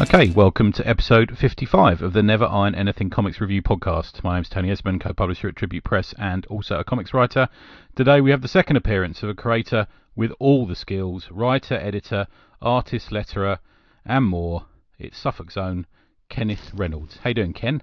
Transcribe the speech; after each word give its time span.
Okay, 0.00 0.30
welcome 0.30 0.72
to 0.72 0.88
episode 0.88 1.36
55 1.36 2.00
of 2.00 2.14
the 2.14 2.22
Never 2.22 2.46
Iron 2.46 2.74
Anything 2.74 3.10
Comics 3.10 3.38
Review 3.38 3.60
podcast. 3.60 4.24
My 4.24 4.36
name's 4.36 4.48
Tony 4.48 4.70
Esmond, 4.70 5.02
co-publisher 5.02 5.48
at 5.48 5.56
Tribute 5.56 5.84
Press 5.84 6.14
and 6.16 6.46
also 6.46 6.78
a 6.78 6.84
comics 6.84 7.12
writer. 7.12 7.50
Today 7.96 8.22
we 8.22 8.30
have 8.30 8.40
the 8.40 8.48
second 8.48 8.76
appearance 8.76 9.22
of 9.22 9.28
a 9.28 9.34
creator 9.34 9.86
with 10.16 10.32
all 10.38 10.66
the 10.66 10.74
skills, 10.74 11.28
writer, 11.30 11.74
editor, 11.74 12.28
artist, 12.62 13.10
letterer, 13.10 13.58
and 14.06 14.24
more. 14.24 14.64
It's 14.98 15.18
Suffolk's 15.18 15.58
own 15.58 15.86
Kenneth 16.30 16.70
Reynolds. 16.74 17.18
How 17.22 17.28
you 17.28 17.34
doing, 17.34 17.52
Ken? 17.52 17.82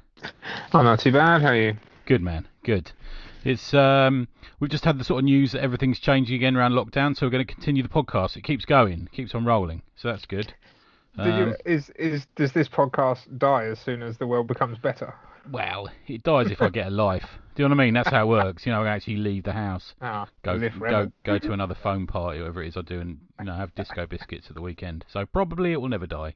I'm 0.74 0.86
not 0.86 1.02
too 1.02 1.11
bad. 1.11 1.43
How 1.43 1.50
are 1.50 1.56
you? 1.56 1.78
Good 2.07 2.24
man, 2.24 2.47
good. 2.64 2.93
It's 3.43 3.75
um, 3.75 4.28
we've 4.60 4.71
just 4.71 4.86
had 4.86 4.97
the 4.97 5.04
sort 5.04 5.20
of 5.20 5.25
news 5.25 5.52
that 5.52 5.61
everything's 5.61 6.00
changing 6.00 6.36
again 6.36 6.57
around 6.57 6.71
lockdown, 6.71 7.15
so 7.15 7.28
we're 7.28 7.32
going 7.32 7.46
to 7.46 7.54
continue 7.54 7.84
the 7.84 7.89
podcast. 7.89 8.38
It 8.38 8.43
keeps 8.43 8.65
going, 8.65 9.07
keeps 9.11 9.36
on 9.36 9.46
rolling, 9.46 9.84
so 9.96 10.07
that's 10.07 10.25
good. 10.25 10.56
Did 11.18 11.26
you, 11.36 11.44
Um, 11.44 11.56
is 11.66 11.89
is 11.92 12.28
does 12.36 12.52
this 12.54 12.70
podcast 12.70 13.38
die 13.39 13.66
as 13.66 13.80
soon 13.80 14.04
as 14.04 14.18
the 14.18 14.28
world 14.28 14.48
becomes 14.48 14.78
better? 14.78 15.14
Well, 15.52 15.89
it 16.08 16.24
dies 16.24 16.52
if 16.52 16.62
I 16.62 16.70
get 16.70 16.88
a 16.88 16.92
life. 16.92 17.25
Do 17.56 17.64
you 17.64 17.70
know 17.70 17.75
what 17.75 17.82
I 17.82 17.86
mean? 17.86 17.94
That's 17.96 18.10
how 18.10 18.24
it 18.24 18.28
works. 18.28 18.66
You 18.66 18.71
know, 18.71 18.84
I 18.84 18.89
actually 18.89 19.18
leave 19.18 19.44
the 19.44 19.54
house, 19.54 19.96
Ah, 20.02 20.28
go 20.44 20.60
go 20.80 21.11
go 21.24 21.39
to 21.39 21.54
another 21.54 21.75
phone 21.82 22.06
party, 22.06 22.39
whatever 22.39 22.61
it 22.61 22.68
is 22.68 22.78
I 22.78 22.82
do, 22.82 23.00
and 23.00 23.18
you 23.39 23.46
know 23.46 23.54
have 23.54 23.74
disco 23.74 24.06
biscuits 24.10 24.48
at 24.50 24.56
the 24.56 24.61
weekend. 24.61 25.06
So 25.11 25.25
probably 25.25 25.72
it 25.72 25.82
will 25.82 25.89
never 25.89 26.06
die 26.08 26.36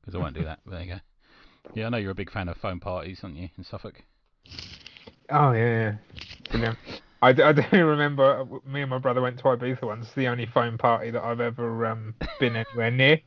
because 0.00 0.14
I 0.14 0.18
won't 0.18 0.34
do 0.34 0.44
that. 0.44 0.58
There 0.66 0.82
you 0.82 0.94
go. 0.94 1.00
Yeah, 1.74 1.86
I 1.86 1.88
know 1.90 1.98
you're 1.98 2.12
a 2.12 2.14
big 2.14 2.30
fan 2.32 2.48
of 2.48 2.56
phone 2.56 2.80
parties, 2.80 3.20
aren't 3.22 3.36
you, 3.36 3.48
in 3.58 3.64
Suffolk? 3.64 4.02
Oh 5.30 5.52
yeah, 5.52 5.96
yeah. 6.54 6.74
I, 7.22 7.28
I 7.30 7.52
do 7.52 7.62
remember 7.72 8.40
uh, 8.40 8.68
me 8.68 8.82
and 8.82 8.90
my 8.90 8.98
brother 8.98 9.20
went 9.20 9.38
to 9.38 9.44
Ibiza 9.44 9.82
once. 9.82 10.08
The 10.14 10.28
only 10.28 10.46
phone 10.46 10.78
party 10.78 11.10
that 11.10 11.22
I've 11.22 11.40
ever 11.40 11.86
um, 11.86 12.14
been 12.38 12.56
anywhere 12.56 12.90
near, 12.90 13.20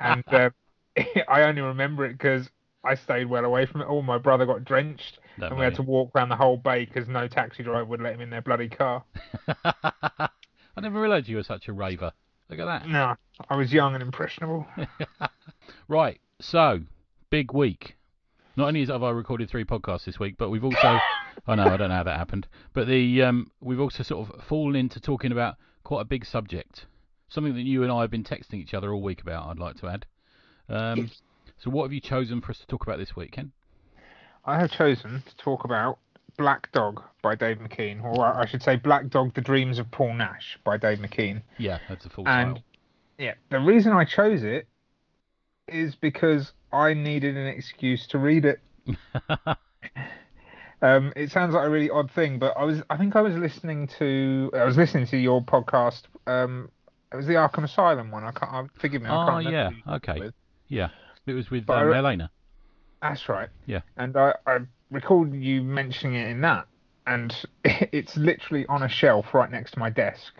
and 0.00 0.24
uh, 0.32 0.50
I 1.28 1.42
only 1.42 1.62
remember 1.62 2.04
it 2.04 2.12
because 2.12 2.48
I 2.84 2.94
stayed 2.94 3.26
well 3.26 3.44
away 3.44 3.66
from 3.66 3.80
it 3.80 3.86
all. 3.86 4.02
My 4.02 4.18
brother 4.18 4.46
got 4.46 4.64
drenched, 4.64 5.18
and 5.36 5.56
we 5.56 5.64
had 5.64 5.74
to 5.76 5.82
walk 5.82 6.12
around 6.14 6.28
the 6.28 6.36
whole 6.36 6.56
bay 6.56 6.84
because 6.84 7.08
no 7.08 7.28
taxi 7.28 7.62
driver 7.62 7.84
would 7.84 8.00
let 8.00 8.14
him 8.14 8.20
in 8.20 8.30
their 8.30 8.42
bloody 8.42 8.68
car. 8.68 9.04
I 9.64 10.80
never 10.80 11.00
realised 11.00 11.28
you 11.28 11.36
were 11.36 11.42
such 11.42 11.68
a 11.68 11.72
raver. 11.72 12.12
Look 12.48 12.60
at 12.60 12.64
that. 12.64 12.88
No, 12.88 13.14
I 13.48 13.56
was 13.56 13.72
young 13.72 13.94
and 13.94 14.02
impressionable. 14.02 14.66
Right, 15.86 16.20
so 16.40 16.80
big 17.30 17.52
week. 17.52 17.96
Not 18.56 18.68
only 18.68 18.84
have 18.86 19.02
I 19.02 19.10
recorded 19.10 19.48
three 19.48 19.64
podcasts 19.64 20.04
this 20.04 20.18
week, 20.18 20.36
but 20.36 20.50
we've 20.50 20.64
also 20.64 20.98
I 21.46 21.54
know 21.54 21.64
I 21.64 21.76
don't 21.76 21.88
know 21.88 21.96
how 21.96 22.02
that 22.02 22.18
happened, 22.18 22.48
but 22.72 22.86
the 22.86 23.22
um, 23.22 23.50
we've 23.60 23.80
also 23.80 24.02
sort 24.02 24.28
of 24.28 24.44
fallen 24.44 24.76
into 24.76 25.00
talking 25.00 25.32
about 25.32 25.56
quite 25.84 26.02
a 26.02 26.04
big 26.04 26.26
subject, 26.26 26.86
something 27.28 27.54
that 27.54 27.62
you 27.62 27.82
and 27.82 27.92
I 27.92 28.02
have 28.02 28.10
been 28.10 28.24
texting 28.24 28.54
each 28.54 28.74
other 28.74 28.92
all 28.92 29.02
week 29.02 29.20
about. 29.20 29.46
I'd 29.48 29.58
like 29.58 29.76
to 29.80 29.88
add. 29.88 30.06
Um, 30.68 31.10
so 31.58 31.70
what 31.70 31.84
have 31.84 31.92
you 31.92 32.00
chosen 32.00 32.40
for 32.40 32.50
us 32.50 32.58
to 32.58 32.66
talk 32.66 32.82
about 32.86 32.98
this 32.98 33.16
week, 33.16 33.32
Ken? 33.32 33.52
I 34.44 34.58
have 34.60 34.70
chosen 34.70 35.22
to 35.28 35.36
talk 35.36 35.64
about 35.64 35.98
Black 36.36 36.70
Dog 36.72 37.02
by 37.22 37.34
Dave 37.34 37.58
McKean, 37.58 38.02
or 38.02 38.24
I 38.24 38.46
should 38.46 38.62
say 38.62 38.76
Black 38.76 39.08
Dog: 39.08 39.34
The 39.34 39.40
Dreams 39.40 39.78
of 39.78 39.90
Paul 39.90 40.14
Nash 40.14 40.58
by 40.64 40.76
Dave 40.76 40.98
McKean. 40.98 41.42
Yeah, 41.58 41.78
that's 41.88 42.06
a 42.06 42.10
full 42.10 42.26
And 42.28 42.56
title. 42.56 42.64
yeah, 43.18 43.34
the 43.50 43.58
reason 43.60 43.92
I 43.92 44.04
chose 44.04 44.42
it 44.42 44.66
is 45.66 45.94
because 45.96 46.52
I 46.72 46.94
needed 46.94 47.36
an 47.36 47.46
excuse 47.46 48.06
to 48.08 48.18
read 48.18 48.44
it. 48.44 48.60
Um, 50.80 51.12
it 51.16 51.32
sounds 51.32 51.54
like 51.54 51.66
a 51.66 51.70
really 51.70 51.90
odd 51.90 52.08
thing, 52.12 52.38
but 52.38 52.56
I 52.56 52.62
was 52.62 52.82
I 52.88 52.96
think 52.96 53.16
I 53.16 53.20
was 53.20 53.34
listening 53.34 53.88
to 53.98 54.48
I 54.54 54.62
was 54.62 54.76
listening 54.76 55.06
to 55.08 55.16
your 55.16 55.42
podcast. 55.42 56.02
Um, 56.28 56.70
it 57.12 57.16
was 57.16 57.26
the 57.26 57.34
Arkham 57.34 57.64
Asylum 57.64 58.10
one. 58.10 58.24
I 58.24 58.32
can't 58.32 58.52
I, 58.52 58.64
forgive 58.80 59.02
me. 59.02 59.08
I 59.08 59.14
Oh 59.14 59.26
can't 59.26 59.38
remember 59.46 59.50
yeah, 59.58 59.68
who 59.70 59.76
you 59.76 59.82
did 59.82 59.90
it 59.92 60.10
okay, 60.10 60.20
with. 60.20 60.34
yeah. 60.68 60.88
It 61.26 61.32
was 61.34 61.50
with 61.50 61.66
But 61.66 61.78
I 61.78 61.82
um, 61.82 61.92
Elena. 61.92 62.30
That's 63.02 63.28
right. 63.28 63.48
Yeah. 63.66 63.80
And 63.96 64.16
I, 64.16 64.34
I 64.46 64.58
recalled 64.90 65.34
you 65.34 65.62
mentioning 65.62 66.14
it 66.16 66.28
in 66.28 66.40
that, 66.40 66.66
and 67.06 67.34
it's 67.64 68.16
literally 68.16 68.66
on 68.66 68.82
a 68.82 68.88
shelf 68.88 69.32
right 69.34 69.50
next 69.50 69.72
to 69.72 69.78
my 69.78 69.90
desk. 69.90 70.32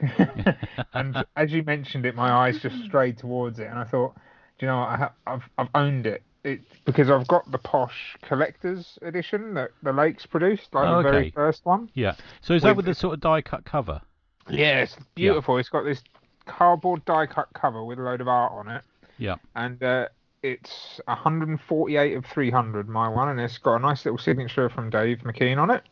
and 0.95 1.25
as 1.37 1.53
you 1.53 1.63
mentioned 1.63 2.07
it, 2.07 2.15
my 2.15 2.31
eyes 2.31 2.59
just 2.61 2.77
strayed 2.85 3.19
towards 3.19 3.59
it, 3.59 3.67
and 3.69 3.79
I 3.79 3.85
thought, 3.85 4.15
do 4.59 4.67
you 4.67 4.73
know, 4.73 4.79
what? 4.79 4.89
I 4.89 4.97
ha- 4.97 5.13
I've 5.27 5.43
I've 5.59 5.69
owned 5.75 6.07
it. 6.07 6.23
It 6.45 6.61
because 6.85 7.11
I've 7.11 7.27
got 7.29 7.51
the 7.51 7.59
posh 7.59 8.17
collector's 8.23 8.97
edition 9.03 9.55
that 9.55 9.71
the 9.83 9.93
Lakes 9.93 10.25
produced, 10.25 10.73
like 10.73 10.87
Oh, 10.89 11.03
the 11.03 11.11
very 11.11 11.31
first 11.33 11.65
one. 11.67 11.91
Yeah. 11.95 12.15
So 12.41 12.55
is 12.55 12.63
that 12.63 12.69
With- 12.71 12.79
with 12.79 12.87
the 12.87 12.95
sort 12.95 13.15
of 13.15 13.21
die 13.21 13.43
cut 13.43 13.65
cover? 13.65 14.01
Yeah, 14.49 14.81
it's 14.81 14.97
beautiful. 15.15 15.59
It's 15.59 15.69
got 15.69 15.85
this 15.85 16.01
cardboard 16.49 17.05
die 17.05 17.27
cut 17.27 17.49
cover 17.55 17.85
with 17.85 17.99
a 17.99 18.03
load 18.03 18.21
of 18.21 18.29
art 18.29 18.53
on 18.53 18.69
it. 18.69 18.83
Yeah. 19.19 19.37
and 19.57 19.83
uh, 19.83 20.07
it's 20.43 21.01
148 21.07 22.17
of 22.17 22.25
300 22.27 22.89
my 22.89 23.09
one 23.09 23.29
and 23.29 23.41
it's 23.41 23.59
got 23.59 23.77
a 23.77 23.79
nice 23.81 24.05
little 24.05 24.19
signature 24.19 24.69
from 24.69 24.91
dave 24.91 25.19
mckean 25.25 25.59
on 25.59 25.71
it 25.71 25.83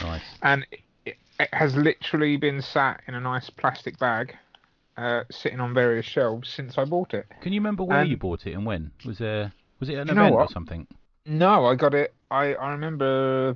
Nice. 0.00 0.22
and 0.42 0.66
it, 1.06 1.16
it 1.38 1.48
has 1.52 1.76
literally 1.76 2.36
been 2.36 2.60
sat 2.60 3.00
in 3.06 3.14
a 3.14 3.20
nice 3.20 3.48
plastic 3.50 3.96
bag 4.00 4.34
uh, 4.96 5.22
sitting 5.30 5.60
on 5.60 5.72
various 5.74 6.04
shelves 6.06 6.48
since 6.48 6.76
i 6.78 6.84
bought 6.84 7.14
it 7.14 7.26
Can 7.40 7.52
you 7.52 7.60
remember 7.60 7.84
where 7.84 8.00
And- 8.00 8.10
you 8.10 8.16
bought 8.16 8.44
it 8.46 8.54
and 8.54 8.66
when? 8.66 8.90
Was 9.06 9.18
there 9.18 9.52
was 9.78 9.88
it 9.88 9.94
an 9.94 10.10
event 10.10 10.34
or 10.34 10.48
something? 10.48 10.88
no 11.26 11.66
i 11.66 11.76
got 11.76 11.94
it 11.94 12.12
i, 12.32 12.54
I 12.54 12.72
remember 12.72 13.54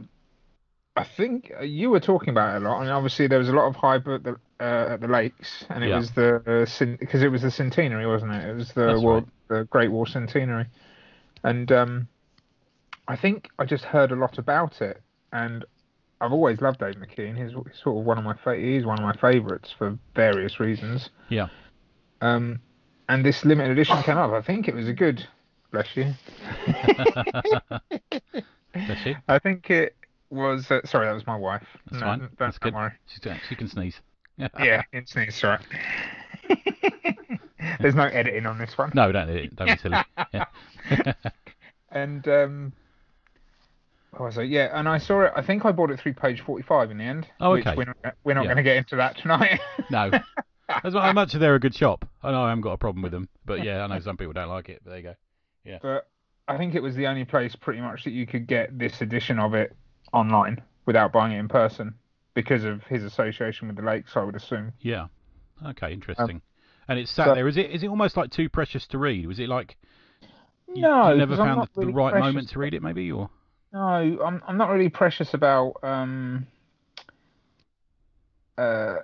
i 0.97 1.03
think 1.05 1.53
uh, 1.59 1.65
you 1.65 1.91
were 1.91 2.01
talking 2.01 2.29
about 2.31 2.55
it 2.55 2.65
a 2.65 2.69
lot 2.69 2.81
and 2.83 2.91
obviously 2.91 3.27
there 3.27 3.41
was 3.41 3.49
a 3.49 3.53
lot 3.53 3.67
of 3.67 3.75
hype 3.75 4.07
at 4.07 4.23
the 4.23 4.37
uh, 4.61 4.87
at 4.91 5.01
the 5.01 5.09
lakes 5.09 5.65
and 5.71 5.85
it 5.85 5.89
Yeah. 5.91 5.99
was 5.99 6.11
the 6.13 6.97
because 7.01 7.23
it 7.23 7.29
was 7.29 7.43
the 7.43 7.51
centenary 7.51 8.07
wasn't 8.07 8.33
it 8.33 8.45
it 8.49 8.55
was 8.57 8.73
the 8.73 8.87
That's 8.87 9.01
war, 9.01 9.25
the 9.49 9.65
great 9.65 9.91
war 9.91 10.07
centenary 10.07 10.67
and 11.45 11.71
um 11.71 12.09
i 13.07 13.15
think 13.17 13.49
i 13.59 13.65
just 13.65 13.85
heard 13.85 14.11
a 14.11 14.17
lot 14.17 14.39
about 14.39 14.83
it 14.83 15.01
and 15.33 15.65
i've 16.21 16.33
always 16.33 16.61
loved 16.61 16.81
dave 16.81 16.97
mckean 16.97 17.37
he's 17.37 17.53
sort 17.83 17.99
of 17.99 18.05
one 18.05 18.19
of 18.19 18.25
my 18.25 18.35
fa- 18.35 18.57
he's 18.57 18.85
one 18.85 18.99
of 18.99 19.05
my 19.05 19.15
favorites 19.15 19.73
for 19.79 19.97
various 20.17 20.59
reasons 20.59 21.11
Yeah. 21.29 21.49
um 22.21 22.59
and 23.09 23.25
this 23.25 23.45
limited 23.45 23.71
edition 23.71 24.03
came 24.03 24.19
up 24.19 24.33
i 24.33 24.43
think 24.43 24.67
it 24.67 24.75
was 24.75 24.89
a 24.89 24.93
good 24.93 25.25
bless 25.71 25.97
you 25.97 26.13
Bless 28.75 29.07
you. 29.07 29.17
i 29.29 29.39
think 29.39 29.71
it 29.71 29.95
was 30.31 30.71
uh, 30.71 30.81
sorry 30.85 31.07
that 31.07 31.13
was 31.15 31.27
my 31.27 31.37
wife 31.37 31.67
That's 31.87 32.01
No, 32.01 32.07
fine. 32.07 32.19
don't, 32.19 32.39
That's 32.39 32.59
good. 32.59 32.75
worry 32.75 32.91
She's, 33.07 33.33
she 33.49 33.55
can 33.55 33.69
sneeze. 33.69 34.01
yeah, 34.59 34.83
it's 34.93 35.13
sneeze, 35.13 35.43
right. 35.43 35.61
There's 37.81 37.95
no 37.95 38.05
editing 38.05 38.47
on 38.47 38.59
this 38.59 38.77
one. 38.79 38.91
No, 38.95 39.11
don't 39.13 39.27
do 39.29 39.35
it. 39.35 39.57
Don't 39.57 39.67
be 39.69 39.77
silly. 39.77 39.99
Yeah. 40.33 41.13
And 41.91 42.27
um, 42.29 42.73
what 44.13 44.23
was 44.23 44.39
it? 44.39 44.45
Yeah, 44.49 44.71
and 44.79 44.89
I 44.89 44.99
saw 44.99 45.23
it. 45.23 45.33
I 45.37 45.43
think 45.43 45.65
I 45.65 45.73
bought 45.73 45.91
it 45.91 45.99
through 46.01 46.15
page 46.15 46.41
45 46.43 46.91
in 46.91 46.99
the 46.99 47.05
end. 47.05 47.27
Oh, 47.41 47.53
which 47.53 47.67
okay. 47.67 47.77
We're 47.77 47.85
not, 47.85 47.97
we're 48.25 48.35
not 48.35 48.43
Yeah. 48.43 48.49
going 48.49 48.57
to 48.59 48.63
get 48.63 48.77
into 48.77 48.97
that 48.97 49.17
tonight. 49.19 49.61
no. 49.91 50.11
As 50.85 50.93
much 50.93 51.33
they're 51.33 51.55
a 51.55 51.61
good 51.61 51.75
shop. 51.75 52.07
I 52.23 52.31
know 52.31 52.43
I 52.43 52.49
haven't 52.51 52.63
got 52.63 52.73
a 52.73 52.79
problem 52.79 53.03
with 53.03 53.13
them, 53.13 53.29
but 53.47 53.65
yeah, 53.65 53.83
I 53.83 53.87
know 53.87 54.01
some 54.01 54.17
people 54.17 54.35
don't 54.35 54.49
like 54.51 54.69
it. 54.69 54.81
But 54.85 54.91
there 54.91 54.99
you 54.99 55.05
go. 55.05 55.15
Yeah. 55.65 55.79
but 55.83 56.09
I 56.47 56.57
think 56.57 56.75
it 56.75 56.83
was 56.83 56.95
the 56.95 57.07
only 57.07 57.25
place 57.25 57.57
pretty 57.57 57.81
much 57.81 58.05
that 58.05 58.11
you 58.11 58.27
could 58.27 58.47
get 58.47 58.79
this 58.79 59.01
edition 59.01 59.39
of 59.39 59.55
it 59.55 59.75
online 60.13 60.63
without 60.87 61.13
buying 61.13 61.33
it 61.33 61.39
in 61.39 61.49
person 61.49 61.95
because 62.43 62.63
of 62.63 62.85
his 62.85 63.03
association 63.03 63.67
with 63.67 63.77
the 63.77 63.83
lakes. 63.83 64.13
I 64.15 64.23
would 64.23 64.37
assume. 64.37 64.73
Yeah. 64.81 65.09
Okay, 65.67 65.93
interesting. 65.93 66.41
and 66.87 66.97
it's 67.01 67.11
sat 67.11 67.27
so- 67.27 67.35
there. 67.35 67.49
Is 67.49 67.57
it? 67.57 67.71
Is 67.73 67.83
it 67.83 67.89
almost 67.89 68.17
like 68.17 68.31
too 68.31 68.49
precious 68.49 68.87
to 68.89 68.99
read? 68.99 69.27
Was 69.27 69.41
it 69.41 69.49
like 69.49 69.77
you, 70.73 70.83
No, 70.83 71.11
you 71.11 71.19
never 71.19 71.33
'cause 71.33 71.41
I'm 71.41 71.47
found 71.49 71.59
not 71.59 71.75
the, 71.75 71.87
the 71.87 71.93
right 71.93 72.15
moment 72.15 72.49
to 72.51 72.61
read 72.61 72.75
it? 72.75 72.83
Maybe 72.83 73.11
or 73.11 73.29
No, 73.73 73.81
I'm 74.25 74.41
I'm 74.47 74.57
not 74.57 74.71
really 74.71 74.89
precious 74.89 75.35
about 75.35 75.75
um 75.83 76.47
uh 78.57 78.99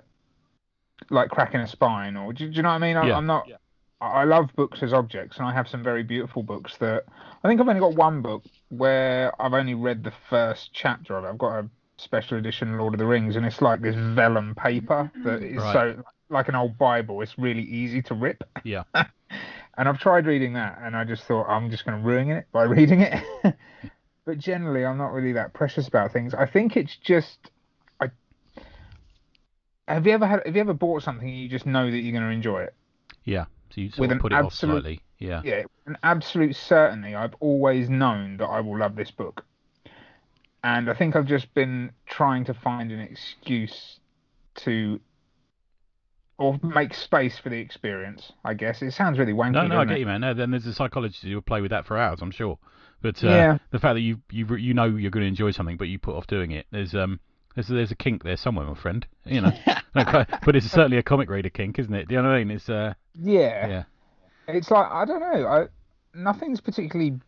like 1.09 1.29
cracking 1.29 1.59
a 1.59 1.67
spine 1.67 2.15
or 2.15 2.31
do, 2.31 2.49
do 2.49 2.55
you 2.55 2.61
know 2.61 2.69
what 2.69 2.75
I 2.75 2.79
mean? 2.79 2.95
I, 2.95 3.07
Yeah. 3.07 3.17
I'm 3.17 3.25
not. 3.25 3.47
Yeah. 3.49 3.57
I 3.99 4.21
I 4.21 4.23
love 4.23 4.49
books 4.55 4.81
as 4.81 4.93
objects, 4.93 5.37
and 5.39 5.45
I 5.45 5.53
have 5.53 5.67
some 5.67 5.83
very 5.83 6.03
beautiful 6.03 6.41
books 6.41 6.77
that 6.77 7.03
I 7.43 7.47
think 7.49 7.59
I've 7.59 7.67
only 7.67 7.81
got 7.81 7.95
one 7.95 8.21
book 8.21 8.43
where 8.69 9.33
I've 9.41 9.53
only 9.53 9.73
read 9.73 10.03
the 10.05 10.13
first 10.29 10.69
chapter 10.73 11.17
of 11.17 11.25
it. 11.25 11.27
I've 11.27 11.37
got 11.37 11.59
a 11.59 11.69
special 12.05 12.37
edition 12.37 12.77
Lord 12.77 12.93
of 12.93 12.99
the 12.99 13.05
Rings, 13.05 13.35
and 13.35 13.45
it's 13.45 13.61
like 13.61 13.81
this 13.81 13.95
vellum 13.95 14.55
paper 14.55 15.11
that 15.23 15.41
mm. 15.41 15.51
is 15.51 15.57
Right. 15.57 15.73
so 15.73 16.03
like 16.29 16.47
an 16.47 16.55
old 16.55 16.77
Bible. 16.77 17.21
It's 17.21 17.37
really 17.37 17.63
easy 17.63 18.01
to 18.03 18.13
rip. 18.13 18.43
Yeah. 18.63 18.83
and 18.93 19.89
I've 19.89 19.99
tried 19.99 20.25
reading 20.25 20.53
that, 20.53 20.79
and 20.81 20.95
I 20.95 21.03
just 21.03 21.23
thought 21.23 21.47
I'm 21.47 21.69
just 21.69 21.85
going 21.85 22.01
to 22.01 22.07
ruin 22.07 22.29
it 22.29 22.45
by 22.51 22.63
reading 22.77 23.01
it. 23.01 23.23
but 24.25 24.37
generally, 24.37 24.85
I'm 24.85 24.97
not 24.97 25.11
really 25.11 25.33
that 25.33 25.53
precious 25.53 25.87
about 25.87 26.13
things. 26.13 26.33
I 26.33 26.45
think 26.45 26.77
it's 26.77 26.95
just 26.95 27.37
I. 27.99 28.11
Have 29.87 30.07
you 30.07 30.13
ever 30.13 30.25
had? 30.25 30.41
Have 30.45 30.55
you 30.55 30.61
ever 30.61 30.73
bought 30.73 31.03
something 31.03 31.27
and 31.27 31.37
you 31.37 31.49
just 31.49 31.65
know 31.65 31.91
that 31.91 31.97
you're 31.97 32.13
going 32.13 32.29
to 32.29 32.33
enjoy 32.33 32.63
it? 32.63 32.73
yeah. 33.25 33.45
So 33.71 33.81
you 33.81 33.89
sort 33.89 34.07
With 34.07 34.15
of 34.15 34.21
put 34.21 34.31
it 34.31 34.35
off 34.35 34.53
slightly. 34.53 35.01
Yeah. 35.19 35.41
Yeah, 35.43 35.63
an 35.85 35.97
absolute 36.03 36.55
certainty. 36.55 37.15
I've 37.15 37.35
always 37.39 37.89
known 37.89 38.37
that 38.37 38.45
I 38.45 38.61
will 38.61 38.77
love 38.77 38.95
this 38.95 39.11
book, 39.11 39.45
and 40.65 40.89
I 40.89 40.93
think 40.95 41.15
I've 41.15 41.27
just 41.27 41.53
been 41.53 41.91
trying 42.07 42.43
to 42.45 42.53
find 42.55 42.91
an 42.91 42.99
excuse 42.99 43.99
to 44.55 44.99
or 46.37 46.59
make 46.63 46.93
space 46.93 47.37
for 47.39 47.49
the 47.49 47.57
experience. 47.57 48.33
I 48.43 48.55
guess 48.55 48.81
it 48.81 48.91
sounds 48.91 49.17
really 49.19 49.31
wanky. 49.33 49.53
No, 49.53 49.67
no, 49.67 49.79
I 49.79 49.85
get 49.85 49.97
it? 49.97 49.99
you, 50.01 50.05
man. 50.05 50.21
No, 50.21 50.33
then 50.33 50.51
there's 50.51 50.65
a 50.65 50.73
psychologist 50.73 51.23
who 51.23 51.33
will 51.35 51.41
play 51.41 51.61
with 51.61 51.71
that 51.71 51.85
for 51.85 51.97
hours, 51.97 52.19
I'm 52.21 52.31
sure. 52.31 52.57
But 53.01 53.23
uh, 53.23 53.27
Yeah. 53.29 53.57
the 53.71 53.79
fact 53.79 53.95
that 53.95 54.01
you 54.01 54.19
you 54.31 54.45
you 54.55 54.73
know 54.73 54.85
you're 54.85 55.11
going 55.11 55.23
to 55.23 55.27
enjoy 55.27 55.51
something, 55.51 55.77
but 55.77 55.87
you 55.87 55.99
put 55.99 56.15
off 56.15 56.27
doing 56.27 56.51
it, 56.51 56.65
there's 56.71 56.95
um 56.95 57.19
there's 57.53 57.67
there's 57.67 57.91
a 57.91 57.95
kink 57.95 58.23
there 58.23 58.35
somewhere, 58.35 58.65
my 58.65 58.73
friend. 58.73 59.05
You 59.23 59.41
know, 59.41 59.51
No, 59.95 60.25
but 60.43 60.55
it's 60.57 60.69
certainly 60.69 60.97
a 60.97 61.03
comic 61.03 61.29
reader 61.29 61.49
kink, 61.49 61.79
isn't 61.79 61.93
it? 61.93 62.07
Do 62.09 62.15
you 62.15 62.21
know 62.21 62.29
what 62.29 62.35
I 62.35 62.43
mean? 62.43 62.57
It's 62.57 62.67
uh 62.69 62.95
Yeah. 63.13 63.67
yeah. 63.67 63.83
It's 64.47 64.71
like 64.71 64.91
I 64.91 65.05
don't 65.05 65.21
know. 65.21 65.47
I 65.47 65.67
nothing's 66.13 66.59
particularly. 66.59 67.19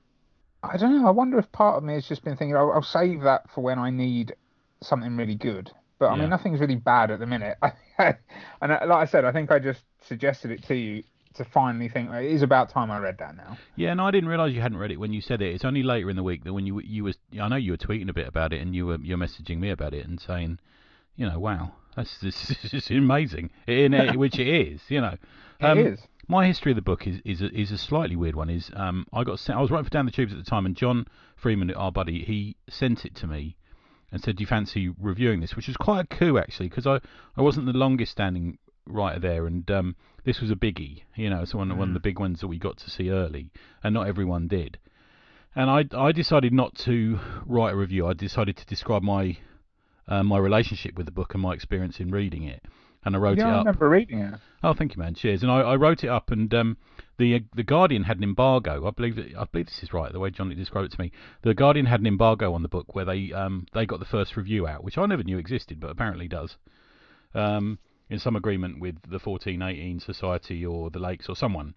I 0.63 0.77
don't 0.77 1.01
know. 1.01 1.07
I 1.07 1.11
wonder 1.11 1.37
if 1.39 1.51
part 1.51 1.77
of 1.77 1.83
me 1.83 1.93
has 1.93 2.07
just 2.07 2.23
been 2.23 2.35
thinking 2.35 2.55
I'll, 2.55 2.71
I'll 2.71 2.81
save 2.81 3.21
that 3.21 3.49
for 3.51 3.61
when 3.61 3.79
I 3.79 3.89
need 3.89 4.35
something 4.81 5.15
really 5.15 5.35
good. 5.35 5.71
But 5.99 6.09
I 6.09 6.15
Yeah. 6.15 6.21
mean, 6.21 6.29
nothing's 6.29 6.59
really 6.59 6.75
bad 6.75 7.11
at 7.11 7.19
the 7.19 7.25
minute. 7.25 7.57
and 7.97 8.17
uh, 8.61 8.79
like 8.81 8.91
I 8.91 9.05
said, 9.05 9.25
I 9.25 9.31
think 9.31 9.51
I 9.51 9.59
just 9.59 9.83
suggested 10.01 10.51
it 10.51 10.63
to 10.65 10.75
you 10.75 11.03
to 11.35 11.45
finally 11.45 11.87
think 11.89 12.11
it 12.11 12.25
is 12.25 12.41
about 12.41 12.69
time 12.69 12.89
I 12.89 12.99
read 12.99 13.17
that 13.19 13.35
now. 13.35 13.57
Yeah, 13.75 13.93
no, 13.93 14.07
I 14.07 14.11
didn't 14.11 14.29
realise 14.29 14.53
you 14.53 14.61
hadn't 14.61 14.79
read 14.79 14.91
it 14.91 14.99
when 14.99 15.13
you 15.13 15.21
said 15.21 15.41
it. 15.41 15.53
It's 15.53 15.65
only 15.65 15.83
later 15.83 16.09
in 16.09 16.15
the 16.15 16.23
week 16.23 16.43
that 16.43 16.53
when 16.53 16.65
you 16.65 16.79
you 16.81 17.03
was 17.03 17.17
I 17.39 17.47
know 17.47 17.55
you 17.55 17.71
were 17.71 17.77
tweeting 17.77 18.09
a 18.09 18.13
bit 18.13 18.27
about 18.27 18.53
it 18.53 18.61
and 18.61 18.75
you 18.75 18.87
were 18.87 18.97
you're 19.01 19.17
messaging 19.17 19.59
me 19.59 19.69
about 19.69 19.93
it 19.93 20.05
and 20.07 20.19
saying, 20.19 20.59
you 21.15 21.27
know, 21.29 21.39
wow, 21.39 21.73
that's 21.95 22.17
this, 22.19 22.51
is 22.73 22.89
amazing, 22.89 23.51
in 23.67 23.93
it, 23.93 24.17
which 24.17 24.39
it 24.39 24.47
is, 24.47 24.81
you 24.89 25.01
know. 25.01 25.15
Um, 25.61 25.79
it 25.79 25.87
is. 25.93 25.99
My 26.29 26.45
history 26.45 26.73
of 26.73 26.75
the 26.75 26.81
book 26.81 27.07
is 27.07 27.21
is 27.23 27.41
a, 27.41 27.49
is 27.57 27.71
a 27.71 27.77
slightly 27.77 28.15
weird 28.15 28.35
one. 28.35 28.49
Is 28.49 28.69
um 28.75 29.05
I 29.13 29.23
got 29.23 29.39
sent, 29.39 29.57
I 29.57 29.61
was 29.61 29.71
writing 29.71 29.85
for 29.85 29.89
down 29.89 30.05
the 30.05 30.11
tubes 30.11 30.33
at 30.33 30.37
the 30.37 30.49
time 30.49 30.65
and 30.65 30.75
John 30.75 31.05
Freeman, 31.37 31.73
our 31.73 31.91
buddy, 31.91 32.23
he 32.23 32.57
sent 32.69 33.05
it 33.05 33.15
to 33.15 33.27
me 33.27 33.55
and 34.11 34.21
said, 34.21 34.35
"Do 34.35 34.41
you 34.41 34.47
fancy 34.47 34.89
reviewing 34.99 35.39
this?" 35.39 35.55
Which 35.55 35.67
was 35.67 35.77
quite 35.77 36.01
a 36.01 36.07
coup 36.07 36.37
actually 36.37 36.67
because 36.67 36.85
I 36.85 36.99
I 37.37 37.41
wasn't 37.41 37.65
the 37.65 37.73
longest 37.73 38.11
standing 38.11 38.57
writer 38.85 39.19
there 39.19 39.47
and 39.47 39.69
um 39.71 39.95
this 40.25 40.41
was 40.41 40.51
a 40.51 40.55
biggie, 40.55 41.03
you 41.15 41.29
know, 41.29 41.41
it's 41.41 41.55
one 41.55 41.75
one 41.77 41.87
of 41.89 41.93
the 41.93 42.01
big 42.01 42.19
ones 42.19 42.41
that 42.41 42.47
we 42.47 42.57
got 42.57 42.75
to 42.77 42.89
see 42.89 43.09
early 43.09 43.49
and 43.81 43.93
not 43.93 44.07
everyone 44.07 44.49
did. 44.49 44.79
And 45.55 45.69
I 45.69 45.85
I 45.97 46.11
decided 46.11 46.51
not 46.51 46.75
to 46.79 47.19
write 47.45 47.73
a 47.73 47.77
review. 47.77 48.05
I 48.05 48.13
decided 48.13 48.57
to 48.57 48.65
describe 48.65 49.01
my 49.01 49.37
uh, 50.09 50.23
my 50.23 50.37
relationship 50.37 50.97
with 50.97 51.05
the 51.05 51.11
book 51.11 51.33
and 51.33 51.41
my 51.41 51.53
experience 51.53 52.01
in 52.01 52.11
reading 52.11 52.43
it. 52.43 52.65
And 53.05 53.15
I 53.15 53.19
wrote 53.19 53.37
Yeah, 53.37 53.45
it 53.47 53.51
I 53.51 53.53
up. 53.53 53.65
remember 53.65 53.89
reading 53.89 54.19
it. 54.19 54.33
Oh, 54.63 54.73
thank 54.73 54.95
you, 54.95 54.99
man. 55.01 55.13
Cheers. 55.13 55.43
And 55.43 55.51
I, 55.51 55.61
I 55.61 55.75
wrote 55.75 56.03
it 56.03 56.09
up, 56.09 56.31
and 56.31 56.53
um, 56.53 56.77
the 57.17 57.43
the 57.55 57.63
Guardian 57.63 58.03
had 58.03 58.17
an 58.17 58.23
embargo. 58.23 58.85
I 58.87 58.91
believe 58.91 59.15
that, 59.15 59.35
I 59.37 59.45
believe 59.45 59.67
this 59.67 59.81
is 59.83 59.93
right. 59.93 60.11
The 60.11 60.19
way 60.19 60.29
Johnny 60.29 60.55
described 60.55 60.91
it 60.91 60.95
to 60.95 61.01
me, 61.01 61.11
the 61.43 61.53
Guardian 61.53 61.85
had 61.85 61.99
an 62.01 62.07
embargo 62.07 62.53
on 62.53 62.63
the 62.63 62.69
book 62.69 62.95
where 62.95 63.05
they 63.05 63.31
um 63.31 63.65
they 63.73 63.85
got 63.85 63.99
the 63.99 64.05
first 64.05 64.35
review 64.35 64.67
out, 64.67 64.83
which 64.83 64.97
I 64.97 65.05
never 65.05 65.23
knew 65.23 65.37
existed, 65.37 65.79
but 65.79 65.89
apparently 65.91 66.27
does. 66.27 66.57
Um, 67.33 67.79
in 68.09 68.19
some 68.19 68.35
agreement 68.37 68.79
with 68.79 68.95
the 69.03 69.19
1418 69.19 69.99
Society 69.99 70.65
or 70.65 70.89
the 70.89 70.99
Lakes 70.99 71.27
or 71.27 71.35
someone. 71.35 71.73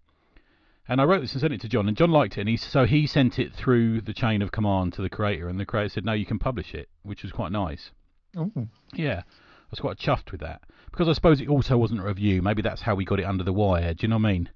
And 0.88 1.00
I 1.00 1.04
wrote 1.04 1.20
this 1.20 1.32
and 1.32 1.40
sent 1.40 1.52
it 1.52 1.60
to 1.62 1.68
John, 1.68 1.86
and 1.88 1.96
John 1.96 2.10
liked 2.10 2.38
it, 2.38 2.40
and 2.42 2.48
he 2.48 2.56
so 2.56 2.84
he 2.86 3.06
sent 3.06 3.38
it 3.38 3.52
through 3.52 4.00
the 4.00 4.14
chain 4.14 4.40
of 4.42 4.50
command 4.52 4.92
to 4.94 5.02
the 5.02 5.10
creator, 5.10 5.48
and 5.48 5.60
the 5.60 5.66
creator 5.66 5.88
said, 5.90 6.04
"No, 6.04 6.12
you 6.12 6.24
can 6.26 6.38
publish 6.38 6.74
it," 6.74 6.88
which 7.02 7.22
was 7.22 7.30
quite 7.32 7.52
nice. 7.52 7.90
Ooh. 8.36 8.68
Yeah, 8.94 9.22
I 9.22 9.22
was 9.70 9.80
quite 9.80 9.98
chuffed 9.98 10.32
with 10.32 10.40
that 10.40 10.62
because 10.90 11.08
I 11.08 11.12
suppose 11.12 11.40
it 11.40 11.48
also 11.48 11.76
wasn't 11.76 12.00
a 12.00 12.04
review. 12.04 12.42
Maybe 12.42 12.62
that's 12.62 12.82
how 12.82 12.94
we 12.94 13.04
got 13.04 13.20
it 13.20 13.24
under 13.24 13.44
the 13.44 13.52
wire. 13.52 13.94
Do 13.94 14.02
you 14.02 14.08
know 14.08 14.16
what 14.16 14.28
I 14.28 14.32
mean? 14.32 14.50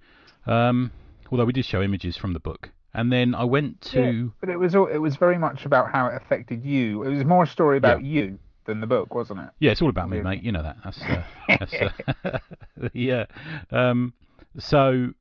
Um, 0.46 0.92
although 1.30 1.44
we 1.44 1.52
did 1.52 1.64
show 1.64 1.82
images 1.82 2.16
from 2.16 2.32
the 2.32 2.40
book, 2.40 2.70
and 2.92 3.12
then 3.12 3.34
I 3.34 3.44
went 3.44 3.80
to 3.92 4.00
Yeah, 4.00 4.28
but 4.40 4.48
it 4.48 4.58
was 4.58 4.74
all, 4.74 4.86
it 4.86 4.98
was 4.98 5.16
very 5.16 5.38
much 5.38 5.64
about 5.64 5.90
how 5.90 6.06
it 6.06 6.14
affected 6.16 6.64
you. 6.64 7.02
It 7.02 7.14
was 7.14 7.24
more 7.24 7.44
a 7.44 7.46
story 7.46 7.78
about 7.78 8.04
you 8.04 8.38
than 8.66 8.80
the 8.80 8.86
book, 8.86 9.14
wasn't 9.14 9.40
it? 9.40 9.50
yeah, 9.58 9.72
it's 9.72 9.82
all 9.82 9.90
about 9.90 10.08
me, 10.08 10.20
mate. 10.20 10.42
You 10.42 10.52
know 10.52 10.62
that. 10.62 10.76
That's, 10.84 11.00
uh, 11.02 11.22
that's 11.48 11.74
uh, 12.24 12.38
yeah. 12.92 13.26
Um, 13.70 14.14
so 14.58 15.12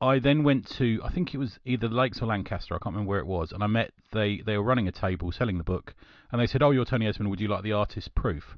I 0.00 0.18
then 0.18 0.44
went 0.44 0.68
to 0.76 1.00
I 1.04 1.10
think 1.10 1.34
it 1.34 1.38
was 1.38 1.58
either 1.64 1.88
Lakes 1.88 2.20
or 2.20 2.26
Lancaster. 2.26 2.74
I 2.74 2.78
can't 2.78 2.94
remember 2.94 3.08
where 3.08 3.20
it 3.20 3.26
was, 3.26 3.52
and 3.52 3.62
I 3.62 3.66
met 3.66 3.92
they 4.12 4.42
they 4.44 4.56
were 4.56 4.64
running 4.64 4.88
a 4.88 4.92
table 4.92 5.32
selling 5.32 5.58
the 5.58 5.64
book, 5.64 5.94
and 6.30 6.40
they 6.40 6.46
said, 6.46 6.62
"Oh, 6.62 6.70
you're 6.70 6.84
Tony 6.84 7.06
Esmond. 7.06 7.30
Would 7.30 7.40
you 7.40 7.48
like 7.48 7.62
the 7.62 7.72
artist 7.72 8.14
proof?" 8.14 8.56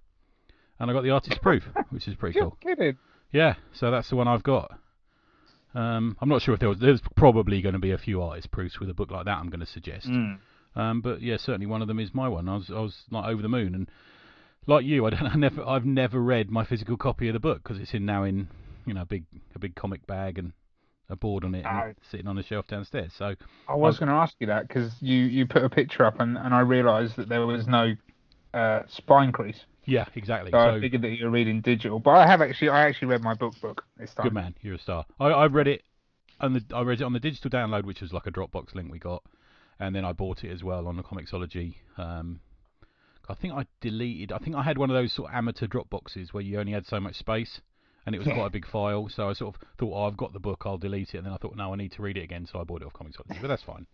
And 0.80 0.90
I 0.90 0.94
got 0.94 1.02
the 1.02 1.10
artist 1.10 1.40
proof, 1.42 1.64
which 1.90 2.06
is 2.08 2.14
pretty 2.14 2.36
You're 2.38 2.50
cool. 2.50 2.58
kidding. 2.62 2.96
Yeah, 3.32 3.54
so 3.72 3.90
that's 3.90 4.08
the 4.10 4.16
one 4.16 4.28
I've 4.28 4.42
got. 4.42 4.78
Um, 5.75 6.16
I'm 6.20 6.28
not 6.28 6.40
sure 6.42 6.54
if 6.54 6.60
there 6.60 6.69
was. 6.69 6.78
There's 6.78 7.00
probably 7.16 7.60
going 7.60 7.75
to 7.75 7.78
be 7.78 7.90
a 7.90 7.98
few 7.98 8.22
artist 8.22 8.50
proofs 8.50 8.80
with 8.80 8.88
a 8.88 8.94
book 8.94 9.10
like 9.10 9.26
that. 9.26 9.36
I'm 9.36 9.50
going 9.50 9.60
to 9.60 9.66
suggest. 9.66 10.06
Mm. 10.08 10.38
Um, 10.76 11.00
but 11.00 11.20
yeah, 11.20 11.36
certainly 11.36 11.66
one 11.66 11.82
of 11.82 11.88
them 11.88 11.98
is 11.98 12.14
my 12.14 12.28
one. 12.28 12.48
I 12.48 12.54
was 12.54 12.70
I 12.70 12.80
was 12.80 12.94
like 13.10 13.26
over 13.26 13.42
the 13.42 13.48
moon, 13.48 13.75
and 13.75 13.90
like 14.66 14.84
you, 14.84 15.04
I 15.06 15.10
don't. 15.10 15.22
I 15.26 15.34
never. 15.34 15.62
I've 15.66 15.84
never 15.84 16.20
read 16.20 16.50
my 16.50 16.64
physical 16.64 16.96
copy 16.96 17.28
of 17.28 17.34
the 17.34 17.40
book 17.40 17.62
because 17.62 17.78
it's 17.78 17.92
in 17.92 18.06
now 18.06 18.25
in 18.25 18.48
you 18.86 18.94
know 18.94 19.02
a 19.02 19.06
big 19.06 19.25
a 19.54 19.58
big 19.58 19.75
comic 19.75 20.06
bag 20.06 20.38
and 20.38 20.52
a 21.10 21.16
board 21.16 21.44
on 21.44 21.54
it 21.54 21.64
and 21.64 21.94
Oh. 21.96 22.02
sitting 22.10 22.26
on 22.26 22.38
a 22.38 22.42
shelf 22.42 22.66
downstairs. 22.66 23.12
So 23.16 23.34
I 23.69 23.75
was 23.75 23.98
going 23.98 24.08
to 24.10 24.14
ask 24.14 24.34
you 24.40 24.46
that 24.48 24.69
because 24.69 24.92
you, 25.00 25.16
you 25.16 25.46
put 25.46 25.64
a 25.64 25.70
picture 25.70 26.04
up 26.04 26.20
and, 26.20 26.36
and 26.36 26.54
I 26.54 26.60
realised 26.60 27.16
that 27.16 27.30
there 27.30 27.46
was 27.46 27.66
no 27.66 27.94
uh, 28.52 28.80
spine 28.88 29.32
crease. 29.32 29.58
Yeah, 29.88 30.05
exactly. 30.14 30.50
So, 30.50 30.58
I 30.58 30.81
figured 30.81 31.02
that 31.02 31.11
you 31.11 31.25
were 31.25 31.31
reading 31.31 31.61
digital. 31.61 31.99
But 31.99 32.11
I 32.12 32.26
have 32.26 32.40
actually 32.43 32.69
I 32.69 32.87
actually 32.87 33.08
read 33.08 33.23
my 33.23 33.35
book 33.35 33.55
book 33.61 33.85
this 33.96 34.12
time. 34.14 34.25
good 34.25 34.35
man, 34.35 34.55
you're 34.61 34.75
a 34.75 34.79
star. 34.79 35.06
I 35.19 35.26
I 35.29 35.46
read 35.46 35.67
it 35.67 35.82
on 36.40 36.52
the 36.52 36.64
I 36.75 36.82
read 36.82 37.00
it 37.00 37.05
on 37.05 37.12
the 37.14 37.20
digital 37.20 37.50
download, 37.50 37.85
which 37.85 38.00
was 38.00 38.12
like 38.12 38.26
a 38.26 38.31
Dropbox 38.31 38.75
link 38.75 38.93
we 38.93 38.99
got, 38.99 39.23
and 39.81 39.94
then 39.96 40.05
I 40.05 40.12
bought 40.12 40.44
it 40.44 40.50
as 40.52 40.62
well 40.62 40.87
on 40.87 40.96
the 40.96 41.02
Comixology. 41.02 41.76
Um, 41.96 42.40
I 43.31 43.35
think 43.35 43.52
I 43.55 43.67
deleted. 43.81 44.32
I 44.32 44.38
think 44.38 44.55
I 44.56 44.62
had 44.62 44.79
one 44.79 44.90
of 44.90 44.94
those 44.94 45.12
sort 45.12 45.31
of 45.31 45.35
amateur 45.37 45.67
Dropboxes 45.67 46.32
where 46.32 46.43
you 46.43 46.58
only 46.61 46.73
had 46.73 46.87
so 46.87 46.99
much 47.00 47.17
space, 47.17 47.61
and 48.06 48.14
it 48.14 48.19
was 48.19 48.29
Yeah. 48.29 48.35
quite 48.35 48.46
a 48.46 48.50
big 48.50 48.67
file. 48.67 49.08
So 49.08 49.29
I 49.29 49.32
sort 49.35 49.55
of 49.55 49.61
thought, 49.79 49.93
oh, 49.94 50.05
I've 50.06 50.17
got 50.17 50.32
the 50.32 50.40
book, 50.40 50.62
I'll 50.64 50.79
delete 50.79 51.14
it, 51.14 51.19
and 51.19 51.26
then 51.26 51.32
I 51.35 51.37
thought, 51.37 51.55
no, 51.56 51.73
I 51.73 51.76
need 51.76 51.93
to 51.93 52.02
read 52.02 52.17
it 52.17 52.23
again, 52.23 52.46
so 52.46 52.58
I 52.61 52.64
bought 52.64 52.81
it 52.82 52.87
off 52.87 52.94
Comixology. 52.94 53.40
But 53.40 53.49
that's 53.49 53.62
fine. 53.62 53.87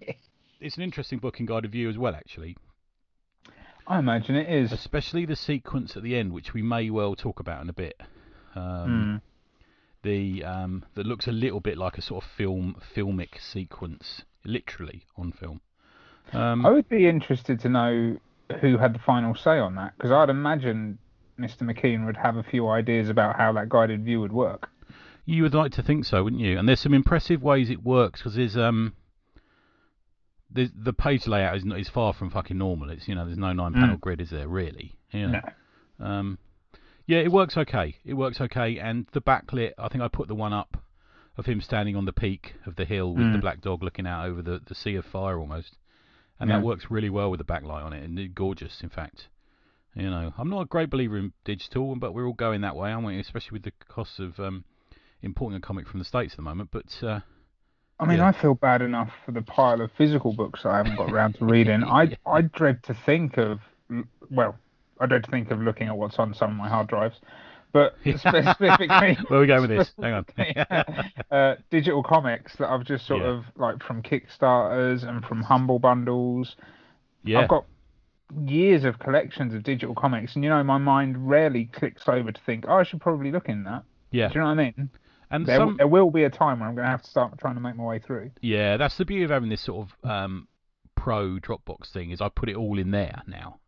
It's 0.60 0.76
an 0.76 0.82
interesting 0.82 1.18
book 1.18 1.40
in 1.40 1.46
guided 1.46 1.72
view 1.72 1.90
as 1.90 1.98
well, 1.98 2.14
actually, 2.14 2.56
I 3.86 3.98
imagine 3.98 4.34
it 4.36 4.48
is. 4.48 4.72
especially 4.72 5.26
the 5.26 5.36
sequence 5.36 5.96
at 5.96 6.02
the 6.02 6.16
end, 6.16 6.32
which 6.32 6.54
we 6.54 6.62
may 6.62 6.88
well 6.90 7.14
talk 7.14 7.40
about 7.40 7.62
in 7.62 7.68
a 7.68 7.72
bit. 7.74 8.00
Um, 8.54 9.20
Mm. 9.20 9.20
the 10.02 10.44
um, 10.44 10.84
that 10.94 11.06
looks 11.06 11.26
a 11.26 11.32
little 11.32 11.60
bit 11.60 11.76
like 11.76 11.98
a 11.98 12.02
sort 12.02 12.24
of 12.24 12.30
film 12.30 12.76
filmic 12.94 13.40
sequence, 13.40 14.22
literally 14.44 15.04
on 15.16 15.32
film. 15.32 15.60
Um, 16.32 16.64
I 16.64 16.70
would 16.70 16.88
be 16.88 17.06
interested 17.06 17.60
to 17.60 17.68
know 17.68 18.18
who 18.60 18.78
had 18.78 18.94
the 18.94 18.98
final 18.98 19.34
say 19.34 19.58
on 19.58 19.74
that 19.76 19.94
because 19.96 20.10
I'd 20.12 20.30
imagine 20.30 20.98
Mr. 21.38 21.62
McKean 21.62 22.06
would 22.06 22.16
have 22.16 22.36
a 22.36 22.42
few 22.42 22.68
ideas 22.68 23.08
about 23.08 23.36
how 23.36 23.52
that 23.54 23.68
guided 23.68 24.04
view 24.04 24.20
would 24.20 24.32
work. 24.32 24.68
You 25.26 25.42
would 25.42 25.54
like 25.54 25.72
to 25.72 25.82
think 25.82 26.04
so, 26.04 26.22
wouldn't 26.24 26.40
you? 26.42 26.58
And 26.58 26.68
there's 26.68 26.80
some 26.80 26.94
impressive 26.94 27.42
ways 27.42 27.70
it 27.70 27.82
works 27.82 28.20
because 28.20 28.36
there's 28.36 28.56
um, 28.56 28.94
the 30.54 30.92
page 30.92 31.26
layout 31.26 31.56
is 31.56 31.64
not, 31.64 31.78
is 31.80 31.88
far 31.88 32.12
from 32.12 32.30
fucking 32.30 32.56
normal. 32.58 32.90
It's 32.90 33.08
you 33.08 33.14
know 33.14 33.24
there's 33.26 33.38
no 33.38 33.52
nine 33.52 33.72
panel 33.74 33.96
Mm. 33.96 34.00
grid, 34.00 34.20
is 34.20 34.30
there 34.30 34.48
really? 34.48 34.94
You 35.10 35.28
know? 35.28 35.40
No. 35.98 36.06
Um, 36.06 36.38
yeah, 37.06 37.18
it 37.18 37.30
works 37.32 37.56
okay. 37.56 37.96
It 38.04 38.14
works 38.14 38.40
okay, 38.40 38.78
and 38.78 39.06
the 39.12 39.20
backlit. 39.20 39.72
I 39.78 39.88
think 39.88 40.02
I 40.02 40.08
put 40.08 40.28
the 40.28 40.34
one 40.34 40.52
up 40.52 40.76
of 41.36 41.46
him 41.46 41.60
standing 41.60 41.96
on 41.96 42.04
the 42.04 42.12
peak 42.12 42.54
of 42.66 42.76
the 42.76 42.84
hill 42.84 43.12
with 43.14 43.32
the 43.32 43.38
Mm. 43.38 43.42
black 43.42 43.60
dog 43.60 43.82
looking 43.82 44.06
out 44.06 44.26
over 44.26 44.40
the, 44.42 44.60
the 44.66 44.74
sea 44.74 44.94
of 44.94 45.04
fire 45.04 45.38
almost, 45.38 45.76
and 46.38 46.48
Yeah. 46.48 46.58
that 46.58 46.64
works 46.64 46.90
really 46.90 47.10
well 47.10 47.30
with 47.30 47.38
the 47.38 47.44
backlight 47.44 47.84
on 47.84 47.92
it, 47.92 48.04
and 48.04 48.18
it's 48.18 48.32
gorgeous, 48.34 48.80
in 48.82 48.88
fact. 48.88 49.28
You 49.96 50.10
know, 50.10 50.32
I'm 50.38 50.48
not 50.50 50.62
a 50.62 50.64
great 50.66 50.90
believer 50.90 51.16
in 51.18 51.32
digital, 51.44 51.94
but 51.96 52.14
we're 52.14 52.26
all 52.26 52.32
going 52.32 52.62
that 52.62 52.74
way, 52.76 52.90
aren't 52.92 53.06
we? 53.06 53.18
Especially 53.20 53.54
with 53.56 53.62
the 53.64 53.72
costs 53.86 54.18
of 54.18 54.38
um, 54.40 54.64
importing 55.22 55.56
a 55.56 55.60
comic 55.60 55.86
from 55.88 55.98
the 56.00 56.04
states 56.04 56.32
at 56.34 56.36
the 56.36 56.42
moment. 56.42 56.70
But 56.72 57.02
uh, 57.02 57.20
I 58.00 58.06
mean, 58.06 58.18
Yeah. 58.18 58.28
I 58.28 58.32
feel 58.32 58.54
bad 58.54 58.82
enough 58.82 59.10
for 59.24 59.32
the 59.32 59.42
pile 59.42 59.80
of 59.80 59.90
physical 59.92 60.32
books 60.32 60.64
I 60.66 60.76
haven't 60.78 60.96
got 60.96 61.10
around 61.12 61.34
to 61.36 61.44
reading. 61.44 61.82
I 62.00 62.02
Yeah. 62.04 62.16
I 62.26 62.42
dread 62.42 62.82
to 62.84 62.94
think 62.94 63.36
of, 63.38 63.60
well, 64.30 64.56
I 65.00 65.06
dread 65.06 65.24
to 65.24 65.30
think 65.30 65.50
of 65.50 65.60
looking 65.60 65.88
at 65.88 65.96
what's 65.96 66.18
on 66.18 66.34
some 66.34 66.50
of 66.50 66.56
my 66.56 66.68
hard 66.68 66.88
drives, 66.88 67.20
but 67.72 67.96
specifically, 68.16 68.86
where 69.28 69.38
are 69.38 69.40
we 69.40 69.46
going 69.46 69.62
with 69.62 69.70
this? 69.70 69.92
Hang 70.00 70.12
on. 70.14 70.26
uh, 71.30 71.54
digital 71.70 72.02
comics 72.02 72.56
that 72.56 72.68
I've 72.68 72.84
just 72.84 73.06
sort 73.06 73.22
of 73.22 73.44
like 73.56 73.82
from 73.82 74.02
Kickstarters 74.02 75.06
and 75.08 75.24
from 75.24 75.42
Humble 75.42 75.78
Bundles. 75.78 76.56
yeah, 77.24 77.40
I've 77.40 77.48
got 77.48 77.64
years 78.40 78.84
of 78.84 78.98
collections 78.98 79.54
of 79.54 79.62
digital 79.62 79.94
comics, 79.94 80.34
and 80.34 80.42
you 80.42 80.50
know, 80.50 80.62
my 80.64 80.78
mind 80.78 81.28
rarely 81.28 81.66
clicks 81.66 82.08
over 82.08 82.32
to 82.32 82.40
think, 82.44 82.64
oh, 82.66 82.76
I 82.78 82.82
should 82.82 83.00
probably 83.00 83.30
look 83.30 83.48
in 83.48 83.64
that. 83.64 83.84
yeah, 84.10 84.28
Do 84.28 84.34
you 84.34 84.40
know 84.40 84.46
what 84.46 84.52
I 84.58 84.72
mean? 84.76 84.90
And 85.34 85.46
There, 85.46 85.58
some 85.58 85.76
there 85.76 85.88
will 85.88 86.10
be 86.10 86.24
a 86.24 86.30
time 86.30 86.60
where 86.60 86.68
I'm 86.68 86.74
going 86.74 86.84
to 86.86 86.90
have 86.90 87.02
to 87.02 87.10
start 87.10 87.38
trying 87.38 87.54
to 87.54 87.60
make 87.60 87.76
my 87.76 87.84
way 87.84 87.98
through. 87.98 88.30
Yeah, 88.40 88.76
that's 88.76 88.96
the 88.96 89.04
beauty 89.04 89.24
of 89.24 89.30
having 89.30 89.48
this 89.48 89.64
sort 89.64 89.88
of 89.88 90.10
um, 90.10 90.48
pro 90.96 91.38
Dropbox 91.38 91.92
thing 91.92 92.10
is 92.10 92.20
I 92.20 92.28
put 92.28 92.48
it 92.48 92.56
all 92.56 92.78
in 92.78 92.90
there 92.90 93.22
now. 93.26 93.58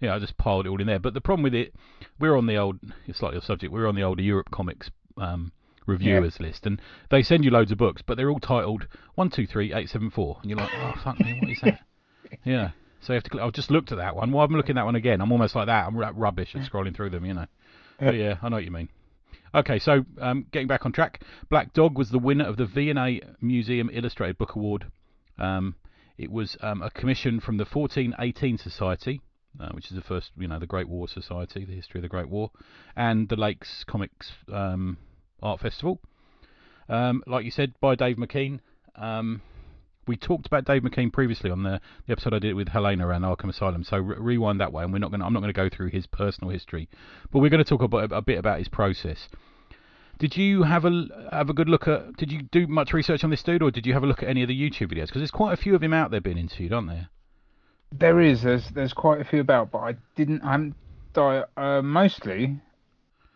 Yeah, 0.00 0.14
I 0.14 0.18
just 0.18 0.36
piled 0.38 0.66
it 0.66 0.70
all 0.70 0.80
in 0.80 0.86
there. 0.86 0.98
But 0.98 1.12
the 1.14 1.20
problem 1.20 1.42
with 1.42 1.54
it, 1.54 1.74
we're 2.18 2.36
on 2.36 2.46
the 2.46 2.56
old, 2.56 2.78
it's 3.06 3.18
slightly 3.18 3.36
off 3.36 3.44
subject, 3.44 3.72
we're 3.72 3.86
on 3.86 3.94
the 3.94 4.02
older 4.02 4.22
Europe 4.22 4.50
Comics 4.50 4.90
um, 5.18 5.52
reviewers 5.86 6.40
list, 6.40 6.64
and 6.64 6.80
they 7.10 7.22
send 7.22 7.44
you 7.44 7.50
loads 7.50 7.70
of 7.70 7.76
books, 7.76 8.02
but 8.06 8.16
they're 8.16 8.30
all 8.30 8.40
titled 8.40 8.86
one 9.14 9.28
two 9.28 9.46
three 9.46 9.74
eight 9.74 9.90
seven 9.90 10.10
four, 10.10 10.38
and 10.40 10.50
you're 10.50 10.58
like, 10.58 10.70
oh 10.74 10.94
fuck 11.04 11.20
me, 11.20 11.36
what 11.38 11.50
is 11.50 11.60
that? 11.62 11.80
yeah. 12.44 12.70
So 13.02 13.12
you 13.12 13.16
have 13.16 13.24
to. 13.24 13.30
Click, 13.30 13.42
I've 13.42 13.52
just 13.52 13.70
looked 13.70 13.92
at 13.92 13.98
that 13.98 14.14
one. 14.16 14.30
Well, 14.30 14.44
I'm 14.44 14.52
looking 14.52 14.76
at 14.76 14.80
that 14.80 14.84
one 14.84 14.94
again. 14.94 15.20
I'm 15.20 15.32
almost 15.32 15.54
like 15.54 15.66
that. 15.66 15.86
I'm 15.86 15.96
ru- 15.96 16.10
rubbish 16.10 16.54
at 16.54 16.70
scrolling 16.70 16.94
through 16.94 17.10
them, 17.10 17.24
you 17.24 17.34
know. 17.34 17.46
But 17.98 18.14
yeah, 18.14 18.36
I 18.42 18.48
know 18.48 18.56
what 18.56 18.64
you 18.64 18.70
mean. 18.70 18.88
Okay, 19.52 19.80
so 19.80 20.04
um, 20.20 20.46
getting 20.52 20.68
back 20.68 20.86
on 20.86 20.92
track, 20.92 21.22
Black 21.48 21.72
Dog 21.72 21.98
was 21.98 22.10
the 22.10 22.20
winner 22.20 22.44
of 22.44 22.56
the 22.56 22.66
V&A 22.66 23.20
Museum 23.40 23.90
Illustrated 23.92 24.38
Book 24.38 24.54
Award. 24.54 24.86
Um, 25.38 25.74
it 26.16 26.30
was 26.30 26.56
um, 26.60 26.82
a 26.82 26.90
commission 26.90 27.40
from 27.40 27.56
the 27.56 27.64
1418 27.64 28.58
Society, 28.58 29.20
uh, 29.58 29.70
which 29.72 29.90
is 29.90 29.96
the 29.96 30.02
first, 30.02 30.30
you 30.38 30.46
know, 30.46 30.60
the 30.60 30.68
Great 30.68 30.88
War 30.88 31.08
Society, 31.08 31.64
the 31.64 31.74
history 31.74 31.98
of 31.98 32.02
the 32.02 32.08
Great 32.08 32.28
War, 32.28 32.52
and 32.94 33.28
the 33.28 33.34
Lakes 33.34 33.84
Comics 33.88 34.30
um, 34.52 34.98
Art 35.42 35.58
Festival. 35.58 36.00
Um, 36.88 37.24
like 37.26 37.44
you 37.44 37.50
said, 37.50 37.74
by 37.80 37.96
Dave 37.96 38.18
McKean. 38.18 38.60
We 40.10 40.16
talked 40.16 40.48
about 40.48 40.64
Dave 40.64 40.82
McKean 40.82 41.12
previously 41.12 41.52
on 41.52 41.62
the, 41.62 41.80
the 42.08 42.12
episode 42.12 42.34
I 42.34 42.40
did 42.40 42.54
with 42.54 42.66
Helena 42.66 43.06
around 43.06 43.22
Arkham 43.22 43.48
Asylum. 43.48 43.84
So 43.84 43.96
re- 43.98 44.16
rewind 44.18 44.58
that 44.60 44.72
way, 44.72 44.82
and 44.82 44.92
we're 44.92 44.98
not 44.98 45.12
going. 45.12 45.22
I'm 45.22 45.32
not 45.32 45.38
going 45.38 45.52
to 45.52 45.56
go 45.56 45.68
through 45.68 45.90
his 45.90 46.08
personal 46.08 46.50
history, 46.50 46.88
but 47.30 47.38
we're 47.38 47.48
going 47.48 47.62
to 47.62 47.68
talk 47.68 47.80
about, 47.80 48.10
a 48.10 48.20
bit 48.20 48.36
about 48.36 48.58
his 48.58 48.66
process. 48.66 49.28
Did 50.18 50.36
you 50.36 50.64
have 50.64 50.84
a 50.84 51.06
have 51.30 51.48
a 51.48 51.52
good 51.52 51.68
look 51.68 51.86
at? 51.86 52.16
Did 52.16 52.32
you 52.32 52.42
do 52.42 52.66
much 52.66 52.92
research 52.92 53.22
on 53.22 53.30
this 53.30 53.40
dude, 53.44 53.62
or 53.62 53.70
did 53.70 53.86
you 53.86 53.92
have 53.92 54.02
a 54.02 54.06
look 54.08 54.20
at 54.20 54.28
any 54.28 54.42
of 54.42 54.48
the 54.48 54.60
YouTube 54.60 54.92
videos? 54.92 55.06
Because 55.06 55.20
there's 55.20 55.30
quite 55.30 55.52
a 55.52 55.56
few 55.56 55.76
of 55.76 55.82
him 55.82 55.92
out 55.92 56.10
there 56.10 56.20
being 56.20 56.38
interviewed, 56.38 56.72
aren't 56.72 56.88
there? 56.88 57.08
There 57.92 58.20
is. 58.20 58.42
There's 58.42 58.68
there's 58.70 58.92
quite 58.92 59.20
a 59.20 59.24
few 59.24 59.38
about, 59.38 59.70
but 59.70 59.78
I 59.78 59.94
didn't. 60.16 60.42
I'm 60.44 60.74
uh, 61.14 61.82
mostly 61.82 62.58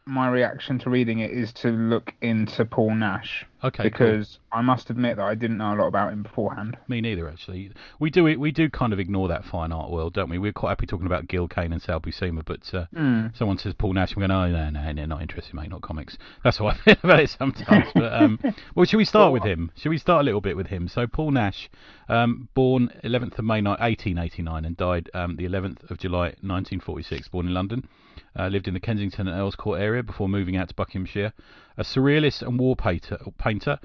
my 0.07 0.29
reaction 0.29 0.81
to 0.81 0.91
reading 0.91 1.21
it 1.21 1.31
is 1.31 1.53
to 1.53 1.69
look 1.69 2.15
into 2.21 2.65
Paul 2.65 2.97
Nash. 2.97 3.47
Okay. 3.65 3.83
Because 3.83 4.39
cool. 4.53 4.59
I 4.59 4.63
must 4.63 4.91
admit 4.91 5.17
that 5.17 5.25
I 5.25 5.35
didn't 5.35 5.57
know 5.57 5.73
a 5.73 5.77
lot 5.77 5.87
about 5.87 6.13
him 6.13 6.23
beforehand. 6.23 6.77
Me 6.87 7.01
neither, 7.01 7.29
actually. 7.29 7.71
We 7.99 8.11
do 8.11 8.25
we 8.25 8.53
do 8.53 8.69
kind 8.69 8.93
of 8.93 8.99
ignore 9.01 9.29
that 9.29 9.45
fine 9.45 9.73
art 9.73 9.91
world, 9.91 10.13
don't 10.13 10.29
we? 10.29 10.39
We're 10.39 10.53
quite 10.53 10.71
happy 10.71 10.87
talking 10.87 11.07
about 11.07 11.29
Gil 11.29 11.49
Kane 11.49 11.73
and 11.73 11.81
Sal 11.81 11.99
Buscema, 12.01 12.45
but 12.45 12.61
uh, 12.75 12.87
mm. 12.95 13.37
someone 13.37 13.57
says 13.57 13.73
Paul 13.73 13.95
Nash, 13.95 14.13
and 14.13 14.19
we're 14.19 14.29
going, 14.29 14.53
oh 14.53 14.71
no, 14.71 14.71
no, 14.71 14.93
no, 14.93 15.07
not 15.07 15.23
interested, 15.23 15.55
mate, 15.55 15.71
not 15.71 15.81
comics. 15.81 16.19
That's 16.43 16.59
how 16.59 16.67
I 16.69 16.77
feel 16.77 16.97
about 17.03 17.21
it 17.21 17.31
sometimes. 17.31 17.87
but 17.95 18.13
um, 18.13 18.39
well, 18.75 18.85
should 18.85 18.99
we 18.99 19.07
start 19.07 19.33
with 19.33 19.45
him? 19.45 19.71
Should 19.77 19.89
we 19.89 19.99
start 19.99 20.21
a 20.21 20.25
little 20.25 20.43
bit 20.43 20.57
with 20.57 20.67
him? 20.67 20.87
So 20.87 21.07
Paul 21.07 21.31
Nash, 21.31 21.71
um, 22.09 22.49
born 22.55 22.91
11th 23.03 23.39
of 23.39 23.45
May 23.45 23.63
1889 23.63 24.65
and 24.65 24.77
died 24.77 25.11
um, 25.15 25.37
the 25.37 25.45
11th 25.45 25.91
of 25.91 25.99
July 25.99 26.35
1946, 26.43 27.29
born 27.29 27.47
in 27.47 27.55
London. 27.55 27.89
Uh, 28.37 28.49
lived 28.49 28.69
in 28.69 28.75
the 28.75 28.81
Kensington 28.81 29.29
and 29.29 29.37
Earls 29.37 29.55
Court 29.55 29.81
area 29.81 30.03
before 30.03 30.29
moving 30.29 30.57
out 30.57 30.69
to 30.69 30.75
Buckinghamshire. 30.75 31.33
A 31.77 31.83
surrealist 31.83 32.43
and 32.43 32.59
war 32.59 32.77
painter, 32.77 33.19
painter 33.39 33.79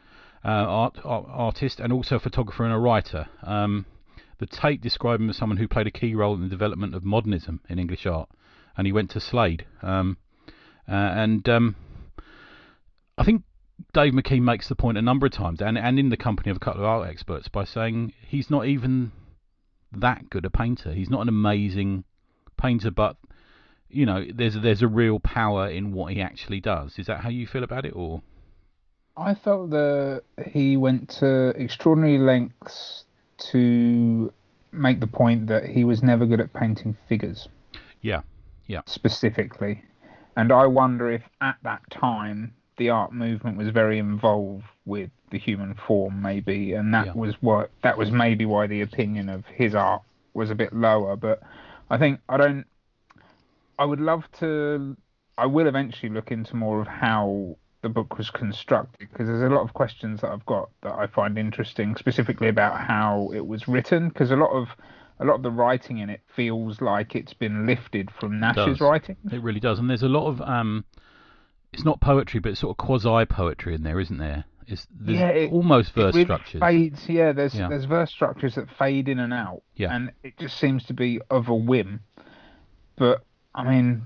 uh, 0.43 0.47
art, 0.47 0.97
art, 1.03 1.25
artist, 1.27 1.79
and 1.79 1.91
also 1.91 2.15
a 2.15 2.19
photographer 2.19 2.63
and 2.63 2.73
a 2.73 2.77
writer. 2.77 3.27
Um, 3.43 3.85
the 4.37 4.45
Tate 4.45 4.81
described 4.81 5.21
him 5.21 5.29
as 5.29 5.37
someone 5.37 5.57
who 5.57 5.67
played 5.67 5.87
a 5.87 5.91
key 5.91 6.15
role 6.15 6.33
in 6.35 6.41
the 6.41 6.47
development 6.47 6.95
of 6.95 7.03
modernism 7.03 7.59
in 7.67 7.77
English 7.77 8.05
art, 8.05 8.29
and 8.77 8.87
he 8.87 8.93
went 8.93 9.09
to 9.11 9.19
Slade. 9.19 9.65
Um, 9.81 10.17
uh, 10.87 10.93
and 10.93 11.47
um, 11.49 11.75
I 13.17 13.23
think 13.25 13.43
Dave 13.93 14.13
McKean 14.13 14.41
makes 14.41 14.69
the 14.69 14.75
point 14.75 14.97
a 14.97 15.01
number 15.01 15.25
of 15.25 15.33
times, 15.33 15.61
and, 15.61 15.77
and 15.77 15.99
in 15.99 16.09
the 16.09 16.17
company 16.17 16.51
of 16.51 16.57
a 16.57 16.59
couple 16.59 16.81
of 16.81 16.87
art 16.87 17.09
experts, 17.09 17.49
by 17.49 17.65
saying 17.65 18.13
he's 18.25 18.49
not 18.49 18.65
even 18.65 19.11
that 19.91 20.29
good 20.29 20.45
a 20.45 20.49
painter. 20.49 20.93
He's 20.93 21.09
not 21.09 21.21
an 21.21 21.29
amazing 21.29 22.05
painter, 22.57 22.91
but 22.91 23.17
you 23.89 24.05
know, 24.05 24.25
there's 24.33 24.55
there's 24.55 24.81
a 24.81 24.87
real 24.87 25.19
power 25.19 25.67
in 25.69 25.91
what 25.91 26.13
he 26.13 26.21
actually 26.21 26.59
does. 26.59 26.97
Is 26.99 27.07
that 27.07 27.21
how 27.21 27.29
you 27.29 27.47
feel 27.47 27.63
about 27.63 27.85
it, 27.85 27.93
or? 27.95 28.21
I 29.17 29.33
felt 29.33 29.71
that 29.71 30.23
he 30.47 30.77
went 30.77 31.09
to 31.19 31.49
extraordinary 31.49 32.19
lengths 32.19 33.03
to 33.51 34.31
make 34.71 34.99
the 34.99 35.07
point 35.07 35.47
that 35.47 35.65
he 35.65 35.83
was 35.83 36.01
never 36.01 36.25
good 36.25 36.39
at 36.39 36.53
painting 36.53 36.95
figures. 37.07 37.49
Yeah, 38.01 38.21
yeah. 38.67 38.81
Specifically, 38.85 39.83
and 40.37 40.51
I 40.51 40.67
wonder 40.67 41.11
if 41.11 41.23
at 41.41 41.57
that 41.63 41.81
time 41.89 42.53
the 42.77 42.89
art 42.91 43.11
movement 43.11 43.57
was 43.57 43.69
very 43.69 43.99
involved 43.99 44.63
with 44.85 45.09
the 45.31 45.37
human 45.37 45.75
form, 45.75 46.21
maybe, 46.21 46.73
and 46.73 46.93
that 46.93 47.07
yeah. 47.07 47.13
was 47.13 47.35
what 47.41 47.71
that 47.83 47.97
was 47.97 48.11
maybe 48.11 48.45
why 48.45 48.67
the 48.67 48.81
opinion 48.81 49.29
of 49.29 49.45
his 49.47 49.75
art 49.75 50.03
was 50.33 50.49
a 50.49 50.55
bit 50.55 50.73
lower. 50.73 51.15
But 51.15 51.41
I 51.89 51.97
think 51.97 52.21
I 52.29 52.37
don't 52.37 52.65
I 53.79 53.85
would 53.85 54.01
love 54.01 54.29
to. 54.39 54.95
I 55.37 55.45
will 55.45 55.67
eventually 55.67 56.11
look 56.11 56.31
into 56.31 56.55
more 56.55 56.81
of 56.81 56.87
how 56.87 57.57
the 57.81 57.87
book 57.87 58.17
was 58.17 58.29
constructed 58.29 59.07
because 59.09 59.27
there's 59.27 59.41
a 59.41 59.55
lot 59.55 59.61
of 59.61 59.73
questions 59.73 60.19
that 60.19 60.31
I've 60.31 60.45
got 60.45 60.69
that 60.83 60.93
I 60.93 61.07
find 61.07 61.37
interesting, 61.37 61.95
specifically 61.95 62.49
about 62.49 62.77
how 62.77 63.31
it 63.33 63.47
was 63.47 63.67
written. 63.69 64.09
Because 64.09 64.31
a 64.31 64.35
lot 64.35 64.51
of 64.51 64.67
a 65.19 65.25
lot 65.25 65.35
of 65.35 65.43
the 65.43 65.51
writing 65.51 65.99
in 65.99 66.09
it 66.09 66.21
feels 66.35 66.81
like 66.81 67.15
it's 67.15 67.33
been 67.33 67.65
lifted 67.65 68.11
from 68.11 68.39
Nash's 68.39 68.81
writing. 68.81 69.15
It 69.31 69.41
really 69.41 69.61
does, 69.61 69.79
and 69.79 69.89
there's 69.89 70.03
a 70.03 70.09
lot 70.09 70.27
of 70.27 70.41
um, 70.41 70.83
it's 71.71 71.85
not 71.85 72.01
poetry, 72.01 72.41
but 72.41 72.49
it's 72.49 72.59
sort 72.59 72.71
of 72.71 72.85
quasi 72.85 73.25
poetry 73.25 73.75
in 73.75 73.83
there, 73.83 73.99
isn't 73.99 74.17
there? 74.17 74.43
It's 74.67 74.85
yeah, 75.03 75.29
it, 75.29 75.51
almost 75.51 75.93
verse 75.95 76.13
it 76.13 76.17
really 76.17 76.25
structures. 76.25 76.59
Fades, 76.59 77.09
yeah, 77.09 77.31
there's 77.31 77.55
yeah. 77.55 77.69
there's 77.69 77.85
verse 77.85 78.11
structures 78.11 78.55
that 78.55 78.67
fade 78.77 79.07
in 79.07 79.19
and 79.19 79.33
out. 79.33 79.63
Yeah. 79.75 79.95
and 79.95 80.11
it 80.21 80.37
just 80.37 80.59
seems 80.59 80.83
to 80.85 80.93
be 80.93 81.21
of 81.29 81.47
a 81.47 81.55
whim. 81.55 82.01
But 82.97 83.23
I 83.59 83.69
mean, 83.69 84.03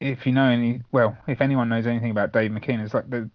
if 0.00 0.26
you 0.26 0.32
know 0.32 0.44
any, 0.44 0.82
well, 0.92 1.16
if 1.26 1.40
anyone 1.40 1.68
knows 1.68 1.86
anything 1.86 2.10
about 2.10 2.32
Dave 2.32 2.50
McKean, 2.50 2.82
it's 2.84 2.94
like 2.94 3.10
the 3.10 3.30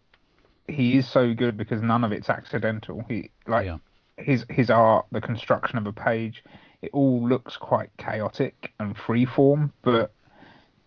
he 0.68 0.98
is 0.98 1.08
so 1.08 1.34
good 1.34 1.58
because 1.58 1.82
none 1.82 2.04
of 2.04 2.12
it's 2.12 2.30
accidental. 2.30 3.04
He 3.10 3.32
like 3.48 3.66
yeah. 3.66 3.78
his 4.18 4.46
his 4.50 4.70
art, 4.70 5.06
the 5.12 5.22
construction 5.22 5.78
of 5.78 5.86
a 5.86 5.94
page, 5.94 6.44
it 6.82 6.92
all 6.94 7.28
looks 7.28 7.58
quite 7.58 7.90
chaotic 7.98 8.74
and 8.80 8.96
freeform, 8.96 9.72
but 9.82 10.14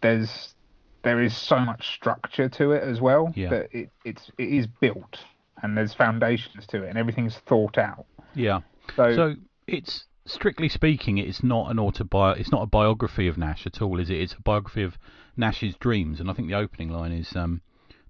there's 0.01 0.55
there 1.03 1.23
is 1.23 1.37
so 1.37 1.59
much 1.59 1.95
structure 1.95 2.49
to 2.49 2.73
it 2.73 2.83
as 2.83 3.01
well 3.01 3.33
yeah. 3.37 3.51
that 3.51 3.69
it 3.73 3.91
it's 4.05 4.31
it 4.39 4.49
is 4.49 4.67
built 4.67 5.19
and 5.63 5.77
there's 5.77 5.95
foundations 5.95 6.67
to 6.67 6.83
it 6.83 6.89
and 6.89 6.99
everything's 6.99 7.37
thought 7.47 7.79
out. 7.79 8.07
Yeah. 8.35 8.61
So, 8.97 9.15
so 9.15 9.35
it's 9.67 10.05
strictly 10.27 10.69
speaking, 10.69 11.19
it's 11.19 11.43
not 11.43 11.71
an 11.71 11.79
autobi- 11.79 12.39
It's 12.39 12.53
not 12.53 12.63
a 12.63 12.67
biography 12.67 13.29
of 13.29 13.39
Nash 13.39 13.67
at 13.67 13.81
all, 13.81 13.99
is 13.99 14.11
it? 14.11 14.21
It's 14.21 14.35
a 14.35 14.43
biography 14.43 14.83
of 14.83 14.99
Nash's 15.37 15.77
dreams, 15.77 16.21
and 16.21 16.31
I 16.31 16.35
think 16.35 16.49
the 16.49 16.55
opening 16.55 16.91
line 16.91 17.13
is, 17.13 17.35
um, 17.37 17.63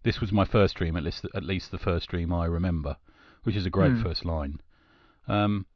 "This 0.03 0.21
was 0.21 0.33
my 0.33 0.45
first 0.45 0.75
dream, 0.77 0.97
at 0.97 1.03
least, 1.03 1.27
at 1.35 1.45
least 1.45 1.71
the 1.71 1.79
first 1.79 2.09
dream 2.09 2.33
I 2.33 2.47
remember," 2.47 2.97
which 3.43 3.57
is 3.57 3.67
a 3.67 3.71
great 3.71 3.93
mm. 3.93 4.03
first 4.03 4.25
line. 4.25 4.61
Um, 5.29 5.67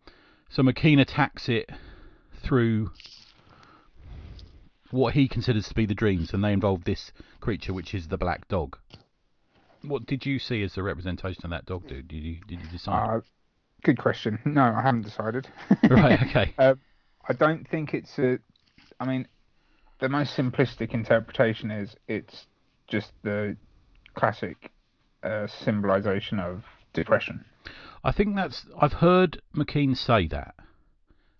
so 0.48 0.62
McKean 0.62 1.00
attacks 1.00 1.48
it 1.48 1.70
through 2.42 2.90
what 4.90 5.14
he 5.14 5.28
considers 5.28 5.68
to 5.68 5.74
be 5.74 5.86
the 5.86 5.94
dreams, 5.94 6.32
and 6.32 6.42
they 6.42 6.52
involve 6.52 6.84
this 6.84 7.12
creature, 7.40 7.72
which 7.72 7.94
is 7.94 8.08
the 8.08 8.18
black 8.18 8.48
dog. 8.48 8.76
What 9.82 10.06
did 10.06 10.26
you 10.26 10.38
see 10.38 10.62
as 10.62 10.74
the 10.74 10.82
representation 10.82 11.44
of 11.44 11.50
that 11.50 11.66
dog, 11.66 11.86
dude? 11.86 12.08
Did 12.08 12.22
you 12.22 12.38
did 12.46 12.60
you 12.60 12.68
decide? 12.68 13.08
Uh, 13.08 13.20
Good 13.82 13.98
question. 13.98 14.38
No, 14.44 14.62
I 14.62 14.82
haven't 14.82 15.02
decided. 15.02 15.48
right. 15.90 16.20
Okay. 16.28 16.54
uh, 16.58 16.74
I 17.28 17.32
don't 17.32 17.68
think 17.68 17.94
it's 17.94 18.18
a. 18.18 18.38
I 18.98 19.06
mean, 19.06 19.26
the 20.00 20.08
most 20.08 20.36
simplistic 20.36 20.92
interpretation 20.92 21.70
is 21.70 21.94
it's 22.08 22.46
just 22.88 23.12
the 23.22 23.56
classic 24.14 24.70
uh, 25.22 25.46
symbolization 25.46 26.40
of 26.40 26.64
depression. 26.92 27.44
I 28.04 28.12
think 28.12 28.36
that's. 28.36 28.64
I've 28.80 28.94
heard 28.94 29.40
McKean 29.54 29.96
say 29.96 30.26
that. 30.28 30.54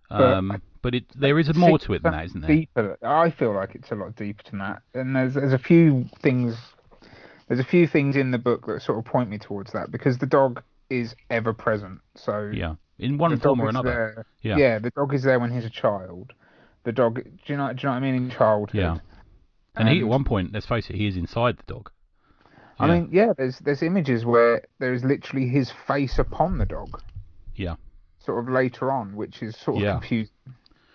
Um, 0.09 0.49
but, 0.49 0.61
but 0.81 0.95
it 0.95 1.05
there 1.15 1.39
is 1.39 1.53
more 1.55 1.79
to 1.79 1.93
it 1.93 2.03
than 2.03 2.11
that, 2.11 2.25
isn't 2.25 2.41
there? 2.41 2.49
Deeper. 2.49 2.97
I 3.01 3.31
feel 3.31 3.53
like 3.53 3.75
it's 3.75 3.91
a 3.91 3.95
lot 3.95 4.15
deeper 4.15 4.43
than 4.49 4.59
that, 4.59 4.81
and 4.93 5.15
there's 5.15 5.35
there's 5.35 5.53
a 5.53 5.59
few 5.59 6.05
things. 6.21 6.55
There's 7.47 7.59
a 7.59 7.65
few 7.65 7.87
things 7.87 8.15
in 8.15 8.31
the 8.31 8.37
book 8.37 8.65
that 8.67 8.81
sort 8.81 8.97
of 8.97 9.05
point 9.05 9.29
me 9.29 9.37
towards 9.37 9.73
that 9.73 9.91
because 9.91 10.17
the 10.19 10.25
dog 10.25 10.63
is 10.91 11.15
ever 11.29 11.53
present. 11.53 11.99
So 12.15 12.51
yeah, 12.53 12.75
in 12.99 13.17
one 13.17 13.39
form 13.39 13.61
or 13.61 13.69
another. 13.69 14.13
There. 14.15 14.25
Yeah, 14.41 14.57
yeah. 14.57 14.79
The 14.79 14.91
dog 14.91 15.13
is 15.13 15.23
there 15.23 15.39
when 15.39 15.51
he's 15.51 15.65
a 15.65 15.69
child. 15.69 16.33
The 16.83 16.91
dog. 16.91 17.23
Do 17.23 17.31
you 17.45 17.57
know? 17.57 17.73
Do 17.73 17.81
you 17.81 17.83
know 17.83 17.91
what 17.91 17.97
I 17.97 17.99
mean? 17.99 18.15
In 18.15 18.29
childhood. 18.29 18.81
Yeah. 18.81 18.97
And, 19.75 19.87
and 19.87 19.89
he, 19.89 20.01
at 20.01 20.07
one 20.07 20.25
point, 20.25 20.51
let's 20.53 20.65
face 20.65 20.89
it, 20.89 20.97
he 20.97 21.07
is 21.07 21.15
inside 21.15 21.57
the 21.57 21.73
dog. 21.73 21.89
Yeah. 22.79 22.85
I 22.85 22.87
mean, 22.87 23.09
yeah. 23.11 23.33
There's 23.37 23.57
there's 23.59 23.81
images 23.81 24.25
where 24.25 24.63
there 24.79 24.93
is 24.93 25.03
literally 25.03 25.47
his 25.47 25.71
face 25.87 26.19
upon 26.19 26.57
the 26.57 26.65
dog. 26.65 27.01
Yeah. 27.55 27.75
Sort 28.19 28.43
of 28.43 28.53
later 28.53 28.91
on, 28.91 29.15
which 29.15 29.41
is 29.41 29.55
sort 29.57 29.77
of 29.77 29.83
yeah. 29.83 29.93
confusing. 29.93 30.33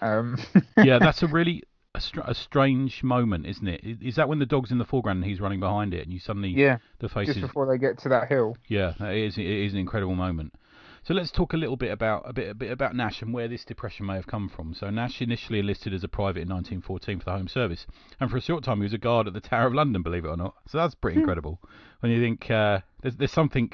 Um. 0.00 0.38
yeah, 0.76 0.98
that's 1.00 1.22
a 1.22 1.26
really 1.26 1.62
a, 1.96 2.00
str- 2.00 2.20
a, 2.24 2.34
strange 2.34 3.02
moment, 3.02 3.46
isn't 3.46 3.66
it? 3.66 3.82
Is 4.02 4.16
that 4.16 4.28
when 4.28 4.38
the 4.38 4.46
dog's 4.46 4.70
in 4.70 4.78
the 4.78 4.84
foreground 4.84 5.22
and 5.22 5.30
he's 5.30 5.40
running 5.40 5.60
behind 5.60 5.94
it, 5.94 6.04
and 6.04 6.12
you 6.12 6.18
suddenly 6.18 6.50
yeah 6.50 6.78
the 6.98 7.08
face 7.08 7.28
just 7.28 7.40
before 7.40 7.66
they 7.66 7.78
get 7.78 7.98
to 8.00 8.08
that 8.10 8.28
hill? 8.28 8.56
Yeah, 8.68 8.92
it 9.00 9.16
is. 9.16 9.38
It 9.38 9.46
is 9.46 9.72
an 9.72 9.78
incredible 9.78 10.14
moment. 10.14 10.54
So 11.06 11.14
let's 11.14 11.30
talk 11.30 11.52
a 11.52 11.56
little 11.56 11.76
bit 11.76 11.92
about 11.92 12.28
a 12.28 12.32
bit 12.32 12.50
a 12.50 12.54
bit 12.54 12.72
about 12.72 12.96
Nash 12.96 13.22
and 13.22 13.32
where 13.32 13.46
this 13.46 13.64
depression 13.64 14.06
may 14.06 14.14
have 14.14 14.26
come 14.26 14.48
from. 14.48 14.74
So 14.74 14.90
Nash 14.90 15.22
initially 15.22 15.60
enlisted 15.60 15.94
as 15.94 16.02
a 16.02 16.08
private 16.08 16.42
in 16.42 16.48
1914 16.48 17.20
for 17.20 17.24
the 17.26 17.30
Home 17.30 17.48
Service, 17.48 17.86
and 18.20 18.30
for 18.30 18.36
a 18.36 18.40
short 18.40 18.64
time 18.64 18.78
he 18.78 18.82
was 18.82 18.92
a 18.92 18.98
guard 18.98 19.28
at 19.28 19.32
the 19.32 19.40
Tower 19.40 19.68
of 19.68 19.74
London, 19.74 20.02
believe 20.02 20.24
it 20.24 20.28
or 20.28 20.36
not. 20.36 20.54
So 20.66 20.78
that's 20.78 20.96
pretty 20.96 21.14
hmm. 21.14 21.20
incredible 21.20 21.60
when 22.00 22.10
you 22.10 22.20
think 22.20 22.50
uh, 22.50 22.80
there's 23.02 23.16
there's 23.16 23.32
something 23.32 23.72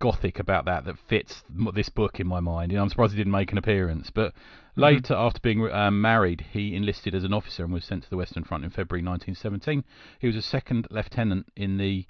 gothic 0.00 0.38
about 0.38 0.66
that 0.66 0.84
that 0.84 0.98
fits 1.08 1.44
this 1.74 1.88
book 1.88 2.20
in 2.20 2.26
my 2.26 2.40
mind. 2.40 2.72
You 2.72 2.76
know, 2.76 2.82
I'm 2.82 2.88
surprised 2.90 3.12
he 3.12 3.18
didn't 3.18 3.32
make 3.32 3.52
an 3.52 3.58
appearance. 3.58 4.10
But. 4.10 4.34
Later, 4.76 5.14
after 5.14 5.40
being 5.40 5.70
um, 5.70 6.00
married, 6.00 6.46
he 6.52 6.74
enlisted 6.74 7.14
as 7.14 7.24
an 7.24 7.32
officer 7.32 7.64
and 7.64 7.72
was 7.72 7.84
sent 7.84 8.04
to 8.04 8.10
the 8.10 8.16
Western 8.16 8.44
Front 8.44 8.64
in 8.64 8.70
February 8.70 9.04
1917. 9.04 9.84
He 10.18 10.26
was 10.26 10.36
a 10.36 10.42
second 10.42 10.88
lieutenant 10.90 11.46
in 11.56 11.78
the 11.78 12.06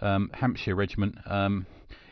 um, 0.00 0.30
Hampshire 0.34 0.74
Regiment. 0.74 1.16
Um, 1.26 1.66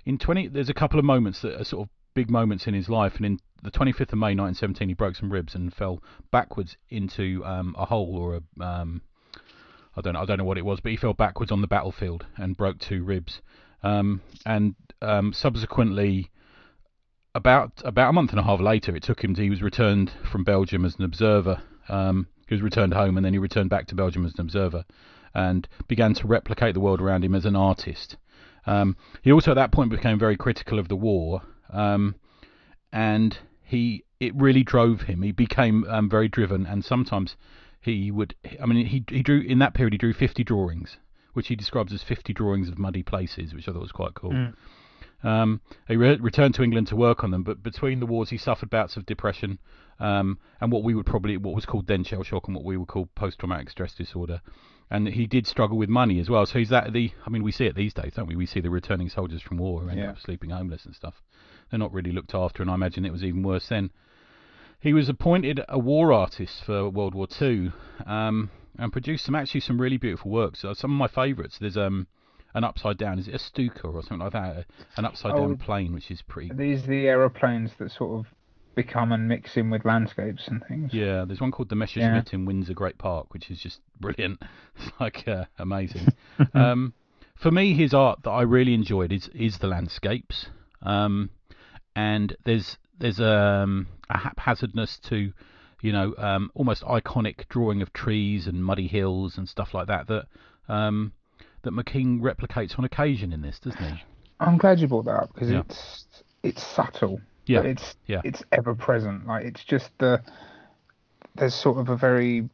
in 0.04 0.18
20, 0.18 0.48
there's 0.48 0.70
a 0.70 0.74
couple 0.74 0.98
of 0.98 1.04
moments 1.04 1.42
that 1.42 1.60
are 1.60 1.64
sort 1.64 1.86
of 1.86 1.90
big 2.14 2.30
moments 2.30 2.66
in 2.66 2.74
his 2.74 2.88
life, 2.88 3.14
and 3.16 3.26
in 3.26 3.38
the 3.62 3.70
25th 3.70 4.12
of 4.12 4.18
May 4.18 4.34
1917, 4.34 4.88
he 4.88 4.94
broke 4.94 5.16
some 5.16 5.32
ribs 5.32 5.54
and 5.54 5.72
fell 5.74 6.02
backwards 6.30 6.76
into 6.88 7.44
um, 7.44 7.74
a 7.78 7.84
hole 7.84 8.16
or 8.16 8.36
a 8.36 8.64
um, 8.64 9.02
I 9.98 10.00
don't 10.00 10.12
know, 10.12 10.20
I 10.20 10.24
don't 10.26 10.38
know 10.38 10.44
what 10.44 10.58
it 10.58 10.64
was, 10.64 10.78
but 10.80 10.92
he 10.92 10.96
fell 10.96 11.12
backwards 11.12 11.50
on 11.50 11.60
the 11.60 11.66
battlefield 11.66 12.24
and 12.36 12.56
broke 12.56 12.78
two 12.78 13.02
ribs. 13.02 13.40
Um, 13.82 14.20
and 14.46 14.76
um, 15.02 15.32
subsequently, 15.32 16.30
about 17.34 17.82
about 17.84 18.10
a 18.10 18.12
month 18.12 18.30
and 18.30 18.40
a 18.40 18.42
half 18.42 18.60
later, 18.60 18.94
it 18.96 19.02
took 19.02 19.22
him. 19.22 19.34
To, 19.34 19.42
he 19.42 19.50
was 19.50 19.62
returned 19.62 20.12
from 20.30 20.44
Belgium 20.44 20.84
as 20.84 20.96
an 20.96 21.04
observer. 21.04 21.62
Um, 21.88 22.26
he 22.48 22.54
was 22.54 22.62
returned 22.62 22.94
home, 22.94 23.16
and 23.16 23.24
then 23.24 23.32
he 23.32 23.38
returned 23.38 23.70
back 23.70 23.86
to 23.88 23.94
Belgium 23.94 24.24
as 24.24 24.34
an 24.34 24.40
observer, 24.40 24.84
and 25.34 25.68
began 25.86 26.14
to 26.14 26.26
replicate 26.26 26.74
the 26.74 26.80
world 26.80 27.00
around 27.00 27.24
him 27.24 27.34
as 27.34 27.44
an 27.44 27.56
artist. 27.56 28.16
Um, 28.66 28.96
he 29.22 29.32
also, 29.32 29.50
at 29.50 29.54
that 29.54 29.72
point, 29.72 29.90
became 29.90 30.18
very 30.18 30.36
critical 30.36 30.78
of 30.78 30.88
the 30.88 30.96
war, 30.96 31.42
um, 31.70 32.14
and 32.92 33.38
he 33.62 34.04
it 34.20 34.34
really 34.34 34.64
drove 34.64 35.02
him. 35.02 35.22
He 35.22 35.32
became 35.32 35.84
um, 35.84 36.08
very 36.08 36.28
driven, 36.28 36.66
and 36.66 36.84
sometimes 36.84 37.36
he 37.80 38.10
would. 38.10 38.34
I 38.60 38.66
mean, 38.66 38.86
he 38.86 39.04
he 39.08 39.22
drew 39.22 39.40
in 39.40 39.58
that 39.58 39.74
period. 39.74 39.92
He 39.92 39.98
drew 39.98 40.12
50 40.12 40.44
drawings, 40.44 40.98
which 41.34 41.48
he 41.48 41.56
describes 41.56 41.92
as 41.92 42.02
50 42.02 42.32
drawings 42.32 42.68
of 42.68 42.78
muddy 42.78 43.02
places, 43.02 43.54
which 43.54 43.68
I 43.68 43.72
thought 43.72 43.82
was 43.82 43.92
quite 43.92 44.14
cool. 44.14 44.32
Mm. 44.32 44.54
Um, 45.24 45.60
he 45.88 45.96
re- 45.96 46.16
returned 46.16 46.54
to 46.54 46.62
England 46.62 46.86
to 46.88 46.96
work 46.96 47.24
on 47.24 47.30
them, 47.32 47.42
but 47.42 47.62
between 47.62 47.98
the 48.00 48.06
wars, 48.06 48.30
he 48.30 48.38
suffered 48.38 48.70
bouts 48.70 48.96
of 48.96 49.04
depression 49.04 49.58
um, 49.98 50.38
and 50.60 50.70
what 50.70 50.84
we 50.84 50.94
would 50.94 51.06
probably 51.06 51.36
what 51.36 51.54
was 51.56 51.66
called 51.66 51.88
then 51.88 52.04
shell 52.04 52.22
shock 52.22 52.46
and 52.46 52.54
what 52.54 52.64
we 52.64 52.76
would 52.76 52.86
call 52.88 53.06
post-traumatic 53.16 53.68
stress 53.70 53.94
disorder. 53.94 54.40
And 54.90 55.08
he 55.08 55.26
did 55.26 55.46
struggle 55.46 55.76
with 55.76 55.88
money 55.90 56.18
as 56.20 56.30
well. 56.30 56.46
So 56.46 56.58
he's 56.58 56.70
that 56.70 56.92
the. 56.92 57.12
I 57.26 57.30
mean, 57.30 57.42
we 57.42 57.52
see 57.52 57.66
it 57.66 57.74
these 57.74 57.92
days, 57.92 58.12
don't 58.14 58.26
we? 58.26 58.36
We 58.36 58.46
see 58.46 58.60
the 58.60 58.70
returning 58.70 59.10
soldiers 59.10 59.42
from 59.42 59.58
war 59.58 59.80
who 59.80 59.88
end 59.90 59.98
Yeah. 59.98 60.10
up 60.10 60.18
sleeping 60.20 60.48
homeless 60.50 60.86
and 60.86 60.94
stuff. 60.94 61.20
They're 61.68 61.78
not 61.78 61.92
really 61.92 62.12
looked 62.12 62.34
after, 62.34 62.62
and 62.62 62.70
I 62.70 62.74
imagine 62.74 63.04
it 63.04 63.12
was 63.12 63.22
even 63.24 63.42
worse 63.42 63.68
then. 63.68 63.90
He 64.80 64.94
was 64.94 65.08
appointed 65.10 65.60
a 65.68 65.78
war 65.78 66.12
artist 66.12 66.64
for 66.64 66.88
World 66.88 67.14
War 67.14 67.26
Two, 67.26 67.72
um, 68.06 68.50
and 68.78 68.90
produced 68.92 69.26
some 69.26 69.34
actually 69.34 69.60
some 69.60 69.78
really 69.80 69.98
beautiful 69.98 70.30
works. 70.30 70.64
Uh, 70.64 70.72
some 70.72 70.92
of 70.92 70.96
my 70.96 71.08
favourites. 71.08 71.58
There's 71.58 71.76
um 71.76 72.06
an 72.54 72.64
upside 72.64 72.98
down. 72.98 73.18
Is 73.18 73.28
it 73.28 73.34
a 73.34 73.38
Stuka 73.38 73.86
or 73.88 74.02
something 74.02 74.18
like 74.18 74.32
that? 74.32 74.66
An 74.96 75.04
upside 75.04 75.32
Oh. 75.32 75.38
down 75.48 75.56
plane, 75.58 75.92
which 75.92 76.10
is 76.10 76.22
pretty. 76.22 76.50
Are 76.50 76.54
these 76.54 76.86
the 76.86 77.06
aeroplanes 77.08 77.72
that 77.78 77.90
sort 77.92 78.18
of 78.18 78.32
become 78.74 79.10
and 79.12 79.26
mix 79.26 79.56
in 79.56 79.70
with 79.70 79.84
landscapes 79.84 80.46
and 80.48 80.64
things? 80.66 80.94
Yeah, 80.94 81.24
there's 81.24 81.40
one 81.40 81.50
called 81.50 81.68
the 81.68 81.74
Messerschmitt 81.76 82.32
in 82.32 82.44
Windsor 82.44 82.74
Great 82.74 82.96
Park, 82.98 83.32
which 83.34 83.50
is 83.50 83.58
just 83.60 83.80
brilliant. 84.00 84.40
It's 84.76 84.92
like 85.00 85.26
uh, 85.26 85.44
amazing. 85.58 86.06
um, 86.54 86.94
for 87.34 87.50
me, 87.50 87.74
his 87.74 87.92
art 87.92 88.20
that 88.22 88.30
I 88.30 88.42
really 88.42 88.74
enjoyed 88.74 89.12
is 89.12 89.28
is 89.34 89.58
the 89.58 89.66
landscapes, 89.66 90.46
um, 90.82 91.30
and 91.96 92.36
there's 92.44 92.78
there's 92.98 93.20
um, 93.20 93.86
a 94.10 94.18
haphazardness 94.18 94.98
to, 95.08 95.32
you 95.82 95.92
know, 95.92 96.14
um, 96.18 96.50
almost 96.54 96.82
iconic 96.82 97.48
drawing 97.48 97.80
of 97.82 97.92
trees 97.92 98.46
and 98.48 98.64
muddy 98.64 98.86
hills 98.88 99.36
and 99.38 99.48
stuff 99.48 99.72
like 99.74 99.86
that 99.88 100.06
that 100.08 100.26
um, 100.68 101.12
that 101.62 101.72
McKean 101.72 102.20
replicates 102.20 102.78
on 102.78 102.84
occasion 102.84 103.32
in 103.32 103.42
this, 103.42 103.58
doesn't 103.58 103.82
he? 103.82 104.02
I'm 104.40 104.58
glad 104.58 104.78
you 104.80 104.86
brought 104.86 105.06
that 105.06 105.16
up 105.22 105.34
because 105.34 105.50
Yeah. 105.50 105.60
it's 105.60 106.06
it's 106.42 106.62
subtle. 106.62 107.20
Yeah, 107.46 107.60
but 107.62 107.66
it's 107.70 107.96
yeah. 108.06 108.20
it's 108.24 108.42
ever 108.52 108.74
present. 108.74 109.26
Like 109.26 109.44
it's 109.44 109.64
just 109.64 109.90
the 109.98 110.22
there's 111.34 111.54
sort 111.54 111.78
of 111.78 111.88
a 111.88 111.96
very 111.96 112.48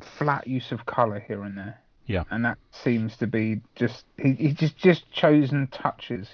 flat 0.00 0.46
use 0.46 0.72
of 0.72 0.86
color 0.86 1.20
here 1.20 1.42
and 1.42 1.56
there. 1.58 1.78
Yeah. 2.06 2.24
And 2.30 2.44
that 2.44 2.58
seems 2.70 3.16
to 3.18 3.26
be 3.26 3.60
just 3.74 4.04
he, 4.16 4.32
he 4.32 4.52
just 4.52 4.76
just 4.76 5.10
chosen 5.12 5.66
touches 5.68 6.28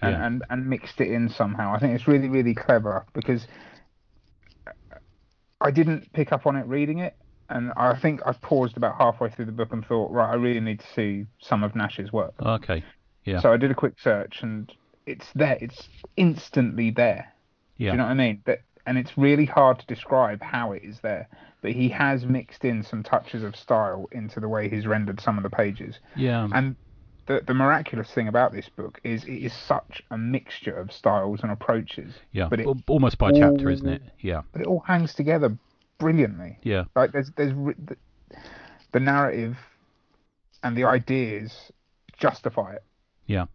and, 0.00 0.12
Yeah. 0.12 0.26
and 0.26 0.42
and 0.50 0.66
mixed 0.70 1.00
it 1.00 1.08
in 1.10 1.28
somehow. 1.28 1.74
I 1.74 1.78
think 1.78 1.94
it's 1.94 2.06
really 2.06 2.28
really 2.28 2.54
clever 2.54 3.04
because 3.12 3.46
I 5.60 5.70
didn't 5.70 6.12
pick 6.12 6.32
up 6.32 6.46
on 6.46 6.56
it 6.56 6.66
reading 6.66 6.98
it. 6.98 7.16
And 7.48 7.72
I 7.76 7.94
think 7.98 8.20
I 8.24 8.32
paused 8.32 8.76
about 8.76 8.96
halfway 8.96 9.30
through 9.30 9.44
the 9.46 9.52
book 9.52 9.72
and 9.72 9.84
thought, 9.84 10.10
right, 10.10 10.30
I 10.30 10.34
really 10.34 10.60
need 10.60 10.80
to 10.80 10.86
see 10.94 11.26
some 11.40 11.62
of 11.62 11.74
Nash's 11.74 12.12
work. 12.12 12.34
Okay. 12.40 12.82
Yeah. 13.24 13.40
So 13.40 13.52
I 13.52 13.56
did 13.56 13.70
a 13.70 13.74
quick 13.74 13.94
search, 14.00 14.42
and 14.42 14.72
it's 15.06 15.26
there. 15.34 15.58
It's 15.60 15.88
instantly 16.16 16.90
there. 16.90 17.32
Yeah. 17.76 17.90
Do 17.90 17.92
you 17.92 17.98
know 17.98 18.04
what 18.04 18.10
I 18.10 18.14
mean? 18.14 18.42
That, 18.46 18.60
and 18.86 18.98
it's 18.98 19.16
really 19.16 19.46
hard 19.46 19.78
to 19.78 19.86
describe 19.86 20.42
how 20.42 20.72
it 20.72 20.82
is 20.84 21.00
there. 21.00 21.28
But 21.62 21.72
he 21.72 21.88
has 21.90 22.26
mixed 22.26 22.64
in 22.64 22.82
some 22.82 23.02
touches 23.02 23.42
of 23.42 23.56
style 23.56 24.06
into 24.12 24.40
the 24.40 24.48
way 24.48 24.68
he's 24.68 24.86
rendered 24.86 25.20
some 25.20 25.38
of 25.38 25.42
the 25.42 25.50
pages. 25.50 25.98
yeah. 26.16 26.48
And 26.52 26.76
the 27.26 27.40
the 27.46 27.54
miraculous 27.54 28.10
thing 28.10 28.28
about 28.28 28.52
this 28.52 28.68
book 28.68 29.00
is 29.02 29.24
it 29.24 29.32
is 29.32 29.52
such 29.52 30.02
a 30.10 30.18
mixture 30.18 30.76
of 30.76 30.92
styles 30.92 31.40
and 31.42 31.50
approaches. 31.50 32.14
yeah. 32.32 32.48
but 32.48 32.60
it 32.60 32.66
Almost 32.86 33.16
by 33.18 33.32
chapter, 33.32 33.70
isn't 33.70 33.88
it? 33.88 34.02
Yeah. 34.20 34.42
But 34.52 34.60
it 34.62 34.66
all 34.66 34.80
hangs 34.80 35.14
together 35.14 35.56
brilliantly. 35.98 36.58
Yeah. 36.62 36.84
Like 36.94 37.12
there's 37.12 37.30
there's 37.36 37.52
the, 37.52 37.96
the 38.92 39.00
narrative 39.00 39.56
and 40.62 40.76
the 40.76 40.84
ideas 40.84 41.72
justify 42.18 42.74
it. 42.74 42.84
Yeah. 43.26 43.46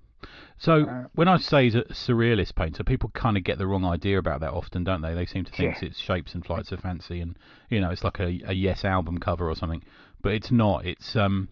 So 0.57 0.83
Uh, 0.85 1.03
when 1.13 1.27
I 1.29 1.37
say 1.37 1.63
he's 1.63 1.75
a 1.75 1.83
surrealist 1.85 2.55
painter, 2.55 2.83
people 2.83 3.09
kind 3.13 3.37
of 3.37 3.43
get 3.43 3.57
the 3.57 3.65
wrong 3.65 3.85
idea 3.85 4.19
about 4.19 4.41
that 4.41 4.51
often, 4.51 4.83
don't 4.83 5.01
they? 5.01 5.13
They 5.13 5.25
seem 5.25 5.45
to 5.45 5.51
think 5.51 5.77
Yeah. 5.81 5.87
it's 5.87 5.97
shapes 5.97 6.35
and 6.35 6.45
flights 6.45 6.71
of 6.73 6.81
fancy, 6.81 7.21
and 7.21 7.37
you 7.69 7.79
know, 7.79 7.89
it's 7.91 8.03
like 8.03 8.19
a, 8.19 8.41
a 8.45 8.53
Yes 8.53 8.83
album 8.83 9.17
cover 9.19 9.49
or 9.49 9.55
something. 9.55 9.83
But 10.21 10.33
it's 10.33 10.51
not. 10.51 10.85
It's 10.85 11.15
um, 11.15 11.47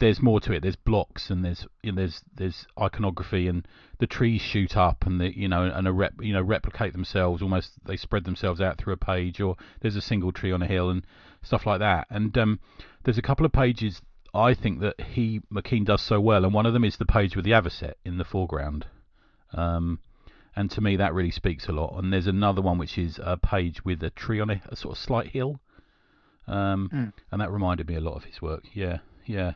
there's 0.00 0.22
more 0.22 0.40
to 0.40 0.52
it. 0.52 0.62
There's 0.62 0.76
blocks 0.76 1.30
and 1.30 1.44
there's 1.44 1.66
you 1.82 1.92
know, 1.92 1.96
there's 1.96 2.22
there's 2.36 2.66
iconography 2.80 3.48
and 3.48 3.66
the 3.98 4.06
trees 4.06 4.40
shoot 4.40 4.76
up 4.76 5.04
and 5.06 5.20
the 5.20 5.36
you 5.36 5.48
know 5.48 5.64
and 5.64 5.88
a 5.88 5.92
rep 5.92 6.14
you 6.20 6.32
know 6.32 6.42
replicate 6.42 6.92
themselves 6.92 7.42
almost. 7.42 7.72
They 7.84 7.96
spread 7.96 8.24
themselves 8.24 8.60
out 8.60 8.78
through 8.78 8.94
a 8.94 8.96
page, 8.98 9.40
or 9.40 9.56
there's 9.80 9.96
a 9.96 10.00
single 10.00 10.32
tree 10.32 10.52
on 10.52 10.62
a 10.62 10.66
hill 10.66 10.88
and 10.90 11.04
stuff 11.42 11.66
like 11.66 11.80
that. 11.80 12.06
And 12.10 12.36
um, 12.38 12.60
there's 13.04 13.18
a 13.18 13.22
couple 13.22 13.44
of 13.46 13.52
pages 13.52 14.00
I 14.34 14.54
think 14.54 14.80
that 14.80 15.00
he 15.00 15.40
McKean 15.52 15.84
does 15.84 16.02
so 16.02 16.20
well, 16.20 16.44
and 16.44 16.54
one 16.54 16.66
of 16.66 16.72
them 16.74 16.84
is 16.84 16.96
the 16.96 17.06
page 17.06 17.34
with 17.34 17.44
the 17.44 17.52
Avocet 17.52 17.94
in 18.04 18.18
the 18.18 18.24
foreground. 18.24 18.86
Um, 19.52 19.98
and 20.54 20.70
to 20.72 20.80
me, 20.80 20.96
that 20.96 21.14
really 21.14 21.30
speaks 21.30 21.68
a 21.68 21.72
lot. 21.72 21.94
And 21.96 22.12
there's 22.12 22.26
another 22.26 22.60
one 22.60 22.78
which 22.78 22.98
is 22.98 23.18
a 23.22 23.36
page 23.36 23.84
with 23.84 24.02
a 24.02 24.10
tree 24.10 24.40
on 24.40 24.50
it, 24.50 24.60
a 24.68 24.76
sort 24.76 24.96
of 24.96 25.02
slight 25.02 25.28
hill. 25.28 25.60
Um, 26.46 26.88
Mm. 26.92 27.12
and 27.30 27.40
that 27.40 27.50
reminded 27.52 27.88
me 27.88 27.94
a 27.94 28.00
lot 28.00 28.16
of 28.16 28.24
his 28.24 28.40
work. 28.42 28.64
Yeah, 28.72 28.98
yeah. 29.26 29.52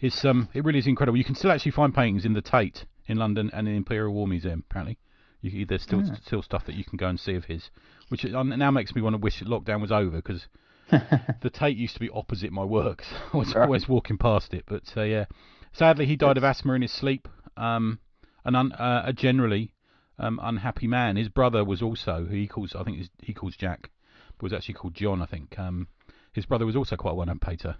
It's 0.00 0.24
um, 0.24 0.48
it 0.54 0.64
really 0.64 0.78
is 0.78 0.86
incredible. 0.86 1.18
You 1.18 1.24
can 1.24 1.34
still 1.34 1.50
actually 1.52 1.72
find 1.72 1.94
paintings 1.94 2.24
in 2.24 2.32
the 2.32 2.40
Tate 2.42 2.84
in 3.06 3.16
London 3.18 3.50
and 3.52 3.66
in 3.66 3.74
the 3.74 3.76
Imperial 3.78 4.12
War 4.14 4.26
Museum. 4.26 4.64
Apparently, 4.70 4.98
you, 5.42 5.66
there's 5.66 5.82
still 5.82 6.02
Yeah. 6.02 6.14
still 6.24 6.42
stuff 6.42 6.64
that 6.66 6.74
you 6.74 6.84
can 6.84 6.96
go 6.96 7.08
and 7.08 7.18
see 7.20 7.34
of 7.34 7.44
his, 7.46 7.70
which 8.08 8.24
now 8.24 8.70
makes 8.70 8.94
me 8.94 9.02
want 9.02 9.14
to 9.14 9.18
wish 9.18 9.40
lockdown 9.42 9.80
was 9.80 9.92
over 9.92 10.16
because 10.16 10.46
the 10.90 11.50
Tate 11.50 11.76
used 11.76 11.94
to 11.94 12.00
be 12.00 12.10
opposite 12.10 12.52
my 12.52 12.64
work. 12.64 13.04
So 13.32 13.34
I 13.34 13.36
was 13.36 13.54
Right. 13.54 13.64
always 13.64 13.88
walking 13.88 14.18
past 14.18 14.54
it. 14.54 14.64
But 14.66 14.84
uh, 14.96 15.02
yeah, 15.02 15.26
sadly 15.72 16.06
he 16.06 16.16
died 16.16 16.36
of 16.38 16.44
asthma 16.44 16.72
in 16.74 16.82
his 16.82 16.92
sleep. 16.92 17.28
Um, 17.56 17.98
an 18.44 18.54
un, 18.54 18.72
uh, 18.72 19.02
a 19.04 19.12
generally 19.12 19.70
um, 20.18 20.40
unhappy 20.42 20.86
man. 20.86 21.16
His 21.16 21.28
brother 21.28 21.62
was 21.64 21.82
also 21.82 22.24
who 22.24 22.34
he 22.34 22.46
calls 22.46 22.74
I 22.74 22.82
think 22.84 23.06
he 23.22 23.34
calls 23.34 23.54
Jack, 23.56 23.90
but 24.38 24.44
was 24.44 24.52
actually 24.54 24.74
called 24.74 24.94
John. 24.94 25.20
I 25.20 25.26
think. 25.26 25.58
Um, 25.58 25.88
his 26.32 26.46
brother 26.46 26.64
was 26.64 26.76
also 26.76 26.96
quite 26.96 27.10
a 27.10 27.14
well-known 27.14 27.40
painter, 27.40 27.76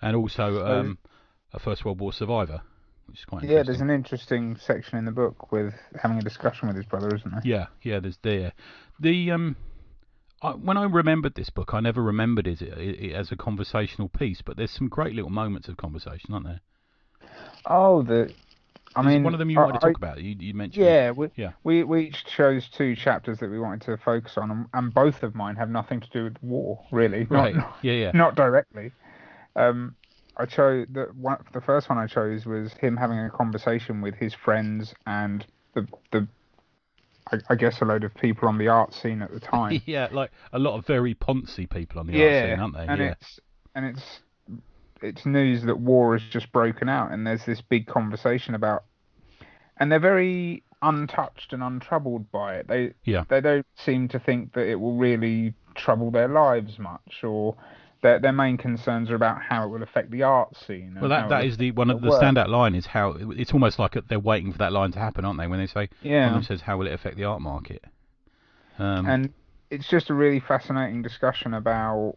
and 0.00 0.14
also 0.16 0.54
So- 0.54 0.66
um, 0.80 0.98
a 1.52 1.58
First 1.58 1.84
World 1.84 2.00
War 2.00 2.12
survivor, 2.12 2.60
which 3.06 3.18
is 3.20 3.24
quite 3.24 3.42
Yeah, 3.44 3.62
there's 3.62 3.80
an 3.80 3.90
interesting 3.90 4.56
section 4.56 4.98
in 4.98 5.04
the 5.04 5.12
book 5.12 5.50
with 5.52 5.74
having 6.00 6.18
a 6.18 6.22
discussion 6.22 6.68
with 6.68 6.76
his 6.76 6.86
brother, 6.86 7.14
isn't 7.14 7.30
there? 7.30 7.42
Yeah, 7.44 7.66
yeah. 7.82 8.00
There's 8.00 8.18
there. 8.22 8.52
The 9.00 9.30
um, 9.32 9.56
I, 10.42 10.50
when 10.52 10.76
I 10.76 10.84
remembered 10.84 11.34
this 11.34 11.50
book, 11.50 11.74
I 11.74 11.80
never 11.80 12.02
remembered 12.02 12.46
it, 12.46 12.62
it, 12.62 12.72
it 12.78 13.12
as 13.14 13.30
a 13.32 13.36
conversational 13.36 14.08
piece. 14.08 14.42
But 14.42 14.56
there's 14.56 14.70
some 14.70 14.88
great 14.88 15.14
little 15.14 15.30
moments 15.30 15.68
of 15.68 15.76
conversation, 15.76 16.32
aren't 16.32 16.46
there? 16.46 16.60
Oh, 17.66 18.02
the. 18.02 18.32
I 18.96 19.02
mean, 19.02 19.22
one 19.22 19.34
of 19.34 19.38
them 19.38 19.50
you 19.50 19.58
I- 19.60 19.66
wanted 19.66 19.80
to 19.80 19.86
I- 19.86 19.90
talk 19.90 19.98
about. 19.98 20.20
You, 20.20 20.34
you 20.40 20.52
mentioned. 20.54 20.84
Yeah, 20.84 21.12
we, 21.12 21.28
Yeah. 21.36 21.52
we 21.62 21.84
we 21.84 22.06
each 22.08 22.24
chose 22.24 22.68
two 22.68 22.96
chapters 22.96 23.38
that 23.38 23.48
we 23.50 23.58
wanted 23.60 23.82
to 23.82 23.96
focus 23.98 24.32
on, 24.36 24.50
and, 24.50 24.66
and 24.74 24.92
both 24.92 25.22
of 25.22 25.34
mine 25.36 25.54
have 25.56 25.70
nothing 25.70 26.00
to 26.00 26.08
do 26.10 26.24
with 26.24 26.42
war, 26.42 26.84
really. 26.90 27.24
Right. 27.30 27.54
Not, 27.54 27.76
Yeah, 27.82 27.92
yeah. 27.92 28.10
not 28.14 28.34
directly. 28.34 28.90
Um, 29.54 29.94
I 30.40 30.46
chose 30.46 30.86
the 30.90 31.08
one. 31.14 31.38
The 31.52 31.60
first 31.60 31.88
one 31.88 31.98
I 31.98 32.06
chose 32.06 32.46
was 32.46 32.72
him 32.74 32.96
having 32.96 33.18
a 33.18 33.30
conversation 33.30 34.00
with 34.00 34.14
his 34.14 34.34
friends 34.34 34.94
and 35.06 35.44
the 35.74 35.86
the. 36.12 36.26
I, 37.32 37.36
I 37.50 37.54
guess 37.54 37.80
a 37.80 37.84
load 37.84 38.02
of 38.02 38.14
people 38.14 38.48
on 38.48 38.58
the 38.58 38.68
art 38.68 38.92
scene 38.94 39.22
at 39.22 39.32
the 39.32 39.40
time. 39.56 39.82
yeah, 39.86 40.08
like 40.10 40.30
a 40.52 40.58
lot 40.58 40.76
of 40.78 40.86
very 40.86 41.14
poncy 41.14 41.68
people 41.68 42.00
on 42.00 42.06
the 42.06 42.14
art 42.24 42.48
scene, 42.48 42.60
aren't 42.60 42.74
they? 42.74 42.86
and 42.86 43.00
yeah. 43.00 43.10
it's 43.12 43.40
and 43.74 43.84
it's 43.84 44.20
it's 45.02 45.26
news 45.26 45.62
that 45.64 45.78
war 45.78 46.16
has 46.16 46.26
just 46.30 46.50
broken 46.52 46.88
out, 46.88 47.12
and 47.12 47.26
there's 47.26 47.44
this 47.44 47.60
big 47.60 47.86
conversation 47.86 48.54
about 48.54 48.84
and 49.80 49.90
they're 49.90 49.98
very 49.98 50.62
untouched 50.82 51.52
and 51.52 51.62
untroubled 51.62 52.30
by 52.30 52.56
it. 52.56 52.68
They 52.68 52.94
Yeah. 53.04 53.24
they 53.28 53.40
don't 53.40 53.66
seem 53.76 54.08
to 54.08 54.18
think 54.18 54.52
that 54.52 54.66
it 54.66 54.76
will 54.76 54.96
really 54.96 55.54
trouble 55.74 56.10
their 56.10 56.28
lives 56.28 56.78
much, 56.78 57.24
or 57.24 57.56
their 58.02 58.18
their 58.18 58.32
main 58.32 58.56
concerns 58.56 59.10
are 59.10 59.14
about 59.14 59.42
how 59.42 59.64
it 59.64 59.68
will 59.68 59.82
affect 59.82 60.10
the 60.10 60.22
art 60.22 60.56
scene. 60.56 60.96
Well, 61.00 61.10
that 61.10 61.28
that 61.28 61.44
is 61.44 61.56
the 61.56 61.70
one 61.72 61.90
of 61.90 62.00
the 62.00 62.08
work. 62.08 62.22
standout 62.22 62.48
line 62.48 62.74
is 62.74 62.86
how 62.86 63.16
it's 63.18 63.52
almost 63.52 63.78
like 63.78 63.96
they're 64.08 64.18
waiting 64.18 64.52
for 64.52 64.58
that 64.58 64.72
line 64.72 64.92
to 64.92 64.98
happen, 64.98 65.24
aren't 65.24 65.38
they? 65.38 65.46
When 65.46 65.58
they 65.58 65.66
say 65.66 65.80
one 65.80 65.88
Yeah. 66.02 66.30
them 66.30 66.42
says 66.42 66.62
how 66.62 66.78
will 66.78 66.86
it 66.86 66.92
affect 66.92 67.16
the 67.16 67.24
art 67.24 67.40
market? 67.40 67.84
Um, 68.78 69.06
and 69.06 69.34
it's 69.70 69.88
just 69.88 70.10
a 70.10 70.14
really 70.14 70.40
fascinating 70.40 71.02
discussion 71.02 71.54
about 71.54 72.16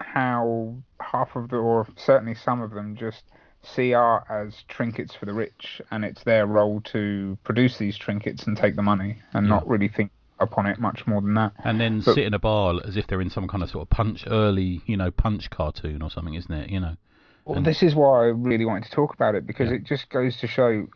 how 0.00 0.76
half 1.00 1.34
of 1.36 1.48
the, 1.48 1.56
or 1.56 1.86
certainly 1.96 2.34
some 2.34 2.60
of 2.62 2.70
them, 2.70 2.96
just 2.96 3.24
see 3.62 3.94
art 3.94 4.24
as 4.30 4.62
trinkets 4.68 5.14
for 5.14 5.26
the 5.26 5.32
rich, 5.34 5.80
and 5.90 6.04
it's 6.04 6.22
their 6.22 6.46
role 6.46 6.80
to 6.82 7.36
produce 7.42 7.78
these 7.78 7.96
trinkets 7.98 8.46
and 8.46 8.56
take 8.56 8.76
the 8.76 8.82
money, 8.82 9.20
and 9.32 9.46
Yeah. 9.46 9.54
not 9.54 9.66
really 9.68 9.88
think 9.88 10.12
upon 10.38 10.66
it 10.66 10.78
much 10.78 11.06
more 11.06 11.20
than 11.22 11.34
that. 11.34 11.52
and 11.64 11.80
then 11.80 12.00
but- 12.00 12.14
sit 12.14 12.24
in 12.24 12.34
a 12.34 12.38
bar 12.38 12.74
as 12.84 12.96
if 12.96 13.06
they're 13.06 13.20
in 13.22 13.30
some 13.30 13.48
kind 13.48 13.62
of 13.62 13.70
sort 13.70 13.82
of 13.82 13.90
punch 13.90 14.24
early, 14.26 14.82
you 14.86 14.96
know, 14.96 15.10
punch 15.10 15.48
cartoon 15.50 16.02
or 16.02 16.10
something, 16.10 16.34
isn't 16.34 16.52
it? 16.52 16.70
You 16.70 16.80
know. 16.80 16.96
Well, 17.44 17.58
And- 17.58 17.66
this 17.66 17.82
is 17.82 17.94
why 17.94 18.24
I 18.24 18.26
really 18.26 18.64
wanted 18.64 18.84
to 18.84 18.90
talk 18.90 19.14
about 19.14 19.34
it 19.34 19.46
because 19.46 19.70
Yeah. 19.70 19.76
it 19.76 19.84
just 19.84 20.10
goes 20.10 20.36
to 20.38 20.46
show 20.46 20.88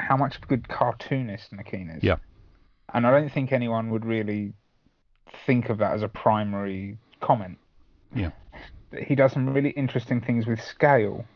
how 0.00 0.16
much 0.16 0.38
a 0.42 0.46
good 0.46 0.68
cartoonist 0.68 1.52
McKean 1.52 1.96
is. 1.96 2.02
Yeah. 2.02 2.16
And 2.94 3.06
I 3.06 3.10
don't 3.10 3.30
think 3.30 3.52
anyone 3.52 3.90
would 3.90 4.04
really 4.04 4.54
think 5.44 5.68
of 5.68 5.78
that 5.78 5.92
as 5.92 6.02
a 6.02 6.08
primary 6.08 6.98
comment. 7.20 7.58
Yeah. 8.14 8.30
He 9.06 9.14
does 9.14 9.32
some 9.32 9.52
really 9.52 9.70
interesting 9.70 10.20
things 10.22 10.46
with 10.46 10.60
scale. 10.62 11.26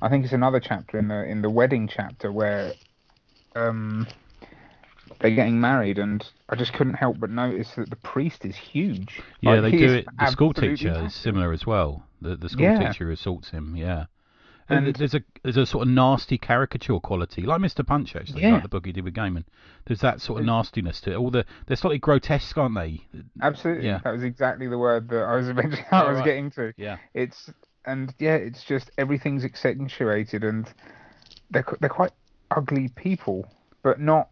I 0.00 0.08
think 0.08 0.24
it's 0.24 0.32
another 0.32 0.60
chapter 0.60 0.98
in 0.98 1.08
the 1.08 1.24
in 1.24 1.42
the 1.42 1.50
wedding 1.50 1.86
chapter 1.88 2.32
where 2.32 2.72
um 3.54 4.06
they're 5.20 5.30
getting 5.34 5.60
married 5.60 5.98
and 5.98 6.24
I 6.48 6.56
just 6.56 6.72
couldn't 6.72 6.94
help 6.94 7.18
but 7.20 7.30
notice 7.30 7.72
that 7.76 7.90
the 7.90 7.96
priest 7.96 8.44
is 8.44 8.56
huge. 8.56 9.20
Yeah, 9.40 9.60
Like, 9.60 9.72
they 9.72 9.78
do 9.78 9.92
it. 9.94 10.06
The 10.18 10.26
school 10.30 10.52
teacher 10.54 11.04
is 11.06 11.14
similar 11.14 11.52
as 11.52 11.66
well. 11.66 12.04
The 12.20 12.36
the 12.36 12.48
school 12.48 12.62
Yeah. 12.64 12.88
teacher 12.90 13.10
assaults 13.10 13.50
him. 13.50 13.76
Yeah. 13.76 14.06
And 14.70 14.86
And- 14.88 14.96
there's 14.96 15.14
a 15.14 15.22
there's 15.42 15.56
a 15.56 15.64
sort 15.64 15.86
of 15.86 15.92
nasty 15.94 16.36
caricature 16.36 16.98
quality, 17.00 17.42
like 17.42 17.60
Mr. 17.60 17.86
Punch 17.86 18.14
actually, 18.14 18.42
Yeah. 18.42 18.52
like 18.54 18.62
the 18.64 18.68
book 18.68 18.84
he 18.86 18.92
did 18.92 19.04
with 19.04 19.14
Gaiman. 19.14 19.44
There's 19.86 20.00
that 20.00 20.20
sort 20.20 20.40
of 20.40 20.46
nastiness 20.46 21.00
to 21.02 21.12
it. 21.12 21.16
All 21.16 21.30
the 21.30 21.44
they're 21.66 21.76
slightly 21.76 21.98
grotesque, 21.98 22.56
aren't 22.58 22.74
they? 22.74 23.02
Absolutely. 23.40 23.86
Yeah. 23.86 24.00
That 24.04 24.12
was 24.12 24.22
exactly 24.24 24.66
the 24.68 24.76
word 24.78 25.08
that 25.08 25.22
I 25.24 25.36
was 25.36 25.48
eventually 25.54 25.84
I 25.90 26.04
was 26.08 26.16
right. 26.16 26.24
getting 26.24 26.50
to. 26.52 26.72
Yeah. 26.76 26.98
It's 27.14 27.50
and 27.86 28.12
yeah, 28.18 28.34
it's 28.34 28.64
just 28.64 28.90
everything's 28.98 29.44
accentuated 29.44 30.44
and 30.44 30.68
they're 31.50 31.64
they're 31.80 31.88
quite 31.88 32.12
ugly 32.50 32.88
people, 32.88 33.46
but 33.82 34.00
not 34.00 34.28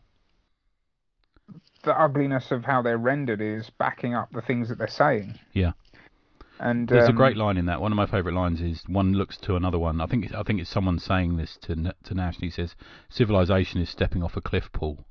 the 1.86 1.98
ugliness 1.98 2.50
of 2.50 2.64
how 2.64 2.82
they're 2.82 2.98
rendered 2.98 3.40
is 3.40 3.70
backing 3.70 4.14
up 4.14 4.30
the 4.32 4.42
things 4.42 4.68
that 4.68 4.76
they're 4.76 4.88
saying. 4.88 5.38
Yeah. 5.54 5.72
And 6.58 6.88
There's 6.88 7.06
a 7.06 7.10
um, 7.10 7.16
great 7.16 7.36
line 7.36 7.56
in 7.56 7.66
that. 7.66 7.80
One 7.80 7.92
of 7.92 7.96
my 7.96 8.06
favourite 8.06 8.34
lines 8.34 8.60
is 8.60 8.82
one 8.86 9.12
looks 9.12 9.36
to 9.38 9.56
another 9.56 9.78
one. 9.78 10.00
I 10.00 10.06
think 10.06 10.24
it's, 10.24 10.34
I 10.34 10.42
think 10.42 10.60
it's 10.60 10.70
someone 10.70 10.98
saying 10.98 11.36
this 11.36 11.56
to 11.62 11.94
to 12.04 12.14
Nash. 12.14 12.36
And 12.36 12.44
he 12.44 12.50
says, 12.50 12.74
"Civilization 13.10 13.80
is 13.80 13.90
stepping 13.90 14.22
off 14.22 14.36
a 14.36 14.40
cliff, 14.40 14.70
Paul." 14.72 15.06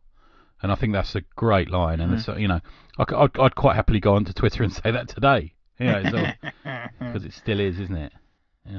And 0.61 0.71
I 0.71 0.75
think 0.75 0.93
that's 0.93 1.15
a 1.15 1.21
great 1.35 1.69
line. 1.69 1.99
And 1.99 2.13
it's, 2.13 2.27
uh, 2.27 2.35
you 2.35 2.47
know, 2.47 2.61
I, 2.97 3.05
c- 3.07 3.15
I'd, 3.15 3.37
I'd 3.37 3.55
quite 3.55 3.75
happily 3.75 3.99
go 3.99 4.15
onto 4.15 4.33
Twitter 4.33 4.63
and 4.63 4.73
say 4.83 4.91
that 4.91 5.07
today. 5.07 5.53
Yeah, 5.79 6.33
because 6.99 7.25
it 7.25 7.33
still 7.33 7.59
is, 7.59 7.79
isn't 7.79 7.97
it? 7.97 8.13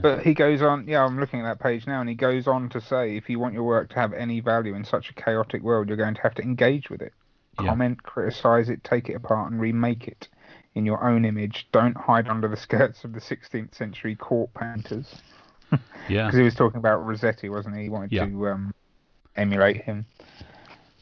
But 0.03 0.23
he 0.23 0.35
goes 0.35 0.63
on, 0.63 0.89
yeah, 0.89 1.05
I'm 1.05 1.21
looking 1.21 1.41
at 1.41 1.45
that 1.45 1.61
page 1.61 1.87
now, 1.87 2.01
and 2.01 2.09
he 2.09 2.17
goes 2.17 2.49
on 2.49 2.69
to 2.71 2.81
say, 2.81 3.17
if 3.17 3.31
you 3.31 3.39
want 3.39 3.55
your 3.55 3.63
work 3.63 3.91
to 3.91 3.95
have 3.95 4.13
any 4.13 4.41
value 4.41 4.75
in 4.75 4.85
such 4.85 5.11
a 5.11 5.15
chaotic 5.15 5.63
world, 5.63 5.87
you're 5.87 5.97
going 5.97 6.15
to 6.15 6.23
have 6.23 6.35
to 6.35 6.43
engage 6.43 6.91
with 6.91 7.03
it. 7.03 7.13
Yeah. 7.61 7.69
Comment, 7.71 8.03
criticize 8.03 8.69
it, 8.69 8.85
take 8.85 9.09
it 9.09 9.15
apart, 9.15 9.51
and 9.51 9.61
remake 9.61 10.09
it 10.09 10.29
in 10.75 10.85
your 10.85 11.03
own 11.03 11.25
image. 11.25 11.67
Don't 11.73 11.97
hide 11.97 12.29
under 12.29 12.49
the 12.49 12.57
skirts 12.57 13.03
of 13.05 13.13
the 13.15 13.21
16th 13.21 13.75
century 13.75 14.15
court 14.17 14.51
painters. 14.55 15.07
Yeah. 16.09 16.27
Because 16.27 16.39
he 16.39 16.45
was 16.45 16.55
talking 16.55 16.79
about 16.79 17.05
Rossetti, 17.05 17.49
wasn't 17.49 17.77
he? 17.77 17.83
He 17.85 17.89
wanted 17.89 18.13
Yeah. 18.13 18.27
to 18.27 18.49
um, 18.51 18.75
emulate 19.35 19.79
him. 19.83 20.07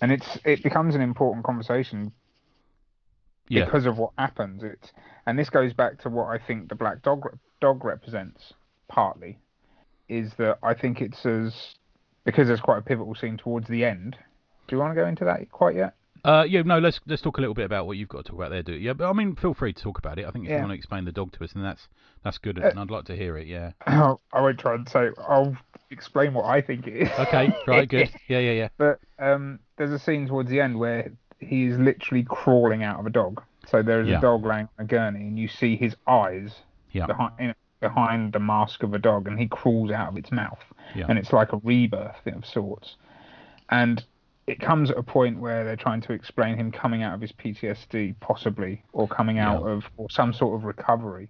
And 0.01 0.11
it's 0.11 0.39
it 0.43 0.63
becomes 0.63 0.95
an 0.95 1.03
important 1.03 1.45
conversation 1.45 2.13
Yeah. 3.49 3.67
because 3.67 3.85
of 3.85 3.99
what 3.99 4.13
happens. 4.17 4.63
It's 4.63 4.91
and 5.27 5.39
this 5.39 5.51
goes 5.51 5.75
back 5.75 5.99
to 6.03 6.09
what 6.09 6.29
I 6.29 6.39
think 6.39 6.71
the 6.71 6.75
black 6.75 7.03
dog 7.03 7.39
dog 7.61 7.85
represents 7.85 8.55
partly 8.89 9.39
is 10.09 10.33
that 10.39 10.59
I 10.63 10.73
think 10.73 11.03
it's 11.03 11.27
as 11.27 11.75
because 12.25 12.49
there's 12.49 12.61
quite 12.61 12.79
a 12.79 12.83
pivotal 12.83 13.15
scene 13.15 13.37
towards 13.37 13.69
the 13.69 13.85
end. 13.85 14.17
Do 14.67 14.77
you 14.77 14.81
want 14.81 14.93
to 14.95 15.01
go 15.01 15.07
into 15.07 15.27
that 15.27 15.51
quite 15.53 15.77
yet? 15.77 15.95
Uh, 16.25 16.45
yeah, 16.49 16.63
no, 16.63 16.79
let's 16.79 17.01
let's 17.07 17.21
talk 17.21 17.37
a 17.37 17.41
little 17.41 17.55
bit 17.55 17.67
about 17.67 17.87
what 17.87 17.97
you've 17.99 18.09
got 18.09 18.25
to 18.25 18.31
talk 18.31 18.37
about 18.39 18.51
there, 18.51 18.63
do 18.63 18.73
it. 18.73 18.81
Yeah, 18.81 18.95
but 18.95 19.09
I 19.11 19.13
mean, 19.13 19.37
feel 19.37 19.53
free 19.53 19.73
to 19.75 19.83
talk 19.83 19.99
about 19.99 20.19
it. 20.19 20.27
I 20.27 20.31
think 20.31 20.47
if 20.47 20.51
you 20.51 20.57
want 20.57 20.71
to 20.71 20.75
explain 20.75 21.05
the 21.05 21.13
dog 21.13 21.33
to 21.33 21.45
us, 21.45 21.53
then 21.53 21.63
that's 21.63 21.89
that's 22.23 22.39
good, 22.39 22.59
Uh, 22.59 22.69
and 22.69 22.81
I'd 22.81 22.91
like 22.91 23.05
to 23.07 23.17
hear 23.17 23.37
it. 23.37 23.47
Yeah. 23.47 23.73
I 23.87 24.41
won't 24.41 24.59
try 24.59 24.75
and 24.75 24.89
say. 24.89 25.11
I'll 25.29 25.55
explain 25.91 26.33
what 26.33 26.47
I 26.47 26.61
think 26.63 26.87
it 26.87 26.97
is. 26.97 27.09
Okay. 27.19 27.55
Right. 27.67 27.89
Good. 27.89 28.11
Yeah. 28.29 28.39
Yeah. 28.39 28.53
Yeah. 28.53 28.69
But 28.79 29.01
um, 29.19 29.59
there's 29.77 29.93
a 29.93 29.99
scene 29.99 30.27
towards 30.27 30.49
the 30.49 30.61
end 30.61 30.79
where 30.79 31.13
he 31.41 31.65
is 31.67 31.79
literally 31.79 32.25
crawling 32.25 32.83
out 32.83 32.99
of 33.01 33.07
a 33.07 33.11
dog. 33.11 33.43
So 33.69 33.83
there 33.83 34.01
is 34.01 34.09
Yeah. 34.09 34.19
a 34.19 34.21
dog 34.23 34.45
laying 34.47 34.69
on 34.79 34.85
a 34.85 34.85
gurney, 34.85 35.21
and 35.21 35.39
you 35.39 35.49
see 35.49 35.77
his 35.77 35.95
eyes 36.07 36.55
Yeah. 36.93 37.07
behind 37.07 37.33
you 37.39 37.55
behind 37.81 38.33
the 38.33 38.41
mask 38.41 38.83
of 38.83 38.95
a 38.95 38.99
dog, 38.99 39.29
and 39.29 39.39
he 39.39 39.47
crawls 39.47 39.91
out 39.91 40.09
of 40.09 40.17
its 40.17 40.33
mouth, 40.33 40.59
Yeah. 40.95 41.05
and 41.07 41.19
it's 41.19 41.35
like 41.35 41.53
a 41.53 41.59
rebirth 41.59 42.27
of 42.27 42.47
sorts. 42.47 42.97
And 43.69 44.03
it 44.47 44.61
comes 44.61 44.91
at 44.91 44.99
a 44.99 45.03
point 45.03 45.39
where 45.41 45.65
they're 45.65 45.77
trying 45.77 46.01
to 46.03 46.13
explain 46.13 46.57
him 46.57 46.71
coming 46.71 47.03
out 47.03 47.15
of 47.15 47.21
his 47.21 47.33
PTSD, 47.33 48.15
possibly, 48.21 48.83
or 48.93 49.09
coming 49.09 49.39
out 49.39 49.63
Yeah. 49.65 49.71
of 49.71 49.85
or 49.97 50.11
some 50.11 50.33
sort 50.33 50.55
of 50.55 50.65
recovery. 50.65 51.29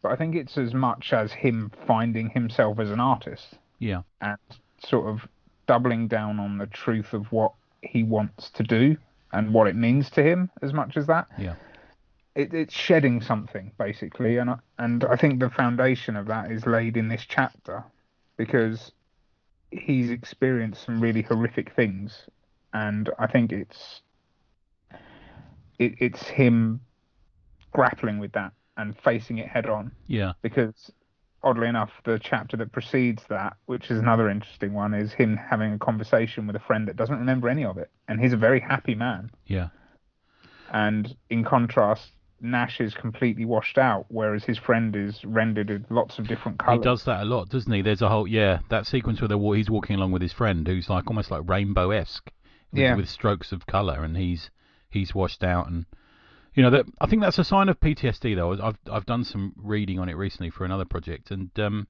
But 0.00 0.12
I 0.12 0.16
think 0.16 0.34
it's 0.36 0.56
as 0.58 0.72
much 0.74 1.12
as 1.12 1.32
him 1.32 1.70
finding 1.86 2.30
himself 2.30 2.78
as 2.78 2.90
an 2.90 3.00
artist 3.00 3.54
Yeah. 3.78 4.02
and 4.20 4.38
sort 4.78 5.06
of 5.08 5.26
doubling 5.66 6.08
down 6.08 6.38
on 6.40 6.58
the 6.58 6.66
truth 6.66 7.12
of 7.14 7.30
what 7.32 7.52
he 7.82 8.02
wants 8.04 8.50
to 8.50 8.62
do 8.62 8.96
and 9.32 9.52
what 9.54 9.66
it 9.66 9.74
means 9.76 10.10
to 10.10 10.22
him 10.22 10.50
as 10.60 10.72
much 10.72 10.96
as 10.96 11.06
that. 11.08 11.26
Yeah. 11.38 11.54
It, 12.34 12.54
it's 12.54 12.74
shedding 12.74 13.20
something 13.20 13.72
basically, 13.78 14.38
and 14.38 14.50
I, 14.50 14.58
and 14.78 15.04
I 15.04 15.16
think 15.16 15.40
the 15.40 15.50
foundation 15.50 16.16
of 16.16 16.26
that 16.26 16.50
is 16.50 16.64
laid 16.66 16.96
in 16.96 17.08
this 17.08 17.24
chapter 17.28 17.84
because 18.36 18.92
he's 19.70 20.10
experienced 20.10 20.84
some 20.84 21.00
really 21.00 21.22
horrific 21.22 21.72
things, 21.74 22.26
and 22.72 23.10
I 23.18 23.26
think 23.26 23.52
it's 23.52 24.02
it, 25.78 25.94
it's 25.98 26.22
him 26.22 26.80
grappling 27.72 28.18
with 28.18 28.32
that 28.32 28.52
and 28.76 28.96
facing 28.98 29.38
it 29.38 29.48
head 29.48 29.66
on 29.66 29.92
Yeah. 30.06 30.32
because 30.42 30.90
oddly 31.42 31.66
enough, 31.66 31.90
the 32.04 32.18
chapter 32.22 32.56
that 32.56 32.72
precedes 32.72 33.22
that, 33.28 33.56
which 33.66 33.90
is 33.90 33.98
another 33.98 34.28
interesting 34.30 34.72
one, 34.72 34.94
is 34.94 35.12
him 35.12 35.36
having 35.36 35.72
a 35.72 35.78
conversation 35.78 36.46
with 36.46 36.54
a 36.56 36.60
friend 36.60 36.86
that 36.88 36.96
doesn't 36.96 37.18
remember 37.18 37.48
any 37.48 37.64
of 37.64 37.78
it, 37.78 37.90
and 38.08 38.20
he's 38.20 38.32
a 38.32 38.36
very 38.36 38.60
happy 38.60 38.94
man. 38.94 39.30
Yeah. 39.46 39.68
And 40.72 41.14
in 41.30 41.44
contrast, 41.44 42.12
Nash 42.40 42.80
is 42.80 42.94
completely 42.94 43.44
washed 43.44 43.76
out, 43.78 44.06
whereas 44.08 44.44
his 44.44 44.58
friend 44.58 44.94
is 44.96 45.24
rendered 45.24 45.70
in 45.70 45.84
lots 45.90 46.18
of 46.18 46.26
different 46.26 46.58
colours. 46.58 46.78
He 46.80 46.84
does 46.84 47.04
that 47.04 47.22
a 47.22 47.24
lot, 47.24 47.48
doesn't 47.48 47.72
he? 47.72 47.82
There's 47.82 48.02
a 48.02 48.08
whole 48.08 48.26
yeah 48.26 48.60
that 48.68 48.86
sequence 48.86 49.20
where 49.20 49.56
he's 49.56 49.70
walking 49.70 49.96
along 49.96 50.12
with 50.12 50.22
his 50.22 50.32
friend, 50.32 50.66
who's 50.66 50.88
like 50.88 51.08
almost 51.08 51.30
like 51.30 51.42
rainbow 51.48 51.90
esque, 51.90 52.30
with, 52.72 52.80
Yeah. 52.82 52.94
with 52.96 53.08
strokes 53.08 53.52
of 53.52 53.66
colour, 53.66 54.02
and 54.04 54.16
he's 54.16 54.50
he's 54.90 55.14
washed 55.14 55.42
out, 55.44 55.68
and 55.68 55.86
you 56.54 56.62
know 56.62 56.70
that 56.70 56.86
I 57.00 57.06
think 57.06 57.22
that's 57.22 57.38
a 57.38 57.44
sign 57.44 57.68
of 57.68 57.80
PTSD 57.80 58.34
though. 58.36 58.52
I've 58.62 58.78
I've 58.90 59.06
done 59.06 59.24
some 59.24 59.52
reading 59.56 59.98
on 59.98 60.08
it 60.08 60.14
recently 60.16 60.50
for 60.50 60.64
another 60.64 60.84
project, 60.84 61.30
and 61.30 61.50
um, 61.58 61.86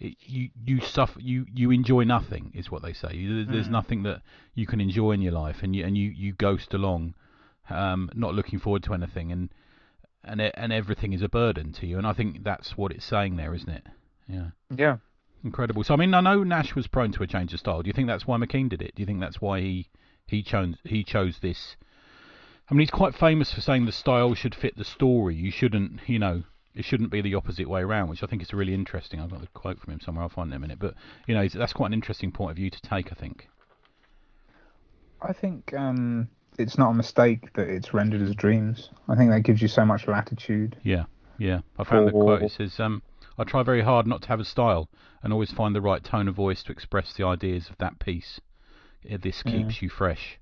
it, 0.00 0.16
you 0.20 0.50
you 0.64 0.80
suffer 0.80 1.20
you 1.20 1.46
you 1.54 1.70
enjoy 1.70 2.04
nothing 2.04 2.52
is 2.54 2.70
what 2.70 2.82
they 2.82 2.92
say. 2.92 3.14
You, 3.14 3.44
there's 3.44 3.68
Mm. 3.68 3.72
nothing 3.72 4.02
that 4.04 4.22
you 4.54 4.66
can 4.66 4.80
enjoy 4.80 5.12
in 5.12 5.22
your 5.22 5.32
life, 5.32 5.62
and 5.62 5.74
you 5.74 5.84
and 5.84 5.96
you 5.96 6.10
you 6.10 6.32
ghost 6.32 6.74
along, 6.74 7.14
um, 7.70 8.10
not 8.14 8.34
looking 8.34 8.58
forward 8.58 8.82
to 8.84 8.94
anything, 8.94 9.32
and 9.32 9.50
and 10.24 10.40
it, 10.40 10.54
and 10.56 10.72
everything 10.72 11.12
is 11.12 11.22
a 11.22 11.28
burden 11.28 11.72
to 11.72 11.86
you, 11.86 11.96
and 11.98 12.06
I 12.06 12.12
think 12.12 12.42
that's 12.44 12.76
what 12.76 12.92
it's 12.92 13.04
saying 13.04 13.36
there, 13.36 13.54
isn't 13.54 13.68
it? 13.70 13.86
Yeah. 14.28 14.48
Yeah. 14.76 14.96
Incredible. 15.44 15.84
So 15.84 15.94
I 15.94 15.96
mean, 15.96 16.12
I 16.14 16.20
know 16.20 16.42
Nash 16.42 16.74
was 16.74 16.88
prone 16.88 17.12
to 17.12 17.22
a 17.22 17.26
change 17.26 17.54
of 17.54 17.60
style. 17.60 17.80
Do 17.82 17.86
you 17.86 17.92
think 17.92 18.08
that's 18.08 18.26
why 18.26 18.36
McKean 18.36 18.68
did 18.68 18.82
it? 18.82 18.94
Do 18.96 19.02
you 19.02 19.06
think 19.06 19.20
that's 19.20 19.40
why 19.40 19.60
he 19.60 19.88
he 20.28 20.42
chose 20.42 20.74
he 20.84 21.04
chose 21.04 21.38
this? 21.40 21.76
I 22.70 22.74
mean, 22.74 22.80
he's 22.80 22.90
quite 22.90 23.14
famous 23.14 23.52
for 23.52 23.60
saying 23.60 23.86
the 23.86 23.92
style 23.92 24.34
should 24.34 24.54
fit 24.54 24.76
the 24.76 24.84
story. 24.84 25.34
You 25.34 25.50
shouldn't, 25.50 26.00
you 26.06 26.18
know, 26.18 26.42
it 26.74 26.84
shouldn't 26.84 27.10
be 27.10 27.22
the 27.22 27.34
opposite 27.34 27.68
way 27.68 27.80
around, 27.80 28.08
which 28.08 28.22
I 28.22 28.26
think 28.26 28.42
is 28.42 28.52
really 28.52 28.74
interesting. 28.74 29.20
I've 29.20 29.30
got 29.30 29.40
the 29.40 29.46
quote 29.48 29.80
from 29.80 29.94
him 29.94 30.00
somewhere. 30.00 30.22
I'll 30.22 30.28
find 30.28 30.50
it 30.50 30.54
in 30.54 30.56
a 30.56 30.60
minute. 30.60 30.78
But 30.78 30.94
you 31.26 31.34
know, 31.34 31.48
that's 31.48 31.72
quite 31.72 31.88
an 31.88 31.94
interesting 31.94 32.30
point 32.30 32.50
of 32.52 32.56
view 32.56 32.70
to 32.70 32.80
take. 32.82 33.10
I 33.10 33.14
think. 33.14 33.48
I 35.20 35.32
think 35.32 35.74
um, 35.74 36.28
it's 36.58 36.78
not 36.78 36.90
a 36.90 36.94
mistake 36.94 37.52
that 37.54 37.68
it's 37.68 37.92
rendered 37.92 38.22
as 38.22 38.34
dreams. 38.34 38.90
I 39.08 39.16
think 39.16 39.30
that 39.30 39.40
gives 39.40 39.60
you 39.60 39.68
so 39.68 39.84
much 39.84 40.06
latitude. 40.06 40.76
Yeah, 40.84 41.04
yeah. 41.38 41.60
I 41.78 41.84
found 41.84 42.06
the 42.06 42.12
quote. 42.12 42.42
It 42.42 42.52
says, 42.52 42.78
um, 42.78 43.02
"I 43.38 43.44
try 43.44 43.62
very 43.62 43.82
hard 43.82 44.06
not 44.06 44.22
to 44.22 44.28
have 44.28 44.40
a 44.40 44.44
style, 44.44 44.88
and 45.22 45.32
always 45.32 45.50
find 45.50 45.74
the 45.74 45.80
right 45.80 46.04
tone 46.04 46.28
of 46.28 46.34
voice 46.34 46.62
to 46.64 46.72
express 46.72 47.12
the 47.14 47.24
ideas 47.24 47.68
of 47.70 47.78
that 47.78 47.98
piece. 47.98 48.40
Uh, 49.10 49.18
this 49.20 49.42
keeps 49.42 49.82
you 49.82 49.88
fresh. 49.88 50.38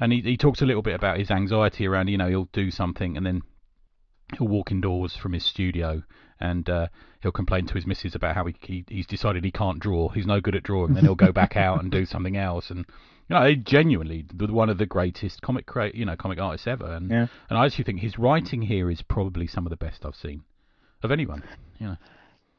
And 0.00 0.12
he 0.12 0.20
he 0.20 0.36
talks 0.36 0.62
a 0.62 0.66
little 0.66 0.82
bit 0.82 0.94
about 0.94 1.18
his 1.18 1.30
anxiety 1.30 1.86
around 1.86 2.08
you 2.08 2.18
know 2.18 2.28
he'll 2.28 2.48
do 2.52 2.70
something 2.70 3.16
and 3.16 3.24
then 3.24 3.42
he'll 4.36 4.48
walk 4.48 4.70
indoors 4.70 5.16
from 5.16 5.32
his 5.32 5.44
studio 5.44 6.02
and 6.40 6.68
uh, 6.68 6.88
he'll 7.22 7.30
complain 7.30 7.66
to 7.66 7.74
his 7.74 7.86
missus 7.86 8.14
about 8.14 8.34
how 8.34 8.44
he, 8.46 8.54
he 8.60 8.84
he's 8.88 9.06
decided 9.06 9.44
he 9.44 9.52
can't 9.52 9.78
draw. 9.78 10.08
He's 10.08 10.26
no 10.26 10.40
good 10.40 10.56
at 10.56 10.64
drawing. 10.64 10.94
Then 10.94 11.04
he'll 11.04 11.14
go 11.14 11.32
back 11.42 11.56
out 11.56 11.80
and 11.82 11.90
do 11.90 12.04
something 12.04 12.36
else. 12.36 12.70
And 12.70 12.84
you 13.28 13.36
know, 13.36 13.46
he 13.46 13.56
genuinely 13.56 14.24
one 14.38 14.68
of 14.70 14.78
the 14.78 14.86
greatest 14.86 15.40
comic 15.42 15.66
crea- 15.66 15.92
you 15.94 16.04
know 16.04 16.16
comic 16.16 16.40
artists 16.40 16.66
ever. 16.66 16.86
And 16.86 17.10
Yeah. 17.10 17.26
and 17.48 17.58
I 17.58 17.66
actually 17.66 17.84
think 17.84 18.00
his 18.00 18.18
writing 18.18 18.62
here 18.62 18.90
is 18.90 19.02
probably 19.02 19.46
some 19.46 19.66
of 19.66 19.70
the 19.70 19.76
best 19.76 20.04
I've 20.04 20.16
seen 20.16 20.42
of 21.02 21.12
anyone. 21.12 21.44
You 21.78 21.86
know. 21.88 21.96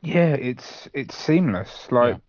Yeah, 0.01 0.33
it's 0.35 0.87
it's 0.93 1.15
seamless. 1.15 1.87
Like 1.91 2.21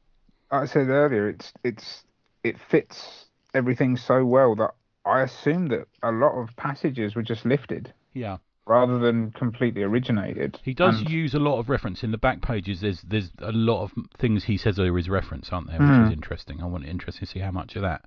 I 0.51 0.67
said 0.67 0.89
earlier, 0.89 1.29
it's 1.29 1.53
it's 1.63 2.05
it 2.45 2.59
fits 2.61 3.27
everything 3.55 3.97
so 3.97 4.25
well 4.25 4.55
that 4.57 4.71
I 5.05 5.23
assume 5.23 5.69
that 5.69 5.87
a 6.03 6.13
lot 6.13 6.33
of 6.41 6.55
passages 6.57 7.15
were 7.15 7.23
just 7.23 7.45
lifted 7.45 7.93
Yeah. 8.13 8.39
rather 8.67 8.99
than 8.99 9.31
completely 9.33 9.83
originated. 9.83 10.59
He 10.63 10.73
does 10.75 11.01
And- 11.01 11.11
use 11.11 11.35
a 11.35 11.39
lot 11.39 11.59
of 11.59 11.69
reference 11.69 12.03
in 12.05 12.11
the 12.11 12.19
back 12.19 12.41
pages. 12.43 12.81
There's 12.81 13.03
there's 13.03 13.33
a 13.39 13.53
lot 13.53 13.83
of 13.83 13.93
things 14.19 14.45
he 14.45 14.57
says 14.57 14.79
are 14.79 14.97
his 14.97 15.09
reference, 15.11 15.51
aren't 15.53 15.67
there? 15.69 15.79
Which 15.79 15.89
Mm. 15.89 16.07
is 16.07 16.13
interesting. 16.13 16.63
I 16.63 16.67
want 16.67 16.85
interesting 16.87 17.27
to 17.27 17.33
see 17.33 17.41
how 17.41 17.51
much 17.51 17.77
of 17.77 17.83
that 17.83 18.05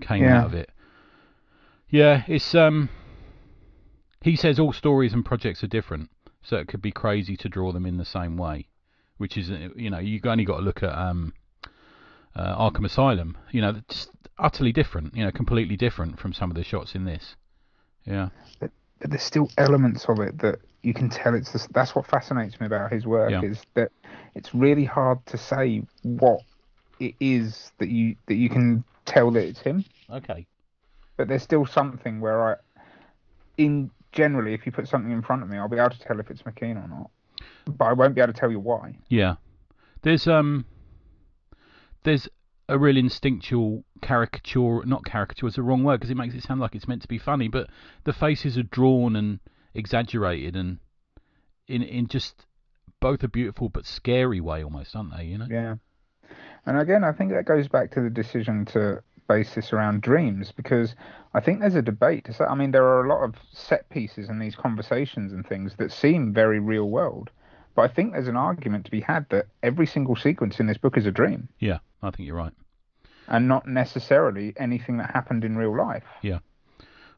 came 0.00 0.22
Yeah. 0.22 0.40
out 0.40 0.46
of 0.46 0.54
it. 0.54 0.70
Yeah, 1.88 2.22
it's 2.26 2.54
um. 2.54 2.88
He 4.22 4.36
says 4.36 4.58
all 4.60 4.72
stories 4.72 5.12
and 5.12 5.24
projects 5.24 5.62
are 5.64 5.68
different, 5.68 6.08
so 6.42 6.56
it 6.56 6.68
could 6.68 6.80
be 6.80 6.92
crazy 6.92 7.36
to 7.36 7.48
draw 7.48 7.72
them 7.72 7.84
in 7.84 7.96
the 7.96 8.04
same 8.04 8.36
way, 8.36 8.68
which 9.18 9.36
is 9.36 9.50
you 9.76 9.90
know 9.90 9.98
you've 9.98 10.24
only 10.24 10.44
got 10.44 10.58
to 10.58 10.62
look 10.62 10.82
at 10.82 10.96
um, 10.96 11.34
uh, 12.34 12.56
Arkham 12.70 12.84
Asylum. 12.84 13.36
You 13.50 13.60
know, 13.60 13.80
just 13.88 14.10
utterly 14.38 14.72
different. 14.72 15.16
You 15.16 15.24
know, 15.24 15.30
completely 15.30 15.76
different 15.76 16.18
from 16.18 16.32
some 16.32 16.50
of 16.50 16.56
the 16.56 16.64
shots 16.64 16.94
in 16.94 17.04
this. 17.04 17.36
Yeah. 18.04 18.30
but 18.60 18.70
there's 19.00 19.22
still 19.22 19.48
elements 19.58 20.06
of 20.08 20.18
it 20.20 20.38
that 20.38 20.58
you 20.82 20.92
can 20.94 21.08
tell 21.08 21.34
it's 21.34 21.52
the, 21.52 21.68
that's 21.72 21.94
what 21.94 22.06
fascinates 22.06 22.58
me 22.60 22.66
about 22.66 22.92
his 22.92 23.06
work 23.06 23.30
Yeah. 23.30 23.42
is 23.42 23.62
that 23.74 23.92
it's 24.34 24.52
really 24.54 24.84
hard 24.84 25.24
to 25.26 25.38
say 25.38 25.82
what 26.02 26.40
it 26.98 27.14
is 27.20 27.70
that 27.78 27.88
you 27.88 28.16
that 28.26 28.34
you 28.34 28.48
can 28.48 28.82
tell 29.04 29.30
that 29.32 29.44
it's 29.44 29.60
him 29.60 29.84
Okay. 30.10 30.46
but 31.16 31.28
there's 31.28 31.42
still 31.44 31.64
something 31.66 32.20
where 32.20 32.54
I 32.54 32.56
in 33.56 33.90
generally 34.10 34.54
if 34.54 34.66
you 34.66 34.72
put 34.72 34.88
something 34.88 35.12
in 35.12 35.22
front 35.22 35.42
of 35.44 35.48
me 35.48 35.58
I'll 35.58 35.68
be 35.68 35.78
able 35.78 35.90
to 35.90 35.98
tell 36.00 36.18
if 36.18 36.30
it's 36.30 36.42
McKean 36.42 36.84
or 36.84 36.88
not 36.88 37.10
but 37.66 37.84
I 37.84 37.92
won't 37.92 38.14
be 38.16 38.20
able 38.20 38.32
to 38.32 38.38
tell 38.38 38.50
you 38.50 38.58
why 38.60 38.96
Yeah, 39.08 39.36
there's 40.02 40.26
um, 40.26 40.64
there's 42.04 42.28
a 42.68 42.78
real 42.78 42.96
instinctual 42.96 43.84
caricature. 44.00 44.84
Not 44.84 45.04
caricature 45.04 45.46
is 45.46 45.54
the 45.54 45.62
wrong 45.62 45.84
word 45.84 46.00
because 46.00 46.10
it 46.10 46.16
makes 46.16 46.34
it 46.34 46.42
sound 46.42 46.60
like 46.60 46.74
it's 46.74 46.88
meant 46.88 47.02
to 47.02 47.08
be 47.08 47.18
funny, 47.18 47.48
but 47.48 47.68
the 48.04 48.12
faces 48.12 48.56
are 48.58 48.62
drawn 48.62 49.16
and 49.16 49.40
exaggerated 49.74 50.54
and 50.56 50.78
in 51.66 51.82
in 51.82 52.06
just 52.06 52.46
both 53.00 53.22
a 53.22 53.28
beautiful 53.28 53.68
but 53.68 53.86
scary 53.86 54.40
way 54.40 54.62
almost, 54.62 54.94
aren't 54.94 55.16
they? 55.16 55.24
You 55.24 55.38
know? 55.38 55.46
Yeah. 55.50 55.76
And 56.64 56.78
again, 56.78 57.02
I 57.02 57.12
think 57.12 57.32
that 57.32 57.44
goes 57.44 57.66
back 57.68 57.90
to 57.92 58.00
the 58.00 58.10
decision 58.10 58.64
to 58.66 59.02
base 59.28 59.54
this 59.54 59.72
around 59.72 60.02
dreams 60.02 60.52
because 60.52 60.94
I 61.34 61.40
think 61.40 61.60
there's 61.60 61.74
a 61.74 61.82
debate 61.82 62.28
I 62.40 62.54
mean, 62.54 62.70
there 62.70 62.84
are 62.84 63.04
a 63.04 63.08
lot 63.08 63.24
of 63.24 63.34
set 63.52 63.88
pieces 63.88 64.28
in 64.28 64.38
these 64.38 64.54
conversations 64.54 65.32
and 65.32 65.46
things 65.46 65.74
that 65.78 65.92
seem 65.92 66.32
very 66.32 66.60
real 66.60 66.88
world. 66.88 67.30
But 67.74 67.90
I 67.90 67.94
think 67.94 68.12
there's 68.12 68.28
an 68.28 68.36
argument 68.36 68.84
to 68.84 68.90
be 68.90 69.00
had 69.00 69.26
that 69.30 69.46
every 69.62 69.86
single 69.86 70.16
sequence 70.16 70.60
in 70.60 70.66
this 70.66 70.76
book 70.78 70.96
is 70.98 71.06
a 71.06 71.10
dream 71.10 71.48
Yeah, 71.58 71.78
I 72.02 72.10
think 72.10 72.26
you're 72.26 72.36
right. 72.36 72.52
and 73.28 73.48
not 73.48 73.66
necessarily 73.66 74.52
anything 74.56 74.98
that 74.98 75.10
happened 75.10 75.44
in 75.44 75.56
real 75.56 75.76
life. 75.76 76.04
Yeah. 76.22 76.38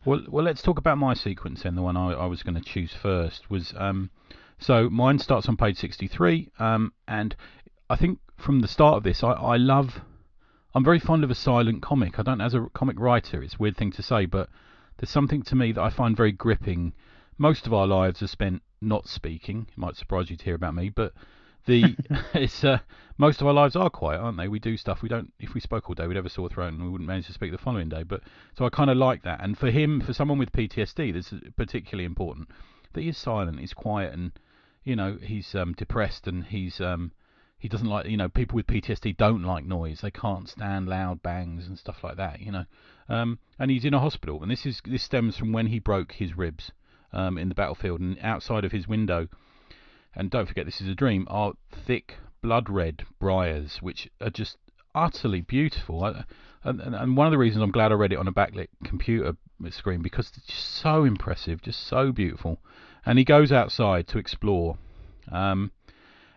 Well, 0.05 0.23
well, 0.29 0.45
let's 0.45 0.63
talk 0.63 0.79
about 0.79 0.99
my 0.99 1.15
sequence 1.15 1.63
then. 1.63 1.75
The 1.77 1.83
one 1.83 1.97
I, 1.97 2.13
I 2.13 2.27
was 2.27 2.43
going 2.43 2.55
to 2.55 2.61
choose 2.61 2.93
first 2.93 3.51
was 3.51 3.73
um, 3.77 4.11
so 4.59 4.89
mine 4.91 5.19
starts 5.19 5.49
on 5.49 5.57
page 5.57 5.79
sixty-three, 5.79 6.51
um, 6.59 6.93
and 7.09 7.35
I 7.89 7.97
think 7.97 8.19
from 8.37 8.61
the 8.61 8.69
start 8.69 8.97
of 8.99 9.03
this, 9.03 9.25
I, 9.25 9.33
I 9.33 9.57
love. 9.57 10.01
I'm 10.75 10.85
very 10.85 10.99
fond 11.01 11.25
of 11.25 11.31
a 11.31 11.35
silent 11.35 11.83
comic. 11.83 12.19
I 12.19 12.23
don't, 12.23 12.41
as 12.41 12.53
a 12.53 12.67
comic 12.75 12.99
writer, 12.99 13.43
it's 13.43 13.55
a 13.55 13.59
weird 13.59 13.77
thing 13.77 13.93
to 13.93 14.03
say, 14.03 14.27
but 14.27 14.49
there's 14.99 15.09
something 15.09 15.43
to 15.45 15.55
me 15.55 15.73
that 15.73 15.81
I 15.81 15.89
find 15.89 16.17
very 16.17 16.33
gripping. 16.33 16.93
Most 17.39 17.67
of 17.67 17.75
our 17.75 17.87
lives 17.87 18.23
are 18.23 18.29
spent 18.29 18.63
not 18.81 19.09
speaking. 19.09 19.67
It 19.71 19.79
might 19.79 19.97
surprise 19.97 20.31
you 20.31 20.37
to 20.37 20.45
hear 20.45 20.55
about 20.55 20.75
me, 20.75 20.89
but 20.89 21.13
the 21.67 21.97
it's 22.35 22.63
uh, 22.63 22.79
most 23.19 23.41
of 23.41 23.47
our 23.47 23.53
lives 23.53 23.75
are 23.75 23.91
quiet, 23.91 24.21
aren't 24.21 24.39
they? 24.39 24.49
We 24.49 24.59
do 24.59 24.77
stuff 24.77 25.03
we 25.03 25.09
don't. 25.09 25.33
If 25.41 25.55
we 25.55 25.61
spoke 25.61 25.89
all 25.89 25.95
day, 25.95 26.07
we'd 26.07 26.17
have 26.17 26.27
a 26.27 26.31
sore 26.31 26.49
throat 26.49 26.73
and 26.73 26.83
we 26.83 26.89
wouldn't 26.89 27.09
manage 27.09 27.27
to 27.27 27.33
speak 27.33 27.51
the 27.51 27.59
following 27.59 27.89
day. 27.89 28.03
But 28.03 28.23
so 28.57 28.65
I 28.65 28.71
kind 28.71 28.91
of 28.91 28.97
like 28.97 29.23
that. 29.23 29.43
And 29.43 29.59
for 29.59 29.71
him, 29.71 30.01
for 30.01 30.13
someone 30.13 30.39
with 30.39 30.53
PTSD, 30.53 31.13
this 31.13 31.33
is 31.33 31.41
particularly 31.57 32.05
important 32.05 32.49
that 32.93 33.03
he's 33.03 33.19
silent, 33.19 33.59
he's 33.59 33.75
quiet, 33.75 34.13
and 34.13 34.33
you 34.85 34.95
know 34.95 35.19
he's 35.21 35.55
um, 35.55 35.73
depressed 35.73 36.29
and 36.29 36.45
he's 36.45 36.81
um, 36.81 37.11
he 37.59 37.69
doesn't 37.69 37.89
like 37.89 38.07
you 38.07 38.17
know 38.17 38.29
people 38.29 38.57
with 38.57 38.67
PTSD 38.67 39.17
don't 39.17 39.43
like 39.43 39.65
noise. 39.65 40.03
They 40.03 40.11
can't 40.11 40.49
stand 40.49 40.89
loud 40.89 41.23
bangs 41.23 41.67
and 41.67 41.79
stuff 41.79 42.05
like 42.05 42.17
that. 42.17 42.41
You 42.41 42.53
know, 42.53 42.65
um, 43.09 43.39
and 43.59 43.73
he's 43.73 43.85
in 43.85 43.95
a 43.95 44.01
hospital. 44.01 44.41
And 44.43 44.51
this 44.53 44.67
is 44.67 44.81
this 44.85 45.03
stems 45.03 45.37
from 45.37 45.53
when 45.53 45.67
he 45.67 45.81
broke 45.81 46.13
his 46.13 46.37
ribs 46.37 46.71
um, 47.15 47.39
in 47.39 47.49
the 47.49 47.55
battlefield 47.55 48.01
and 48.01 48.19
outside 48.21 48.65
of 48.65 48.73
his 48.73 48.87
window 48.87 49.29
and 50.17 50.31
don't 50.31 50.47
forget 50.47 50.65
this 50.65 50.81
is 50.81 50.89
a 50.89 50.95
dream, 50.95 51.27
are 51.29 51.55
thick 51.87 52.17
blood 52.41 52.69
red 52.71 53.05
briars, 53.19 53.79
which 53.81 54.09
are 54.21 54.31
just 54.31 54.57
utterly 54.95 55.41
beautiful. 55.41 56.05
I, 56.05 56.25
and, 56.63 56.81
and- 56.81 57.17
one 57.17 57.27
of 57.27 57.31
the 57.31 57.39
reasons 57.39 57.63
I'm 57.63 57.73
glad 57.73 57.91
I 57.93 57.97
read 57.97 58.13
it 58.13 58.19
on 58.19 58.29
a 58.29 58.33
backlit 58.33 58.69
computer 58.85 59.37
screen 59.71 60.03
because 60.03 60.31
it's 60.37 60.47
just 60.47 60.75
so 60.75 61.05
impressive, 61.05 61.63
just 61.63 61.87
so 61.87 62.13
beautiful. 62.13 62.59
And 63.07 63.19
he 63.19 63.25
goes 63.25 63.53
outside 63.53 64.07
to 64.09 64.19
explore, 64.19 64.79
um, 65.31 65.73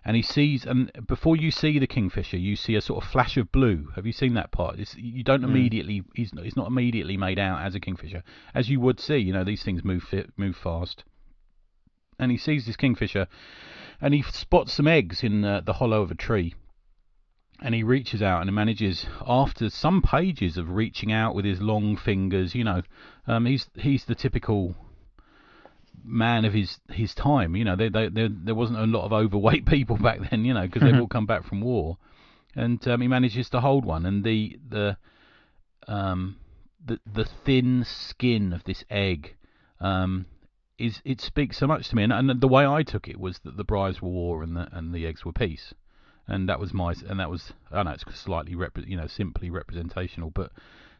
and 0.08 0.15
he 0.15 0.22
sees, 0.22 0.65
and 0.65 0.89
before 1.06 1.36
you 1.36 1.52
see 1.52 1.80
the 1.80 1.86
kingfisher, 1.86 2.38
you 2.38 2.56
see 2.56 2.76
a 2.76 2.82
sort 2.82 3.04
of 3.04 3.12
flash 3.12 3.36
of 3.36 3.52
blue. 3.52 3.89
Have 3.93 4.06
you 4.06 4.13
seen 4.13 4.36
that 4.36 4.52
part? 4.52 4.80
It's, 4.80 4.96
you 4.96 5.22
don't 5.22 5.43
immediately, 5.43 6.02
he's 6.15 6.34
not, 6.34 6.46
he's 6.46 6.56
not 6.56 6.67
immediately 6.67 7.17
made 7.17 7.38
out 7.38 7.62
as 7.62 7.76
a 7.76 7.82
kingfisher, 7.82 8.24
as 8.56 8.70
you 8.70 8.80
would 8.80 9.02
see. 9.02 9.17
You 9.17 9.34
know, 9.34 9.43
these 9.43 9.63
things 9.63 9.84
move 9.84 10.04
fit, 10.04 10.30
move 10.38 10.56
fast. 10.56 11.04
And 12.17 12.32
he 12.32 12.38
sees 12.38 12.65
this 12.65 12.78
kingfisher, 12.78 13.28
and 14.00 14.13
he 14.13 14.22
spots 14.22 14.72
some 14.72 14.88
eggs 14.88 15.24
in 15.24 15.43
uh, 15.43 15.60
the 15.60 15.74
hollow 15.74 16.04
of 16.04 16.10
a 16.10 16.15
tree. 16.15 16.56
And 17.60 17.76
he 17.76 17.84
reaches 17.84 18.22
out 18.22 18.39
and 18.39 18.50
he 18.50 18.56
manages, 18.56 19.08
after 19.28 19.70
some 19.70 20.02
pages 20.02 20.58
of 20.58 20.70
reaching 20.70 21.12
out 21.12 21.36
with 21.36 21.43
his 21.43 21.60
long 21.60 21.98
fingers, 21.98 22.56
you 22.56 22.63
know, 22.63 22.82
um, 23.28 23.46
he's 23.46 23.67
he's 23.76 24.06
the 24.06 24.15
typical 24.15 24.74
man 26.08 26.46
of 26.46 26.54
his 26.54 26.80
his 26.89 27.13
time. 27.13 27.56
You 27.56 27.65
know, 27.65 27.76
they, 27.76 27.89
they, 27.89 28.10
there 28.10 28.30
there 28.32 28.56
wasn't 28.56 28.80
a 28.80 28.86
lot 28.86 29.06
of 29.06 29.13
overweight 29.13 29.65
people 29.67 29.98
back 29.98 30.20
then, 30.30 30.46
you 30.46 30.54
know, 30.54 30.63
because 30.63 30.82
they've 30.82 31.00
all 31.00 31.08
come 31.08 31.26
back 31.26 31.46
from 31.46 31.62
war, 31.62 31.98
and 32.56 32.86
um, 32.88 33.02
he 33.02 33.08
manages 33.08 33.50
to 33.50 33.62
hold 33.62 33.86
one, 33.86 34.06
and 34.06 34.24
the 34.24 34.60
the 34.67 34.98
um 35.88 36.38
the 36.86 37.00
the 37.12 37.26
thin 37.26 37.84
skin 37.86 38.52
of 38.52 38.63
this 38.65 38.84
egg 38.89 39.36
um 39.80 40.26
is 40.78 41.02
it 41.04 41.20
speaks 41.22 41.58
so 41.58 41.67
much 41.67 41.89
to 41.89 41.96
me, 41.96 42.04
and, 42.04 42.13
and 42.13 42.41
the 42.41 42.48
way 42.48 42.65
I 42.65 42.84
took 42.84 43.08
it 43.08 43.20
was 43.20 43.39
that 43.39 43.58
the 43.58 43.63
briars 43.63 44.02
were 44.02 44.10
war 44.10 44.43
and 44.43 44.56
the 44.56 44.67
and 44.72 44.93
the 44.93 45.06
eggs 45.06 45.26
were 45.26 45.34
peace, 45.34 45.74
and 46.28 46.48
that 46.50 46.60
was 46.60 46.74
my 46.74 46.93
and 47.08 47.20
that 47.20 47.30
was 47.30 47.54
I 47.72 47.84
know 47.84 47.91
it's 47.91 48.20
slightly 48.20 48.54
repre- 48.54 48.88
you 48.88 48.98
know 48.98 49.08
simply 49.08 49.50
representational, 49.50 50.30
but 50.30 50.52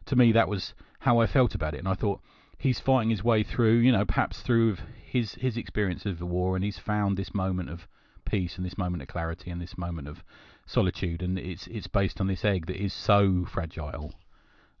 to 0.06 0.16
me 0.16 0.32
that 0.32 0.48
was 0.48 0.74
how 1.00 1.20
I 1.20 1.26
felt 1.26 1.54
about 1.54 1.74
it, 1.74 1.78
and 1.78 1.88
I 1.88 1.94
thought 1.94 2.20
he's 2.58 2.80
fighting 2.80 3.10
his 3.10 3.22
way 3.24 3.42
through, 3.42 3.76
you 3.78 3.92
know, 3.92 4.04
perhaps 4.04 4.40
through 4.42 4.76
his 5.04 5.34
his 5.34 5.56
experience 5.56 6.04
of 6.04 6.18
the 6.18 6.26
war, 6.26 6.54
and 6.56 6.64
he's 6.64 6.78
found 6.78 7.16
this 7.16 7.32
moment 7.34 7.70
of 7.70 7.86
peace 8.24 8.56
and 8.56 8.66
this 8.66 8.76
moment 8.76 9.02
of 9.02 9.08
clarity 9.08 9.50
and 9.50 9.60
this 9.60 9.78
moment 9.78 10.06
of 10.08 10.22
solitude, 10.66 11.22
and 11.22 11.38
it's 11.38 11.66
it's 11.68 11.86
based 11.86 12.20
on 12.20 12.26
this 12.26 12.44
egg 12.44 12.66
that 12.66 12.76
is 12.76 12.92
so 12.92 13.46
fragile. 13.50 14.12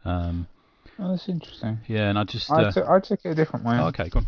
Um, 0.04 0.46
Oh, 1.00 1.10
that's 1.12 1.28
interesting. 1.28 1.78
yeah, 1.86 2.08
and 2.10 2.18
I 2.18 2.24
just 2.24 2.50
I, 2.50 2.64
uh, 2.64 2.72
took 2.72 3.02
took 3.04 3.20
it 3.24 3.30
a 3.30 3.34
different 3.34 3.64
way. 3.64 3.76
oh, 3.78 3.86
okay, 3.86 4.08
go 4.08 4.22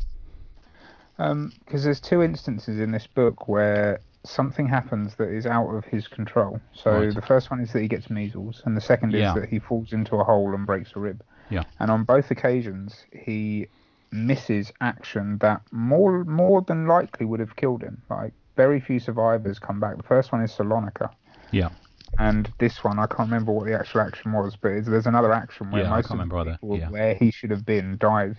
on. 1.19 1.53
because 1.65 1.83
there's 1.85 2.01
two 2.01 2.23
instances 2.23 2.79
in 2.81 2.93
this 2.93 3.07
book 3.09 3.49
where 3.49 4.01
something 4.25 4.69
happens 4.69 5.17
that 5.17 5.29
is 5.31 5.47
out 5.47 5.69
of 5.69 5.85
his 5.85 6.07
control. 6.07 6.61
So 6.73 6.93
Right. 6.93 7.15
the 7.15 7.23
first 7.23 7.51
one 7.51 7.61
is 7.61 7.73
that 7.73 7.81
he 7.81 7.89
gets 7.89 8.09
measles, 8.11 8.63
and 8.65 8.77
the 8.77 8.81
second 8.81 9.13
Yeah. 9.13 9.35
is 9.35 9.41
that 9.41 9.49
he 9.49 9.59
falls 9.59 9.93
into 9.93 10.17
a 10.17 10.25
hole 10.25 10.55
and 10.55 10.67
breaks 10.67 10.93
a 10.95 11.01
rib. 11.01 11.23
Yeah. 11.51 11.65
And 11.79 11.91
on 11.91 12.05
both 12.05 12.31
occasions, 12.31 13.05
he 13.13 13.67
misses 14.13 14.73
action 14.81 15.39
that 15.39 15.63
more 15.71 16.25
more 16.25 16.63
than 16.63 16.87
likely 16.87 17.27
would 17.27 17.41
have 17.41 17.57
killed 17.57 17.83
him. 17.83 18.03
Like 18.09 18.33
very 18.57 18.81
few 18.81 18.99
survivors 18.99 19.59
come 19.59 19.81
back. 19.81 19.97
The 19.97 20.03
first 20.03 20.33
one 20.33 20.43
is 20.43 20.53
Salonika. 20.53 21.11
Yeah. 21.51 21.71
And 22.19 22.53
this 22.59 22.83
one, 22.83 22.99
I 22.99 23.07
can't 23.07 23.29
remember 23.31 23.53
what 23.53 23.67
the 23.67 23.75
actual 23.79 24.01
action 24.01 24.33
was, 24.33 24.57
but 24.57 24.85
there's 24.85 25.07
another 25.07 25.33
action 25.33 25.71
where 25.71 25.83
Yeah, 25.83 25.93
I 25.93 25.97
most 25.97 26.11
of 26.11 26.19
the 26.19 26.45
people 26.53 26.77
Yeah. 26.77 26.91
where 26.91 27.15
he 27.15 27.31
should 27.31 27.51
have 27.51 27.65
been 27.65 27.99
died. 27.99 28.37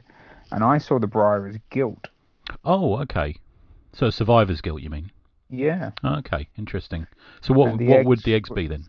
And 0.51 0.63
I 0.63 0.77
saw 0.77 0.99
the 0.99 1.07
briar 1.07 1.47
as 1.47 1.57
guilt. 1.69 2.09
Oh, 2.65 2.97
okay. 3.01 3.35
So 3.93 4.09
survivor's 4.09 4.59
guilt, 4.59 4.81
you 4.81 4.89
mean? 4.89 5.11
Yeah. 5.49 5.91
Okay, 6.03 6.47
interesting. 6.57 7.07
So 7.41 7.53
what 7.53 7.79
what 7.81 8.05
would 8.05 8.23
the 8.23 8.33
eggs 8.33 8.49
be 8.49 8.67
then? 8.67 8.85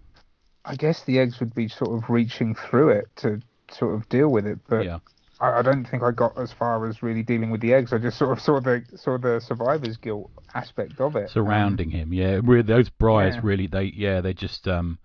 I 0.64 0.76
guess 0.76 1.02
the 1.04 1.18
eggs 1.18 1.40
would 1.40 1.54
be 1.54 1.68
sort 1.68 1.90
of 1.92 2.08
reaching 2.08 2.54
through 2.54 2.90
it 2.90 3.06
to 3.16 3.40
sort 3.74 3.94
of 3.94 4.08
deal 4.08 4.28
with 4.28 4.46
it, 4.46 4.58
but 4.68 4.84
Yeah. 4.84 4.98
I, 5.40 5.58
I 5.58 5.62
don't 5.62 5.84
think 5.84 6.02
I 6.02 6.10
got 6.12 6.38
as 6.38 6.52
far 6.52 6.86
as 6.86 7.02
really 7.02 7.22
dealing 7.22 7.50
with 7.50 7.60
the 7.60 7.74
eggs. 7.74 7.92
I 7.92 7.98
just 7.98 8.18
sort 8.18 8.32
of 8.36 8.40
saw 8.40 8.60
the 8.60 8.84
saw 8.96 9.18
the 9.18 9.40
survivor's 9.40 9.96
guilt 9.96 10.30
aspect 10.54 11.00
of 11.00 11.16
it. 11.16 11.30
surrounding 11.30 11.90
him. 11.90 12.12
Yeah, 12.12 12.40
really, 12.42 12.62
those 12.62 12.88
briars 12.90 13.34
Yeah. 13.36 13.40
really 13.42 13.66
they 13.66 13.84
yeah 13.94 14.20
they 14.20 14.34
just 14.34 14.68
um, 14.68 14.98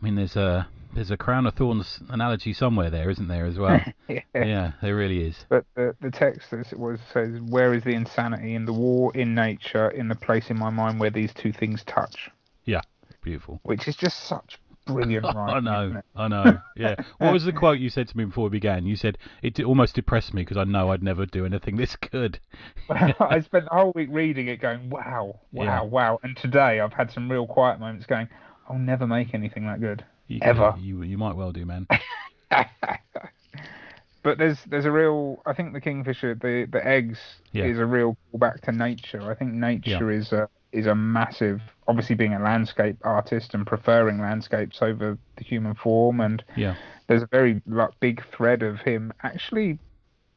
I 0.00 0.04
mean 0.04 0.16
there's 0.16 0.36
a 0.36 0.66
there's 0.94 1.10
a 1.10 1.16
crown 1.16 1.44
of 1.46 1.54
thorns 1.54 1.98
analogy 2.08 2.52
somewhere 2.52 2.88
there, 2.88 3.10
isn't 3.10 3.26
there 3.26 3.46
as 3.46 3.58
well? 3.58 3.74
Um, 3.74 3.92
yeah. 4.08 4.20
yeah, 4.34 4.72
there 4.80 4.94
really 4.94 5.24
is. 5.26 5.44
But 5.48 5.64
the, 5.74 5.96
the 6.00 6.10
text 6.10 6.52
is- 6.52 6.72
was 6.72 7.00
says, 7.12 7.40
"Where 7.40 7.74
is 7.74 7.82
the 7.82 7.94
insanity 7.94 8.54
in 8.54 8.64
the 8.64 8.72
war, 8.72 9.10
in 9.14 9.34
nature, 9.34 9.88
in 9.88 10.06
the 10.08 10.14
place 10.14 10.50
in 10.50 10.58
my 10.58 10.70
mind 10.70 11.00
where 11.00 11.10
these 11.10 11.32
two 11.34 11.52
things 11.52 11.82
touch?" 11.84 12.30
Yeah, 12.64 12.82
beautiful. 13.22 13.58
Which 13.64 13.88
is 13.88 13.96
just 13.96 14.20
such 14.24 14.58
brilliant 14.86 15.24
writing. 15.34 15.68
I 15.68 15.88
know. 15.88 16.02
I 16.16 16.28
know. 16.28 16.58
Yeah. 16.76 16.94
What 17.18 17.32
was 17.32 17.44
the 17.44 17.52
quote 17.52 17.78
you 17.78 17.88
said 17.90 18.08
to 18.08 18.16
me 18.16 18.24
before 18.24 18.44
we 18.44 18.50
began? 18.50 18.86
You 18.86 18.96
said 18.96 19.18
it 19.42 19.58
almost 19.60 19.94
depressed 19.94 20.34
me 20.34 20.42
because 20.42 20.56
I 20.56 20.64
know 20.64 20.90
I'd 20.92 21.02
never 21.02 21.26
do 21.26 21.44
anything 21.46 21.76
this 21.76 21.96
good. 21.96 22.38
I 22.90 23.40
spent 23.40 23.64
the 23.64 23.70
whole 23.72 23.92
week 23.94 24.08
reading 24.10 24.48
it, 24.48 24.60
going, 24.60 24.90
"Wow, 24.90 25.40
wow, 25.52 25.64
Yeah. 25.64 25.82
wow." 25.82 26.20
And 26.22 26.36
today 26.36 26.80
I've 26.80 26.92
had 26.92 27.10
some 27.10 27.30
real 27.30 27.46
quiet 27.46 27.80
moments, 27.80 28.06
going, 28.06 28.28
"I'll 28.68 28.78
never 28.78 29.06
make 29.06 29.34
anything 29.34 29.66
that 29.66 29.80
good." 29.80 30.04
You, 30.26 30.40
Ever. 30.42 30.74
You 30.80 31.02
you 31.02 31.18
might 31.18 31.36
well 31.36 31.52
do, 31.52 31.64
man. 31.66 31.86
but 34.22 34.38
there's 34.38 34.58
there's 34.68 34.84
a 34.86 34.90
real 34.90 35.42
I 35.46 35.52
think 35.52 35.72
the 35.72 35.80
kingfisher 35.80 36.34
the 36.34 36.66
the 36.70 36.86
eggs 36.86 37.18
Yeah. 37.52 37.64
is 37.64 37.78
a 37.78 37.84
real 37.86 38.16
callback 38.32 38.60
to 38.62 38.72
nature. 38.72 39.30
I 39.30 39.34
think 39.34 39.52
nature 39.52 40.10
is 40.10 40.32
a 40.32 40.48
is 40.74 40.86
a 40.86 40.94
massive 40.94 41.60
obviously 41.86 42.14
being 42.16 42.34
a 42.34 42.38
landscape 42.42 42.96
artist 43.02 43.54
and 43.54 43.66
preferring 43.66 44.18
landscapes 44.20 44.80
over 44.82 45.18
the 45.36 45.44
human 45.44 45.74
form 45.74 46.20
and 46.20 46.42
Yeah. 46.56 46.74
there's 47.06 47.22
a 47.22 47.26
very 47.26 47.60
like, 47.66 47.90
big 48.00 48.24
thread 48.32 48.62
of 48.62 48.80
him 48.80 49.12
actually 49.22 49.78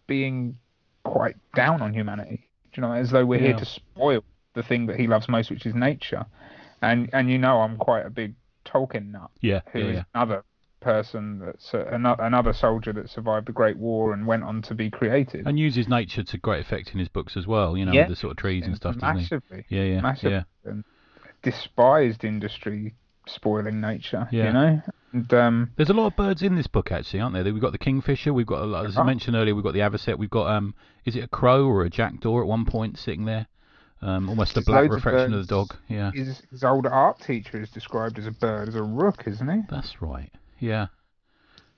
being 0.08 0.58
quite 1.04 1.36
down 1.56 1.82
on 1.82 1.93
humanity. 1.93 2.50
Do 2.73 2.82
you 2.82 2.88
know 2.88 2.93
as 2.93 3.12
though 3.12 3.26
we're 3.26 3.39
Yeah. 3.39 3.47
here 3.47 3.58
to 3.58 3.65
spoil 3.65 4.23
the 4.54 4.63
thing 4.63 4.86
that 4.88 5.00
he 5.00 5.08
loves 5.08 5.28
most 5.30 5.50
which 5.50 5.65
is 5.65 5.73
nature. 5.73 6.26
And 6.82 7.10
and 7.13 7.30
you 7.30 7.38
know 7.38 7.62
I'm 7.62 7.78
quite 7.78 8.06
a 8.06 8.10
big 8.10 8.36
Tolkien 8.65 9.12
nut 9.12 9.32
Yeah. 9.41 9.62
who 9.71 9.80
Yeah. 9.80 9.86
is 9.86 9.95
yeah. 9.95 10.04
another 10.13 10.43
person 10.88 11.39
that's 11.39 11.73
uh, 11.73 11.86
another 11.91 12.54
soldier 12.54 12.93
that 12.93 13.10
survived 13.10 13.47
the 13.47 13.52
Great 13.52 13.78
War 13.78 14.13
and 14.13 14.26
went 14.26 14.43
on 14.43 14.62
to 14.63 14.73
be 14.73 14.89
creative. 14.89 15.45
And 15.45 15.60
uses 15.60 15.88
nature 15.89 16.23
to 16.23 16.38
great 16.38 16.62
effect 16.65 16.91
in 16.93 17.00
his 17.00 17.10
books 17.10 17.36
as 17.36 17.45
well. 17.45 17.76
You 17.78 17.86
know, 17.86 17.91
Yeah. 17.91 18.08
the 18.08 18.15
sort 18.15 18.32
of 18.32 18.38
trees 18.38 18.65
and 18.65 18.76
stuff, 18.76 18.95
massively, 19.02 19.65
Yeah. 19.69 19.84
Yeah. 19.84 20.02
massively, 20.02 20.32
Yeah. 20.32 20.43
and 20.71 20.84
despised 21.43 22.23
industry 22.23 22.93
spoiling 23.26 23.82
nature. 23.82 24.28
Yeah. 24.32 24.45
You 24.47 24.54
know, 24.54 24.82
and 25.13 25.34
um, 25.34 25.71
There's 25.76 25.89
a 25.89 25.93
lot 25.93 26.08
of 26.08 26.15
birds 26.15 26.41
in 26.41 26.56
this 26.56 26.67
book, 26.67 26.91
actually, 26.91 27.19
aren't 27.19 27.34
there? 27.34 27.43
We've 27.43 27.60
got 27.62 27.73
the 27.73 27.78
kingfisher. 27.78 28.34
We've 28.34 28.45
got, 28.47 28.65
lot- 28.65 28.86
as 28.86 28.97
I 28.97 29.04
mentioned 29.04 29.36
earlier, 29.36 29.54
we've 29.56 29.63
got 29.63 29.73
the 29.73 29.82
avocet. 29.82 30.17
We've 30.17 30.30
got, 30.30 30.47
um, 30.47 30.73
is 31.06 31.15
it 31.15 31.23
a 31.23 31.28
crow 31.28 31.65
or 31.67 31.84
a 31.84 31.89
jackdaw 31.89 32.39
at 32.41 32.47
one 32.47 32.65
point 32.65 32.97
sitting 32.97 33.26
there? 33.26 33.47
Um, 34.02 34.30
almost 34.30 34.56
a 34.56 34.62
black 34.62 34.82
loads 34.84 34.93
of 34.93 35.06
reflection 35.06 35.34
of, 35.34 35.47
the 35.47 35.56
dog. 35.56 35.76
Yeah, 35.88 36.12
his 36.12 36.43
his 36.52 36.63
old 36.63 36.86
art 36.86 37.19
teacher 37.19 37.60
is 37.60 37.71
described 37.71 38.19
as 38.19 38.28
a 38.28 38.32
bird, 38.32 38.67
as 38.67 38.76
a 38.76 38.84
rook, 38.84 39.23
isn't 39.26 39.50
he? 39.50 39.62
that's 39.71 40.04
right. 40.04 40.32
Yeah, 40.60 40.88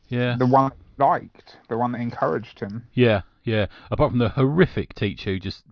yeah, 0.07 0.35
The 0.37 0.45
one 0.45 0.71
liked, 0.97 1.57
the 1.67 1.77
one 1.77 1.91
that 1.93 2.01
encouraged 2.01 2.59
him. 2.59 2.87
yeah, 2.93 3.21
yeah. 3.43 3.67
Apart 3.91 4.11
from 4.11 4.19
the 4.19 4.29
horrific 4.29 4.93
teacher 4.95 5.31
who 5.31 5.39
just 5.39 5.63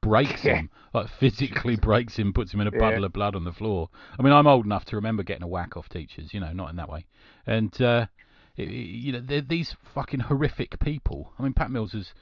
breaks 0.00 0.44
Yeah. 0.44 0.56
him, 0.56 0.70
like 0.92 1.08
physically 1.08 1.76
breaks 1.76 2.16
him, 2.18 2.32
puts 2.32 2.52
him 2.52 2.60
in 2.60 2.66
a 2.66 2.70
Yeah. 2.72 2.78
puddle 2.80 3.04
of 3.04 3.12
blood 3.12 3.34
on 3.36 3.44
the 3.44 3.52
floor. 3.52 3.88
I 4.18 4.22
mean, 4.22 4.32
I'm 4.32 4.46
old 4.46 4.64
enough 4.66 4.84
to 4.86 4.96
remember 4.96 5.22
getting 5.22 5.42
a 5.42 5.48
whack 5.48 5.76
off 5.76 5.88
teachers. 5.88 6.34
You 6.34 6.40
know, 6.40 6.52
not 6.52 6.70
in 6.70 6.76
that 6.76 6.88
way. 6.90 7.06
And 7.46 7.80
uh, 7.80 8.06
it, 8.56 8.68
you 8.68 9.12
know, 9.12 9.20
they're 9.20 9.40
these 9.40 9.74
fucking 9.94 10.20
horrific 10.20 10.78
people. 10.80 11.32
I 11.38 11.42
mean, 11.42 11.52
Pat 11.54 11.70
Mills 11.70 11.92
has 11.92 12.12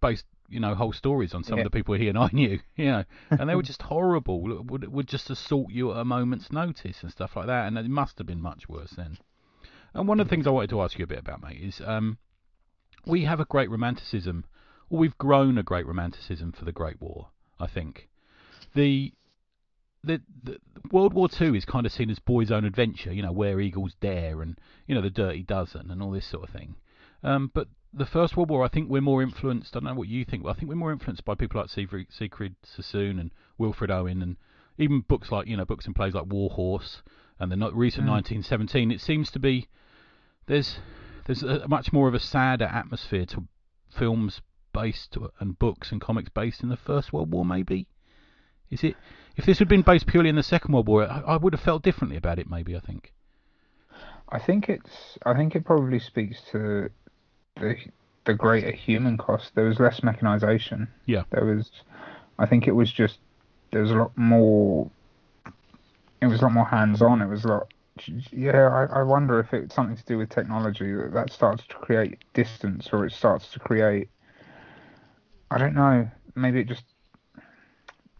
based 0.00 0.24
you 0.50 0.60
know 0.60 0.74
whole 0.74 0.92
stories 0.94 1.34
on 1.34 1.44
some 1.44 1.58
Yeah. 1.58 1.64
of 1.64 1.70
the 1.70 1.76
people 1.78 1.94
he 1.94 2.08
and 2.08 2.18
I 2.18 2.28
knew. 2.32 2.58
You 2.76 2.84
know, 2.86 3.04
and 3.30 3.48
they 3.48 3.54
were 3.54 3.62
just 3.72 3.82
horrible. 3.82 4.40
Would 4.42 4.88
would 4.92 5.06
just 5.08 5.30
assault 5.30 5.70
you 5.70 5.92
at 5.92 5.98
a 5.98 6.04
moment's 6.04 6.50
notice 6.50 7.02
and 7.02 7.12
stuff 7.12 7.36
like 7.36 7.46
that. 7.46 7.66
And 7.68 7.78
it 7.78 7.88
must 7.88 8.18
have 8.18 8.26
been 8.26 8.40
much 8.42 8.68
worse 8.68 8.90
then. 8.96 9.18
And 9.94 10.06
one 10.06 10.20
of 10.20 10.26
the 10.26 10.30
things 10.30 10.46
I 10.46 10.50
wanted 10.50 10.70
to 10.70 10.82
ask 10.82 10.98
you 10.98 11.04
a 11.04 11.08
bit 11.08 11.18
about, 11.18 11.42
mate, 11.42 11.60
is 11.60 11.80
um, 11.84 12.18
we 13.06 13.24
have 13.24 13.40
a 13.40 13.44
great 13.44 13.70
romanticism, 13.70 14.44
or 14.90 14.98
we've 14.98 15.18
grown 15.18 15.58
a 15.58 15.62
great 15.62 15.86
romanticism 15.86 16.52
for 16.52 16.64
the 16.64 16.72
Great 16.72 17.00
War. 17.00 17.28
I 17.58 17.66
think 17.66 18.08
the 18.74 19.12
the, 20.04 20.20
the 20.44 20.58
World 20.92 21.12
War 21.12 21.28
Two 21.28 21.54
is 21.54 21.64
kind 21.64 21.84
of 21.84 21.92
seen 21.92 22.08
as 22.10 22.18
boys' 22.20 22.50
own 22.52 22.64
adventure, 22.64 23.12
you 23.12 23.22
know, 23.22 23.32
where 23.32 23.60
eagles 23.60 23.94
dare, 24.00 24.42
and 24.42 24.58
you 24.86 24.94
know 24.94 25.00
the 25.02 25.10
Dirty 25.10 25.42
Dozen, 25.42 25.90
and 25.90 26.02
all 26.02 26.12
this 26.12 26.26
sort 26.26 26.44
of 26.48 26.50
thing. 26.54 26.76
Um, 27.24 27.50
but 27.52 27.68
the 27.92 28.06
First 28.06 28.36
World 28.36 28.50
War, 28.50 28.64
I 28.64 28.68
think 28.68 28.88
we're 28.90 29.00
more 29.00 29.22
influenced. 29.22 29.74
I 29.74 29.80
don't 29.80 29.94
know 29.94 29.98
what 29.98 30.08
you 30.08 30.24
think, 30.24 30.44
but 30.44 30.50
I 30.50 30.52
think 30.54 30.68
we're 30.68 30.76
more 30.76 30.92
influenced 30.92 31.24
by 31.24 31.34
people 31.34 31.60
like 31.60 31.70
Siegfried, 31.70 32.12
Siegfried 32.12 32.54
Sassoon 32.62 33.18
and 33.18 33.32
Wilfred 33.56 33.90
Owen, 33.90 34.22
and 34.22 34.36
even 34.76 35.00
books 35.00 35.32
like 35.32 35.48
you 35.48 35.56
know 35.56 35.64
books 35.64 35.86
and 35.86 35.96
plays 35.96 36.14
like 36.14 36.26
War 36.26 36.50
Horse 36.50 37.02
and 37.40 37.50
the 37.50 37.56
recent 37.72 38.06
Mm. 38.06 38.10
1917. 38.10 38.90
It 38.90 39.00
seems 39.00 39.30
to 39.32 39.38
be 39.38 39.66
there's 40.48 40.78
there's 41.26 41.42
a 41.42 41.68
much 41.68 41.92
more 41.92 42.08
of 42.08 42.14
a 42.14 42.20
sadder 42.20 42.64
atmosphere 42.64 43.26
to 43.26 43.44
films 43.90 44.40
based 44.72 45.16
and 45.40 45.58
books 45.58 45.92
and 45.92 46.00
comics 46.00 46.30
based 46.30 46.62
in 46.62 46.68
the 46.68 46.76
First 46.76 47.12
World 47.12 47.30
War. 47.30 47.44
Maybe 47.44 47.86
is 48.70 48.84
it? 48.84 48.96
If 49.36 49.46
this 49.46 49.58
had 49.60 49.68
been 49.68 49.82
based 49.82 50.06
purely 50.06 50.28
in 50.28 50.36
the 50.36 50.42
Second 50.42 50.72
World 50.74 50.88
War, 50.88 51.08
I, 51.08 51.20
I 51.20 51.36
would 51.36 51.52
have 51.52 51.62
felt 51.62 51.82
differently 51.82 52.16
about 52.16 52.38
it. 52.38 52.50
Maybe 52.50 52.76
I 52.76 52.80
think. 52.80 53.12
I 54.28 54.38
think 54.38 54.68
it's. 54.68 55.18
I 55.24 55.34
think 55.34 55.54
it 55.54 55.64
probably 55.64 55.98
speaks 55.98 56.40
to 56.52 56.90
the 57.56 57.76
the 58.24 58.34
greater 58.34 58.72
human 58.72 59.16
cost. 59.16 59.52
There 59.54 59.64
was 59.64 59.80
less 59.80 60.02
mechanization. 60.02 60.88
Yeah. 61.06 61.22
There 61.30 61.44
was. 61.44 61.70
I 62.38 62.46
think 62.46 62.66
it 62.66 62.72
was 62.72 62.92
just. 62.92 63.18
There 63.72 63.82
was 63.82 63.90
a 63.90 63.94
lot 63.94 64.16
more. 64.16 64.90
It 66.20 66.26
was 66.26 66.40
a 66.40 66.42
lot 66.42 66.52
more 66.52 66.66
hands 66.66 67.00
on. 67.00 67.22
It 67.22 67.28
was 67.28 67.44
a 67.44 67.48
lot. 67.48 67.72
Yeah, 68.32 68.68
I, 68.68 69.00
I 69.00 69.02
wonder 69.02 69.40
if 69.40 69.52
it's 69.52 69.74
something 69.74 69.96
to 69.96 70.04
do 70.04 70.18
with 70.18 70.28
technology 70.30 70.92
that 70.94 71.12
that 71.14 71.32
starts 71.32 71.64
to 71.68 71.74
create 71.74 72.18
distance, 72.34 72.88
or 72.92 73.06
it 73.06 73.12
starts 73.12 73.48
to 73.52 73.58
create. 73.58 74.08
I 75.50 75.58
don't 75.58 75.74
know. 75.74 76.08
Maybe 76.34 76.60
it 76.60 76.68
just 76.68 76.84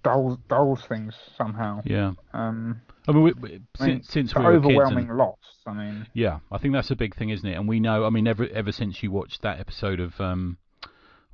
dulls 0.02 0.38
dulls 0.48 0.82
things 0.88 1.14
somehow. 1.36 1.82
Yeah. 1.84 2.12
Um, 2.32 2.80
I 3.06 3.12
mean, 3.12 3.22
we, 3.22 3.32
we, 3.32 3.60
I 3.80 3.86
mean, 3.86 4.02
since, 4.02 4.08
since 4.08 4.34
we 4.34 4.42
were 4.44 4.52
kids 4.52 4.64
and- 4.64 4.76
overwhelming 4.76 5.08
loss. 5.16 5.36
I 5.66 5.72
mean, 5.74 6.06
Yeah, 6.14 6.38
I 6.50 6.56
think 6.58 6.72
that's 6.72 6.90
a 6.90 6.96
big 6.96 7.14
thing, 7.14 7.28
isn't 7.28 7.46
it? 7.46 7.54
And 7.54 7.68
we 7.68 7.78
know, 7.78 8.06
I 8.06 8.10
mean, 8.10 8.26
ever 8.26 8.48
ever 8.54 8.72
since 8.72 9.02
you 9.02 9.10
watched 9.10 9.42
that 9.42 9.60
episode 9.60 10.00
of 10.00 10.18
um, 10.18 10.56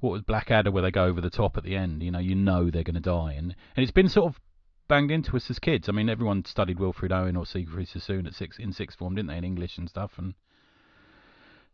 what 0.01 0.11
was 0.11 0.23
Blackadder, 0.23 0.73
where 0.73 0.83
they 0.83 0.91
go 0.91 1.05
over 1.05 1.21
the 1.21 1.31
top 1.31 1.57
at 1.57 1.63
the 1.63 1.77
end, 1.77 2.03
you 2.03 2.11
know, 2.11 2.19
you 2.19 2.35
know 2.35 2.69
they're 2.71 2.83
going 2.83 2.95
to 2.95 3.01
die, 3.01 3.35
and 3.35 3.55
and 3.77 3.83
it's 3.83 3.93
been 3.93 4.09
sort 4.09 4.27
of 4.27 4.41
banged 4.89 5.11
into 5.11 5.37
us 5.37 5.51
as 5.51 5.59
kids. 5.59 5.89
I 5.89 5.93
mean, 5.93 6.09
everyone 6.09 6.45
studied 6.45 6.79
Wilfred 6.79 7.13
Owen 7.13 7.37
or 7.37 7.47
Siegfried 7.47 7.89
Sassoon 7.89 8.27
at 8.27 8.35
six 8.35 8.59
in 8.59 8.73
sixth 8.73 8.99
form, 8.99 9.15
didn't 9.15 9.29
they, 9.29 9.37
in 9.39 9.45
English 9.45 9.79
and 9.79 9.89
stuff, 9.89 10.13
and 10.19 10.35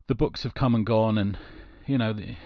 the 0.06 0.14
books 0.14 0.42
have 0.42 0.54
come 0.54 0.74
and 0.74 0.84
gone, 0.86 1.18
and 1.18 1.38
you 1.86 1.98
know, 1.98 2.12
the, 2.12 2.36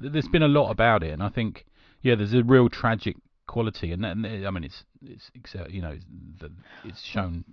there's 0.00 0.28
been 0.28 0.42
a 0.42 0.48
lot 0.48 0.70
about 0.70 1.02
it, 1.02 1.10
and 1.10 1.22
I 1.22 1.28
think, 1.28 1.64
yeah, 2.02 2.14
there's 2.14 2.34
a 2.34 2.42
real 2.42 2.68
tragic 2.68 3.16
quality, 3.46 3.92
and, 3.92 4.04
and 4.04 4.26
I 4.46 4.50
mean, 4.50 4.64
it's 4.64 4.84
it's 5.02 5.54
uh, 5.54 5.66
you 5.68 5.82
know, 5.82 5.90
it's, 5.90 6.04
the- 6.38 6.52
it's 6.84 7.02
shown 7.02 7.44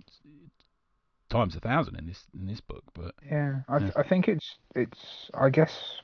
times 1.28 1.56
a 1.56 1.60
thousand 1.60 1.96
in 1.96 2.06
this 2.06 2.26
in 2.38 2.46
this 2.46 2.60
book, 2.60 2.84
but 2.94 3.14
Yeah, 3.26 3.60
I, 3.68 3.78
Yeah. 3.78 3.90
I 3.96 4.02
think 4.02 4.28
it's 4.28 4.56
it's 4.74 5.30
I 5.34 5.48
guess 5.50 6.00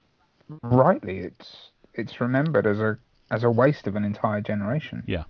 rightly 0.62 1.18
it's 1.18 1.70
it's 1.94 2.20
remembered 2.20 2.66
as 2.66 2.78
a 2.80 2.98
as 3.30 3.44
a 3.44 3.50
waste 3.50 3.86
of 3.86 3.96
an 3.96 4.04
entire 4.04 4.40
generation. 4.40 5.02
yeah, 5.06 5.24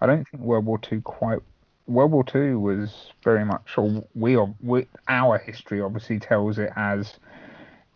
I 0.00 0.06
don't 0.06 0.24
think 0.28 0.42
World 0.42 0.66
War 0.66 0.78
Two 0.78 1.00
quite 1.00 1.38
World 1.86 2.12
War 2.12 2.24
Two 2.24 2.58
was 2.60 3.10
very 3.22 3.44
much 3.44 3.76
or 3.76 4.04
we, 4.14 4.36
we 4.62 4.86
our 5.08 5.38
history 5.38 5.80
obviously 5.80 6.18
tells 6.18 6.58
it 6.58 6.70
as 6.76 7.14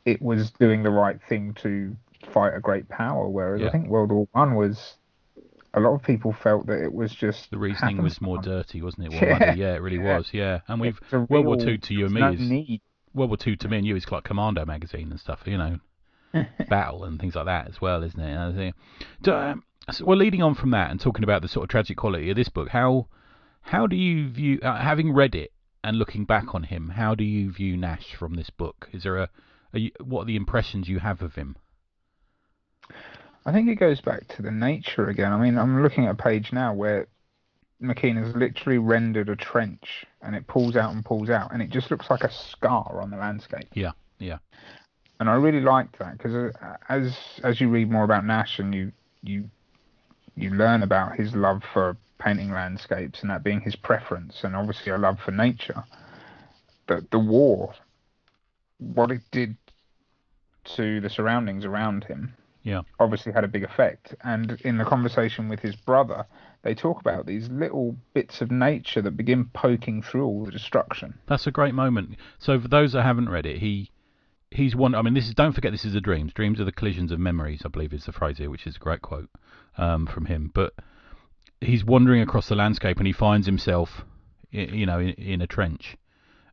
it 0.04 0.20
was 0.22 0.50
doing 0.52 0.82
the 0.82 0.90
right 0.90 1.18
thing 1.28 1.54
to 1.62 1.94
fight 2.32 2.54
a 2.54 2.60
great 2.60 2.88
power, 2.88 3.28
whereas 3.28 3.60
Yeah. 3.60 3.68
I 3.68 3.70
think 3.70 3.88
World 3.88 4.10
War 4.12 4.26
One 4.32 4.54
was 4.54 4.94
a 5.74 5.80
lot 5.80 5.94
of 5.94 6.02
people 6.02 6.32
felt 6.32 6.66
that 6.66 6.82
it 6.82 6.92
was 6.92 7.14
just 7.14 7.50
the 7.50 7.58
reasoning 7.58 8.02
was 8.02 8.20
more 8.20 8.38
dirty, 8.40 8.80
wasn't 8.82 9.06
it? 9.06 9.12
Yeah. 9.22 9.54
Yeah, 9.54 9.74
it 9.74 9.82
really 9.82 9.98
Yeah. 9.98 10.16
was. 10.18 10.30
Yeah, 10.32 10.60
and 10.68 10.80
we've 10.80 10.98
a 11.12 11.20
World 11.20 11.46
War 11.46 11.56
real- 11.56 11.66
Two 11.66 11.78
to 11.78 11.94
you 11.94 12.06
and 12.06 12.14
me 12.14 12.20
no 12.20 12.30
is 12.32 12.40
need. 12.40 12.80
World 13.14 13.30
War 13.30 13.36
Two 13.36 13.56
to 13.56 13.68
me 13.68 13.78
and 13.78 13.86
you 13.86 13.94
is 13.96 14.10
like 14.10 14.24
Commando 14.24 14.64
magazine 14.64 15.10
and 15.10 15.20
stuff. 15.20 15.42
You 15.46 15.58
know, 15.58 15.78
battle 16.68 17.04
and 17.04 17.18
things 17.20 17.34
like 17.34 17.46
that 17.46 17.68
as 17.68 17.80
well, 17.80 18.02
isn't 18.02 18.20
it? 18.20 18.30
And 18.30 18.38
I 18.40 18.52
think- 18.56 18.74
Do, 19.22 19.32
um, 19.32 19.62
so, 19.90 20.04
well, 20.04 20.18
leading 20.18 20.42
on 20.42 20.54
from 20.54 20.70
that 20.70 20.90
and 20.90 21.00
talking 21.00 21.24
about 21.24 21.42
the 21.42 21.48
sort 21.48 21.64
of 21.64 21.70
tragic 21.70 21.96
quality 21.96 22.30
of 22.30 22.36
this 22.36 22.48
book, 22.48 22.68
how 22.68 23.06
how 23.60 23.86
do 23.86 23.96
you 23.96 24.28
view, 24.30 24.60
uh, 24.62 24.78
having 24.78 25.12
read 25.12 25.34
it 25.34 25.52
and 25.84 25.98
looking 25.98 26.24
back 26.24 26.54
on 26.54 26.64
him, 26.64 26.90
how 26.90 27.14
do 27.14 27.24
you 27.24 27.52
view 27.52 27.76
Nash 27.76 28.14
from 28.18 28.34
this 28.34 28.50
book? 28.50 28.88
Is 28.92 29.02
there 29.02 29.18
a, 29.18 29.28
you, 29.72 29.90
what 30.02 30.22
are 30.22 30.26
the 30.26 30.36
impressions 30.36 30.88
you 30.88 30.98
have 30.98 31.22
of 31.22 31.34
him? 31.34 31.56
I 33.44 33.52
think 33.52 33.68
it 33.68 33.76
goes 33.76 34.00
back 34.00 34.26
to 34.36 34.42
the 34.42 34.50
nature 34.50 35.08
again. 35.08 35.32
I 35.32 35.38
mean, 35.38 35.58
I'm 35.58 35.82
looking 35.82 36.06
at 36.06 36.12
a 36.12 36.22
page 36.22 36.52
now 36.52 36.74
where 36.74 37.08
McKean 37.82 38.22
has 38.22 38.34
literally 38.34 38.78
rendered 38.78 39.28
a 39.28 39.36
trench, 39.36 40.04
and 40.20 40.34
it 40.34 40.46
pulls 40.46 40.76
out 40.76 40.92
and 40.92 41.04
pulls 41.04 41.30
out, 41.30 41.52
and 41.52 41.62
it 41.62 41.70
just 41.70 41.90
looks 41.90 42.10
like 42.10 42.24
a 42.24 42.32
scar 42.32 43.00
on 43.00 43.10
the 43.10 43.16
landscape. 43.16 43.68
Yeah, 43.72 43.92
yeah, 44.18 44.38
And 45.20 45.30
I 45.30 45.34
really 45.34 45.60
liked 45.60 45.98
that 46.00 46.18
because 46.18 46.54
as 46.88 47.16
as 47.44 47.60
you 47.60 47.68
read 47.68 47.90
more 47.90 48.04
about 48.04 48.24
Nash 48.24 48.58
and 48.58 48.74
you 48.74 48.92
you 49.22 49.48
you 50.38 50.50
learn 50.50 50.82
about 50.82 51.16
his 51.16 51.34
love 51.34 51.62
for 51.72 51.96
painting 52.18 52.50
landscapes 52.50 53.20
and 53.22 53.30
that 53.30 53.44
being 53.44 53.60
his 53.60 53.76
preference, 53.76 54.42
and 54.42 54.56
obviously 54.56 54.92
a 54.92 54.98
love 54.98 55.18
for 55.20 55.30
nature. 55.30 55.84
But 56.86 57.10
the 57.10 57.18
war, 57.18 57.74
what 58.78 59.10
it 59.10 59.22
did 59.30 59.56
to 60.76 61.00
the 61.00 61.10
surroundings 61.10 61.64
around 61.64 62.04
him, 62.04 62.34
Yeah. 62.62 62.82
obviously 62.98 63.32
had 63.32 63.44
a 63.44 63.48
big 63.48 63.64
effect. 63.64 64.14
And 64.22 64.60
in 64.62 64.78
the 64.78 64.84
conversation 64.84 65.48
with 65.48 65.60
his 65.60 65.76
brother, 65.76 66.26
they 66.62 66.74
talk 66.74 67.00
about 67.00 67.26
these 67.26 67.48
little 67.48 67.96
bits 68.14 68.40
of 68.40 68.50
nature 68.50 69.00
that 69.02 69.16
begin 69.16 69.46
poking 69.46 70.02
through 70.02 70.26
all 70.26 70.44
the 70.44 70.50
destruction. 70.50 71.14
That's 71.26 71.46
a 71.46 71.52
great 71.52 71.74
moment. 71.74 72.16
So 72.38 72.60
for 72.60 72.68
those 72.68 72.92
that 72.92 73.02
haven't 73.04 73.28
read 73.28 73.46
it, 73.46 73.58
he 73.58 73.90
he's 74.50 74.74
one. 74.74 74.94
I 74.94 75.02
mean, 75.02 75.14
this 75.14 75.28
is 75.28 75.34
don't 75.34 75.52
forget 75.52 75.72
this 75.72 75.84
is 75.84 75.94
a 75.94 76.00
dreams. 76.00 76.32
Dreams 76.32 76.60
are 76.60 76.64
the 76.64 76.72
collisions 76.72 77.12
of 77.12 77.20
memories. 77.20 77.62
I 77.64 77.68
believe 77.68 77.92
is 77.92 78.04
the 78.06 78.12
phrase 78.12 78.38
here, 78.38 78.50
which 78.50 78.66
is 78.66 78.76
a 78.76 78.80
great 78.80 79.02
quote 79.02 79.28
um, 79.78 80.06
from 80.06 80.26
him. 80.26 80.50
But 80.52 80.74
he's 81.60 81.84
wandering 81.84 82.20
across 82.20 82.48
the 82.48 82.56
landscape 82.56 82.98
and 82.98 83.06
he 83.06 83.12
finds 83.12 83.46
himself, 83.46 84.04
you 84.50 84.84
know, 84.84 84.98
in, 84.98 85.10
in 85.10 85.40
a 85.40 85.46
trench, 85.46 85.96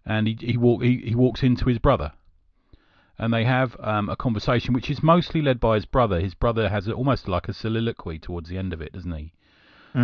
and 0.05 0.27
he 0.27 0.37
he, 0.39 0.57
walk, 0.57 0.83
he 0.83 0.97
he 0.97 1.15
walks 1.15 1.43
into 1.43 1.65
his 1.65 1.79
brother. 1.79 2.13
And 3.17 3.33
they 3.33 3.45
have 3.45 3.77
um, 3.79 4.09
a 4.09 4.17
conversation, 4.17 4.73
which 4.73 4.89
is 4.89 5.01
mostly 5.01 5.41
led 5.41 5.59
by 5.59 5.75
his 5.75 5.85
brother. 5.85 6.19
His 6.19 6.33
brother 6.33 6.67
has 6.67 6.89
almost 6.89 7.29
like 7.29 7.47
a 7.47 7.53
soliloquy 7.53 8.19
towards 8.19 8.49
the 8.49 8.57
end 8.57 8.73
of 8.73 8.81
it, 8.81 8.91
doesn't 8.91 9.11
he? 9.13 9.33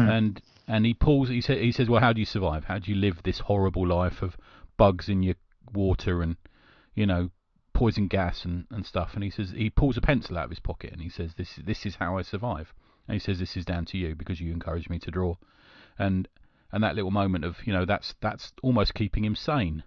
and 0.09 0.41
and 0.67 0.86
he 0.86 0.93
pulls. 0.93 1.28
He 1.30 1.41
said, 1.41 1.57
he 1.57 1.72
says, 1.72 1.89
"Well, 1.89 1.99
how 1.99 2.13
do 2.13 2.22
you 2.22 2.26
survive? 2.26 2.63
How 2.65 2.80
do 2.80 2.89
you 2.91 2.97
live 2.97 3.24
this 3.24 3.39
horrible 3.39 3.86
life 3.86 4.22
of 4.22 4.38
bugs 4.78 5.09
in 5.09 5.22
your 5.22 5.36
water 5.74 6.22
and 6.22 6.38
you 6.95 7.05
know 7.05 7.30
poison 7.74 8.07
gas 8.07 8.45
and, 8.45 8.65
and 8.72 8.86
stuff?" 8.86 9.13
And 9.13 9.24
he 9.24 9.30
says 9.30 9.51
he 9.51 9.69
pulls 9.69 9.97
a 9.97 10.01
pencil 10.01 10.38
out 10.38 10.45
of 10.45 10.49
his 10.49 10.59
pocket 10.59 10.93
and 10.93 11.01
he 11.01 11.09
says, 11.09 11.34
"This 11.36 11.59
this 11.65 11.86
is 11.86 11.95
how 11.95 12.17
I 12.17 12.22
survive." 12.22 12.74
And 13.12 13.20
he 13.20 13.26
says, 13.26 13.39
"This 13.39 13.57
is 13.57 13.66
down 13.66 13.84
to 13.88 13.97
you 13.97 14.16
because 14.16 14.39
you 14.39 14.53
encouraged 14.53 14.89
me 14.89 14.97
to 14.99 15.12
draw," 15.12 15.36
and 15.99 16.30
and 16.72 16.82
that 16.82 16.95
little 16.95 17.12
moment 17.12 17.43
of 17.43 17.57
you 17.68 17.74
know 17.74 17.84
that's 17.84 18.16
that's 18.22 18.53
almost 18.64 18.93
keeping 18.93 19.26
him 19.26 19.36
sane. 19.36 19.84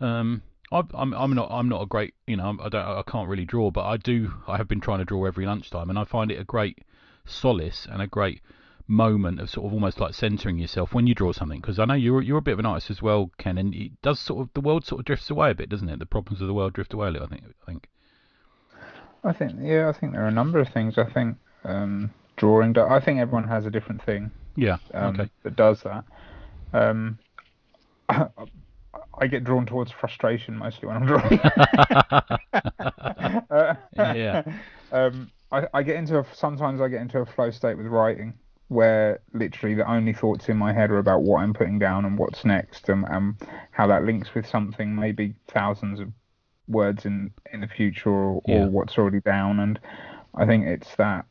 Um, 0.00 0.40
I'm 0.72 1.12
I'm 1.12 1.34
not 1.34 1.50
I'm 1.50 1.68
not 1.68 1.82
a 1.82 1.86
great 1.86 2.14
you 2.26 2.36
know 2.36 2.56
I 2.62 2.70
don't 2.70 2.86
I 2.86 3.02
can't 3.06 3.28
really 3.28 3.44
draw, 3.44 3.70
but 3.70 3.84
I 3.84 3.98
do 3.98 4.32
I 4.48 4.56
have 4.56 4.68
been 4.68 4.80
trying 4.80 5.00
to 5.00 5.04
draw 5.04 5.26
every 5.26 5.44
lunchtime, 5.44 5.90
and 5.90 5.98
I 5.98 6.04
find 6.04 6.32
it 6.32 6.40
a 6.40 6.44
great 6.44 6.78
solace 7.26 7.86
and 7.90 8.00
a 8.00 8.06
great 8.06 8.40
moment 8.86 9.38
of 9.38 9.50
sort 9.50 9.66
of 9.66 9.74
almost 9.74 10.00
like 10.00 10.14
centering 10.14 10.58
yourself 10.58 10.94
when 10.94 11.06
you 11.06 11.14
draw 11.14 11.32
something 11.32 11.60
because 11.60 11.78
I 11.78 11.84
know 11.84 11.92
you're 11.92 12.22
you're 12.22 12.38
a 12.38 12.42
bit 12.42 12.52
of 12.52 12.58
an 12.58 12.66
artist 12.66 12.90
as 12.90 13.02
well 13.02 13.30
Ken 13.36 13.58
and 13.58 13.74
it 13.74 14.00
does 14.00 14.18
sort 14.18 14.40
of 14.40 14.54
the 14.54 14.62
world 14.62 14.86
sort 14.86 15.00
of 15.00 15.04
drifts 15.04 15.28
away 15.30 15.50
a 15.50 15.54
bit 15.54 15.68
doesn't 15.68 15.90
it 15.90 15.98
the 15.98 16.06
problems 16.06 16.40
of 16.40 16.48
the 16.48 16.54
world 16.54 16.72
drift 16.72 16.92
away 16.92 17.08
a 17.08 17.10
little 17.10 17.26
I 17.26 17.30
think 17.30 17.44
I 17.44 17.66
think 17.70 17.88
I 19.24 19.32
think, 19.32 19.52
yeah, 19.60 19.88
I 19.88 19.92
think 19.92 20.12
there 20.12 20.24
are 20.24 20.28
a 20.28 20.32
number 20.32 20.58
of 20.58 20.68
things. 20.70 20.98
I 20.98 21.04
think 21.04 21.36
um, 21.64 22.12
drawing. 22.42 22.76
I 22.78 23.00
think 23.00 23.20
everyone 23.20 23.46
has 23.48 23.66
a 23.66 23.70
different 23.70 24.02
thing 24.02 24.30
yeah 24.56 24.76
um, 24.94 25.14
okay 25.20 25.30
that 25.44 25.56
does 25.56 25.82
that. 25.82 26.04
Um, 26.72 27.18
I 28.08 29.26
get 29.26 29.44
drawn 29.44 29.66
towards 29.66 29.90
frustration 29.90 30.56
mostly 30.56 30.88
when 30.88 30.96
I'm 30.96 31.06
drawing. 31.06 31.40
Uh, 33.50 33.74
Yeah. 33.96 34.42
Um, 34.92 35.30
I, 35.50 35.66
I 35.72 35.82
get 35.82 35.96
into 35.96 36.18
a, 36.18 36.26
sometimes 36.34 36.82
I 36.82 36.88
get 36.88 37.00
into 37.00 37.18
a 37.20 37.24
flow 37.24 37.50
state 37.50 37.78
with 37.78 37.86
writing 37.86 38.34
where 38.68 39.20
literally 39.32 39.74
the 39.74 39.90
only 39.90 40.12
thoughts 40.12 40.50
in 40.50 40.58
my 40.58 40.70
head 40.70 40.90
are 40.90 40.98
about 40.98 41.22
what 41.22 41.40
I'm 41.40 41.54
putting 41.54 41.78
down 41.78 42.04
and 42.04 42.18
what's 42.18 42.44
next 42.44 42.90
and, 42.90 43.06
and 43.08 43.36
how 43.70 43.86
that 43.86 44.04
links 44.04 44.34
with 44.34 44.46
something 44.46 44.94
maybe 44.94 45.34
thousands 45.48 45.98
of 45.98 46.12
words 46.68 47.06
in 47.06 47.30
in 47.54 47.62
the 47.62 47.68
future 47.68 48.10
or, 48.10 48.42
Yeah. 48.46 48.64
or 48.64 48.68
what's 48.68 48.98
already 48.98 49.20
down 49.20 49.60
and 49.60 49.80
I 50.34 50.44
think 50.44 50.66
it's 50.66 50.94
that 50.96 51.24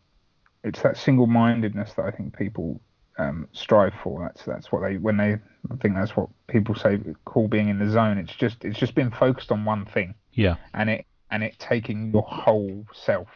it's 0.64 0.82
that 0.82 0.98
single-mindedness 0.98 1.94
that 1.94 2.06
I 2.06 2.12
think 2.12 2.38
people 2.38 2.82
um, 3.18 3.48
strive 3.52 3.94
for. 4.04 4.22
That's 4.22 4.46
that's 4.46 4.72
what 4.72 4.82
they 4.82 4.98
when 4.98 5.18
they 5.18 5.34
I 5.72 5.76
think 5.82 5.96
that's 5.96 6.16
what 6.16 6.30
people 6.48 6.76
say 6.76 7.00
call 7.26 7.48
being 7.48 7.70
in 7.70 7.80
the 7.80 7.90
zone. 7.90 8.18
It's 8.18 8.36
just 8.36 8.64
it's 8.64 8.80
just 8.80 8.96
being 8.96 9.12
focused 9.12 9.52
on 9.52 9.66
one 9.66 9.86
thing 9.86 10.16
yeah 10.34 10.56
and 10.74 10.90
it 10.90 11.06
and 11.30 11.44
it 11.44 11.58
taking 11.60 12.12
your 12.12 12.24
whole 12.24 12.86
self. 12.94 13.28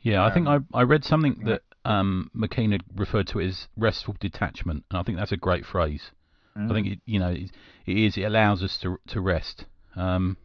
yeah 0.00 0.24
I 0.24 0.32
think 0.32 0.46
I 0.46 0.56
Um, 0.56 0.66
I 0.74 0.82
read 0.82 1.04
something 1.04 1.44
that 1.44 1.62
um 1.84 2.30
McKean 2.36 2.72
had 2.72 2.82
referred 2.94 3.26
to 3.28 3.40
it 3.40 3.48
as 3.48 3.68
restful 3.76 4.14
detachment 4.20 4.84
and 4.90 4.98
I 4.98 5.02
think 5.02 5.18
that's 5.18 5.32
a 5.32 5.36
great 5.36 5.64
phrase 5.64 6.10
I 6.56 6.68
think 6.68 6.86
it, 6.86 7.00
you 7.04 7.18
know 7.18 7.30
it, 7.30 7.50
it 7.86 7.96
is. 7.96 8.16
It 8.16 8.22
allows 8.22 8.62
us 8.62 8.78
to 8.78 8.98
to 9.08 9.20
rest. 9.20 9.64
Um, 9.96 10.36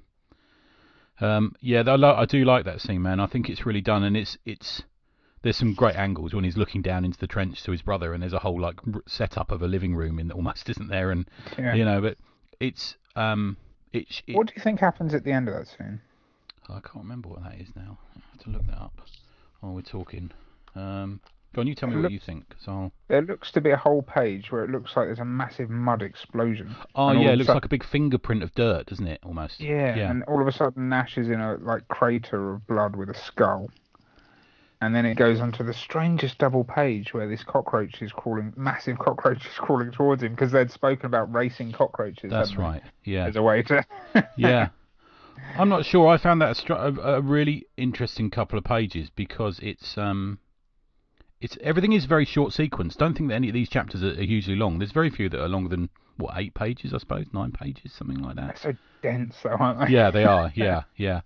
um, 1.21 1.53
yeah, 1.61 1.83
I, 1.85 1.95
lo- 1.95 2.15
I 2.15 2.25
do 2.25 2.43
like 2.45 2.65
that 2.65 2.81
scene, 2.81 3.01
man. 3.01 3.19
I 3.19 3.27
think 3.27 3.49
it's 3.49 3.65
really 3.65 3.81
done, 3.81 4.03
and 4.03 4.17
it's 4.17 4.37
it's. 4.45 4.83
There's 5.41 5.55
some 5.57 5.73
great 5.73 5.95
angles 5.95 6.33
when 6.33 6.43
he's 6.43 6.57
looking 6.57 6.81
down 6.81 7.05
into 7.05 7.17
the 7.17 7.27
trench 7.27 7.63
to 7.63 7.71
his 7.71 7.81
brother, 7.81 8.13
and 8.13 8.21
there's 8.21 8.33
a 8.33 8.39
whole 8.39 8.59
like 8.59 8.79
r- 8.93 9.01
setup 9.07 9.51
of 9.51 9.61
a 9.61 9.67
living 9.67 9.95
room 9.95 10.19
in 10.19 10.27
that 10.27 10.33
almost, 10.35 10.69
isn't 10.69 10.89
there? 10.89 11.11
And 11.11 11.29
Yeah. 11.57 11.75
you 11.75 11.85
know, 11.85 12.01
but 12.01 12.17
it's 12.59 12.95
um, 13.15 13.57
it's. 13.93 14.21
It, 14.27 14.35
What 14.35 14.47
do 14.47 14.53
you 14.55 14.61
think 14.61 14.79
happens 14.79 15.13
at 15.13 15.23
the 15.23 15.31
end 15.31 15.47
of 15.47 15.53
that 15.55 15.67
scene? 15.67 16.01
I 16.67 16.79
can't 16.81 16.95
remember 17.03 17.29
what 17.29 17.43
that 17.43 17.55
is 17.59 17.69
now. 17.75 17.97
I 18.15 18.19
have 18.33 18.43
to 18.43 18.49
look 18.51 18.65
that 18.67 18.77
up. 18.79 19.01
while 19.61 19.73
we're 19.73 19.81
talking. 19.81 20.29
Um, 20.75 21.19
go 21.55 21.61
on, 21.61 21.67
you 21.67 21.73
tell 21.73 21.89
me 21.89 21.95
what 21.95 22.03
Look- 22.03 22.11
you 22.11 22.19
think. 22.19 22.47
'cause 22.49 22.67
I'll... 22.67 22.91
There 23.07 23.23
looks 23.23 23.51
to 23.53 23.61
be 23.61 23.71
a 23.71 23.77
whole 23.77 24.03
page 24.03 24.51
where 24.51 24.63
it 24.63 24.69
looks 24.69 24.95
like 24.95 25.07
there's 25.07 25.17
a 25.19 25.25
massive 25.25 25.69
mud 25.71 26.03
explosion. 26.03 26.75
Oh 26.93 27.11
yeah, 27.11 27.29
it 27.31 27.37
looks 27.37 27.47
sudden- 27.47 27.55
like 27.55 27.65
a 27.65 27.69
big 27.69 27.83
fingerprint 27.83 28.43
of 28.43 28.53
dirt, 28.53 28.85
doesn't 28.85 29.07
it? 29.07 29.19
Almost. 29.23 29.59
Yeah, 29.59 29.95
Yeah. 29.95 30.11
and 30.11 30.23
all 30.25 30.41
of 30.41 30.47
a 30.47 30.51
sudden 30.51 30.89
Nash 30.89 31.17
is 31.17 31.27
in 31.29 31.39
a 31.41 31.55
like 31.55 31.87
crater 31.87 32.53
of 32.53 32.67
blood 32.67 32.95
with 32.95 33.09
a 33.09 33.15
skull. 33.15 33.71
And 34.81 34.95
then 34.95 35.05
it 35.05 35.15
goes 35.15 35.41
onto 35.41 35.63
the 35.63 35.73
strangest 35.73 36.37
double 36.37 36.63
page 36.63 37.13
where 37.13 37.27
this 37.27 37.43
cockroach 37.43 38.01
is 38.01 38.13
crawling, 38.13 38.53
massive 38.55 38.97
cockroach 38.97 39.45
is 39.45 39.53
crawling 39.57 39.91
towards 39.91 40.23
him 40.23 40.31
because 40.31 40.53
they'd 40.53 40.71
spoken 40.71 41.05
about 41.07 41.33
racing 41.33 41.73
cockroaches. 41.73 42.31
That's 42.31 42.55
right. 42.55 42.81
Yeah. 43.03 43.25
As 43.27 43.35
a 43.35 43.41
way 43.41 43.61
to. 43.63 43.85
yeah. 44.37 44.69
I'm 45.57 45.67
not 45.67 45.85
sure. 45.85 46.07
I 46.07 46.17
found 46.17 46.41
that 46.41 46.51
a, 46.51 46.55
str- 46.55 46.73
a, 46.73 46.93
a 47.15 47.21
really 47.21 47.65
interesting 47.75 48.29
couple 48.29 48.57
of 48.57 48.63
pages 48.63 49.09
because 49.13 49.59
it's 49.61 49.97
um, 49.97 50.39
it's 51.41 51.57
everything 51.61 51.93
is 51.93 52.05
very 52.05 52.25
short 52.25 52.53
sequence. 52.53 52.95
Don't 52.95 53.17
think 53.17 53.29
that 53.29 53.35
any 53.35 53.49
of 53.49 53.53
these 53.53 53.69
chapters 53.69 54.03
are, 54.03 54.11
are 54.11 54.23
hugely 54.23 54.55
long. 54.55 54.79
There's 54.79 54.91
very 54.91 55.09
few 55.09 55.29
that 55.29 55.41
are 55.41 55.47
longer 55.49 55.69
than 55.69 55.89
what 56.17 56.35
eight 56.37 56.53
pages, 56.53 56.93
I 56.93 56.97
suppose, 56.99 57.25
nine 57.33 57.51
pages, 57.51 57.93
something 57.93 58.21
like 58.21 58.35
They're 58.35 58.47
that. 58.47 58.59
so 58.59 58.73
dense, 59.01 59.35
though, 59.43 59.51
aren't 59.51 59.79
they? 59.87 59.93
yeah, 59.93 60.11
they 60.11 60.25
are. 60.25 60.51
Yeah, 60.55 60.83
yeah, 60.97 61.21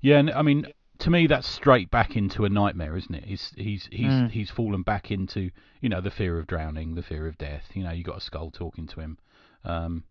yeah. 0.00 0.18
And 0.18 0.30
I 0.30 0.42
mean, 0.42 0.66
to 1.00 1.10
me, 1.10 1.26
that's 1.26 1.46
straight 1.48 1.90
back 1.90 2.16
into 2.16 2.44
a 2.44 2.48
nightmare, 2.48 2.96
isn't 2.96 3.14
it? 3.14 3.24
He's 3.24 3.52
he's 3.56 3.88
he's 3.92 4.12
Mm. 4.12 4.30
he's 4.30 4.50
fallen 4.50 4.82
back 4.82 5.10
into 5.10 5.50
you 5.80 5.88
know 5.88 6.00
the 6.00 6.10
fear 6.10 6.38
of 6.38 6.46
drowning, 6.46 6.94
the 6.94 7.02
fear 7.02 7.26
of 7.26 7.38
death. 7.38 7.64
You 7.74 7.84
know, 7.84 7.92
you 7.92 8.02
got 8.04 8.16
a 8.18 8.20
skull 8.20 8.50
talking 8.50 8.86
to 8.88 9.00
him. 9.00 9.18
Um, 9.64 10.04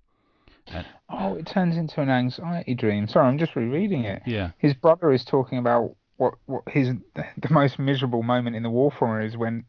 Oh, 1.09 1.35
it 1.35 1.45
turns 1.47 1.77
into 1.77 2.01
an 2.01 2.09
anxiety 2.09 2.75
dream. 2.75 3.07
Sorry, 3.07 3.25
I'm 3.25 3.37
just 3.37 3.55
rereading 3.55 4.03
it. 4.03 4.21
yeah, 4.25 4.51
His 4.57 4.73
brother 4.73 5.13
is 5.13 5.23
talking 5.23 5.57
about 5.57 5.95
what 6.17 6.33
what 6.45 6.63
his 6.67 6.89
the 7.15 7.49
most 7.49 7.79
miserable 7.79 8.23
moment 8.23 8.55
in 8.55 8.63
the 8.63 8.69
war 8.69 8.91
for 8.91 9.19
him 9.21 9.25
is 9.27 9.37
when 9.37 9.63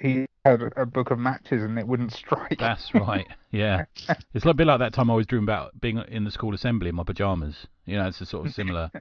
he 0.00 0.26
had 0.44 0.62
a 0.76 0.86
book 0.86 1.10
of 1.10 1.18
matches 1.18 1.62
and 1.62 1.78
it 1.78 1.86
wouldn't 1.86 2.12
strike. 2.12 2.56
That's 2.58 2.94
right. 2.94 3.26
Yeah, 3.50 3.84
it's 4.34 4.46
a 4.46 4.54
bit 4.54 4.66
like 4.66 4.78
that 4.78 4.94
time 4.94 5.10
I 5.10 5.14
was 5.14 5.26
dreaming 5.26 5.44
about 5.44 5.78
being 5.80 5.98
in 6.08 6.24
the 6.24 6.30
school 6.30 6.54
assembly 6.54 6.88
in 6.88 6.94
my 6.94 7.02
pajamas. 7.02 7.66
You 7.84 7.96
know, 7.96 8.08
it's 8.08 8.20
a 8.20 8.26
sort 8.26 8.46
of 8.46 8.54
similar. 8.54 8.90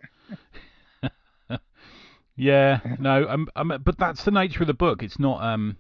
yeah, 2.38 2.80
no, 3.00 3.28
um, 3.28 3.50
um, 3.56 3.82
but 3.84 3.98
that's 3.98 4.24
the 4.24 4.32
nature 4.32 4.62
of 4.62 4.68
the 4.68 4.74
book. 4.74 5.04
It's 5.04 5.20
not 5.20 5.44
um, 5.44 5.76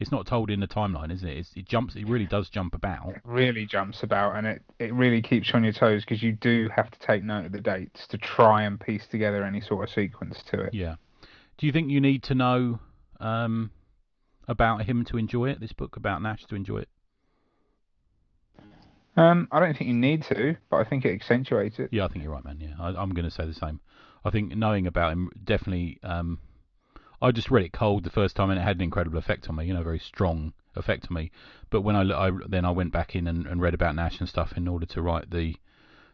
it's 0.00 0.12
not 0.12 0.26
told 0.26 0.50
in 0.50 0.60
the 0.60 0.68
timeline, 0.68 1.12
is 1.12 1.22
it? 1.22 1.30
It's, 1.30 1.50
it 1.56 1.66
jumps. 1.66 1.96
It 1.96 2.08
really 2.08 2.26
does 2.26 2.48
jump 2.48 2.74
about. 2.74 3.08
It 3.08 3.20
really 3.24 3.66
jumps 3.66 4.02
about 4.02 4.36
and 4.36 4.46
it, 4.46 4.62
it 4.78 4.94
really 4.94 5.20
keeps 5.22 5.48
you 5.48 5.54
on 5.54 5.64
your 5.64 5.72
toes 5.72 6.04
because 6.04 6.22
you 6.22 6.32
do 6.32 6.68
have 6.74 6.90
to 6.90 6.98
take 7.00 7.24
note 7.24 7.46
of 7.46 7.52
the 7.52 7.60
dates 7.60 8.06
to 8.08 8.18
try 8.18 8.62
and 8.62 8.80
piece 8.80 9.06
together 9.08 9.42
any 9.44 9.60
sort 9.60 9.88
of 9.88 9.94
sequence 9.94 10.42
to 10.50 10.60
it. 10.60 10.74
Yeah. 10.74 10.96
Do 11.58 11.66
you 11.66 11.72
think 11.72 11.90
you 11.90 12.00
need 12.00 12.22
to 12.24 12.34
know 12.34 12.78
um 13.20 13.70
about 14.46 14.84
him 14.84 15.04
to 15.06 15.18
enjoy 15.18 15.50
it? 15.50 15.60
This 15.60 15.72
book 15.72 15.96
about 15.96 16.22
Nash 16.22 16.44
to 16.46 16.54
enjoy 16.54 16.78
it? 16.78 16.88
Um, 19.16 19.48
I 19.50 19.58
don't 19.58 19.76
think 19.76 19.88
you 19.88 19.94
need 19.94 20.22
to, 20.24 20.56
but 20.70 20.76
I 20.76 20.84
think 20.84 21.04
it 21.04 21.12
accentuates 21.12 21.80
it. 21.80 21.88
Yeah, 21.90 22.04
I 22.04 22.08
think 22.08 22.22
you're 22.22 22.32
right, 22.32 22.44
man. 22.44 22.58
Yeah, 22.60 22.74
I, 22.78 22.90
I'm 22.90 23.10
going 23.10 23.24
to 23.24 23.32
say 23.32 23.46
the 23.46 23.52
same. 23.52 23.80
I 24.24 24.30
think 24.30 24.54
knowing 24.56 24.86
about 24.86 25.12
him 25.12 25.30
definitely. 25.44 25.98
Um, 26.02 26.38
I 27.20 27.32
just 27.32 27.50
read 27.50 27.64
it 27.64 27.72
cold 27.72 28.04
the 28.04 28.10
first 28.10 28.36
time, 28.36 28.50
and 28.50 28.60
it 28.60 28.62
had 28.62 28.76
an 28.76 28.82
incredible 28.82 29.18
effect 29.18 29.48
on 29.48 29.56
me. 29.56 29.66
You 29.66 29.74
know, 29.74 29.82
very 29.82 29.98
strong 29.98 30.52
effect 30.76 31.06
on 31.10 31.14
me. 31.14 31.30
But 31.70 31.82
when 31.82 31.96
I 31.96 32.30
then 32.48 32.64
I 32.64 32.70
went 32.70 32.92
back 32.92 33.16
in 33.16 33.26
and, 33.26 33.46
and 33.46 33.60
read 33.60 33.74
about 33.74 33.94
Nash 33.96 34.20
and 34.20 34.28
stuff 34.28 34.52
in 34.56 34.68
order 34.68 34.86
to 34.86 35.02
write 35.02 35.30
the 35.30 35.56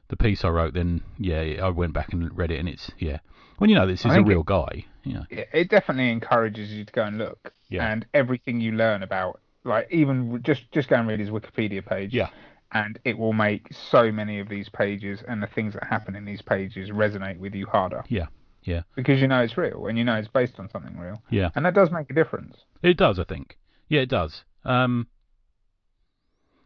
the 0.08 0.16
piece 0.16 0.44
I 0.44 0.48
wrote. 0.48 0.74
Then 0.74 1.02
yeah, 1.18 1.40
I 1.62 1.68
went 1.68 1.92
back 1.92 2.12
and 2.12 2.36
read 2.36 2.50
it, 2.50 2.58
and 2.58 2.68
it's 2.68 2.90
yeah. 2.98 3.18
When 3.58 3.70
you 3.70 3.76
know 3.76 3.86
this 3.86 4.04
is 4.04 4.12
a 4.12 4.22
real 4.22 4.42
guy, 4.42 4.84
yeah, 5.04 5.24
It, 5.30 5.48
it 5.52 5.68
definitely 5.68 6.10
encourages 6.10 6.70
you 6.70 6.84
to 6.84 6.92
go 6.92 7.04
and 7.04 7.18
look. 7.18 7.52
Yeah. 7.68 7.90
And 7.90 8.06
everything 8.12 8.60
you 8.60 8.72
learn 8.72 9.02
about 9.02 9.40
like 9.64 9.88
even 9.90 10.42
just 10.42 10.70
just 10.72 10.88
go 10.88 10.96
and 10.96 11.08
read 11.08 11.20
his 11.20 11.30
Wikipedia 11.30 11.84
page. 11.84 12.12
Yeah. 12.12 12.30
And 12.74 12.98
it 13.04 13.16
will 13.16 13.32
make 13.32 13.68
so 13.72 14.10
many 14.10 14.40
of 14.40 14.48
these 14.48 14.68
pages 14.68 15.22
and 15.26 15.42
the 15.42 15.46
things 15.46 15.74
that 15.74 15.84
happen 15.84 16.16
in 16.16 16.24
these 16.24 16.42
pages 16.42 16.90
resonate 16.90 17.38
with 17.38 17.54
you 17.54 17.66
harder. 17.66 18.04
Yeah. 18.08 18.26
Yeah. 18.64 18.82
Because 18.96 19.20
you 19.20 19.28
know 19.28 19.40
it's 19.40 19.56
real 19.56 19.86
and 19.86 19.96
you 19.96 20.04
know 20.04 20.16
it's 20.16 20.28
based 20.28 20.58
on 20.58 20.68
something 20.70 20.98
real. 20.98 21.22
Yeah. 21.30 21.50
And 21.54 21.64
that 21.64 21.74
does 21.74 21.90
make 21.90 22.10
a 22.10 22.14
difference. 22.14 22.56
It 22.82 22.96
does, 22.96 23.18
I 23.18 23.24
think. 23.24 23.58
Yeah, 23.88 24.00
it 24.00 24.08
does. 24.08 24.42
Um, 24.64 25.06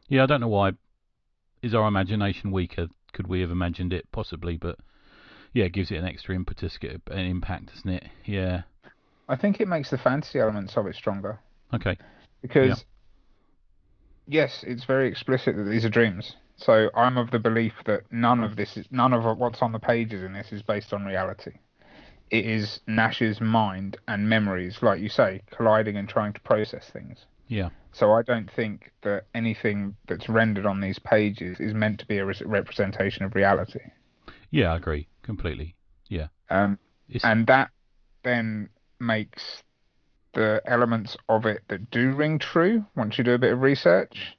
yeah, 0.09 0.23
I 0.23 0.27
don't 0.27 0.41
know 0.41 0.49
why. 0.49 0.73
Is 1.61 1.75
our 1.75 1.89
imagination 1.89 2.53
weaker? 2.53 2.87
Could 3.13 3.27
we 3.27 3.41
have 3.41 3.51
imagined 3.51 3.93
it? 3.93 4.11
Possibly, 4.13 4.57
but 4.57 4.79
yeah, 5.53 5.65
it 5.65 5.73
gives 5.73 5.91
it 5.91 5.97
an 5.97 6.05
extra 6.05 6.35
impetus, 6.35 6.79
an 6.83 7.19
impact, 7.19 7.75
doesn't 7.75 7.91
it? 7.91 8.05
Yeah. 8.25 8.63
I 9.29 9.37
think 9.37 9.61
it 9.61 9.69
makes 9.69 9.91
the 9.91 9.99
fantasy 9.99 10.39
elements 10.39 10.77
of 10.77 10.87
it 10.87 10.95
stronger. 10.95 11.41
Okay. 11.75 11.99
Because 12.41 12.85
yes, 14.29 14.65
it's 14.67 14.85
very 14.85 15.09
explicit 15.09 15.57
that 15.57 15.65
these 15.65 15.85
are 15.85 15.91
dreams. 15.91 16.37
So 16.57 16.91
I'm 16.95 17.17
of 17.17 17.31
the 17.31 17.39
belief 17.39 17.73
that 17.87 18.03
none 18.11 18.43
of 18.43 18.57
this 18.57 18.77
is 18.77 18.87
none 18.91 19.13
of 19.13 19.39
what's 19.39 19.63
on 19.63 19.73
the 19.73 19.79
pages 19.79 20.23
in 20.23 20.33
this 20.33 20.53
is 20.53 20.63
based 20.63 20.93
on 20.93 21.05
reality. 21.05 21.53
It 22.31 22.45
is 22.45 22.81
Nash's 22.87 23.41
mind 23.41 23.97
and 24.07 24.29
memories, 24.29 24.83
like 24.83 25.01
you 25.01 25.09
say, 25.09 25.43
colliding 25.51 25.97
and 25.97 26.09
trying 26.09 26.35
to 26.35 26.41
process 26.41 26.91
things. 26.93 27.25
Yeah. 27.47 27.71
So 27.93 28.13
I 28.13 28.23
don't 28.23 28.51
think 28.51 28.93
that 29.03 29.25
anything 29.35 29.97
that's 30.09 30.29
rendered 30.29 30.67
on 30.67 30.81
these 30.81 30.99
pages 30.99 31.59
is 31.59 31.73
meant 31.73 32.01
to 32.01 32.07
be 32.07 32.19
a 32.19 32.27
re- 32.27 32.43
representation 32.45 33.25
of 33.25 33.35
reality. 33.35 33.81
Yeah, 34.51 34.73
I 34.73 34.77
agree 34.77 35.09
completely. 35.23 35.75
Yeah. 36.09 36.29
Um, 36.51 36.79
It's, 37.09 37.25
and 37.25 37.47
that 37.47 37.71
then 38.25 38.69
makes 39.01 39.63
the 40.39 40.63
elements 40.67 41.17
of 41.29 41.47
it 41.47 41.63
that 41.67 41.91
do 41.91 42.13
ring 42.13 42.39
true 42.39 42.85
once 42.95 43.19
you 43.19 43.25
do 43.25 43.33
a 43.33 43.39
bit 43.39 43.53
of 43.53 43.61
research. 43.61 44.37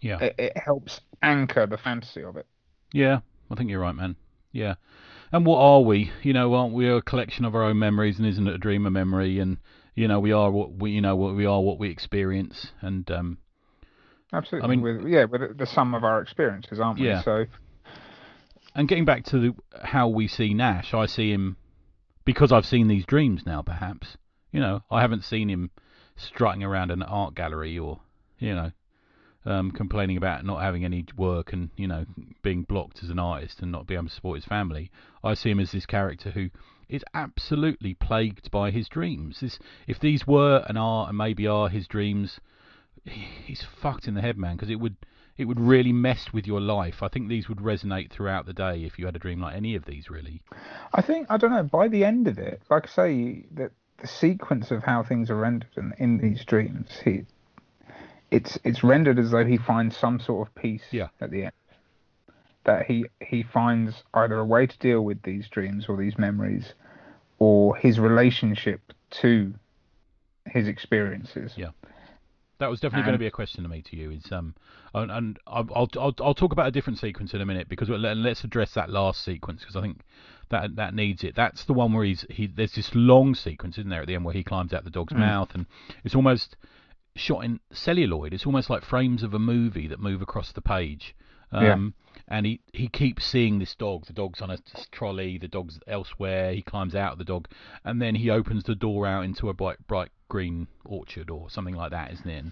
yeah. 0.00 0.18
It, 0.18 0.34
it 0.38 0.58
helps 0.58 1.00
anchor 1.22 1.66
the 1.66 1.78
fantasy 1.78 2.24
of 2.24 2.36
it. 2.36 2.46
Yeah, 2.92 3.20
I 3.48 3.54
think 3.54 3.70
you're 3.70 3.80
right, 3.80 3.94
man. 3.94 4.16
Yeah. 4.50 4.74
And 5.30 5.46
what 5.46 5.58
are 5.58 5.82
we? 5.82 6.10
You 6.22 6.32
know, 6.32 6.52
aren't 6.54 6.74
we 6.74 6.88
a 6.88 7.00
collection 7.00 7.44
of 7.44 7.54
our 7.54 7.62
own 7.62 7.78
memories, 7.78 8.18
and 8.18 8.26
isn't 8.26 8.48
it 8.48 8.54
a 8.54 8.58
dream 8.58 8.86
of 8.86 8.92
memory? 8.92 9.38
And 9.38 9.58
you 9.94 10.08
know, 10.08 10.18
we 10.18 10.32
are 10.32 10.50
what 10.50 10.72
we, 10.72 10.90
you 10.90 11.00
know, 11.00 11.14
what 11.14 11.36
we 11.36 11.46
are, 11.46 11.60
what 11.60 11.78
we 11.78 11.90
experience. 11.90 12.72
And 12.80 13.08
um, 13.10 13.38
Absolutely. 14.32 14.66
I 14.66 14.70
mean- 14.70 14.82
with, 14.82 15.06
yeah, 15.06 15.24
with 15.24 15.56
the 15.56 15.66
sum 15.66 15.94
of 15.94 16.02
our 16.02 16.20
experiences, 16.20 16.80
aren't 16.80 16.98
we? 16.98 17.06
Yeah. 17.06 17.22
So 17.22 17.44
and 18.74 18.88
getting 18.88 19.04
back 19.04 19.24
to 19.26 19.38
the, 19.38 19.54
how 19.82 20.08
we 20.08 20.26
see 20.26 20.54
Nash, 20.54 20.92
I 20.92 21.06
see 21.06 21.30
him 21.30 21.56
because 22.24 22.50
I've 22.50 22.66
seen 22.66 22.88
these 22.88 23.06
dreams 23.06 23.42
now. 23.46 23.62
Perhaps 23.62 24.16
you 24.52 24.60
know, 24.60 24.82
I 24.90 25.00
haven't 25.00 25.24
seen 25.24 25.48
him 25.48 25.70
strutting 26.16 26.62
around 26.62 26.90
an 26.90 27.02
art 27.02 27.34
gallery 27.34 27.78
or 27.78 28.00
you 28.38 28.54
know, 28.54 28.70
um, 29.44 29.70
complaining 29.70 30.16
about 30.16 30.44
not 30.44 30.62
having 30.62 30.84
any 30.84 31.04
work 31.16 31.52
and 31.52 31.70
you 31.76 31.86
know 31.86 32.04
being 32.42 32.62
blocked 32.62 33.02
as 33.02 33.10
an 33.10 33.18
artist 33.18 33.60
and 33.60 33.72
not 33.72 33.86
being 33.86 33.98
able 33.98 34.08
to 34.08 34.14
support 34.14 34.36
his 34.36 34.44
family. 34.44 34.90
I 35.22 35.34
see 35.34 35.50
him 35.50 35.60
as 35.60 35.72
this 35.72 35.86
character 35.86 36.30
who 36.30 36.50
is 36.88 37.04
absolutely 37.14 37.94
plagued 37.94 38.50
by 38.50 38.70
his 38.70 38.88
dreams. 38.88 39.40
This, 39.40 39.58
if 39.86 40.00
these 40.00 40.26
were 40.26 40.64
and 40.68 40.78
are 40.78 41.08
and 41.08 41.18
maybe 41.18 41.46
are 41.46 41.68
his 41.68 41.86
dreams, 41.86 42.40
he's 43.04 43.62
fucked 43.62 44.08
in 44.08 44.14
the 44.14 44.22
head, 44.22 44.38
man. 44.38 44.56
Because 44.56 44.70
it 44.70 44.80
would 44.80 44.96
it 45.36 45.44
would 45.44 45.60
really 45.60 45.92
mess 45.92 46.32
with 46.32 46.46
your 46.46 46.60
life. 46.60 47.02
I 47.02 47.08
think 47.08 47.28
these 47.28 47.48
would 47.48 47.58
resonate 47.58 48.10
throughout 48.10 48.46
the 48.46 48.52
day 48.52 48.84
if 48.84 48.98
you 48.98 49.06
had 49.06 49.14
a 49.14 49.20
dream 49.20 49.40
like 49.40 49.54
any 49.54 49.76
of 49.76 49.84
these, 49.84 50.10
really. 50.10 50.42
I 50.92 51.02
think 51.02 51.26
I 51.30 51.36
don't 51.36 51.50
know. 51.50 51.62
By 51.62 51.88
the 51.88 52.04
end 52.04 52.26
of 52.26 52.38
it, 52.38 52.62
like 52.70 52.86
I 52.86 52.90
say, 52.90 53.46
that 53.52 53.72
the 54.00 54.06
sequence 54.06 54.70
of 54.70 54.82
how 54.84 55.02
things 55.02 55.30
are 55.30 55.36
rendered 55.36 55.70
in, 55.76 55.92
in 55.98 56.18
these 56.18 56.44
dreams, 56.44 57.00
he, 57.04 57.22
it's 58.30 58.58
it's 58.64 58.84
rendered 58.84 59.18
as 59.18 59.30
though 59.30 59.44
he 59.44 59.56
finds 59.56 59.96
some 59.96 60.20
sort 60.20 60.48
of 60.48 60.54
peace 60.54 60.84
Yeah. 60.90 61.08
at 61.20 61.30
the 61.30 61.44
end. 61.44 61.52
That 62.64 62.86
he 62.86 63.06
he 63.20 63.42
finds 63.42 64.02
either 64.14 64.38
a 64.38 64.44
way 64.44 64.66
to 64.66 64.78
deal 64.78 65.02
with 65.02 65.22
these 65.22 65.48
dreams 65.48 65.86
or 65.88 65.96
these 65.96 66.18
memories, 66.18 66.74
or 67.38 67.76
his 67.76 67.98
relationship 67.98 68.80
to 69.22 69.54
his 70.46 70.68
experiences. 70.68 71.54
Yeah. 71.56 71.70
That 72.58 72.70
was 72.70 72.80
definitely 72.80 73.04
going 73.04 73.12
to 73.12 73.18
be 73.18 73.26
a 73.28 73.30
question 73.30 73.62
to 73.62 73.68
me 73.68 73.82
to 73.82 73.96
you. 73.96 74.10
Is 74.10 74.32
um, 74.32 74.54
and, 74.92 75.10
and 75.10 75.38
I'll, 75.46 75.68
I'll 75.74 76.14
I'll 76.20 76.34
talk 76.34 76.52
about 76.52 76.66
a 76.66 76.70
different 76.72 76.98
sequence 76.98 77.32
in 77.32 77.40
a 77.40 77.46
minute 77.46 77.68
because 77.68 77.88
we'll, 77.88 78.00
let's 78.00 78.42
address 78.44 78.74
that 78.74 78.90
last 78.90 79.22
sequence 79.24 79.60
because 79.60 79.76
I 79.76 79.80
think 79.80 80.00
that 80.50 80.76
that 80.76 80.94
needs 80.94 81.24
it. 81.24 81.34
That's 81.34 81.64
the 81.64 81.72
one 81.74 81.92
where 81.92 82.04
he's 82.04 82.24
he. 82.30 82.46
There's 82.46 82.72
this 82.74 82.94
long 82.94 83.34
sequence, 83.34 83.78
isn't 83.78 83.90
there, 83.90 84.00
at 84.02 84.06
the 84.06 84.14
end 84.14 84.24
where 84.24 84.34
he 84.34 84.44
climbs 84.44 84.72
out 84.72 84.84
the 84.84 84.90
dog's 84.90 85.12
Mm. 85.12 85.18
mouth 85.20 85.54
and 85.54 85.66
it's 86.04 86.14
almost 86.14 86.56
shot 87.16 87.44
in 87.44 87.60
celluloid. 87.72 88.32
It's 88.32 88.46
almost 88.46 88.70
like 88.70 88.84
frames 88.84 89.22
of 89.22 89.34
a 89.34 89.38
movie 89.38 89.88
that 89.88 90.00
move 90.00 90.22
across 90.22 90.52
the 90.52 90.60
page. 90.60 91.14
Yeah. 91.52 91.72
Um, 91.72 91.94
and 92.30 92.44
he, 92.44 92.60
he 92.74 92.88
keeps 92.88 93.24
seeing 93.24 93.58
this 93.58 93.74
dog. 93.74 94.04
The 94.04 94.12
dog's 94.12 94.42
on 94.42 94.50
a 94.50 94.58
trolley. 94.92 95.38
The 95.38 95.48
dog's 95.48 95.80
elsewhere. 95.86 96.52
He 96.52 96.60
climbs 96.60 96.94
out 96.94 97.12
of 97.12 97.18
the 97.18 97.24
dog, 97.24 97.48
and 97.84 98.02
then 98.02 98.14
he 98.16 98.28
opens 98.28 98.64
the 98.64 98.74
door 98.74 99.06
out 99.06 99.24
into 99.24 99.48
a 99.48 99.54
bright 99.54 99.78
bright 99.86 100.10
green 100.28 100.66
orchard 100.84 101.30
or 101.30 101.48
something 101.48 101.74
like 101.74 101.90
that, 101.90 102.12
isn't 102.12 102.28
it? 102.28 102.44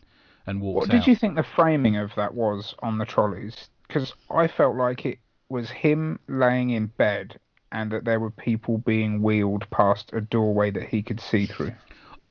And, 0.46 0.62
walks 0.62 0.86
What 0.88 0.94
out. 0.94 0.98
did 1.00 1.06
you 1.06 1.14
think 1.14 1.34
the 1.36 1.42
framing 1.42 1.96
of 1.96 2.10
that 2.16 2.32
was 2.32 2.74
on 2.82 2.96
the 2.96 3.04
trolleys? 3.04 3.68
Because 3.86 4.14
I 4.30 4.48
felt 4.48 4.76
like 4.76 5.04
it 5.04 5.18
was 5.50 5.68
him 5.70 6.18
laying 6.26 6.70
in 6.70 6.86
bed 6.86 7.38
and 7.76 7.92
that 7.92 8.06
there 8.06 8.18
were 8.18 8.30
people 8.30 8.78
being 8.78 9.20
wheeled 9.20 9.68
past 9.70 10.10
a 10.14 10.20
doorway 10.22 10.70
that 10.70 10.88
he 10.88 11.02
could 11.02 11.20
see 11.20 11.44
through. 11.44 11.72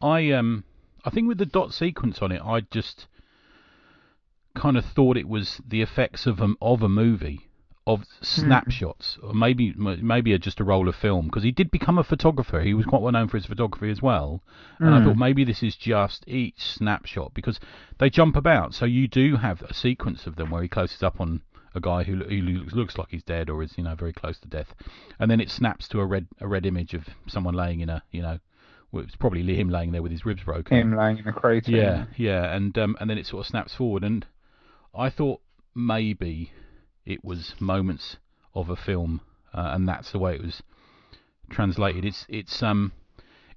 I 0.02 0.32
um 0.32 0.64
I 1.06 1.12
think 1.12 1.28
with 1.28 1.38
the 1.38 1.46
dot 1.46 1.72
sequence 1.72 2.20
on 2.20 2.32
it, 2.32 2.42
I 2.44 2.62
just 2.62 3.06
kind 4.56 4.76
of 4.76 4.84
thought 4.84 5.18
it 5.18 5.30
was 5.30 5.62
the 5.68 5.84
effects 5.84 6.26
of 6.26 6.42
a, 6.42 6.56
of 6.62 6.82
a 6.82 6.90
movie 6.90 7.48
of 7.86 8.04
snapshots 8.22 9.20
or 9.22 9.36
maybe 9.36 9.72
maybe 9.78 10.34
a, 10.34 10.40
just 10.40 10.60
a 10.60 10.64
roll 10.64 10.90
of 10.90 10.96
film 10.96 11.28
because 11.28 11.44
he 11.44 11.52
did 11.52 11.70
become 11.70 12.00
a 12.00 12.04
photographer. 12.04 12.62
He 12.62 12.74
was 12.74 12.88
quite 12.88 13.04
well 13.04 13.12
known 13.12 13.28
for 13.28 13.38
his 13.38 13.46
photography 13.46 13.92
as 13.92 14.02
well. 14.02 14.42
And 14.80 14.96
I 14.96 15.04
thought 15.04 15.18
maybe 15.18 15.44
this 15.44 15.62
is 15.62 15.76
just 15.76 16.28
each 16.28 16.60
snapshot 16.60 17.36
because 17.36 17.60
they 18.00 18.10
jump 18.10 18.36
about. 18.36 18.74
So 18.74 18.86
you 18.86 19.08
do 19.08 19.36
have 19.36 19.62
a 19.62 19.76
sequence 19.76 20.26
of 20.26 20.38
them 20.38 20.50
where 20.50 20.64
he 20.64 20.68
closes 20.68 21.04
up 21.04 21.22
on 21.22 21.44
a 21.76 21.82
guy 21.82 22.04
who, 22.04 22.16
who 22.24 22.42
looks, 22.42 22.74
looks 22.74 22.98
like 22.98 23.10
he's 23.10 23.24
dead 23.24 23.50
or 23.50 23.62
is 23.64 23.78
you 23.78 23.84
know 23.84 23.96
very 23.96 24.14
close 24.14 24.40
to 24.40 24.48
death 24.48 24.74
and 25.20 25.30
then 25.30 25.40
it 25.42 25.50
snaps 25.50 25.88
to 25.88 26.00
a 26.00 26.06
red 26.06 26.28
a 26.40 26.48
red 26.48 26.66
image 26.66 26.94
of 26.94 27.08
someone 27.28 27.54
laying 27.54 27.80
in 27.82 27.90
a 27.90 28.02
you 28.12 28.22
know 28.22 28.40
well, 28.92 29.04
it's 29.04 29.16
probably 29.16 29.44
him 29.56 29.70
laying 29.70 29.92
there 29.92 30.02
with 30.02 30.12
his 30.12 30.26
ribs 30.26 30.44
broken 30.44 30.78
Him 30.78 30.96
laying 30.96 31.18
in 31.18 31.28
a 31.28 31.34
crater. 31.34 31.72
yeah, 31.72 32.06
yeah, 32.16 32.56
and 32.56 32.78
um, 32.78 32.96
and 33.02 33.10
then 33.10 33.18
it 33.18 33.26
sort 33.26 33.42
of 33.46 33.48
snaps 33.50 33.76
forward, 33.76 34.04
and 34.06 34.26
I 34.94 35.10
thought 35.10 35.42
maybe 35.74 36.52
it 37.06 37.26
was 37.26 37.56
moments 37.60 38.18
of 38.54 38.70
a 38.70 38.76
film, 38.78 39.20
uh, 39.54 39.72
and 39.74 39.86
that's 39.88 40.12
the 40.14 40.20
way 40.20 40.36
it 40.36 40.42
was 40.42 40.64
translated. 41.50 42.06
It's 42.06 42.26
it's 42.30 42.64
um, 42.64 42.94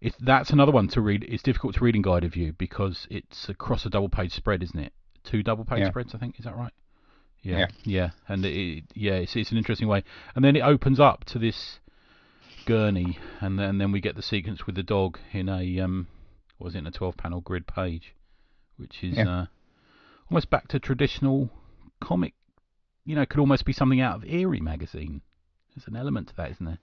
it's 0.01 0.17
that's 0.19 0.51
another 0.51 0.73
one 0.73 0.89
to 0.89 1.01
read. 1.01 1.25
It's 1.29 1.43
difficult 1.43 1.75
to 1.77 1.85
read 1.85 1.95
in 1.95 2.03
guided 2.03 2.33
view 2.33 2.53
because 2.59 3.07
it's 3.09 3.49
across 3.49 3.87
a 3.87 3.91
double 3.91 4.09
page 4.09 4.33
spread, 4.33 4.63
isn't 4.65 4.79
it? 4.81 4.93
Two 5.23 5.43
double 5.45 5.65
page 5.65 5.81
Yeah. 5.81 5.91
spreads, 5.91 6.15
I 6.15 6.19
think. 6.19 6.39
Is 6.39 6.47
that 6.47 6.57
right? 6.57 6.73
Yeah, 7.43 7.59
Yeah. 7.59 7.67
yeah, 7.85 8.11
and 8.29 8.45
it, 8.45 8.85
yeah, 8.95 9.15
it's 9.15 9.37
it's 9.37 9.51
an 9.53 9.59
interesting 9.59 9.89
way, 9.89 10.03
and 10.35 10.45
then 10.45 10.57
it 10.57 10.61
opens 10.61 10.99
up 11.01 11.25
to 11.27 11.39
this 11.39 11.79
gurney, 12.67 13.19
and 13.41 13.59
then 13.59 13.79
then 13.79 13.93
we 13.93 14.01
get 14.01 14.17
the 14.17 14.23
sequence 14.23 14.67
with 14.67 14.75
the 14.75 14.83
dog 14.83 15.19
in 15.33 15.49
a 15.49 15.81
um, 15.81 16.09
was 16.59 16.75
it 16.75 16.79
in 16.79 16.87
a 16.87 16.91
twelve 16.91 17.17
panel 17.17 17.41
grid 17.41 17.67
page, 17.67 18.15
which 18.77 19.03
is 19.03 19.17
Yeah. 19.17 19.29
uh, 19.41 19.47
almost 20.31 20.51
back 20.51 20.69
to 20.69 20.79
traditional 20.81 21.51
comic. 22.01 22.35
You 23.05 23.15
know, 23.17 23.25
could 23.25 23.41
almost 23.41 23.65
be 23.65 23.73
something 23.73 24.01
out 24.01 24.17
of 24.17 24.25
Eerie 24.25 24.61
magazine. 24.61 25.23
There's 25.75 25.87
an 25.89 25.97
element 25.97 26.29
to 26.29 26.37
that, 26.37 26.51
isn't 26.51 26.67
there? 26.67 26.79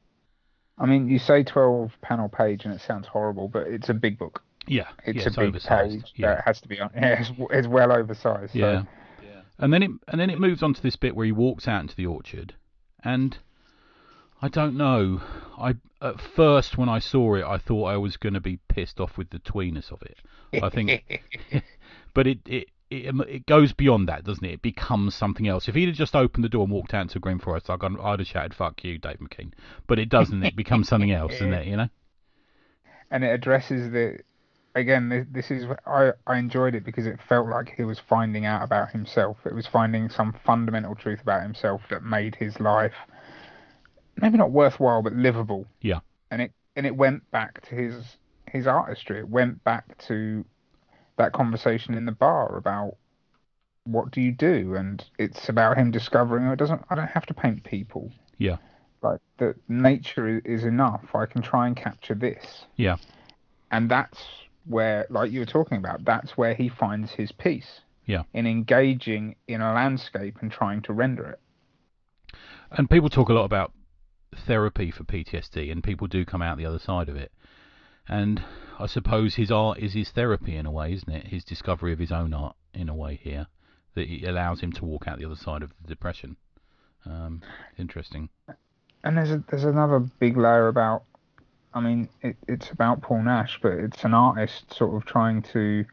I 0.77 0.85
mean, 0.87 1.07
you 1.07 1.19
say 1.19 1.43
12 1.43 1.91
panel 2.01 2.27
page 2.29 2.65
and 2.65 2.73
it 2.73 2.81
sounds 2.81 3.07
horrible, 3.07 3.47
but 3.47 3.67
it's 3.67 3.89
a 3.89 3.93
big 3.93 4.17
book. 4.17 4.41
Yeah, 4.67 4.87
It's 5.05 5.17
yeah, 5.19 5.27
a 5.27 5.29
big 5.29 5.49
oversized. 5.49 5.91
page 6.05 6.13
Yeah, 6.15 6.35
that 6.35 6.43
has 6.45 6.59
to 6.61 6.67
be 6.67 6.79
on. 6.79 6.89
Yeah, 6.95 7.19
it's, 7.21 7.31
it's 7.51 7.67
well 7.67 7.91
oversized. 7.91 8.53
So. 8.53 8.85
Yeah. 9.57 9.65
And 9.65 9.73
then 9.73 9.83
it 9.83 9.91
and 10.07 10.19
then 10.19 10.29
it 10.29 10.39
moves 10.39 10.63
on 10.63 10.73
to 10.73 10.81
this 10.81 10.95
bit 10.95 11.15
where 11.15 11.25
he 11.25 11.31
walks 11.31 11.67
out 11.67 11.81
into 11.81 11.95
the 11.95 12.05
orchard, 12.05 12.53
and 13.03 13.37
I 14.41 14.49
don't 14.49 14.75
know. 14.75 15.21
I 15.57 15.75
at 16.01 16.19
first 16.19 16.77
when 16.77 16.89
I 16.89 16.99
saw 16.99 17.35
it, 17.35 17.43
I 17.43 17.57
thought 17.57 17.85
I 17.85 17.97
was 17.97 18.17
going 18.17 18.33
to 18.33 18.41
be 18.41 18.59
pissed 18.67 18.99
off 18.99 19.17
with 19.17 19.29
the 19.29 19.39
tweeness 19.39 19.91
of 19.91 20.01
it. 20.01 20.17
I 20.61 20.69
think, 20.69 21.23
but 22.13 22.27
it 22.27 22.39
it. 22.45 22.69
It, 22.91 23.07
um, 23.09 23.21
it 23.27 23.47
goes 23.47 23.73
beyond 23.73 24.07
that, 24.09 24.23
doesn't 24.23 24.45
it? 24.45 24.53
It 24.53 24.61
becomes 24.61 25.15
something 25.15 25.47
else. 25.47 25.67
If 25.67 25.73
he'd 25.73 25.87
have 25.87 25.97
just 25.97 26.15
opened 26.15 26.43
the 26.43 26.49
door 26.49 26.65
and 26.65 26.71
walked 26.71 26.93
out 26.93 27.01
into 27.01 27.19
Green 27.19 27.39
Forest, 27.39 27.67
I'd, 27.67 27.79
gone- 27.79 27.99
I'd 27.99 28.19
have 28.19 28.27
shouted 28.27 28.53
"fuck 28.53 28.83
you, 28.83 28.99
Dave 28.99 29.17
McKean." 29.17 29.53
But 29.87 29.97
it 29.97 30.07
doesn't. 30.07 30.43
It 30.43 30.55
becomes 30.55 30.87
something 30.87 31.11
else, 31.11 31.31
doesn't 31.31 31.51
it? 31.51 31.65
You 31.65 31.77
know? 31.77 31.89
and 33.11 33.23
it 33.23 33.29
addresses 33.29 33.91
the 33.91 34.19
again 34.75 35.27
this, 35.31 35.49
is 35.49 35.65
I, 35.87 36.11
I 36.27 36.37
enjoyed 36.37 36.75
it 36.75 36.83
because 36.83 37.05
it 37.07 37.19
felt 37.27 37.47
like 37.47 37.73
he 37.75 37.83
was 37.83 37.99
finding 37.99 38.45
out 38.45 38.61
about 38.63 38.91
himself 38.91 39.37
it 39.45 39.55
was 39.55 39.65
finding 39.65 40.09
some 40.09 40.35
fundamental 40.45 40.95
truth 40.95 41.21
about 41.21 41.41
himself 41.41 41.81
that 41.89 42.03
made 42.03 42.35
his 42.35 42.59
life 42.59 42.93
maybe 44.21 44.37
not 44.37 44.51
worthwhile 44.51 45.01
but 45.01 45.13
livable 45.13 45.65
Yeah. 45.81 45.99
and 46.29 46.41
it 46.41 46.51
and 46.75 46.85
it 46.85 46.95
went 46.95 47.29
back 47.31 47.61
to 47.69 47.75
his 47.75 48.17
his 48.51 48.67
artistry 48.67 49.19
it 49.19 49.29
went 49.29 49.63
back 49.63 49.97
to 50.07 50.45
that 51.17 51.31
conversation 51.31 51.93
in 51.93 52.05
the 52.05 52.11
bar 52.11 52.57
about 52.57 52.97
what 53.85 54.09
do 54.09 54.19
you 54.19 54.31
do, 54.31 54.75
and 54.75 55.05
it's 55.19 55.47
about 55.47 55.77
him 55.77 55.91
discovering. 55.91 56.47
Oh, 56.47 56.53
it 56.53 56.55
doesn't. 56.57 56.81
I 56.89 56.95
don't 56.95 57.07
have 57.07 57.27
to 57.27 57.35
paint 57.35 57.63
people. 57.63 58.11
Yeah. 58.39 58.57
Like 59.03 59.21
that, 59.37 59.55
nature 59.69 60.27
is, 60.27 60.41
is 60.43 60.63
enough. 60.63 61.13
I 61.13 61.27
can 61.27 61.43
try 61.43 61.67
and 61.67 61.75
capture 61.75 62.15
this. 62.15 62.65
Yeah. 62.77 62.97
And 63.69 63.89
that's 63.89 64.17
where, 64.67 65.05
like 65.09 65.31
you 65.31 65.39
were 65.39 65.45
talking 65.45 65.77
about, 65.77 66.05
that's 66.05 66.37
where 66.37 66.53
he 66.53 66.69
finds 66.69 67.11
his 67.11 67.31
peace. 67.31 67.81
Yeah. 68.05 68.23
In 68.33 68.45
engaging 68.45 69.35
in 69.47 69.61
a 69.61 69.73
landscape 69.73 70.37
and 70.41 70.51
trying 70.51 70.83
to 70.83 70.93
render 70.93 71.25
it. 71.25 71.39
And 72.71 72.89
people 72.89 73.09
talk 73.09 73.29
a 73.29 73.33
lot 73.33 73.45
about 73.45 73.71
therapy 74.45 74.91
for 74.91 75.03
PTSD, 75.03 75.71
and 75.71 75.83
people 75.83 76.07
do 76.07 76.25
come 76.25 76.41
out 76.41 76.57
the 76.57 76.65
other 76.65 76.79
side 76.79 77.09
of 77.09 77.15
it. 77.15 77.31
And 78.07 78.43
I 78.77 78.85
suppose 78.85 79.35
his 79.35 79.51
art 79.51 79.79
is 79.79 79.93
his 79.93 80.11
therapy 80.11 80.55
in 80.55 80.65
a 80.65 80.71
way, 80.71 80.93
isn't 80.93 81.11
it? 81.11 81.27
His 81.27 81.43
discovery 81.43 81.93
of 81.93 81.99
his 81.99 82.11
own 82.11 82.33
art 82.33 82.55
in 82.73 82.89
a 82.89 82.95
way 82.95 83.19
here 83.21 83.47
that 83.95 84.09
it 84.09 84.27
allows 84.27 84.59
him 84.59 84.71
to 84.73 84.85
walk 84.85 85.07
out 85.07 85.17
the 85.17 85.25
other 85.25 85.35
side 85.35 85.63
of 85.63 85.71
the 85.81 85.87
depression. 85.87 86.37
Um, 87.05 87.41
interesting. 87.77 88.29
And 89.03 89.17
there's 89.17 89.31
a, 89.31 89.43
there's 89.49 89.63
another 89.63 89.99
big 89.99 90.37
layer 90.37 90.67
about. 90.67 91.03
I 91.75 91.81
mean, 91.81 92.07
it, 92.21 92.37
it's 92.47 92.71
about 92.71 93.01
Paul 93.01 93.23
Nash, 93.23 93.59
but 93.61 93.73
it's 93.73 94.03
an 94.05 94.13
artist 94.13 94.73
sort 94.73 94.95
of 94.95 95.05
trying 95.05 95.41
to. 95.53 95.85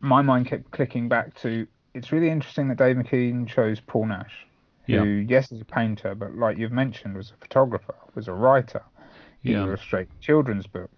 My 0.00 0.22
mind 0.22 0.46
kept 0.46 0.70
clicking 0.70 1.08
back 1.08 1.34
to. 1.40 1.66
It's 1.94 2.12
really 2.12 2.28
interesting 2.30 2.68
that 2.68 2.76
Dave 2.78 2.96
McKean 2.96 3.48
chose 3.48 3.80
Paul 3.80 4.06
Nash, 4.06 4.46
who, 4.86 4.92
Yeah. 4.92 5.24
yes, 5.28 5.50
is 5.50 5.60
a 5.62 5.64
painter, 5.64 6.14
but 6.14 6.34
like 6.36 6.56
you've 6.58 6.70
mentioned, 6.72 7.16
was 7.16 7.32
a 7.32 7.36
photographer, 7.40 7.94
was 8.14 8.28
a 8.28 8.32
writer. 8.32 8.82
He 9.42 9.52
Yeah. 9.52 9.64
illustrated 9.64 10.12
children's 10.20 10.66
book. 10.66 10.90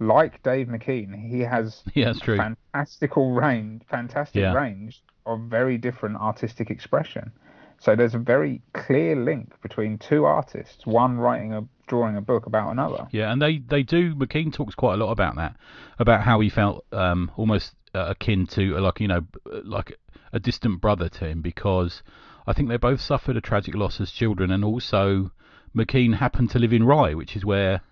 Like 0.00 0.42
Dave 0.42 0.66
McKean, 0.68 1.14
he 1.14 1.40
has 1.40 1.82
Yeah, 1.94 2.12
fantastical 2.12 3.32
range, 3.32 3.82
fantastic 3.88 4.42
Yeah. 4.42 4.52
range 4.52 5.02
of 5.24 5.40
very 5.42 5.78
different 5.78 6.16
artistic 6.16 6.70
expression. 6.70 7.32
So 7.80 7.94
there's 7.94 8.14
a 8.14 8.18
very 8.18 8.60
clear 8.72 9.14
link 9.16 9.60
between 9.62 9.98
two 9.98 10.24
artists, 10.24 10.84
one 10.84 11.16
writing 11.18 11.52
a 11.52 11.64
drawing 11.86 12.16
a 12.16 12.20
book 12.20 12.46
about 12.46 12.70
another. 12.70 13.06
Yeah, 13.12 13.32
and 13.32 13.40
they, 13.40 13.58
they 13.58 13.82
do. 13.82 14.14
McKean 14.14 14.52
talks 14.52 14.74
quite 14.74 14.94
a 14.94 14.96
lot 14.96 15.10
about 15.10 15.36
that, 15.36 15.56
about 15.98 16.22
how 16.22 16.40
he 16.40 16.50
felt 16.50 16.84
um, 16.92 17.30
almost 17.36 17.74
uh, 17.94 18.06
akin 18.08 18.46
to 18.48 18.76
uh, 18.76 18.80
like 18.80 19.00
you 19.00 19.08
know 19.08 19.26
like 19.64 19.96
a 20.32 20.40
distant 20.40 20.80
brother 20.80 21.08
to 21.08 21.26
him 21.26 21.40
because 21.40 22.02
I 22.46 22.52
think 22.52 22.68
they 22.68 22.76
both 22.76 23.00
suffered 23.00 23.36
a 23.36 23.40
tragic 23.40 23.74
loss 23.74 24.00
as 24.00 24.10
children, 24.10 24.50
and 24.50 24.64
also 24.64 25.30
McKean 25.74 26.16
happened 26.16 26.50
to 26.50 26.58
live 26.58 26.72
in 26.72 26.84
Rye, 26.84 27.14
which 27.14 27.36
is 27.36 27.44
where 27.44 27.82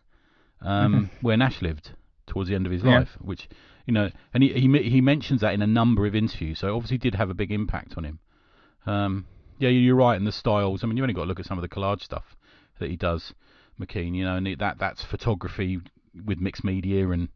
um, 0.62 1.10
where 1.20 1.36
Nash 1.36 1.62
lived 1.62 1.92
towards 2.26 2.48
the 2.48 2.56
end 2.56 2.66
of 2.66 2.72
his 2.72 2.82
Yeah. 2.82 2.98
life, 2.98 3.16
which 3.20 3.48
you 3.86 3.94
know, 3.94 4.10
and 4.34 4.42
he, 4.42 4.52
he 4.52 4.90
he 4.90 5.00
mentions 5.00 5.40
that 5.42 5.54
in 5.54 5.62
a 5.62 5.66
number 5.66 6.06
of 6.06 6.14
interviews, 6.16 6.58
so 6.58 6.68
it 6.68 6.72
obviously 6.72 6.98
did 6.98 7.14
have 7.14 7.30
a 7.30 7.34
big 7.34 7.52
impact 7.52 7.94
on 7.96 8.04
him. 8.04 8.18
Um, 8.84 9.26
yeah, 9.58 9.68
you're 9.68 9.96
right, 9.96 10.16
and 10.16 10.26
the 10.26 10.32
styles. 10.32 10.82
I 10.82 10.86
mean, 10.86 10.96
you 10.96 11.02
only 11.02 11.14
got 11.14 11.22
to 11.22 11.28
look 11.28 11.40
at 11.40 11.46
some 11.46 11.58
of 11.58 11.62
the 11.62 11.68
collage 11.68 12.02
stuff 12.02 12.36
that 12.78 12.90
he 12.90 12.96
does, 12.96 13.32
McKean. 13.80 14.14
You 14.14 14.24
know, 14.24 14.36
and 14.36 14.58
that 14.58 14.78
that's 14.78 15.02
photography 15.04 15.80
with 16.24 16.40
mixed 16.40 16.64
media, 16.64 17.08
and 17.08 17.28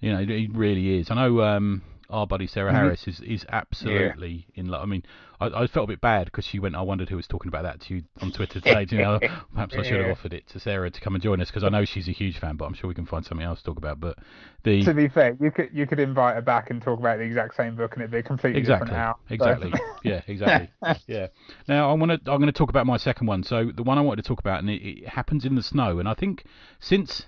you 0.00 0.12
know, 0.12 0.20
it 0.20 0.52
really 0.52 0.98
is. 0.98 1.10
I 1.10 1.14
know 1.14 1.42
um, 1.42 1.82
our 2.10 2.26
buddy 2.26 2.46
Sarah 2.46 2.72
Mhm. 2.72 2.76
Harris 2.76 3.06
is 3.06 3.20
is 3.20 3.44
absolutely 3.50 4.46
in 4.54 4.66
love. 4.68 4.82
I 4.82 4.86
mean, 4.86 5.02
I, 5.40 5.46
I 5.46 5.66
felt 5.66 5.84
a 5.84 5.92
bit 5.92 6.00
bad 6.00 6.24
because 6.24 6.44
she 6.46 6.58
went. 6.58 6.74
I 6.74 6.80
wondered 6.80 7.10
who 7.10 7.16
was 7.16 7.26
talking 7.26 7.48
about 7.48 7.64
that 7.64 7.80
to 7.82 7.94
you 7.96 8.02
on 8.22 8.32
Twitter 8.32 8.60
today. 8.60 8.86
you 8.90 8.98
know, 8.98 9.18
perhaps 9.54 9.74
I 9.76 9.82
should 9.82 10.00
have 10.00 10.10
offered 10.10 10.32
it 10.32 10.46
to 10.48 10.58
Sarah 10.60 10.90
to 10.90 11.00
come 11.00 11.14
and 11.14 11.22
join 11.22 11.40
us 11.42 11.48
because 11.50 11.64
I 11.64 11.68
know 11.68 11.84
she's 11.84 12.08
a 12.08 12.12
huge 12.12 12.38
fan. 12.38 12.56
But 12.56 12.64
I'm 12.64 12.72
sure 12.74 12.88
we 12.88 12.94
can 12.94 13.04
find 13.06 13.24
something 13.26 13.46
else 13.46 13.58
to 13.60 13.64
talk 13.66 13.76
about. 13.76 14.00
But 14.00 14.16
the 14.64 14.82
To 14.84 14.94
be 14.94 15.08
fair, 15.08 15.36
you 15.40 15.50
could 15.50 15.68
you 15.72 15.86
could 15.86 16.00
invite 16.00 16.34
her 16.36 16.40
back 16.42 16.70
and 16.70 16.80
talk 16.80 16.98
about 16.98 17.18
the 17.18 17.24
exact 17.24 17.56
same 17.56 17.76
book, 17.76 17.92
and 17.94 18.02
it'd 18.02 18.10
be 18.10 18.22
completely 18.22 18.58
Exactly. 18.60 18.88
different. 18.88 19.16
So- 19.28 19.34
Exactly. 19.34 19.72
yeah. 20.02 20.22
Exactly. 20.26 20.70
yeah. 21.06 21.26
Now 21.68 21.90
I 21.90 21.92
want 21.92 22.12
to. 22.24 22.32
I'm 22.32 22.38
going 22.40 22.46
to 22.46 22.52
talk 22.52 22.70
about 22.70 22.86
my 22.86 22.96
second 22.96 23.26
one. 23.26 23.42
So 23.42 23.70
the 23.74 23.82
one 23.82 23.98
I 23.98 24.00
wanted 24.00 24.22
to 24.22 24.28
talk 24.28 24.40
about, 24.40 24.60
and 24.60 24.70
it, 24.70 24.82
it 24.82 25.08
happens 25.08 25.44
in 25.44 25.54
the 25.56 25.62
snow. 25.62 25.98
And 25.98 26.08
I 26.08 26.14
think 26.14 26.44
since, 26.80 27.26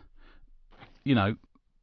you 1.05 1.15
know, 1.15 1.37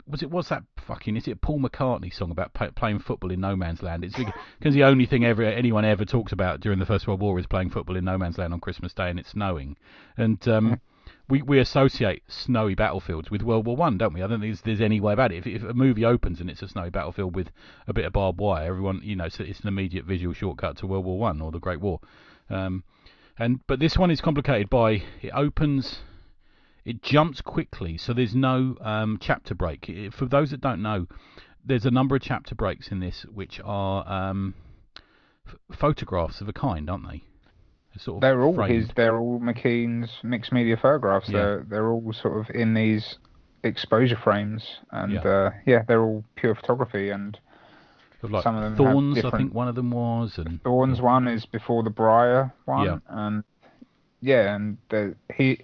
was 0.09 0.23
it 0.23 0.31
what's 0.31 0.49
that 0.49 0.63
fucking? 0.77 1.15
Is 1.15 1.27
it 1.27 1.31
a 1.31 1.35
Paul 1.35 1.59
McCartney 1.59 2.13
song 2.13 2.31
about 2.31 2.53
pa 2.53 2.69
playing 2.71 2.99
football 2.99 3.31
in 3.31 3.41
no 3.41 3.55
man's 3.55 3.83
land? 3.83 4.03
It's 4.03 4.15
because 4.15 4.33
the 4.73 4.83
only 4.83 5.05
thing 5.05 5.25
ever 5.25 5.43
anyone 5.43 5.85
ever 5.85 6.05
talks 6.05 6.31
about 6.31 6.59
during 6.59 6.79
the 6.79 6.85
First 6.85 7.07
World 7.07 7.19
War 7.19 7.37
is 7.39 7.47
playing 7.47 7.69
football 7.71 7.95
in 7.95 8.05
no 8.05 8.17
man's 8.17 8.37
land 8.37 8.53
on 8.53 8.59
Christmas 8.59 8.93
Day 8.93 9.09
and 9.09 9.19
it's 9.19 9.29
snowing, 9.29 9.77
and 10.17 10.45
um. 10.47 10.81
We, 11.29 11.41
we 11.41 11.59
associate 11.59 12.23
snowy 12.27 12.73
battlefields 12.73 13.29
with 13.29 13.41
World 13.41 13.65
War 13.65 13.75
One, 13.75 13.97
don't 13.97 14.13
we? 14.13 14.23
I 14.23 14.27
don't 14.27 14.39
think 14.39 14.53
there's, 14.53 14.61
there's 14.61 14.81
any 14.81 15.01
way 15.01 15.11
about 15.11 15.33
it. 15.33 15.45
If, 15.45 15.47
if 15.47 15.63
a 15.63 15.73
movie 15.73 16.05
opens 16.05 16.39
and 16.39 16.49
it's 16.49 16.61
a 16.61 16.69
snowy 16.69 16.89
battlefield 16.89 17.35
with 17.35 17.49
a 17.85 17.93
bit 17.93 18.05
of 18.05 18.13
barbed 18.13 18.39
wire, 18.39 18.67
everyone, 18.67 19.01
you 19.03 19.17
know, 19.17 19.25
it's, 19.25 19.37
it's 19.41 19.59
an 19.59 19.67
immediate 19.67 20.05
visual 20.05 20.33
shortcut 20.33 20.77
to 20.77 20.87
World 20.87 21.03
War 21.03 21.19
One 21.19 21.41
or 21.41 21.51
the 21.51 21.59
Great 21.59 21.81
War. 21.81 21.99
Um, 22.49 22.85
and 23.37 23.59
but 23.67 23.79
this 23.79 23.97
one 23.97 24.09
is 24.09 24.21
complicated 24.21 24.69
by 24.69 25.03
it 25.21 25.31
opens, 25.33 25.99
it 26.87 27.01
jumps 27.03 27.41
quickly, 27.41 27.97
so 27.97 28.13
there's 28.13 28.33
no 28.35 28.75
um, 28.81 29.17
chapter 29.19 29.53
break. 29.53 29.91
For 30.13 30.25
those 30.25 30.51
that 30.51 30.61
don't 30.61 30.81
know, 30.81 31.07
there's 31.65 31.85
a 31.85 31.91
number 31.91 32.15
of 32.15 32.21
chapter 32.21 32.55
breaks 32.55 32.87
in 32.89 32.99
this 33.01 33.25
which 33.33 33.59
are 33.63 34.07
um, 34.07 34.53
f- 35.47 35.77
photographs 35.77 36.39
of 36.41 36.47
a 36.47 36.53
kind, 36.53 36.89
aren't 36.89 37.07
they? 37.09 37.23
They're 37.93 37.99
Sort 38.03 38.15
of 38.17 38.21
They're 38.21 38.41
all 38.41 38.55
framed. 38.55 38.73
his. 38.75 38.89
They're 38.95 39.17
all 39.17 39.39
McKean's 39.39 40.09
mixed 40.23 40.51
media 40.53 40.77
photographs. 40.77 41.27
Yeah. 41.29 41.37
They're 41.37 41.65
they're 41.69 41.89
all 41.91 42.13
sort 42.13 42.39
of 42.39 42.55
in 42.55 42.73
these 42.73 43.17
exposure 43.63 44.17
frames, 44.23 44.63
and 44.91 45.11
Yeah. 45.13 45.19
uh, 45.21 45.49
yeah, 45.65 45.83
they're 45.87 46.01
all 46.03 46.23
pure 46.35 46.55
photography. 46.55 47.09
And 47.09 47.37
Of 48.23 48.31
like 48.31 48.43
some 48.43 48.55
of 48.55 48.63
them 48.63 48.77
Thorns, 48.77 49.25
I 49.25 49.31
think 49.37 49.53
one 49.53 49.67
of 49.67 49.75
them 49.75 49.91
was, 49.91 50.37
and 50.37 50.61
Thorns 50.63 51.01
one 51.01 51.27
is 51.27 51.45
before 51.45 51.83
the 51.83 51.89
Briar 51.89 52.53
one, 52.65 52.85
Yeah. 52.85 52.97
and 53.09 53.43
yeah, 54.21 54.55
and 54.55 54.77
the, 54.89 55.15
he, 55.35 55.59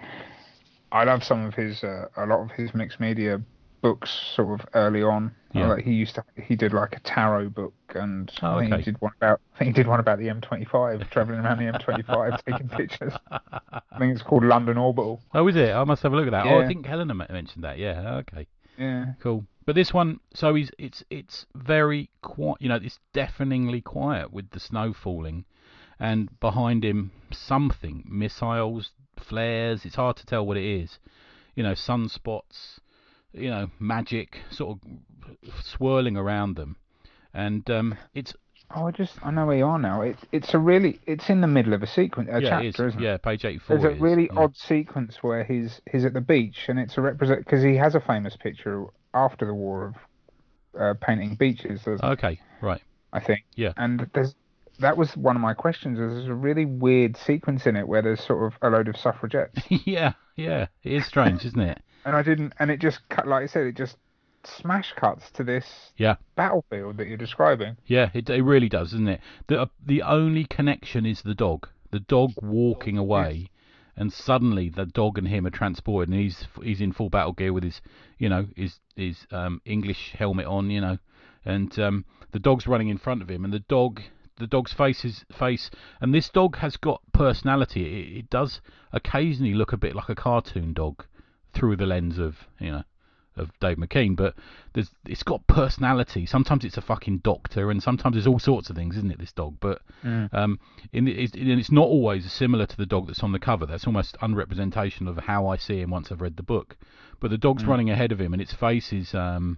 I 0.93 1.03
love 1.03 1.23
some 1.23 1.45
of 1.45 1.55
his, 1.55 1.83
uh, 1.83 2.05
a 2.15 2.25
lot 2.25 2.41
of 2.43 2.51
his 2.51 2.73
mixed 2.73 2.99
media 2.99 3.41
books, 3.81 4.31
sort 4.35 4.61
of 4.61 4.65
early 4.75 5.03
on. 5.03 5.33
Yeah. 5.53 5.67
Like 5.67 5.83
he 5.83 5.91
used 5.91 6.15
to, 6.15 6.23
he 6.41 6.55
did 6.55 6.71
like 6.73 6.95
a 6.95 6.99
tarot 7.01 7.49
book, 7.49 7.73
and 7.95 8.31
Oh, 8.41 8.55
I 8.57 8.59
think 8.61 8.73
okay. 8.73 8.81
he 8.83 8.91
did 8.91 9.01
one 9.01 9.11
about, 9.17 9.41
I 9.55 9.57
think 9.59 9.75
he 9.75 9.81
did 9.81 9.87
one 9.87 9.99
about 9.99 10.19
the 10.19 10.27
M25, 10.27 11.09
traveling 11.09 11.39
around 11.39 11.57
the 11.57 11.65
M25 11.77 12.43
taking 12.47 12.69
pictures. 12.69 13.13
I 13.29 13.99
think 13.99 14.13
it's 14.13 14.23
called 14.23 14.43
London 14.45 14.77
Orbital. 14.77 15.19
oh, 15.33 15.47
is 15.47 15.55
it? 15.55 15.71
I 15.73 15.83
must 15.83 16.01
have 16.03 16.13
a 16.13 16.15
look 16.15 16.27
at 16.27 16.31
that. 16.31 16.45
Oh, 16.45 16.59
I 16.61 16.67
think 16.67 16.85
Helena 16.85 17.13
mentioned 17.13 17.63
that. 17.65 17.77
Yeah, 17.77 18.15
okay. 18.17 18.47
Yeah. 18.77 19.13
Cool. 19.21 19.45
But 19.65 19.75
this 19.75 19.93
one, 19.93 20.19
so 20.33 20.55
he's 20.55 20.71
it's 20.77 21.03
it's 21.09 21.45
very 21.55 22.09
quiet. 22.21 22.57
You 22.61 22.69
know, 22.69 22.75
it's 22.81 22.99
deafeningly 23.13 23.81
quiet 23.81 24.33
with 24.33 24.49
the 24.51 24.59
snow 24.59 24.91
falling, 24.93 25.45
and 25.99 26.37
behind 26.39 26.83
him 26.83 27.11
something 27.31 28.03
missiles, 28.09 28.91
flares. 29.19 29.85
It's 29.85 29.95
hard 29.95 30.17
to 30.17 30.25
tell 30.25 30.45
what 30.45 30.57
it 30.57 30.63
is. 30.63 30.99
You 31.55 31.63
know, 31.63 31.73
sunspots. 31.73 32.79
You 33.33 33.49
know, 33.49 33.71
magic 33.79 34.39
sort 34.51 34.77
of 34.77 35.53
swirling 35.63 36.17
around 36.17 36.55
them, 36.55 36.75
and 37.33 37.67
um, 37.71 37.97
it's 38.13 38.35
Oh, 38.75 38.87
I 38.87 38.91
just, 38.91 39.13
I 39.23 39.29
know 39.29 39.45
where 39.45 39.57
you 39.57 39.65
are 39.65 39.77
now. 39.77 40.01
It's 40.01 40.21
it's 40.31 40.53
a 40.53 40.57
really, 40.57 40.99
it's 41.05 41.29
in 41.29 41.41
the 41.41 41.47
middle 41.47 41.73
of 41.73 41.83
a 41.83 41.87
sequence, 41.87 42.29
a 42.31 42.41
yeah, 42.41 42.49
chapter, 42.49 42.87
is. 42.87 42.93
isn't 42.93 43.01
it? 43.01 43.03
yeah, 43.03 43.17
page 43.17 43.45
eighty-four. 43.45 43.77
There's 43.77 43.97
a 43.97 44.01
really 44.01 44.29
yeah. 44.33 44.39
odd 44.39 44.57
sequence 44.57 45.17
where 45.21 45.43
he's 45.43 45.79
he's 45.91 46.05
at 46.05 46.13
the 46.13 46.21
beach 46.21 46.65
and 46.67 46.79
it's 46.79 46.97
a 46.97 47.01
represent 47.01 47.39
because 47.39 47.63
he 47.63 47.75
has 47.75 47.93
a 47.93 47.99
famous 47.99 48.35
picture 48.35 48.85
after 49.13 49.45
the 49.45 49.53
war 49.53 49.93
of 50.73 50.81
uh, 50.81 50.93
painting 50.99 51.35
beaches. 51.35 51.81
Okay, 51.85 52.39
right. 52.61 52.81
I 53.11 53.19
think. 53.19 53.43
Yeah. 53.55 53.73
And 53.77 54.09
there's 54.13 54.33
that 54.83 54.97
was 54.97 55.15
one 55.17 55.35
of 55.35 55.41
my 55.41 55.53
questions. 55.53 55.97
There's 55.97 56.27
a 56.27 56.33
really 56.33 56.65
weird 56.65 57.17
sequence 57.17 57.65
in 57.65 57.75
it 57.75 57.87
where 57.87 58.01
there's 58.01 58.23
sort 58.23 58.45
of 58.53 58.57
a 58.61 58.69
load 58.69 58.87
of 58.87 58.95
suffragettes, 58.97 59.59
yeah, 59.85 60.13
yeah. 60.35 60.67
It 60.83 60.93
is 60.93 61.05
strange, 61.05 61.43
isn't 61.45 61.59
it? 61.59 61.81
and 62.05 62.15
I 62.15 62.21
didn't. 62.21 62.53
And 62.59 62.69
it 62.71 62.79
just 62.79 62.99
cut, 63.09 63.27
like 63.27 63.43
I 63.43 63.47
said, 63.47 63.65
it 63.65 63.75
just 63.75 63.97
smash 64.45 64.91
cuts 64.93 65.31
to 65.31 65.43
this 65.43 65.65
Yeah. 65.97 66.15
battlefield 66.35 66.97
that 66.97 67.07
you're 67.07 67.17
describing. 67.17 67.77
Yeah, 67.85 68.09
it, 68.13 68.29
it 68.29 68.43
really 68.43 68.69
does, 68.69 68.91
doesn't 68.91 69.07
it? 69.07 69.21
The 69.47 69.61
uh, 69.61 69.65
the 69.85 70.01
only 70.01 70.45
connection 70.45 71.05
is 71.05 71.21
the 71.21 71.33
dog. 71.35 71.67
The 71.91 71.99
dog 72.01 72.31
walking 72.41 72.97
away, 72.97 73.49
and 73.95 74.11
suddenly 74.11 74.67
the 74.69 74.85
dog 74.85 75.17
and 75.17 75.27
him 75.27 75.45
are 75.45 75.51
transported, 75.51 76.09
and 76.11 76.19
he's 76.19 76.47
he's 76.61 76.81
in 76.81 76.91
full 76.91 77.09
battle 77.09 77.33
gear 77.33 77.53
with 77.53 77.63
his, 77.63 77.81
you 78.17 78.27
know, 78.29 78.47
his 78.55 78.79
his 78.95 79.25
um, 79.31 79.61
English 79.65 80.13
helmet 80.17 80.45
on, 80.47 80.69
you 80.71 80.81
know, 80.81 80.97
and 81.45 81.77
um, 81.79 82.03
the 82.31 82.39
dog's 82.39 82.67
running 82.67 82.89
in 82.89 82.97
front 82.97 83.21
of 83.21 83.29
him, 83.29 83.45
and 83.45 83.53
the 83.53 83.59
dog. 83.59 84.01
The 84.43 84.47
dog's 84.47 84.73
face 84.73 85.05
is 85.05 85.23
face, 85.31 85.71
and 86.01 86.13
this 86.13 86.27
dog 86.27 86.57
has 86.57 86.75
got 86.75 87.01
personality. 87.13 88.01
It, 88.01 88.17
it 88.17 88.29
does 88.29 88.59
occasionally 88.91 89.53
look 89.53 89.71
a 89.71 89.77
bit 89.77 89.95
like 89.95 90.09
a 90.09 90.15
cartoon 90.15 90.73
dog 90.73 91.05
through 91.53 91.77
the 91.77 91.85
lens 91.85 92.17
of 92.17 92.35
you 92.59 92.71
know 92.71 92.83
of 93.37 93.57
Dave 93.61 93.77
McKean, 93.77 94.17
but 94.17 94.35
there's 94.73 94.91
it's 95.05 95.23
got 95.23 95.47
personality. 95.47 96.25
Sometimes 96.25 96.65
it's 96.65 96.75
a 96.75 96.81
fucking 96.81 97.19
doctor, 97.19 97.71
and 97.71 97.81
sometimes 97.81 98.15
there's 98.15 98.27
all 98.27 98.37
sorts 98.37 98.69
of 98.69 98.75
things, 98.75 98.97
isn't 98.97 99.13
it? 99.13 99.19
This 99.19 99.31
dog, 99.31 99.55
but 99.61 99.81
um, 100.33 100.59
in, 100.91 101.07
it's, 101.07 101.31
and 101.33 101.49
it's 101.49 101.71
not 101.71 101.85
always 101.85 102.29
similar 102.29 102.65
to 102.65 102.75
the 102.75 102.85
dog 102.85 103.07
that's 103.07 103.23
on 103.23 103.31
the 103.31 103.39
cover. 103.39 103.65
That's 103.65 103.87
almost 103.87 104.17
unrepresentation 104.21 105.07
of 105.07 105.17
how 105.19 105.47
I 105.47 105.55
see 105.55 105.79
him 105.79 105.89
once 105.89 106.11
I've 106.11 106.19
read 106.19 106.35
the 106.35 106.43
book. 106.43 106.75
But 107.21 107.31
the 107.31 107.37
dog's 107.37 107.63
running 107.63 107.89
ahead 107.89 108.11
of 108.11 108.19
him, 108.19 108.33
and 108.33 108.41
its 108.41 108.53
face 108.53 108.91
is 108.91 109.15
um, 109.15 109.57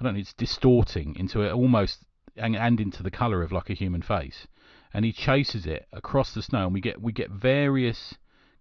I 0.00 0.04
don't 0.04 0.14
know, 0.14 0.20
it's 0.20 0.32
distorting 0.32 1.16
into 1.16 1.42
it 1.42 1.52
almost 1.52 2.06
and, 2.36 2.56
and 2.56 2.80
into 2.80 3.02
the 3.02 3.10
colour 3.10 3.42
of 3.42 3.52
like 3.52 3.70
a 3.70 3.74
human 3.74 4.02
face. 4.02 4.46
And 4.92 5.04
he 5.04 5.12
chases 5.12 5.66
it 5.66 5.86
across 5.92 6.34
the 6.34 6.42
snow, 6.42 6.64
and 6.64 6.74
we 6.74 6.80
get 6.80 7.00
we 7.00 7.12
get 7.12 7.30
various 7.30 8.14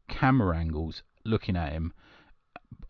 camera 0.07 0.57
angles 0.57 1.03
looking 1.25 1.55
at 1.55 1.71
him, 1.71 1.93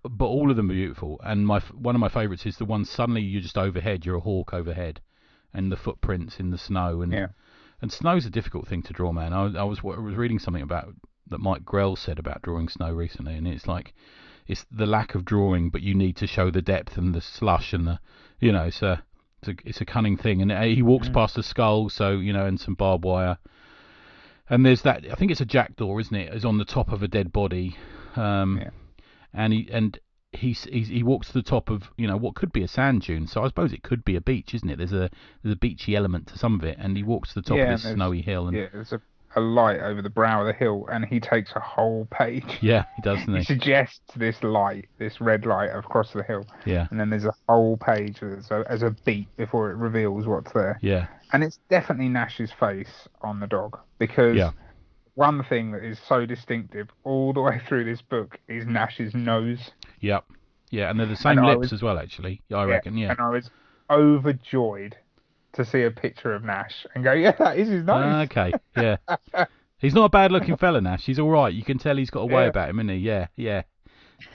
but 0.04 0.26
all 0.26 0.50
of 0.50 0.58
them 0.58 0.70
are 0.70 0.74
beautiful. 0.74 1.20
And 1.24 1.48
my 1.48 1.60
one 1.60 1.96
of 1.96 2.02
my 2.02 2.10
favourites 2.10 2.46
is 2.46 2.58
the 2.58 2.66
one 2.66 2.86
suddenly 2.86 3.22
you're 3.22 3.42
just 3.42 3.58
overhead, 3.58 4.06
you're 4.06 4.18
a 4.18 4.22
hawk 4.22 4.54
overhead, 4.54 5.02
and 5.54 5.72
the 5.72 5.78
footprints 5.78 6.40
in 6.40 6.52
the 6.52 6.58
snow. 6.58 7.02
And 7.02 7.14
Yeah. 7.14 7.28
and 7.82 7.92
snow's 7.92 8.26
a 8.26 8.30
difficult 8.30 8.68
thing 8.68 8.82
to 8.84 8.94
draw, 8.94 9.14
man. 9.14 9.32
I, 9.34 9.46
I 9.60 9.64
was 9.64 9.80
I 9.80 10.00
was 10.00 10.16
reading 10.16 10.40
something 10.40 10.64
about 10.64 10.94
that 11.28 11.40
Mike 11.40 11.64
Grell 11.64 11.96
said 11.96 12.20
about 12.20 12.42
drawing 12.42 12.68
snow 12.68 12.92
recently, 12.94 13.36
and 13.36 13.48
it's 13.48 13.68
like 13.68 13.94
it's 14.48 14.66
the 14.72 14.86
lack 14.88 15.16
of 15.16 15.24
drawing, 15.26 15.70
but 15.70 15.82
you 15.82 15.94
need 15.94 16.18
to 16.18 16.28
show 16.28 16.50
the 16.50 16.62
depth 16.62 16.98
and 16.98 17.14
the 17.14 17.22
slush 17.22 17.72
and 17.72 17.88
the 17.88 18.00
you 18.40 18.52
know 18.52 18.64
it's 18.64 18.82
a 18.82 19.04
it's 19.42 19.48
a, 19.50 19.56
it's 19.68 19.82
a 19.82 19.86
cunning 19.86 20.18
thing. 20.18 20.42
And 20.42 20.52
uh, 20.52 20.62
he 20.62 20.82
walks 20.82 21.10
Mm. 21.10 21.14
past 21.14 21.38
a 21.38 21.44
skull, 21.44 21.90
so 21.90 22.12
you 22.12 22.34
know, 22.34 22.46
and 22.46 22.60
some 22.60 22.74
barbed 22.76 23.04
wire. 23.06 23.38
And 24.50 24.66
there's 24.66 24.82
that. 24.82 25.06
I 25.12 25.16
think 25.16 25.32
it's 25.32 25.42
a 25.42 25.46
jackdaw, 25.46 25.98
isn't 26.00 26.16
it? 26.16 26.34
Is 26.34 26.46
on 26.46 26.58
the 26.58 26.66
top 26.66 26.92
of 26.92 27.04
a 27.04 27.08
dead 27.08 27.32
body. 27.32 27.78
Um, 28.16 28.60
Yeah. 28.62 28.70
And 29.32 29.54
he 29.54 29.70
and 29.72 30.00
he's, 30.32 30.64
he's 30.66 30.88
he 30.88 31.04
walks 31.04 31.28
to 31.28 31.34
the 31.34 31.44
top 31.44 31.70
of 31.70 31.92
you 31.98 32.08
know 32.08 32.18
what 32.18 32.34
could 32.34 32.52
be 32.52 32.64
a 32.64 32.68
sand 32.68 33.04
dune. 33.04 33.28
So 33.28 33.44
I 33.44 33.48
suppose 33.48 33.72
it 33.74 33.84
could 33.84 34.04
be 34.04 34.16
a 34.16 34.22
beach, 34.22 34.56
isn't 34.56 34.70
it? 34.70 34.78
There's 34.78 34.92
a 34.94 35.10
there's 35.44 35.54
a 35.54 35.60
beachy 35.60 35.96
element 35.96 36.28
to 36.28 36.38
some 36.40 36.56
of 36.56 36.64
it, 36.64 36.78
and 36.80 36.98
he 36.98 37.04
walks 37.04 37.30
to 37.30 37.36
the 37.36 37.42
top 37.44 37.58
Yeah, 37.58 37.74
of 37.74 37.82
this 37.84 37.94
snowy 37.94 38.22
hill. 38.24 38.48
And 38.48 38.58
Yeah, 38.58 38.68
there's 38.74 38.92
a, 38.92 39.02
a 39.36 39.40
light 39.40 39.80
over 39.80 40.02
the 40.02 40.10
brow 40.10 40.42
of 40.42 40.48
the 40.48 40.54
hill, 40.54 40.88
and 40.92 41.06
he 41.06 41.20
takes 41.20 41.52
a 41.56 41.60
whole 41.60 42.08
page. 42.12 42.44
yeah, 42.62 42.86
he 42.96 43.02
does, 43.04 43.20
doesn't 43.20 43.34
He 43.34 43.40
he? 43.40 43.46
suggests 43.46 44.00
this 44.16 44.42
light, 44.44 44.88
this 44.98 45.22
red 45.22 45.46
light 45.46 45.68
across 45.70 46.12
the 46.14 46.24
hill, 46.24 46.46
Yeah, 46.66 46.88
and 46.90 47.00
then 47.00 47.10
there's 47.10 47.26
a 47.26 47.34
whole 47.48 47.78
page 47.78 48.22
as 48.24 48.50
a, 48.52 48.64
as 48.68 48.82
a 48.82 48.90
beat 49.06 49.28
before 49.38 49.70
it 49.72 49.76
reveals 49.76 50.26
what's 50.26 50.52
there. 50.54 50.80
yeah, 50.82 51.08
And 51.34 51.44
it's 51.44 51.60
definitely 51.70 52.10
Nash's 52.10 52.52
face 52.52 53.08
on 53.22 53.40
the 53.40 53.48
dog 53.48 53.78
because 54.00 54.36
Yeah. 54.36 54.52
one 55.14 55.44
thing 55.44 55.72
that 55.74 55.84
is 55.84 56.00
so 56.00 56.26
distinctive 56.26 56.90
all 57.04 57.32
the 57.34 57.42
way 57.42 57.62
through 57.68 57.86
this 57.86 58.02
book 58.02 58.40
is 58.48 58.66
Nash's 58.66 59.14
nose. 59.14 59.72
yep, 60.00 60.26
yeah, 60.72 60.90
and 60.90 61.00
they're 61.00 61.06
the 61.08 61.16
same 61.16 61.38
And 61.38 61.48
lips 61.48 61.60
was- 61.60 61.74
as 61.74 61.82
well, 61.84 62.00
actually. 62.00 62.42
I 62.54 62.64
reckon. 62.64 62.98
Yeah. 62.98 63.12
And 63.12 63.20
I 63.20 63.30
was 63.30 63.50
overjoyed 63.92 64.96
to 65.54 65.66
see 65.66 65.84
a 65.84 65.92
picture 65.92 66.34
of 66.34 66.44
Nash 66.44 66.86
and 66.94 67.04
go, 67.04 67.14
yeah, 67.14 67.32
that 67.40 67.58
is 67.58 67.68
his 67.68 67.84
nose. 67.84 68.04
Ah, 68.06 68.22
okay, 68.24 68.52
yeah. 68.78 68.98
He's 69.78 69.94
not 69.94 70.06
a 70.06 70.10
bad 70.10 70.32
looking 70.32 70.58
fella, 70.58 70.82
Nash. 70.82 71.06
He's 71.06 71.20
all 71.20 71.30
right. 71.30 71.54
You 71.54 71.64
can 71.64 71.78
tell 71.80 71.96
he's 71.96 72.10
got 72.10 72.22
a 72.22 72.26
way 72.26 72.44
Yeah. 72.44 72.50
about 72.50 72.70
him, 72.70 72.80
isn't 72.80 72.90
he? 72.90 72.96
Yeah, 72.98 73.28
yeah. 73.36 73.64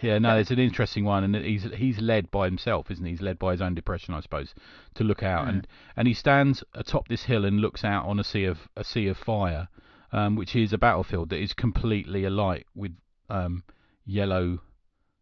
Yeah, 0.01 0.19
no, 0.19 0.39
it's 0.39 0.51
an 0.51 0.59
interesting 0.59 1.05
one, 1.05 1.25
and 1.25 1.37
he's 1.37 1.65
he's 1.75 2.01
led 2.01 2.31
by 2.31 2.47
himself, 2.47 2.91
isn't 2.91 3.05
he? 3.05 3.11
He's 3.11 3.21
led 3.21 3.39
by 3.39 3.53
his 3.53 3.61
own 3.61 3.75
depression, 3.75 4.15
I 4.15 4.21
suppose, 4.21 4.55
to 4.95 5.05
look 5.05 5.23
out, 5.23 5.47
and 5.47 5.67
and 5.95 6.09
he 6.09 6.15
stands 6.15 6.65
atop 6.73 7.09
this 7.09 7.25
hill 7.25 7.45
and 7.45 7.61
looks 7.61 7.85
out 7.85 8.07
on 8.07 8.19
a 8.19 8.25
sea 8.25 8.45
of 8.47 8.61
a 8.79 8.83
sea 8.83 9.09
of 9.09 9.19
fire, 9.19 9.69
um, 10.11 10.37
which 10.37 10.57
is 10.57 10.73
a 10.73 10.79
battlefield 10.79 11.29
that 11.29 11.39
is 11.43 11.53
completely 11.53 12.25
alight 12.25 12.65
with 12.75 12.97
um, 13.29 13.63
yellow 14.07 14.61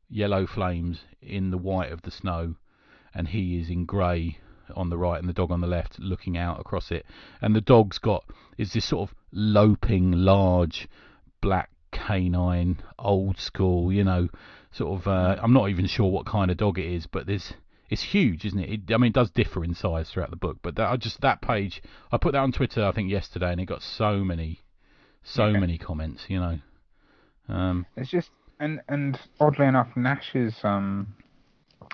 yellow 0.09 0.47
flames 0.47 1.01
in 1.20 1.51
the 1.51 1.59
white 1.59 1.90
of 1.90 2.03
the 2.03 2.12
snow, 2.12 2.55
and 3.12 3.26
he 3.28 3.59
is 3.59 3.68
in 3.68 3.84
grey 3.84 4.38
on 4.77 4.91
the 4.91 4.99
right 4.99 5.18
and 5.18 5.29
the 5.29 5.33
dog 5.33 5.51
on 5.51 5.61
the 5.61 5.66
left 5.66 5.99
looking 5.99 6.37
out 6.37 6.61
across 6.61 6.91
it, 6.91 7.07
and 7.41 7.55
the 7.55 7.61
dog's 7.61 7.99
got 7.99 8.25
is 8.59 8.73
this 8.73 8.85
sort 8.85 9.09
of 9.09 9.16
loping 9.33 10.12
large 10.12 10.89
black 11.41 11.70
canine 11.91 12.79
old 12.99 13.39
school 13.39 13.93
you 13.93 14.03
know 14.03 14.29
sort 14.70 14.99
of 14.99 15.07
uh, 15.07 15.37
I'm 15.43 15.53
not 15.53 15.68
even 15.68 15.87
sure 15.87 16.11
what 16.11 16.25
kind 16.25 16.51
of 16.51 16.57
dog 16.57 16.79
it 16.79 16.87
is 16.87 17.07
but 17.07 17.27
there's 17.27 17.53
it's 17.91 18.03
huge 18.03 18.45
isn't 18.47 18.59
it? 18.59 18.70
it 18.70 18.95
I 18.95 18.97
mean 18.97 19.09
it 19.09 19.14
does 19.14 19.31
differ 19.31 19.62
in 19.64 19.75
size 19.75 20.09
throughout 20.11 20.31
the 20.31 20.37
book 20.37 20.59
but 20.62 20.77
that 20.77 20.89
I 20.89 20.97
just 20.97 21.20
that 21.20 21.43
page 21.43 21.83
I 22.11 22.16
put 22.16 22.33
that 22.33 22.39
on 22.39 22.53
Twitter 22.53 22.85
I 22.85 22.93
think 22.93 23.11
yesterday 23.11 23.53
and 23.53 23.61
it 23.61 23.66
got 23.66 23.83
so 23.83 24.25
many 24.25 24.61
so 25.23 25.53
many 25.53 25.77
comments 25.79 26.25
you 26.29 26.41
know. 26.41 26.59
Um 27.49 27.87
It's 27.97 28.11
just 28.11 28.31
and 28.62 28.81
and 28.89 29.18
oddly 29.41 29.66
enough, 29.66 29.89
Nash's 29.97 30.55
um, 30.62 31.14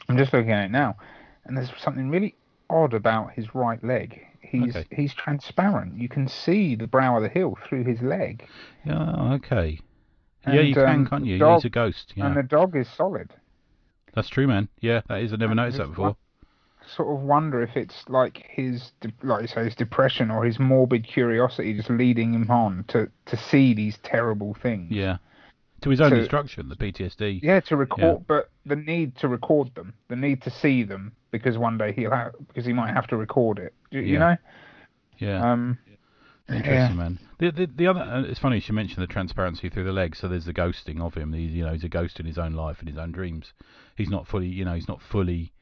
I'm 0.09 0.19
just 0.19 0.33
looking 0.33 0.53
at 0.53 0.67
it 0.67 0.71
now, 0.71 0.97
and 1.45 1.57
there's 1.57 1.71
something 1.83 2.11
really 2.11 2.35
odd 2.71 2.95
about 2.95 3.33
his 3.33 3.55
right 3.55 3.83
leg. 3.83 4.25
He's 4.41 4.77
Okay. 4.77 4.87
he's 4.91 5.15
transparent. 5.15 5.97
You 5.99 6.09
can 6.09 6.29
see 6.29 6.75
the 6.75 6.87
brow 6.87 7.17
of 7.17 7.23
the 7.23 7.29
hill 7.29 7.59
through 7.69 7.85
his 7.85 8.01
leg, 8.01 8.47
yeah 8.87 9.35
okay 9.35 9.79
yeah 10.47 10.61
you 10.61 10.75
can 10.75 10.85
um, 10.89 11.07
can't 11.07 11.27
you 11.27 11.39
dog- 11.39 11.59
he's 11.59 11.65
a 11.67 11.71
ghost 11.71 12.13
yeah 12.17 12.27
and 12.29 12.37
the 12.37 12.43
dog 12.43 12.77
is 12.77 12.89
solid. 12.89 13.31
that's 14.15 14.29
true 14.29 14.47
man 14.47 14.69
yeah 14.81 15.03
that 15.09 15.21
is 15.23 15.33
I 15.33 15.37
never 15.37 15.51
And 15.53 15.57
noticed 15.57 15.79
that 15.79 15.89
before 15.89 16.17
Sort 16.97 17.15
of 17.19 17.23
wonder 17.23 17.61
if 17.63 17.77
it's 17.77 18.09
like 18.09 18.47
his, 18.49 18.93
like 19.23 19.43
you 19.43 19.47
say, 19.49 19.65
his 19.65 19.75
depression 19.75 20.31
or 20.31 20.45
his 20.45 20.59
morbid 20.59 21.07
curiosity 21.07 21.75
just 21.75 21.91
leading 21.91 22.33
him 22.33 22.51
on 22.51 22.85
to 22.89 23.11
to 23.27 23.37
see 23.37 23.75
these 23.75 23.99
terrible 23.99 24.55
things. 24.55 24.91
yeah 24.91 25.19
to 25.83 25.91
his 25.91 26.01
own 26.01 26.11
So- 26.11 26.17
destruction 26.17 26.69
the 26.69 26.77
PTSD 26.77 27.41
Yeah, 27.43 27.61
to 27.61 27.77
record, 27.77 28.27
but 28.27 28.51
the 28.67 28.77
need 28.77 29.17
to 29.19 29.29
record 29.29 29.75
them, 29.75 29.95
the 30.09 30.17
need 30.17 30.43
to 30.43 30.51
see 30.51 30.83
them, 30.83 31.13
because 31.31 31.57
one 31.59 31.79
day 31.79 31.93
he'll 31.93 32.11
have, 32.11 32.33
because 32.49 32.67
he 32.67 32.73
might 32.73 32.93
have 32.93 33.07
to 33.09 33.17
record 33.17 33.59
it. 33.59 33.75
You, 33.91 34.01
you 34.01 34.19
know, 34.19 34.37
yeah 35.19 35.53
um, 35.53 35.79
Interesting, 36.49 36.75
Yeah. 36.75 36.93
man. 36.95 37.19
The, 37.39 37.51
the 37.53 37.67
the 37.77 37.87
other, 37.87 38.01
uh, 38.01 38.23
it's 38.23 38.41
funny 38.41 38.57
you 38.57 38.61
should 38.63 38.75
mention 38.75 39.01
the 39.03 39.07
transparency 39.07 39.69
through 39.69 39.85
the 39.85 39.93
legs. 39.93 40.19
So 40.19 40.29
there's 40.29 40.47
the 40.47 40.55
ghosting 40.55 41.01
of 41.01 41.13
him. 41.15 41.33
He's 41.35 41.53
you 41.53 41.63
know 41.63 41.73
he's 41.75 41.85
a 41.85 41.91
ghost 41.91 42.19
in 42.21 42.25
his 42.27 42.39
own 42.39 42.55
life 42.55 42.79
and 42.81 42.89
his 42.89 42.97
own 42.97 43.13
dreams. 43.13 43.53
He's 43.97 44.09
not 44.09 44.27
fully 44.27 44.47
you 44.49 44.65
know 44.65 44.73
he's 44.75 44.89
not 44.89 45.03
fully 45.03 45.53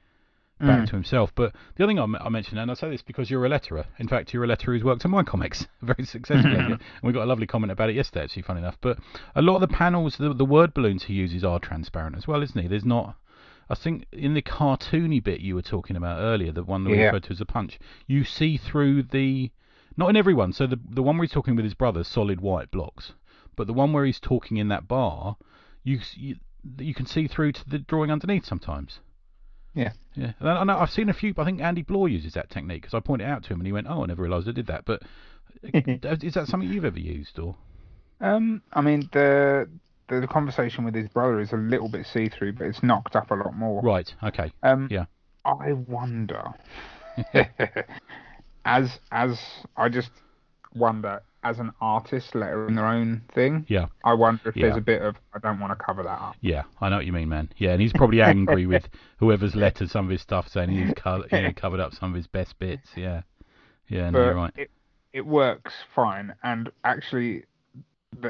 back 0.59 0.81
Mm. 0.83 0.87
to 0.87 0.93
himself. 0.93 1.33
But 1.35 1.55
the 1.75 1.85
other 1.85 1.91
thing 1.91 1.99
I 1.99 2.29
mentioned, 2.29 2.59
and 2.59 2.71
I 2.71 2.75
say 2.75 2.89
this 2.91 3.03
because 3.03 3.31
you're 3.31 3.45
a 3.45 3.49
letterer. 3.51 3.85
In 3.99 4.09
fact, 4.09 4.33
you're 4.33 4.45
a 4.45 4.49
letterer 4.49 4.73
who's 4.75 4.85
worked 4.85 5.05
on 5.05 5.11
my 5.11 5.23
comics 5.33 5.67
very 5.83 6.05
successfully. 6.05 6.57
and 6.59 6.79
we 7.03 7.13
got 7.13 7.25
a 7.25 7.27
lovely 7.27 7.47
comment 7.47 7.71
about 7.73 7.91
it 7.91 7.97
yesterday, 7.97 8.25
actually, 8.25 8.43
funny 8.43 8.61
enough. 8.61 8.79
But 8.81 8.99
a 9.35 9.43
lot 9.43 9.57
of 9.57 9.61
the 9.61 9.69
panels, 9.69 10.17
the, 10.17 10.33
the 10.33 10.45
word 10.47 10.73
balloons 10.73 11.05
he 11.05 11.15
uses 11.15 11.45
are 11.45 11.59
transparent 11.59 12.17
as 12.17 12.27
well, 12.27 12.43
isn't 12.43 12.61
he? 12.61 12.69
There's 12.69 12.85
not. 12.85 13.17
I 13.69 13.75
think 13.75 14.07
in 14.13 14.35
the 14.35 14.43
cartoony 14.43 15.23
bit 15.23 15.41
you 15.41 15.57
were 15.57 15.63
talking 15.63 15.97
about 15.97 16.21
earlier, 16.21 16.53
the 16.53 16.63
one 16.63 16.85
that 16.85 16.91
we 16.91 16.99
Yeah. 16.99 17.07
referred 17.07 17.25
to 17.25 17.33
as 17.33 17.41
a 17.41 17.47
punch, 17.47 17.79
you 18.07 18.23
see 18.25 18.57
through 18.57 19.03
the 19.05 19.51
not 19.99 20.09
in 20.11 20.17
everyone. 20.17 20.53
So 20.53 20.67
the 20.67 20.79
the 20.89 21.03
one 21.03 21.17
where 21.19 21.25
he's 21.25 21.33
talking 21.33 21.57
with 21.57 21.65
his 21.65 21.75
brother, 21.75 22.05
solid 22.05 22.41
white 22.41 22.71
blocks. 22.71 23.13
But 23.57 23.67
the 23.67 23.73
one 23.73 23.93
where 23.93 24.05
he's 24.05 24.21
talking 24.21 24.57
in 24.59 24.69
that 24.69 24.87
bar, 24.87 25.37
you 25.83 25.99
you, 26.15 26.37
you 26.79 26.95
can 26.95 27.07
see 27.07 27.27
through 27.27 27.53
to 27.53 27.69
the 27.69 27.79
drawing 27.79 28.11
underneath 28.13 28.45
sometimes. 28.47 29.01
Yeah. 29.77 29.93
Yeah. 30.15 30.33
And 30.41 30.49
I, 30.49 30.65
know 30.65 30.79
I've 30.79 30.91
seen 30.91 31.11
a 31.11 31.15
few. 31.15 31.35
I 31.37 31.45
think 31.45 31.61
Andy 31.61 31.83
Bloor 31.83 32.09
uses 32.09 32.33
that 32.35 32.51
technique 32.51 32.83
because 32.83 32.95
I 32.95 33.01
pointed 33.01 33.27
it 33.27 33.31
out 33.31 33.45
to 33.45 33.51
him 33.51 33.61
and 33.61 33.67
he 33.67 33.73
went, 33.73 33.87
"Oh, 33.89 34.03
I 34.03 34.07
never 34.07 34.23
realised 34.23 34.49
I 34.49 34.53
did 34.53 34.67
that." 34.67 34.87
But 34.87 35.03
uh, 35.75 36.17
is 36.23 36.35
that 36.35 36.47
something 36.49 36.69
you've 36.69 36.85
ever 36.87 36.99
used 36.99 37.39
or? 37.39 37.55
um, 38.21 38.63
I 38.73 38.81
mean 38.81 39.09
the, 39.13 39.69
the 40.09 40.21
the 40.21 40.27
conversation 40.27 40.85
with 40.85 40.95
his 40.95 41.09
brother 41.09 41.39
is 41.41 41.53
a 41.53 41.57
little 41.57 41.89
bit 41.91 42.07
see 42.07 42.29
through, 42.31 42.55
but 42.55 42.67
it's 42.67 42.83
knocked 42.83 43.15
up 43.15 43.31
a 43.31 43.35
lot 43.35 43.55
more. 43.55 43.83
Right. 43.83 44.13
Okay. 44.23 44.51
Um, 44.63 44.89
Yeah. 44.91 45.05
I 45.45 45.75
wonder, 45.75 46.43
as 48.65 48.99
as 49.13 49.39
I 49.77 49.91
just 49.91 50.11
wonder, 50.77 51.23
as 51.43 51.59
an 51.59 51.73
artist 51.81 52.35
lettering 52.35 52.75
their 52.75 52.87
own 52.87 53.23
thing, 53.35 53.65
Yeah. 53.69 53.87
I 54.05 54.15
wonder 54.15 54.49
if 54.49 54.55
there's 54.57 54.77
a 54.77 54.81
bit 54.81 55.01
of 55.03 55.17
I 55.35 55.39
don't 55.39 55.61
want 55.61 55.79
to 55.79 55.85
cover 55.85 56.03
that 56.03 56.21
up. 56.21 56.37
Yeah, 56.41 56.63
I 56.81 56.89
know 56.89 56.97
what 56.97 57.07
you 57.07 57.13
mean, 57.13 57.29
man. 57.29 57.51
Yeah, 57.57 57.71
and 57.73 57.81
he's 57.81 57.93
probably 57.93 58.21
angry 58.23 58.67
with 58.75 58.89
whoever's 59.19 59.55
lettered 59.55 59.91
some 59.91 60.05
of 60.07 60.11
his 60.11 60.23
stuff, 60.23 60.49
saying 60.49 60.71
he's 60.71 60.93
co- 60.97 61.25
you 61.31 61.43
know, 61.43 61.53
covered 61.57 61.81
up 61.81 61.95
some 61.95 62.11
of 62.11 62.17
his 62.17 62.27
best 62.27 62.59
bits. 62.59 62.89
Yeah. 62.97 63.23
Yeah, 63.89 64.11
no, 64.11 64.25
you're 64.25 64.35
right. 64.35 64.53
it 64.57 64.71
it 65.13 65.25
works 65.25 65.73
fine. 65.95 66.35
And 66.43 66.71
actually, 66.85 67.45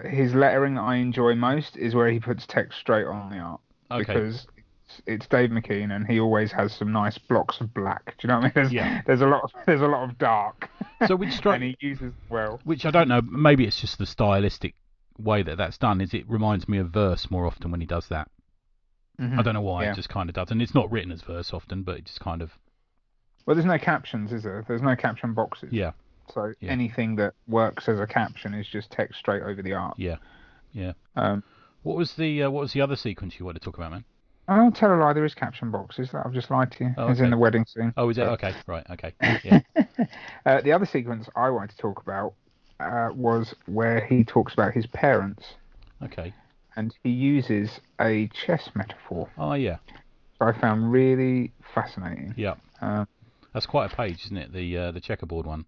his 0.05 0.34
lettering 0.34 0.74
that 0.74 0.82
I 0.82 0.97
enjoy 0.97 1.34
most 1.34 1.76
is 1.76 1.94
where 1.94 2.11
he 2.11 2.20
puts 2.20 2.47
text 2.47 2.78
straight 2.78 3.07
on 3.07 3.30
the 3.30 3.38
art 3.38 3.61
Okay. 3.90 3.99
because 4.12 4.47
it's, 4.88 5.03
it's 5.07 5.26
Dave 5.28 5.51
McKean 5.51 5.94
and 5.94 6.07
he 6.07 6.20
always 6.20 6.53
has 6.53 6.72
some 6.74 6.92
nice 6.92 7.18
blocks 7.18 7.61
of 7.61 7.72
black. 7.72 8.05
Do 8.07 8.12
you 8.22 8.28
know 8.28 8.40
what 8.40 8.42
I 8.42 8.44
mean? 8.47 8.53
There's, 8.55 8.72
Yeah. 8.72 9.03
there's 9.07 9.20
a 9.20 9.26
lot 9.26 9.42
of 9.44 9.51
there's 9.66 9.80
a 9.80 9.86
lot 9.86 10.09
of 10.09 10.18
dark. 10.18 10.68
So 11.07 11.16
which 11.16 11.32
strike- 11.36 11.57
and 11.57 11.64
he 11.64 11.76
uses 11.80 12.12
well. 12.28 12.61
Which 12.64 12.86
I 12.86 12.90
don't 12.90 13.09
know. 13.09 13.20
Maybe 13.22 13.66
it's 13.66 13.80
just 13.80 13.99
the 13.99 14.07
stylistic 14.07 14.74
way 15.18 15.42
that 15.42 15.57
that's 15.57 15.78
done. 15.78 16.01
Is 16.01 16.14
it 16.14 16.28
reminds 16.28 16.68
me 16.68 16.78
of 16.78 16.90
verse 16.90 17.30
more 17.30 17.47
often 17.47 17.70
when 17.70 17.80
he 17.80 17.86
does 17.86 18.09
that. 18.09 18.30
I 19.18 19.40
don't 19.42 19.55
know 19.55 19.62
why. 19.62 19.84
Yeah. 19.84 19.92
It 19.92 19.97
just 19.97 20.11
kind 20.11 20.28
of 20.28 20.34
does, 20.34 20.51
and 20.51 20.61
it's 20.61 20.74
not 20.74 20.90
written 20.92 21.11
as 21.11 21.22
verse 21.22 21.55
often, 21.55 21.82
but 21.84 21.97
it 21.97 22.05
just 22.05 22.20
kind 22.20 22.42
of 22.42 22.53
Well, 23.47 23.55
there's 23.57 23.64
no 23.64 23.78
captions, 23.78 24.30
is 24.30 24.42
there? 24.42 24.62
There's 24.68 24.82
no 24.82 24.94
caption 24.94 25.32
boxes. 25.32 25.72
yeah, 25.72 25.92
So 26.34 26.53
Yeah. 26.61 26.70
anything 26.70 27.16
that 27.16 27.32
works 27.49 27.88
as 27.88 27.99
a 27.99 28.07
caption 28.07 28.53
is 28.53 28.68
just 28.68 28.90
text 28.90 29.18
straight 29.18 29.42
over 29.42 29.62
the 29.62 29.72
art. 29.72 29.94
yeah, 29.99 30.16
yeah. 30.72 30.92
Um, 31.14 31.42
What 31.82 31.97
was 31.97 32.12
the 32.16 32.42
uh, 32.42 32.51
what 32.51 32.61
was 32.61 32.72
the 32.74 32.82
other 32.82 32.94
sequence 32.97 33.38
you 33.38 33.47
wanted 33.47 33.61
to 33.61 33.64
talk 33.64 33.78
about, 33.78 33.92
man? 33.92 34.05
I'll 34.49 34.70
tell 34.70 34.94
a 34.94 34.97
lie. 34.97 35.12
There 35.12 35.24
is 35.24 35.34
caption 35.34 35.70
boxes. 35.70 36.11
That 36.12 36.24
I've 36.24 36.32
just 36.32 36.51
lied 36.51 36.70
to 36.72 36.84
you. 36.84 36.94
Oh, 36.97 37.09
It's 37.09 37.20
in 37.20 37.30
the 37.30 37.36
wedding 37.38 37.64
scene. 37.66 37.92
Oh, 37.97 38.09
is 38.11 38.18
it 38.18 38.22
okay? 38.22 38.55
Right, 38.66 38.86
okay. 38.90 39.12
Yeah, 39.44 39.61
Uh, 40.47 40.61
the 40.61 40.72
other 40.72 40.86
sequence 40.86 41.28
I 41.34 41.51
wanted 41.51 41.70
to 41.70 41.76
talk 41.78 42.01
about 42.03 42.34
uh, 42.78 43.09
was 43.14 43.55
where 43.66 44.05
he 44.07 44.22
talks 44.24 44.53
about 44.53 44.72
his 44.72 44.86
parents, 44.86 45.55
okay. 46.05 46.32
and 46.76 46.94
he 47.03 47.11
uses 47.11 47.80
a 48.01 48.28
chess 48.28 48.70
metaphor. 48.74 49.28
Oh 49.36 49.55
yeah, 49.55 49.78
I 50.40 50.53
found 50.53 50.92
really 50.92 51.53
fascinating. 51.74 52.34
yeah. 52.36 52.55
Um, 52.80 53.09
That's 53.53 53.66
quite 53.66 53.92
a 53.92 53.97
page, 53.97 54.24
isn't 54.26 54.36
it? 54.36 54.53
The 54.53 54.76
uh, 54.78 54.92
the 54.92 55.01
checkerboard 55.01 55.47
one. 55.47 55.64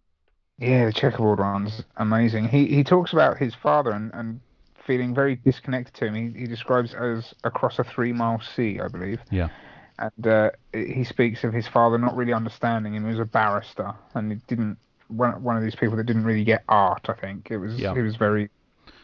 Yeah, 0.58 0.86
the 0.86 0.92
checkerboard 0.92 1.38
one's 1.38 1.82
amazing. 1.96 2.48
He 2.48 2.66
he 2.66 2.84
talks 2.84 3.12
about 3.12 3.38
his 3.38 3.54
father 3.54 3.90
and, 3.90 4.10
and 4.14 4.40
feeling 4.88 5.14
very 5.14 5.36
disconnected 5.36 5.94
to 5.94 6.06
him. 6.06 6.14
He, 6.14 6.40
he 6.40 6.46
describes 6.46 6.94
it 6.94 6.98
as 6.98 7.34
across 7.44 7.78
a 7.78 7.84
three 7.84 8.12
mile 8.12 8.40
sea, 8.56 8.80
I 8.82 8.88
believe. 8.88 9.20
Yeah. 9.30 9.50
And 9.98 10.26
uh, 10.26 10.50
he 10.72 11.04
speaks 11.04 11.44
of 11.44 11.52
his 11.52 11.68
father 11.68 11.98
not 11.98 12.16
really 12.16 12.32
understanding 12.32 12.94
him. 12.94 13.04
He 13.04 13.10
was 13.10 13.20
a 13.20 13.24
barrister, 13.24 13.92
and 14.14 14.32
he 14.32 14.38
didn't 14.48 14.78
one 15.08 15.42
one 15.42 15.56
of 15.56 15.62
these 15.62 15.74
people 15.76 15.96
that 15.96 16.04
didn't 16.06 16.24
really 16.24 16.44
get 16.44 16.64
art. 16.68 17.06
I 17.08 17.14
think 17.14 17.50
it 17.50 17.58
was 17.58 17.78
Yeah. 17.78 17.94
he 17.94 18.00
was 18.00 18.16
very. 18.16 18.48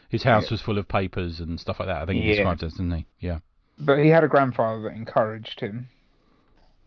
His 0.08 0.22
house 0.22 0.50
was 0.50 0.62
full 0.62 0.78
of 0.78 0.88
papers 0.88 1.40
and 1.40 1.60
stuff 1.60 1.80
like 1.80 1.88
that. 1.88 2.02
I 2.02 2.06
think 2.06 2.22
he 2.22 2.28
Yeah. 2.30 2.36
describes 2.36 2.62
it, 2.62 2.70
didn't 2.76 2.92
he? 2.92 3.06
Yeah. 3.20 3.38
But 3.78 3.98
he 3.98 4.08
had 4.08 4.24
a 4.24 4.28
grandfather 4.28 4.82
that 4.82 4.92
encouraged 4.94 5.60
him, 5.60 5.88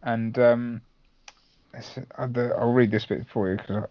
and 0.01 0.39
um, 0.39 0.81
uh, 1.75 1.81
I'll 2.57 2.71
read 2.73 2.91
this 2.91 3.05
bit 3.05 3.27
for 3.31 3.51
you 3.51 3.57
because 3.57 3.89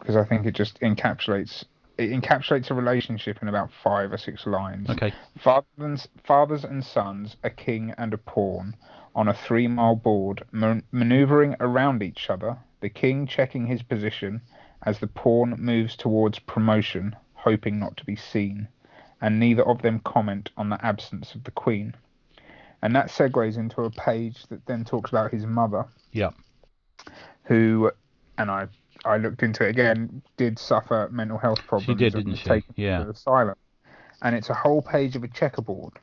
because 0.00 0.16
I 0.16 0.24
think 0.24 0.44
it 0.46 0.54
just 0.54 0.80
encapsulates 0.80 1.64
it 1.98 2.10
encapsulates 2.10 2.70
a 2.70 2.74
relationship 2.74 3.40
in 3.42 3.48
about 3.48 3.70
five 3.82 4.12
or 4.12 4.18
six 4.18 4.46
lines. 4.46 4.88
Okay. 4.90 5.12
Fathers 5.38 5.66
and, 5.78 6.08
fathers 6.24 6.64
and 6.64 6.84
sons, 6.84 7.36
a 7.42 7.50
king 7.50 7.94
and 7.98 8.14
a 8.14 8.18
pawn, 8.18 8.74
on 9.14 9.28
a 9.28 9.34
three 9.34 9.68
mile 9.68 9.96
board, 9.96 10.42
man- 10.52 10.82
maneuvering 10.90 11.54
around 11.60 12.02
each 12.02 12.30
other, 12.30 12.56
the 12.80 12.88
king 12.88 13.26
checking 13.26 13.66
his 13.66 13.82
position 13.82 14.40
as 14.84 14.98
the 14.98 15.06
pawn 15.06 15.54
moves 15.58 15.94
towards 15.94 16.38
promotion, 16.38 17.14
hoping 17.34 17.78
not 17.78 17.96
to 17.98 18.04
be 18.04 18.16
seen, 18.16 18.66
and 19.20 19.38
neither 19.38 19.62
of 19.62 19.82
them 19.82 20.00
comment 20.00 20.50
on 20.56 20.70
the 20.70 20.84
absence 20.84 21.34
of 21.34 21.44
the 21.44 21.50
queen. 21.50 21.94
And 22.80 22.96
that 22.96 23.08
segues 23.08 23.56
into 23.58 23.82
a 23.82 23.90
page 23.90 24.44
that 24.48 24.66
then 24.66 24.84
talks 24.84 25.10
about 25.10 25.30
his 25.30 25.46
mother, 25.46 25.84
Yeah. 26.10 26.30
who, 27.44 27.92
and 28.38 28.50
I, 28.50 28.66
I 29.04 29.16
looked 29.16 29.42
into 29.42 29.64
it 29.66 29.70
again, 29.70 30.22
did 30.36 30.58
suffer 30.58 31.08
mental 31.10 31.38
health 31.38 31.60
problems. 31.66 31.86
She 31.86 31.94
did, 31.94 32.14
didn't 32.14 32.36
she? 32.36 32.44
taken 32.44 32.74
Yeah. 32.76 33.04
to 33.04 33.10
asylum. 33.10 33.56
And 34.22 34.36
it's 34.36 34.50
a 34.50 34.54
whole 34.54 34.82
page 34.82 35.16
of 35.16 35.24
a 35.24 35.28
checkerboard, 35.28 35.94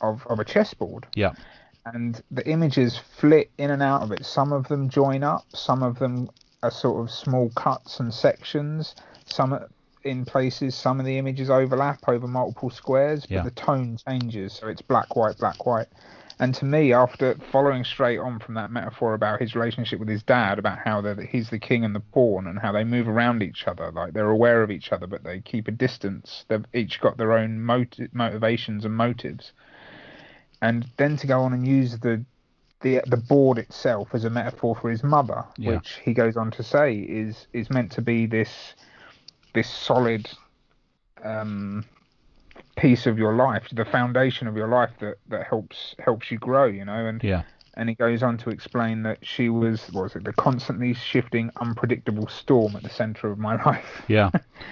of, 0.00 0.26
of 0.28 0.38
a 0.40 0.44
chessboard. 0.44 1.06
Yeah. 1.14 1.32
And 1.84 2.22
the 2.30 2.46
images 2.48 2.98
flit 3.16 3.50
in 3.58 3.70
and 3.70 3.82
out 3.82 4.02
of 4.02 4.12
it. 4.12 4.24
Some 4.24 4.52
of 4.52 4.68
them 4.68 4.88
join 4.88 5.22
up, 5.22 5.44
some 5.54 5.82
of 5.82 5.98
them 5.98 6.30
are 6.62 6.70
sort 6.70 7.00
of 7.02 7.10
small 7.10 7.50
cuts 7.50 8.00
and 8.00 8.12
sections. 8.12 8.94
Some 9.26 9.58
in 10.04 10.24
places, 10.24 10.74
some 10.74 11.00
of 11.00 11.06
the 11.06 11.18
images 11.18 11.50
overlap 11.50 12.08
over 12.08 12.26
multiple 12.26 12.70
squares, 12.70 13.22
but 13.22 13.30
Yeah. 13.30 13.42
the 13.42 13.50
tone 13.50 13.98
changes. 14.08 14.54
So 14.54 14.68
it's 14.68 14.80
black, 14.80 15.14
white, 15.16 15.36
black, 15.38 15.66
white. 15.66 15.88
And 16.40 16.54
to 16.54 16.64
me, 16.64 16.92
after 16.92 17.34
following 17.50 17.82
straight 17.84 18.18
on 18.18 18.38
from 18.38 18.54
that 18.54 18.70
metaphor 18.70 19.14
about 19.14 19.40
his 19.40 19.56
relationship 19.56 19.98
with 19.98 20.08
his 20.08 20.22
dad, 20.22 20.58
about 20.58 20.78
how 20.78 21.02
he's 21.16 21.50
the 21.50 21.58
king 21.58 21.84
and 21.84 21.94
the 21.94 22.00
pawn, 22.00 22.46
and 22.46 22.58
how 22.58 22.70
they 22.70 22.84
move 22.84 23.08
around 23.08 23.42
each 23.42 23.66
other, 23.66 23.90
like 23.90 24.12
they're 24.12 24.30
aware 24.30 24.62
of 24.62 24.70
each 24.70 24.92
other, 24.92 25.06
but 25.08 25.24
they 25.24 25.40
keep 25.40 25.66
a 25.66 25.72
distance. 25.72 26.44
They've 26.48 26.64
each 26.72 27.00
got 27.00 27.16
their 27.16 27.32
own 27.32 27.60
moti- 27.60 28.08
motivations 28.12 28.84
and 28.84 28.94
motives. 28.94 29.52
And 30.62 30.86
then 30.96 31.16
to 31.16 31.26
go 31.26 31.40
on 31.40 31.52
and 31.52 31.66
use 31.66 31.98
the 31.98 32.24
the 32.80 33.02
the 33.06 33.16
board 33.16 33.58
itself 33.58 34.10
as 34.12 34.24
a 34.24 34.30
metaphor 34.30 34.76
for 34.76 34.88
his 34.90 35.02
mother, 35.02 35.44
Yeah. 35.56 35.72
which 35.76 35.98
he 36.04 36.14
goes 36.14 36.36
on 36.36 36.52
to 36.52 36.62
say 36.62 36.94
is 36.94 37.48
is 37.52 37.68
meant 37.70 37.90
to 37.92 38.02
be 38.02 38.26
this 38.26 38.74
this 39.54 39.68
solid 39.68 40.28
um, 41.24 41.84
piece 42.78 43.06
of 43.06 43.18
your 43.18 43.34
life, 43.34 43.64
the 43.72 43.84
foundation 43.84 44.46
of 44.48 44.56
your 44.56 44.68
life 44.68 44.90
that, 45.00 45.16
that 45.28 45.46
helps 45.46 45.94
helps 45.98 46.30
you 46.30 46.38
grow, 46.38 46.64
you 46.66 46.84
know. 46.84 47.06
And 47.06 47.22
Yeah. 47.22 47.42
and 47.74 47.88
he 47.88 47.94
goes 47.94 48.22
on 48.22 48.38
to 48.38 48.50
explain 48.50 49.02
that 49.02 49.18
she 49.24 49.48
was 49.48 49.86
what 49.92 50.02
was 50.04 50.16
it 50.16 50.24
the 50.24 50.32
constantly 50.32 50.94
shifting, 50.94 51.50
unpredictable 51.60 52.26
storm 52.28 52.74
at 52.76 52.82
the 52.82 52.88
centre 52.90 53.30
of 53.30 53.38
my 53.38 53.62
life. 53.64 54.02
Yeah. 54.08 54.30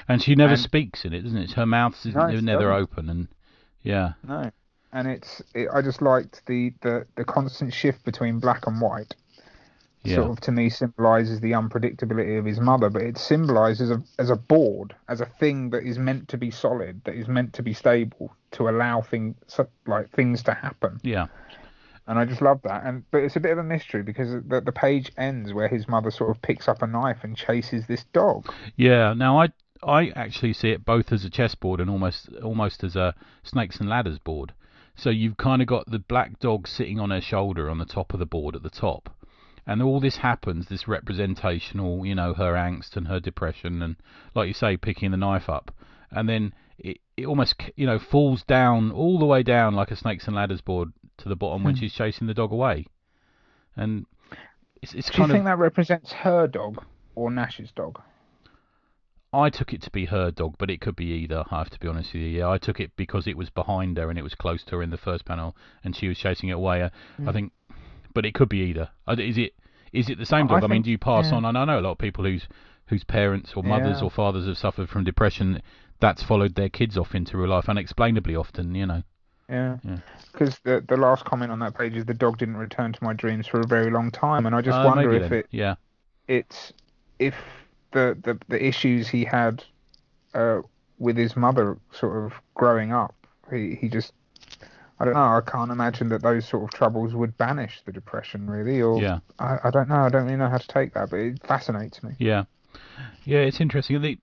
And 0.08 0.22
she 0.22 0.34
never 0.34 0.52
And- 0.54 0.60
speaks 0.60 1.04
in 1.04 1.12
it, 1.12 1.22
doesn't 1.22 1.38
it? 1.38 1.52
Her 1.52 1.66
mouth 1.66 1.94
is 2.06 2.14
No, 2.14 2.28
never 2.40 2.72
open, 2.72 3.08
and 3.10 3.28
yeah. 3.82 4.12
No, 4.26 4.50
and 4.92 5.08
it's 5.08 5.42
it, 5.54 5.68
I 5.72 5.82
just 5.82 6.00
liked 6.02 6.44
the, 6.46 6.72
the 6.80 7.06
the 7.16 7.24
constant 7.24 7.72
shift 7.74 8.04
between 8.04 8.38
black 8.40 8.66
and 8.66 8.80
white. 8.80 9.14
Yeah. 10.06 10.16
Sort 10.16 10.30
of 10.30 10.40
to 10.40 10.52
me 10.52 10.70
symbolizes 10.70 11.40
the 11.40 11.52
unpredictability 11.52 12.38
of 12.38 12.44
his 12.44 12.60
mother, 12.60 12.90
but 12.90 13.02
it 13.02 13.18
symbolizes 13.18 13.90
a, 13.90 14.02
as 14.18 14.30
a 14.30 14.36
board, 14.36 14.94
as 15.08 15.20
a 15.20 15.26
thing 15.26 15.70
that 15.70 15.84
is 15.84 15.98
meant 15.98 16.28
to 16.28 16.36
be 16.36 16.50
solid, 16.50 17.02
that 17.04 17.14
is 17.14 17.28
meant 17.28 17.52
to 17.54 17.62
be 17.62 17.74
stable, 17.74 18.34
to 18.52 18.68
allow 18.68 19.00
things 19.00 19.34
like 19.86 20.10
things 20.10 20.42
to 20.44 20.54
happen. 20.54 21.00
Yeah. 21.02 21.26
And 22.06 22.18
I 22.18 22.24
just 22.24 22.40
love 22.40 22.60
that. 22.62 22.84
And 22.84 23.02
but 23.10 23.18
it's 23.18 23.36
a 23.36 23.40
bit 23.40 23.52
of 23.52 23.58
a 23.58 23.64
mystery 23.64 24.02
because 24.02 24.30
the, 24.46 24.60
the 24.60 24.72
page 24.72 25.10
ends 25.16 25.52
where 25.52 25.68
his 25.68 25.88
mother 25.88 26.10
sort 26.10 26.30
of 26.30 26.40
picks 26.40 26.68
up 26.68 26.82
a 26.82 26.86
knife 26.86 27.24
and 27.24 27.36
chases 27.36 27.86
this 27.86 28.04
dog. 28.12 28.52
Yeah. 28.76 29.12
Now 29.12 29.40
I 29.40 29.48
I 29.82 30.10
actually 30.16 30.52
see 30.52 30.70
it 30.70 30.84
both 30.84 31.12
as 31.12 31.24
a 31.24 31.30
chessboard 31.30 31.80
and 31.80 31.90
almost 31.90 32.28
almost 32.42 32.84
as 32.84 32.96
a 32.96 33.14
snakes 33.42 33.80
and 33.80 33.88
ladders 33.88 34.18
board. 34.18 34.52
So 34.94 35.10
you've 35.10 35.36
kind 35.36 35.60
of 35.60 35.68
got 35.68 35.90
the 35.90 35.98
black 35.98 36.38
dog 36.38 36.66
sitting 36.66 36.98
on 36.98 37.10
her 37.10 37.20
shoulder 37.20 37.68
on 37.68 37.78
the 37.78 37.84
top 37.84 38.14
of 38.14 38.18
the 38.18 38.26
board 38.26 38.56
at 38.56 38.62
the 38.62 38.70
top. 38.70 39.10
And 39.66 39.82
all 39.82 39.98
this 39.98 40.18
happens, 40.18 40.68
this 40.68 40.86
representational, 40.86 42.06
you 42.06 42.14
know, 42.14 42.34
her 42.34 42.54
angst 42.54 42.96
and 42.96 43.08
her 43.08 43.18
depression, 43.18 43.82
and 43.82 43.96
like 44.34 44.46
you 44.48 44.54
say, 44.54 44.76
picking 44.76 45.10
the 45.10 45.16
knife 45.16 45.48
up, 45.48 45.72
and 46.10 46.28
then 46.28 46.54
it, 46.78 46.98
it 47.16 47.26
almost, 47.26 47.56
you 47.74 47.86
know, 47.86 47.98
falls 47.98 48.44
down 48.44 48.92
all 48.92 49.18
the 49.18 49.24
way 49.26 49.42
down 49.42 49.74
like 49.74 49.90
a 49.90 49.96
snakes 49.96 50.26
and 50.26 50.36
ladders 50.36 50.60
board 50.60 50.92
to 51.18 51.28
the 51.28 51.34
bottom 51.36 51.64
when 51.64 51.74
Hmm. 51.74 51.80
she's 51.80 51.94
chasing 51.94 52.26
the 52.28 52.34
dog 52.34 52.52
away. 52.52 52.86
And 53.74 54.06
it's, 54.82 54.94
it's 54.94 55.10
Do 55.10 55.22
you 55.22 55.26
think 55.28 55.40
of, 55.40 55.44
that 55.46 55.58
represents 55.58 56.12
her 56.12 56.46
dog 56.46 56.84
or 57.14 57.30
Nash's 57.30 57.72
dog? 57.72 58.00
I 59.32 59.50
took 59.50 59.72
it 59.72 59.82
to 59.82 59.90
be 59.90 60.06
her 60.06 60.30
dog, 60.30 60.54
but 60.58 60.70
it 60.70 60.80
could 60.80 60.96
be 60.96 61.06
either. 61.06 61.44
I 61.50 61.58
have 61.58 61.70
to 61.70 61.78
be 61.80 61.88
honest 61.88 62.12
with 62.14 62.22
you. 62.22 62.28
Yeah, 62.28 62.48
I 62.48 62.58
took 62.58 62.78
it 62.80 62.92
because 62.96 63.26
it 63.26 63.36
was 63.36 63.50
behind 63.50 63.98
her 63.98 64.08
and 64.08 64.18
it 64.18 64.22
was 64.22 64.34
close 64.34 64.62
to 64.64 64.76
her 64.76 64.82
in 64.82 64.90
the 64.90 64.96
first 64.96 65.24
panel, 65.24 65.56
and 65.82 65.94
she 65.96 66.08
was 66.08 66.16
chasing 66.18 66.48
it 66.48 66.52
away. 66.52 66.82
Uh, 66.82 66.90
I 67.26 67.32
think, 67.32 67.52
but 68.16 68.24
it 68.24 68.32
could 68.32 68.48
be 68.48 68.60
either. 68.62 68.88
Uh, 69.06 69.14
Is 69.18 69.36
it? 69.36 69.52
Is 69.92 70.08
it 70.08 70.18
the 70.18 70.24
same 70.26 70.46
I 70.46 70.54
dog? 70.54 70.64
I, 70.64 70.66
mean, 70.68 70.80
do 70.82 70.90
you 70.90 70.96
pass 70.98 71.26
yeah. 71.30 71.36
on? 71.36 71.44
And 71.44 71.56
I 71.56 71.66
know 71.66 71.78
a 71.78 71.82
lot 71.82 71.92
of 71.92 71.98
people 71.98 72.24
whose 72.24 72.48
whose 72.86 73.04
parents 73.04 73.52
or 73.54 73.62
mothers 73.62 73.98
Yeah. 74.00 74.06
or 74.06 74.10
fathers 74.10 74.46
have 74.46 74.56
suffered 74.58 74.88
from 74.88 75.04
depression. 75.04 75.60
That's 76.00 76.22
followed 76.22 76.54
their 76.54 76.68
kids 76.70 76.96
off 76.96 77.14
into 77.14 77.36
real 77.36 77.50
life 77.50 77.68
unexplainably 77.68 78.34
often. 78.34 78.74
You 78.74 78.86
know. 78.86 79.02
Yeah. 79.50 79.76
Yeah. 79.84 79.98
Because 80.32 80.58
the 80.64 80.82
the 80.88 80.96
last 80.96 81.26
comment 81.26 81.52
on 81.52 81.58
that 81.60 81.76
page 81.76 81.94
is 81.94 82.06
the 82.06 82.14
dog 82.14 82.38
didn't 82.38 82.56
return 82.56 82.92
to 82.94 83.04
my 83.04 83.12
dreams 83.12 83.46
for 83.46 83.60
a 83.60 83.66
very 83.66 83.90
long 83.90 84.10
time, 84.10 84.46
and 84.46 84.54
I 84.54 84.62
just 84.62 84.78
Uh, 84.78 84.84
wonder 84.86 85.12
if 85.12 85.28
then. 85.28 85.38
it 85.40 85.46
Yeah. 85.50 85.74
it's 86.26 86.72
if 87.18 87.34
the 87.92 88.16
the 88.22 88.38
the 88.48 88.66
issues 88.66 89.08
he 89.08 89.24
had 89.24 89.62
uh, 90.34 90.62
with 90.98 91.16
his 91.18 91.36
mother 91.36 91.76
sort 91.92 92.24
of 92.24 92.32
growing 92.54 92.92
up, 92.92 93.14
he 93.50 93.74
he 93.74 93.88
just 93.90 94.12
I 94.98 95.04
don't 95.04 95.14
know. 95.14 95.20
I 95.20 95.40
can't 95.46 95.70
imagine 95.70 96.08
that 96.08 96.22
those 96.22 96.48
sort 96.48 96.64
of 96.64 96.70
troubles 96.70 97.14
would 97.14 97.36
banish 97.36 97.82
the 97.84 97.92
depression, 97.92 98.48
really. 98.48 98.80
Or 98.80 99.00
Yeah. 99.00 99.18
I, 99.38 99.58
I 99.64 99.70
don't 99.70 99.88
know. 99.88 99.96
I 99.96 100.08
don't 100.08 100.24
really 100.24 100.36
know 100.36 100.48
how 100.48 100.58
to 100.58 100.68
take 100.68 100.94
that, 100.94 101.10
but 101.10 101.18
it 101.20 101.46
fascinates 101.46 102.02
me. 102.02 102.12
Yeah, 102.18 102.44
yeah, 103.24 103.40
it's 103.40 103.60
interesting. 103.60 104.00
The, 104.00 104.18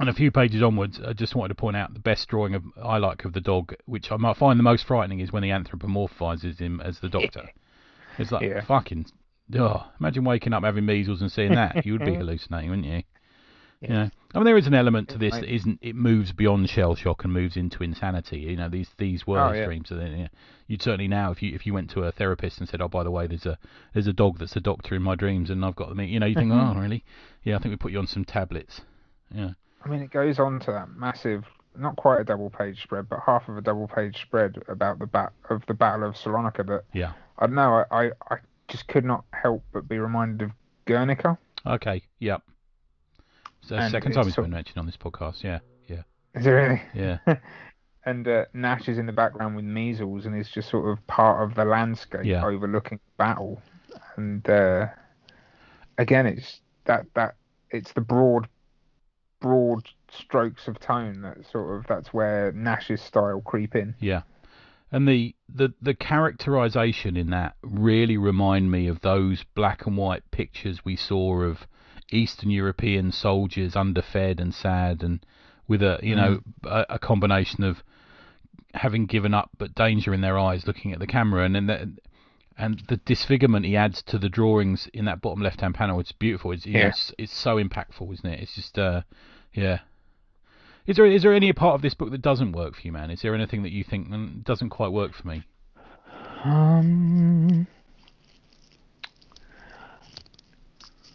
and 0.00 0.08
a 0.08 0.12
few 0.12 0.30
pages 0.30 0.62
onwards, 0.62 1.00
I 1.04 1.12
just 1.12 1.34
wanted 1.34 1.48
to 1.48 1.54
point 1.54 1.76
out 1.76 1.92
the 1.94 2.00
best 2.00 2.28
drawing 2.28 2.54
of 2.54 2.64
I 2.82 2.98
like 2.98 3.24
of 3.24 3.32
the 3.32 3.40
dog, 3.40 3.74
which 3.86 4.10
I 4.10 4.16
might 4.16 4.36
find 4.36 4.58
the 4.58 4.62
most 4.64 4.84
frightening, 4.86 5.20
is 5.20 5.32
when 5.32 5.42
he 5.42 5.50
anthropomorphizes 5.50 6.58
him 6.58 6.80
as 6.80 7.00
the 7.00 7.08
doctor. 7.08 7.50
It's 8.18 8.32
like 8.32 8.42
Yeah. 8.42 8.62
fucking. 8.62 9.06
Oh, 9.56 9.86
imagine 10.00 10.24
waking 10.24 10.52
up 10.52 10.64
having 10.64 10.84
measles 10.84 11.20
and 11.22 11.30
seeing 11.30 11.54
that. 11.54 11.84
You 11.86 11.92
would 11.92 12.04
be 12.04 12.14
hallucinating, 12.16 12.70
wouldn't 12.70 12.88
you? 12.88 13.02
You 13.80 13.88
know, 13.88 14.10
I 14.34 14.38
mean, 14.38 14.44
there 14.44 14.58
is 14.58 14.66
an 14.66 14.74
element 14.74 15.08
to 15.10 15.18
this 15.18 15.32
that 15.32 15.44
isn't. 15.44 15.78
It 15.80 15.96
moves 15.96 16.32
beyond 16.32 16.68
shell 16.68 16.94
shock 16.94 17.24
and 17.24 17.32
moves 17.32 17.56
into 17.56 17.82
insanity. 17.82 18.40
You 18.40 18.56
know, 18.56 18.68
these 18.68 18.90
these 18.98 19.26
were 19.26 19.40
Oh, 19.40 19.52
yeah. 19.52 19.64
dreams. 19.64 19.88
So 19.88 19.96
then, 19.96 20.18
yeah, 20.18 20.28
you'd 20.66 20.82
certainly 20.82 21.08
now, 21.08 21.30
if 21.30 21.42
you 21.42 21.54
if 21.54 21.66
you 21.66 21.72
went 21.72 21.88
to 21.90 22.02
a 22.02 22.12
therapist 22.12 22.58
and 22.58 22.68
said, 22.68 22.82
"Oh, 22.82 22.88
by 22.88 23.04
the 23.04 23.10
way, 23.10 23.26
there's 23.26 23.46
a 23.46 23.58
there's 23.94 24.06
a 24.06 24.12
dog 24.12 24.38
that's 24.38 24.54
a 24.54 24.60
doctor 24.60 24.94
in 24.94 25.02
my 25.02 25.14
dreams, 25.14 25.48
and 25.48 25.64
I've 25.64 25.76
got 25.76 25.88
them," 25.88 26.00
you 26.00 26.20
know, 26.20 26.26
you 26.26 26.34
think, 26.34 26.52
mm-hmm. 26.52 26.78
"Oh, 26.78 26.80
really? 26.80 27.04
Yeah, 27.42 27.56
I 27.56 27.58
think 27.58 27.72
we 27.72 27.76
put 27.76 27.92
you 27.92 27.98
on 27.98 28.06
some 28.06 28.24
tablets." 28.24 28.82
Yeah, 29.34 29.52
I 29.82 29.88
mean, 29.88 30.02
it 30.02 30.10
goes 30.10 30.38
on 30.38 30.60
to 30.60 30.72
that 30.72 30.90
massive, 30.90 31.44
not 31.74 31.96
quite 31.96 32.20
a 32.20 32.24
double 32.24 32.50
page 32.50 32.82
spread, 32.82 33.08
but 33.08 33.20
half 33.24 33.48
of 33.48 33.56
a 33.56 33.62
double 33.62 33.88
page 33.88 34.20
spread 34.20 34.62
about 34.68 34.98
the 34.98 35.06
bat 35.06 35.32
of 35.48 35.64
the 35.66 35.74
Battle 35.74 36.06
of 36.06 36.16
Salonika. 36.16 36.66
But 36.66 36.84
yeah. 36.92 37.12
I 37.38 37.46
don't 37.46 37.54
know. 37.54 37.84
I, 37.90 38.04
I, 38.04 38.10
I 38.30 38.36
just 38.68 38.88
could 38.88 39.04
not 39.04 39.24
help 39.32 39.62
but 39.72 39.88
be 39.88 39.98
reminded 39.98 40.50
of 40.50 40.50
Guernica. 40.86 41.38
Okay, 41.64 42.02
yep. 42.18 42.42
So 43.68 43.76
the 43.76 43.82
And 43.82 43.90
second 43.92 44.12
time 44.12 44.20
it's 44.22 44.28
it's 44.28 44.34
sort- 44.36 44.44
been 44.46 44.52
mentioned 44.52 44.78
on 44.78 44.86
this 44.86 44.96
podcast. 44.96 45.42
Yeah, 45.42 45.58
yeah, 45.86 46.02
Is 46.34 46.46
it 46.46 46.50
really? 46.50 46.82
yeah, 46.94 47.18
And 48.06 48.26
uh, 48.26 48.46
Nash 48.54 48.88
is 48.88 48.96
in 48.96 49.04
the 49.06 49.12
background 49.12 49.54
with 49.56 49.64
measles 49.66 50.24
and 50.24 50.34
is 50.34 50.48
just 50.48 50.70
sort 50.70 50.88
of 50.90 51.06
part 51.06 51.42
of 51.48 51.54
the 51.56 51.64
landscape 51.66 52.24
Yeah. 52.24 52.44
overlooking 52.44 53.00
battle. 53.18 53.60
And 54.16 54.48
uh, 54.48 54.86
again, 55.98 56.26
it's 56.26 56.60
that 56.86 57.04
that 57.14 57.34
it's 57.70 57.92
the 57.92 58.00
broad, 58.00 58.48
broad 59.40 59.86
strokes 60.10 60.68
of 60.68 60.80
tone 60.80 61.20
that 61.22 61.36
sort 61.50 61.78
of 61.78 61.86
that's 61.86 62.12
where 62.14 62.52
Nash's 62.52 63.02
style 63.02 63.40
creep 63.44 63.74
in. 63.76 63.94
yeah. 64.00 64.22
And 64.90 65.06
the, 65.06 65.34
the 65.54 65.74
the 65.82 65.92
characterization 65.92 67.14
in 67.18 67.28
that 67.28 67.56
really 67.62 68.16
remind 68.16 68.70
me 68.70 68.86
of 68.86 69.02
those 69.02 69.44
black 69.54 69.86
and 69.86 69.98
white 69.98 70.22
pictures 70.30 70.82
we 70.82 70.96
saw 70.96 71.42
of 71.42 71.66
Eastern 72.10 72.50
European 72.50 73.12
soldiers 73.12 73.76
underfed 73.76 74.40
and 74.40 74.54
sad 74.54 75.02
and 75.02 75.24
with 75.66 75.82
a 75.82 75.98
you 76.02 76.16
know 76.16 76.40
a, 76.64 76.86
a 76.90 76.98
combination 76.98 77.62
of 77.64 77.82
having 78.74 79.06
given 79.06 79.34
up 79.34 79.50
but 79.58 79.74
danger 79.74 80.12
in 80.14 80.20
their 80.20 80.38
eyes 80.38 80.66
looking 80.66 80.92
at 80.92 80.98
the 80.98 81.06
camera. 81.06 81.44
And 81.44 81.54
then 81.54 81.66
the, 81.66 81.92
and 82.56 82.82
the 82.88 82.96
disfigurement 82.98 83.66
he 83.66 83.76
adds 83.76 84.02
to 84.02 84.18
the 84.18 84.28
drawings 84.28 84.88
in 84.92 85.04
that 85.04 85.20
bottom 85.20 85.42
left 85.42 85.60
hand 85.60 85.74
panel 85.74 86.00
it's 86.00 86.12
beautiful. 86.12 86.52
It's, 86.52 86.66
know, 86.66 86.78
Yeah. 86.78 86.88
it's 86.88 87.12
it's 87.18 87.36
so 87.36 87.56
impactful 87.56 88.12
isn't 88.12 88.26
it? 88.26 88.40
It's 88.40 88.54
just 88.54 88.78
uh 88.78 89.02
yeah. 89.52 89.80
Is 90.86 90.96
there 90.96 91.06
is 91.06 91.22
there 91.22 91.34
any 91.34 91.52
part 91.52 91.74
of 91.74 91.82
this 91.82 91.94
book 91.94 92.10
that 92.10 92.22
doesn't 92.22 92.52
work 92.52 92.74
for 92.76 92.80
you 92.82 92.92
man? 92.92 93.10
Is 93.10 93.20
there 93.22 93.34
anything 93.34 93.62
that 93.62 93.72
you 93.72 93.84
think 93.84 94.08
"Mm, 94.08 94.42
doesn't 94.44 94.70
quite 94.70 94.92
work 94.92 95.12
for 95.14 95.28
me? 95.28 95.42
Um, 96.44 97.66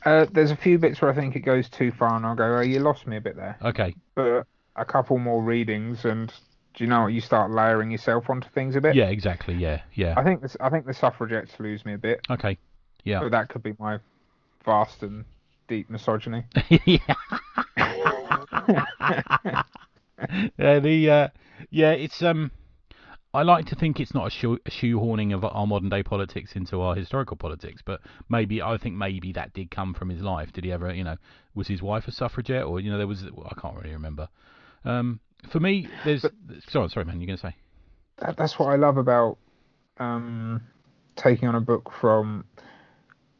uh, 0.06 0.26
there's 0.32 0.52
a 0.52 0.56
few 0.56 0.78
bits 0.78 1.02
where 1.02 1.12
I 1.12 1.16
think 1.16 1.36
it 1.36 1.42
goes 1.42 1.70
too 1.70 1.92
far, 1.92 2.16
and 2.16 2.26
I'll 2.26 2.36
go, 2.36 2.58
"Oh, 2.58 2.62
you 2.62 2.80
lost 2.80 3.08
me 3.08 3.18
a 3.18 3.22
bit 3.22 3.36
there." 3.36 3.58
okay 3.64 3.96
But 4.16 4.46
a 4.76 4.86
couple 4.86 5.18
more 5.18 5.42
readings, 5.42 6.06
and 6.06 6.32
do 6.74 6.84
you 6.84 6.90
know 6.90 7.04
what? 7.04 7.14
You 7.14 7.22
start 7.22 7.52
layering 7.52 7.92
yourself 7.92 8.30
onto 8.30 8.50
things 8.50 8.76
a 8.76 8.82
bit. 8.82 8.96
yeah 8.96 9.06
exactly 9.10 9.54
yeah 9.56 9.82
yeah 9.94 10.14
I 10.18 10.24
think 10.24 10.42
this. 10.42 10.58
I 10.60 10.70
think 10.70 10.86
the 10.86 10.94
suffragettes 10.94 11.60
lose 11.60 11.86
me 11.86 11.94
a 11.94 11.98
bit, 11.98 12.22
okay 12.30 12.58
yeah 13.04 13.20
but 13.20 13.32
that 13.32 13.50
could 13.50 13.64
be 13.64 13.74
my 13.80 14.00
vast 14.66 15.04
and 15.04 15.26
deep 15.68 15.90
misogyny. 15.90 16.46
yeah 16.86 16.98
yeah, 20.58 20.80
the 20.80 21.10
uh, 21.10 21.28
yeah, 21.70 21.92
it's 21.92 22.22
um, 22.24 22.52
I 23.34 23.42
like 23.42 23.66
to 23.68 23.76
think 23.76 24.00
it's 24.00 24.14
not 24.14 24.28
a, 24.28 24.30
shoe, 24.30 24.60
a 24.66 24.70
shoehorning 24.70 25.34
of 25.34 25.44
our 25.44 25.66
modern 25.66 25.90
day 25.90 26.04
politics 26.04 26.56
into 26.56 26.82
our 26.82 26.96
historical 26.96 27.36
politics, 27.36 27.82
but 27.84 28.00
maybe 28.30 28.62
I 28.62 28.78
think 28.78 28.96
maybe 28.96 29.34
that 29.34 29.54
did 29.54 29.72
come 29.72 29.94
from 29.96 30.10
his 30.10 30.22
life. 30.22 30.54
Did 30.54 30.66
he 30.66 30.72
ever, 30.72 30.94
you 30.94 31.04
know, 31.04 31.18
was 31.56 31.68
his 31.68 31.82
wife 31.82 32.08
a 32.08 32.12
suffragette, 32.12 32.64
or 32.64 32.80
you 32.80 32.92
know, 32.92 32.98
there 32.98 33.08
was 33.08 33.24
I 33.24 33.60
can't 33.60 33.76
really 33.76 33.94
remember. 33.94 34.30
Um, 34.86 35.20
for 35.50 35.60
me, 35.60 35.88
there's 36.06 36.26
sorry, 36.70 36.90
sorry, 36.90 37.06
man, 37.06 37.20
you're 37.20 37.28
gonna 37.28 37.38
say 37.38 37.56
that, 38.18 38.38
that's 38.38 38.60
what 38.60 38.68
I 38.68 38.76
love 38.76 38.98
about 38.98 39.38
um, 39.98 40.62
taking 41.16 41.48
on 41.48 41.56
a 41.56 41.62
book 41.62 41.92
from. 42.00 42.46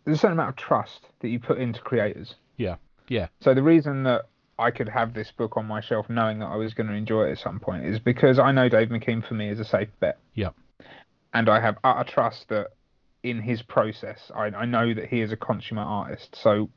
There's 0.06 0.18
a 0.18 0.22
certain 0.22 0.38
amount 0.38 0.50
of 0.50 0.56
trust 0.58 1.08
that 1.22 1.30
you 1.30 1.40
put 1.40 1.60
into 1.60 1.80
creators. 1.80 2.36
yeah, 2.58 2.76
yeah, 3.08 3.28
So 3.42 3.54
the 3.54 3.64
reason 3.64 4.04
that 4.04 4.26
I 4.60 4.72
could 4.72 4.90
have 4.90 5.14
this 5.14 5.32
book 5.32 5.58
on 5.58 5.66
my 5.66 5.82
shelf, 5.82 6.10
knowing 6.10 6.40
that 6.40 6.46
I 6.48 6.56
was 6.58 6.74
going 6.74 6.88
to 6.88 6.94
enjoy 6.94 7.28
it 7.28 7.32
at 7.34 7.38
some 7.40 7.60
point, 7.60 7.86
is 7.86 8.00
because 8.00 8.38
I 8.40 8.52
know 8.52 8.70
Dave 8.70 8.90
McKean 8.90 9.28
for 9.28 9.34
me 9.34 9.50
is 9.50 9.60
a 9.60 9.66
safe 9.66 9.90
bet, 10.00 10.20
yeah, 10.36 10.50
and 11.34 11.50
I 11.50 11.60
have 11.60 11.78
utter 11.84 12.10
trust 12.10 12.50
that 12.50 12.68
in 13.24 13.42
his 13.42 13.62
process, 13.62 14.32
I, 14.36 14.48
I 14.48 14.66
know 14.66 14.94
that 14.94 15.08
he 15.10 15.22
is 15.22 15.32
a 15.32 15.38
consummate 15.38 15.86
artist. 15.88 16.36
So 16.42 16.70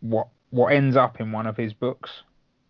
what 0.00 0.28
what 0.50 0.72
ends 0.72 0.96
up 0.96 1.20
in 1.20 1.32
one 1.32 1.46
of 1.46 1.56
his 1.56 1.72
books 1.74 2.10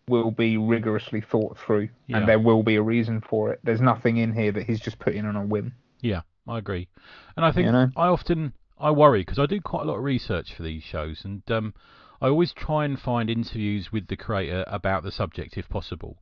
will 0.08 0.30
be 0.30 0.56
rigorously 0.56 1.20
thought 1.20 1.58
through, 1.58 1.90
Yeah. 2.06 2.18
and 2.18 2.28
there 2.28 2.38
will 2.40 2.62
be 2.62 2.76
a 2.76 2.82
reason 2.82 3.20
for 3.20 3.52
it. 3.52 3.60
There's 3.62 3.80
nothing 3.80 4.16
in 4.16 4.32
here 4.32 4.50
that 4.52 4.64
he's 4.64 4.80
just 4.80 4.98
put 4.98 5.14
in 5.14 5.26
on 5.26 5.36
a 5.36 5.44
whim. 5.44 5.74
yeah. 6.00 6.22
I 6.50 6.56
agree, 6.56 6.88
and 7.36 7.44
I 7.44 7.52
think 7.52 7.66
You 7.66 7.72
know? 7.72 7.88
I 7.94 8.06
often 8.06 8.54
I 8.80 8.90
worry 8.90 9.20
because 9.20 9.38
I 9.38 9.44
do 9.44 9.60
quite 9.60 9.82
a 9.82 9.84
lot 9.84 9.98
of 9.98 10.02
research 10.02 10.54
for 10.54 10.62
these 10.62 10.82
shows, 10.82 11.20
and 11.26 11.42
um, 11.50 11.74
I 12.20 12.28
always 12.28 12.52
try 12.52 12.84
and 12.84 12.98
find 12.98 13.30
interviews 13.30 13.92
with 13.92 14.08
the 14.08 14.16
creator 14.16 14.64
about 14.66 15.02
the 15.02 15.12
subject 15.12 15.56
if 15.56 15.68
possible. 15.68 16.18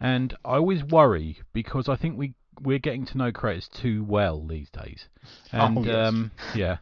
And 0.00 0.34
I 0.44 0.56
always 0.56 0.82
worry 0.84 1.38
because 1.52 1.88
I 1.88 1.96
think 1.96 2.18
we 2.18 2.34
we're 2.60 2.78
getting 2.78 3.04
to 3.06 3.18
know 3.18 3.32
creators 3.32 3.68
too 3.68 4.02
well 4.04 4.46
these 4.46 4.70
days. 4.70 5.08
And 5.52 5.78
Oh, 5.78 5.84
yes. 5.84 6.08
um, 6.08 6.30
yeah, 6.54 6.78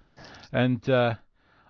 and 0.53 0.89
uh, 0.89 1.15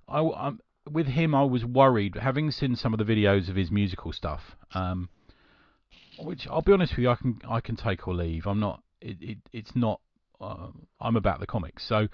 I 0.09 0.21
am 0.21 0.61
with 0.91 1.07
him. 1.07 1.35
I 1.35 1.45
was 1.45 1.65
worried 1.65 2.17
having 2.17 2.51
seen 2.51 2.77
some 2.77 2.93
of 2.93 2.99
the 2.99 3.05
videos 3.05 3.49
of 3.49 3.57
his 3.57 3.71
musical 3.71 4.13
stuff. 4.13 4.57
Um, 4.75 5.09
which 6.19 6.47
I'll 6.49 6.63
be 6.63 6.73
honest 6.73 6.93
with 6.93 7.01
you, 7.01 7.11
I 7.11 7.17
can 7.17 7.41
I 7.49 7.61
can 7.61 7.77
take 7.77 8.07
or 8.07 8.15
leave. 8.15 8.47
I'm 8.47 8.61
not. 8.61 8.83
It, 9.01 9.17
it 9.21 9.39
it's 9.53 9.75
not. 9.75 10.01
Uh, 10.41 10.69
I'm 11.01 11.17
about 11.17 11.41
the 11.41 11.47
comics. 11.47 11.85
So, 11.87 12.09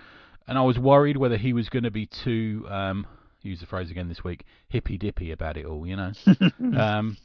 and 0.47 0.57
I 0.59 0.63
was 0.63 0.79
worried 0.79 1.17
whether 1.17 1.37
he 1.37 1.53
was 1.53 1.69
going 1.69 1.85
to 1.85 1.91
be 1.91 2.07
too. 2.07 2.67
Um, 2.69 3.07
use 3.43 3.61
the 3.61 3.67
phrase 3.67 3.91
again 3.91 4.09
this 4.09 4.25
week. 4.25 4.45
Hippy 4.69 4.99
dippy 4.99 5.33
about 5.33 5.57
it 5.57 5.67
all, 5.67 5.87
you 5.87 5.97
know. 5.97 6.13
um, 6.79 7.17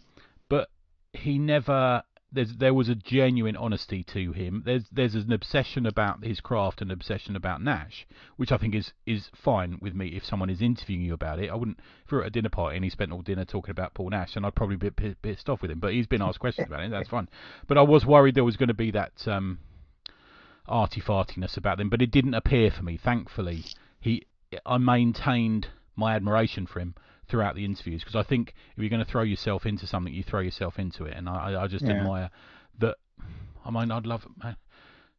but 0.49 0.69
he 1.13 1.37
never. 1.37 2.03
There's 2.31 2.55
there 2.57 2.73
was 2.73 2.89
a 2.89 2.95
genuine 2.95 3.55
honesty 3.55 4.03
to 4.13 4.33
him. 4.33 4.63
There's 4.65 4.83
there's 4.91 5.15
an 5.15 5.31
obsession 5.31 5.85
about 5.85 6.23
his 6.23 6.41
craft 6.41 6.81
and 6.81 6.91
obsession 6.91 7.35
about 7.35 7.61
Nash, 7.61 8.05
which 8.35 8.51
I 8.51 8.57
think 8.57 8.75
is 8.75 8.91
is 9.05 9.29
fine 9.33 9.77
with 9.81 9.93
me 9.93 10.07
if 10.07 10.25
someone 10.25 10.49
is 10.49 10.61
interviewing 10.61 11.03
you 11.03 11.13
about 11.13 11.39
it. 11.39 11.49
I 11.49 11.55
wouldn't 11.55 11.79
if 12.05 12.11
we 12.11 12.17
we're 12.17 12.23
at 12.23 12.27
a 12.27 12.31
dinner 12.31 12.49
party 12.49 12.75
and 12.75 12.83
he 12.83 12.89
spent 12.89 13.13
all 13.13 13.21
dinner 13.21 13.45
talking 13.45 13.71
about 13.71 13.93
Paul 13.93 14.09
Nash, 14.09 14.35
and 14.35 14.45
I'd 14.45 14.55
probably 14.55 14.75
be 14.75 14.89
pi- 14.89 15.15
pissed 15.21 15.49
off 15.49 15.61
with 15.61 15.71
him. 15.71 15.79
But 15.79 15.93
he's 15.93 16.07
been 16.07 16.21
asked 16.21 16.39
questions 16.39 16.67
about 16.67 16.81
it. 16.81 16.91
That's 16.91 17.09
fine. 17.09 17.29
But 17.67 17.77
I 17.77 17.83
was 17.83 18.05
worried 18.05 18.35
there 18.35 18.43
was 18.43 18.57
going 18.57 18.67
to 18.67 18.73
be 18.73 18.91
that 18.91 19.25
um, 19.27 19.59
arty 20.67 20.99
fartiness 20.99 21.55
about 21.55 21.77
them, 21.77 21.89
but 21.89 22.01
it 22.01 22.11
didn't 22.11 22.33
appear 22.33 22.69
for 22.71 22.83
me. 22.83 22.97
Thankfully, 22.97 23.63
he 23.99 24.25
I 24.65 24.77
maintained 24.77 25.67
my 25.95 26.15
admiration 26.15 26.65
for 26.65 26.79
him 26.79 26.95
throughout 27.27 27.55
the 27.55 27.65
interviews 27.65 28.01
because 28.03 28.15
I 28.15 28.23
think 28.23 28.53
if 28.75 28.81
you're 28.83 28.89
going 28.89 29.03
to 29.03 29.09
throw 29.09 29.23
yourself 29.23 29.65
into 29.65 29.87
something, 29.87 30.13
you 30.13 30.23
throw 30.23 30.41
yourself 30.41 30.77
into 30.77 31.05
it, 31.05 31.15
and 31.17 31.27
I, 31.27 31.63
I- 31.63 31.67
just 31.67 31.85
Yeah. 31.85 31.93
admire 31.93 32.29
that. 32.79 32.97
I 33.65 33.71
mean, 33.71 33.89
I'd 33.91 34.05
love, 34.05 34.27
man, 34.43 34.55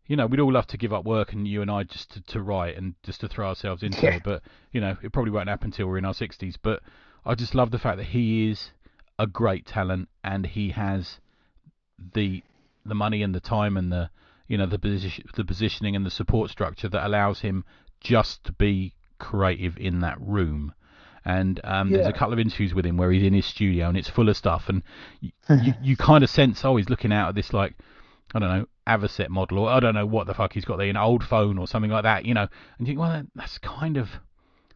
you 0.07 0.14
know, 0.14 0.27
we'd 0.27 0.39
all 0.39 0.53
love 0.53 0.68
to 0.68 0.77
give 0.77 0.93
up 0.93 1.05
work 1.05 1.33
and 1.33 1.49
you 1.49 1.62
and 1.62 1.70
I 1.70 1.83
just 1.83 2.12
to, 2.12 2.20
to 2.22 2.41
write 2.41 2.77
and 2.77 2.95
just 3.03 3.20
to 3.22 3.29
throw 3.29 3.49
ourselves 3.49 3.83
into 3.83 4.03
Yeah. 4.07 4.14
it, 4.16 4.22
but 4.22 4.43
you 4.70 4.81
know, 4.81 4.97
it 5.03 5.12
probably 5.12 5.33
won't 5.33 5.49
happen 5.49 5.72
till 5.72 5.89
we're 5.89 5.99
in 5.99 6.05
our 6.05 6.14
60s. 6.14 6.55
But 6.62 6.81
I 7.24 7.35
just 7.35 7.57
love 7.57 7.72
the 7.72 7.79
fact 7.81 7.97
that 7.97 8.05
he 8.09 8.49
is 8.49 8.70
a 9.18 9.27
great 9.27 9.66
talent 9.66 10.09
and 10.22 10.47
he 10.47 10.70
has 10.70 11.18
the 12.14 12.45
the 12.85 12.95
money 12.95 13.22
and 13.22 13.35
the 13.35 13.41
time 13.41 13.77
and 13.77 13.91
the 13.91 14.11
you 14.47 14.57
know 14.57 14.66
the 14.66 14.79
position 14.79 15.24
the 15.35 15.45
positioning 15.45 15.97
and 15.97 16.05
the 16.07 16.11
support 16.11 16.51
structure 16.51 16.89
that 16.89 17.05
allows 17.05 17.41
him 17.41 17.64
just 18.01 18.45
to 18.45 18.53
be 18.53 18.95
creative 19.18 19.76
in 19.78 20.00
that 20.00 20.20
room. 20.20 20.72
And 21.24 21.60
um, 21.64 21.90
there's 21.90 22.06
a 22.06 22.12
couple 22.12 22.32
of 22.32 22.38
interviews 22.38 22.72
with 22.72 22.86
him 22.86 22.96
where 22.96 23.10
he's 23.10 23.24
in 23.24 23.34
his 23.34 23.46
studio 23.46 23.88
and 23.88 23.96
it's 23.98 24.08
full 24.08 24.28
of 24.28 24.36
stuff, 24.36 24.68
and 24.68 24.82
you, 25.20 25.32
you, 25.50 25.74
you 25.82 25.96
kind 25.96 26.22
of 26.22 26.30
sense, 26.30 26.64
oh, 26.64 26.76
he's 26.76 26.88
looking 26.88 27.12
out 27.12 27.30
at 27.30 27.34
this 27.34 27.52
like, 27.52 27.74
I 28.34 28.38
don't 28.38 28.48
know, 28.48 28.66
Avocet 28.86 29.28
model, 29.28 29.58
or 29.58 29.70
I 29.70 29.80
don't 29.80 29.94
know 29.94 30.06
what 30.06 30.28
the 30.28 30.34
fuck 30.34 30.52
he's 30.52 30.64
got 30.64 30.78
there, 30.78 30.88
an 30.88 30.96
old 30.96 31.24
phone 31.24 31.58
or 31.58 31.66
something 31.66 31.90
like 31.90 32.04
that, 32.04 32.24
you 32.24 32.34
know. 32.34 32.46
And 32.78 32.86
you 32.86 32.92
think, 32.92 33.00
well, 33.00 33.24
that's 33.34 33.58
kind 33.58 33.96
of 33.96 34.08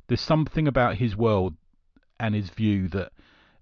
there's 0.09 0.21
something 0.21 0.67
about 0.67 0.97
his 0.97 1.17
world 1.17 1.55
and 2.19 2.35
his 2.35 2.51
view 2.51 2.89
that 2.89 3.13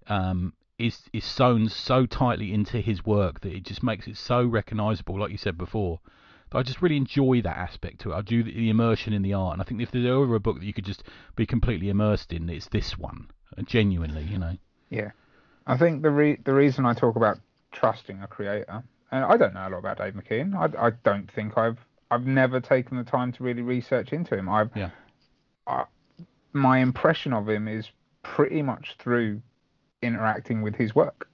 um, 0.07 0.53
is 0.79 1.03
is 1.13 1.23
sewn 1.23 1.69
so 1.69 2.07
tightly 2.07 2.53
into 2.53 2.79
his 2.79 3.05
work 3.05 3.41
that 3.41 3.53
it 3.53 3.63
just 3.63 3.83
makes 3.83 4.07
it 4.07 4.17
so 4.17 4.43
recognisable, 4.43 5.19
like 5.19 5.31
you 5.31 5.37
said 5.37 5.57
before. 5.57 5.99
That 6.51 6.57
I 6.59 6.63
just 6.63 6.81
really 6.81 6.97
enjoy 6.97 7.41
that 7.43 7.57
aspect 7.57 8.01
to 8.01 8.11
it. 8.11 8.15
I 8.15 8.21
do 8.21 8.43
the, 8.43 8.51
the 8.53 8.69
immersion 8.69 9.13
in 9.13 9.21
the 9.21 9.33
art, 9.33 9.53
and 9.53 9.61
I 9.61 9.65
think 9.65 9.81
if 9.81 9.91
there's 9.91 10.05
ever 10.05 10.35
a 10.35 10.39
book 10.39 10.59
that 10.59 10.65
you 10.65 10.73
could 10.73 10.85
just 10.85 11.03
be 11.35 11.45
completely 11.45 11.89
immersed 11.89 12.33
in, 12.33 12.49
it's 12.49 12.67
this 12.69 12.97
one. 12.97 13.29
uh, 13.57 13.61
Genuinely, 13.63 14.23
you 14.23 14.37
know. 14.39 14.57
Yeah, 14.89 15.11
I 15.67 15.77
think 15.77 16.01
the 16.01 16.09
re- 16.09 16.39
the 16.43 16.53
reason 16.53 16.85
I 16.85 16.93
talk 16.93 17.15
about 17.15 17.39
trusting 17.71 18.21
a 18.21 18.27
creator, 18.27 18.83
and 19.11 19.23
I 19.25 19.37
don't 19.37 19.53
know 19.53 19.67
a 19.67 19.69
lot 19.69 19.77
about 19.79 19.97
Dave 19.99 20.13
McKean. 20.13 20.55
I, 20.55 20.87
I 20.87 20.91
don't 21.03 21.31
think 21.31 21.57
I've 21.57 21.77
I've 22.09 22.25
never 22.25 22.59
taken 22.59 22.97
the 22.97 23.03
time 23.03 23.31
to 23.33 23.43
really 23.43 23.61
research 23.61 24.11
into 24.13 24.35
him. 24.35 24.49
I've 24.49 24.71
Yeah. 24.75 24.89
I, 25.67 25.83
my 26.53 26.79
impression 26.79 27.31
of 27.33 27.47
him 27.47 27.67
is 27.67 27.87
pretty 28.23 28.63
much 28.63 28.95
through 28.97 29.41
interacting 30.01 30.63
with 30.63 30.73
his 30.75 30.95
work, 30.95 31.29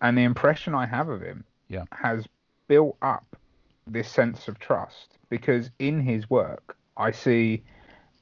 and 0.00 0.18
the 0.18 0.22
impression 0.24 0.74
I 0.74 0.86
have 0.86 1.08
of 1.08 1.20
him 1.20 1.44
Yeah. 1.68 1.84
has 1.92 2.26
built 2.66 2.96
up 3.00 3.36
this 3.92 4.08
sense 4.10 4.48
of 4.48 4.58
trust 4.58 5.18
because 5.30 5.70
in 5.78 6.00
his 6.00 6.28
work 6.30 6.76
I 6.96 7.10
see 7.12 7.62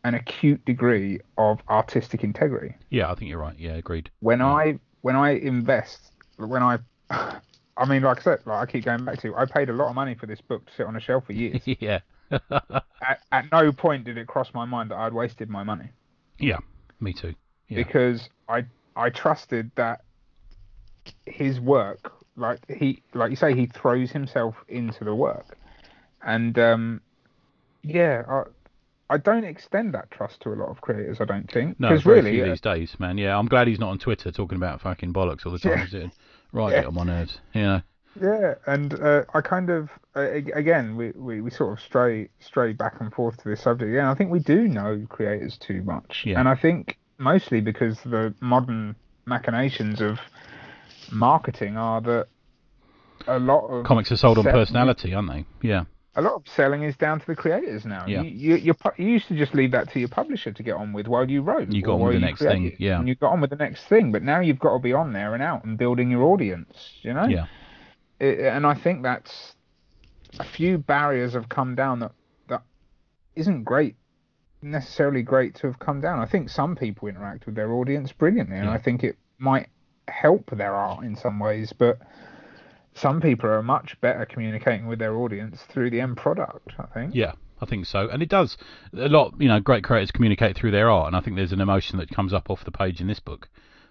an 0.05 0.15
acute 0.15 0.65
degree 0.65 1.21
of 1.39 1.61
artistic 1.69 2.23
integrity 2.25 2.75
Yeah, 2.91 3.11
I 3.11 3.15
think 3.15 3.29
you're 3.31 3.41
right. 3.41 3.59
Yeah, 3.59 3.75
agreed. 3.75 4.11
when 4.21 4.39
Yeah. 4.41 4.47
I 4.47 4.79
when 5.03 5.17
I 5.17 5.31
invest 5.31 6.13
when 6.37 6.63
I 6.63 6.79
I 7.11 7.85
mean 7.89 8.03
like 8.03 8.19
I 8.19 8.23
said 8.23 8.39
like 8.47 8.69
I 8.69 8.71
keep 8.71 8.85
going 8.85 9.05
back 9.05 9.21
to 9.23 9.35
I 9.35 9.45
paid 9.47 9.69
a 9.69 9.73
lot 9.73 9.89
of 9.89 9.95
money 9.95 10.15
for 10.15 10.27
this 10.27 10.41
book 10.41 10.67
to 10.67 10.73
sit 10.75 10.87
on 10.87 10.97
a 10.97 11.01
shelf 11.01 11.27
for 11.27 11.33
years 11.33 11.63
yeah. 11.67 12.01
at, 12.31 13.21
at 13.31 13.45
no 13.53 13.71
point 13.73 14.05
did 14.05 14.19
it 14.19 14.27
cross 14.27 14.53
my 14.53 14.65
mind 14.65 14.91
that 14.91 14.97
I'd 14.97 15.13
wasted 15.13 15.49
my 15.49 15.63
money 15.63 15.91
yeah, 16.39 16.59
me 17.01 17.13
too. 17.15 17.35
Yeah. 17.69 17.83
because 17.83 18.29
I 18.49 18.65
I 18.95 19.11
trusted 19.11 19.71
that 19.77 20.03
his 21.25 21.61
work 21.61 22.13
like 22.37 22.61
he 22.69 23.03
like 23.15 23.31
you 23.31 23.37
say 23.37 23.55
he 23.55 23.67
throws 23.67 24.11
himself 24.11 24.55
into 24.69 25.05
the 25.05 25.15
work 25.15 25.57
and 26.25 26.59
um 26.59 27.01
yeah 27.83 28.23
I 28.29 28.43
I 29.09 29.19
don't 29.19 29.45
extend 29.45 29.95
that 29.95 30.11
trust 30.11 30.41
to 30.43 30.51
a 30.53 30.57
lot 30.57 30.69
of 30.69 30.81
creators 30.81 31.21
I 31.21 31.25
don't 31.25 31.51
think 31.51 31.79
No, 31.79 31.97
very 31.99 32.17
really 32.17 32.33
few 32.33 32.45
uh, 32.45 32.49
these 32.49 32.61
days, 32.61 32.97
man. 32.99 33.19
Yeah, 33.19 33.39
I'm 33.39 33.47
glad 33.47 33.69
he's 33.69 33.79
not 33.79 33.91
on 33.91 33.99
Twitter 33.99 34.33
talking 34.33 34.57
about 34.57 34.81
fucking 34.81 35.13
bollocks 35.13 35.47
all 35.47 35.53
the 35.53 35.59
time. 35.61 35.87
Yeah. 35.93 36.09
Right, 36.53 36.73
Yeah. 36.73 36.81
get 36.81 36.87
on 36.87 36.95
my 36.95 37.05
nerves. 37.05 37.39
Know. 37.55 37.83
Yeah, 38.21 38.55
and 38.67 38.95
uh, 38.95 39.25
I 39.35 39.43
kind 39.43 39.71
of 39.71 39.91
uh, 40.17 40.23
again 40.55 40.97
we, 40.97 41.11
we, 41.15 41.41
we 41.41 41.51
sort 41.51 41.73
of 41.73 41.85
stray 41.85 42.29
stray 42.41 42.73
back 42.73 43.01
and 43.01 43.13
forth 43.13 43.37
to 43.43 43.49
this 43.49 43.61
subject. 43.63 43.93
Yeah, 43.93 44.11
I 44.11 44.15
think 44.15 44.31
we 44.31 44.41
do 44.41 44.67
know 44.67 45.05
creators 45.09 45.57
too 45.59 45.83
much, 45.83 46.25
Yeah. 46.27 46.41
and 46.41 46.49
I 46.49 46.55
think 46.57 46.99
mostly 47.19 47.61
because 47.61 47.99
the 48.05 48.35
modern 48.41 48.97
machinations 49.27 50.01
of 50.01 50.19
marketing 51.13 51.77
are 51.77 52.01
that 52.01 52.29
a 53.27 53.39
lot 53.39 53.67
of 53.67 53.85
Comics 53.85 54.13
are 54.13 54.17
sold 54.17 54.39
on 54.39 54.45
personality, 54.45 55.15
aren't 55.15 55.31
they? 55.31 55.45
Yeah. 55.63 55.85
A 56.19 56.23
lot 56.23 56.35
of 56.35 56.49
selling 56.49 56.83
is 56.83 56.97
down 56.97 57.21
to 57.21 57.27
the 57.27 57.37
creators 57.37 57.85
now. 57.85 58.07
Yeah. 58.07 58.23
You, 58.23 58.57
you, 58.57 58.75
you 58.97 59.07
used 59.07 59.29
to 59.29 59.37
just 59.37 59.55
leave 59.55 59.73
that 59.73 59.93
to 59.93 59.99
your 59.99 60.09
publisher 60.09 60.51
to 60.51 60.63
get 60.63 60.75
on 60.75 60.95
with 60.95 61.07
while 61.09 61.29
you 61.29 61.43
wrote. 61.43 61.71
You 61.71 61.83
got 61.83 61.95
on 61.95 62.01
with 62.01 62.15
the 62.15 62.21
next 62.21 62.41
thing, 62.41 62.75
yeah. 62.79 62.99
And 62.99 63.09
you 63.09 63.15
got 63.15 63.33
on 63.33 63.41
with 63.41 63.51
the 63.51 63.57
next 63.57 63.85
thing, 63.85 64.13
but 64.13 64.23
now 64.23 64.41
you've 64.41 64.59
got 64.59 64.73
to 64.73 64.79
be 64.79 64.95
on 64.95 65.13
there 65.13 65.35
and 65.35 65.43
out 65.43 65.65
and 65.65 65.77
building 65.77 66.11
your 66.11 66.23
audience. 66.23 66.73
You 67.03 67.13
know. 67.13 67.27
Yeah. 67.27 67.47
it, 68.19 68.41
and 68.41 68.67
I 68.67 68.75
think 68.75 69.03
that's 69.03 69.55
a 70.41 70.45
few 70.45 70.79
barriers 70.79 71.35
have 71.35 71.49
come 71.51 71.75
down 71.75 72.01
that 72.01 72.13
that 72.49 72.63
isn't 73.35 73.65
great 73.65 73.97
necessarily 74.63 75.23
great 75.23 75.55
to 75.57 75.67
have 75.67 75.79
come 75.79 76.01
down. 76.01 76.19
I 76.19 76.27
think 76.27 76.49
some 76.49 76.77
people 76.77 77.09
interact 77.09 77.47
with 77.47 77.55
their 77.55 77.73
audience 77.73 78.13
brilliantly, 78.13 78.57
and 78.57 78.67
Yeah. 78.67 78.73
I 78.73 78.79
think 78.79 79.05
it 79.05 79.17
might 79.39 79.69
help 80.09 80.51
their 80.51 80.75
art 80.75 81.05
in 81.05 81.17
some 81.17 81.39
ways, 81.39 81.73
but 81.77 81.99
some 82.95 83.21
people 83.21 83.51
are 83.51 83.63
much 83.63 83.97
better 84.01 84.25
communicating 84.25 84.87
with 84.87 84.99
their 84.99 85.17
audience 85.17 85.63
through 85.71 85.91
the 85.91 86.01
end 86.01 86.17
product. 86.17 86.73
I 86.79 86.87
think. 86.87 87.15
Yeah, 87.15 87.33
I 87.61 87.67
think 87.67 87.87
so. 87.87 88.09
And 88.09 88.23
it 88.23 88.29
does 88.29 88.57
a 88.95 89.09
lot. 89.09 89.35
You 89.39 89.49
know, 89.49 89.61
great 89.61 89.85
creators 89.85 90.11
communicate 90.11 90.57
through 90.57 90.71
their 90.71 90.91
art, 90.91 91.09
and 91.09 91.17
I 91.17 91.21
think 91.21 91.37
there's 91.37 91.53
an 91.53 91.61
emotion 91.61 91.99
that 91.99 92.11
comes 92.11 92.33
up 92.33 92.51
off 92.51 92.65
the 92.65 92.73
page 92.73 93.01
in 93.01 93.07
this 93.07 93.21
book. 93.21 93.49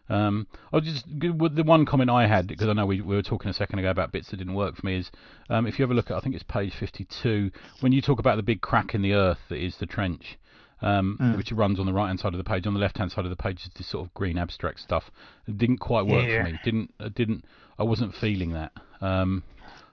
Um, 0.08 0.46
I'll 0.72 0.82
just 0.82 1.06
the 1.08 1.64
one 1.66 1.86
comment 1.86 2.12
I 2.12 2.28
had 2.28 2.48
because 2.48 2.68
I 2.68 2.74
know 2.74 2.86
we, 2.86 3.02
we 3.02 3.16
were 3.16 3.24
talking 3.24 3.50
a 3.50 3.54
second 3.54 3.80
ago 3.80 3.90
about 3.90 4.12
bits 4.12 4.30
that 4.30 4.38
didn't 4.38 4.54
work 4.54 4.76
for 4.76 4.86
me 4.86 4.98
is 4.98 5.10
um, 5.50 5.66
if 5.66 5.80
you 5.80 5.86
ever 5.86 5.96
look 5.96 6.12
at 6.12 6.18
I 6.18 6.20
think 6.20 6.36
it's 6.36 6.44
page 6.44 6.76
52 6.76 7.50
when 7.80 7.92
you 7.92 8.04
talk 8.04 8.20
about 8.20 8.36
the 8.36 8.44
big 8.44 8.62
crack 8.62 8.94
in 8.94 9.02
the 9.02 9.14
earth 9.14 9.40
that 9.50 9.58
is 9.58 9.78
the 9.78 9.88
trench. 9.88 10.38
Um, 10.86 11.18
Mm. 11.20 11.36
which 11.38 11.52
runs 11.52 11.80
on 11.80 11.88
the 11.88 11.94
right 11.94 12.08
hand 12.08 12.20
side 12.20 12.34
of 12.34 12.38
the 12.38 12.44
page. 12.44 12.68
On 12.68 12.74
the 12.74 12.80
left 12.80 12.98
hand 13.00 13.12
side 13.12 13.26
of 13.26 13.32
the 13.32 13.36
page 13.36 13.64
is 13.64 13.70
this 13.76 13.88
sort 13.88 14.06
of 14.06 14.14
green 14.14 14.38
abstract 14.38 14.80
stuff. 14.80 15.10
It 15.48 15.58
didn't 15.58 15.80
quite 15.80 16.06
work 16.06 16.28
Yeah. 16.28 16.44
for 16.44 16.52
me. 16.52 16.60
Didn't 16.64 16.94
uh, 17.00 17.10
didn't 17.10 17.44
I 17.80 17.84
wasn't 17.84 18.14
feeling 18.16 18.52
that. 18.54 18.72
Um, 19.02 19.42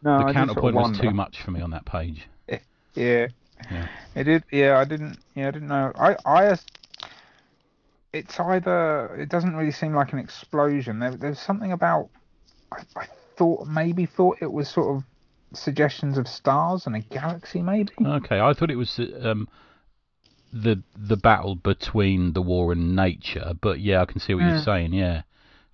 No, 0.02 0.18
the 0.18 0.24
I 0.24 0.26
did 0.26 0.26
sort 0.26 0.28
of 0.28 0.34
counterpoint 0.34 0.74
was 0.76 1.00
too 1.00 1.10
much 1.10 1.40
for 1.42 1.50
me 1.50 1.60
on 1.62 1.70
that 1.70 1.84
page. 1.86 2.28
Yeah. 2.94 3.28
Yeah. 3.70 3.88
It 4.14 4.24
did. 4.24 4.44
Yeah, 4.52 4.76
I 4.78 4.84
didn't. 4.84 5.16
Yeah, 5.34 5.48
I 5.48 5.50
didn't 5.52 5.68
know. 5.68 5.92
I. 5.98 6.16
I. 6.26 6.56
It's 8.12 8.38
either. 8.38 9.14
It 9.16 9.28
doesn't 9.30 9.56
really 9.56 9.72
seem 9.72 9.94
like 9.94 10.12
an 10.12 10.18
explosion. 10.18 10.98
There, 10.98 11.12
there's 11.16 11.38
something 11.38 11.72
about. 11.72 12.10
I, 12.70 12.82
I 12.96 13.06
thought 13.36 13.66
maybe 13.66 14.04
thought 14.04 14.38
it 14.42 14.52
was 14.52 14.68
sort 14.68 14.96
of 14.96 15.04
suggestions 15.54 16.18
of 16.18 16.28
stars 16.28 16.86
and 16.86 16.96
a 16.96 17.00
galaxy, 17.00 17.62
maybe. 17.62 17.92
Okay, 18.04 18.40
I 18.40 18.52
thought 18.52 18.70
it 18.70 18.76
was 18.76 19.00
um, 19.22 19.48
the 20.52 20.82
the 20.96 21.16
battle 21.16 21.54
between 21.54 22.32
the 22.34 22.42
war 22.42 22.72
and 22.72 22.94
nature, 22.94 23.52
but 23.60 23.80
yeah, 23.80 24.02
I 24.02 24.06
can 24.06 24.20
see 24.20 24.34
what 24.34 24.44
you're 24.44 24.58
mm. 24.58 24.64
saying. 24.64 24.92
Yeah, 24.92 25.22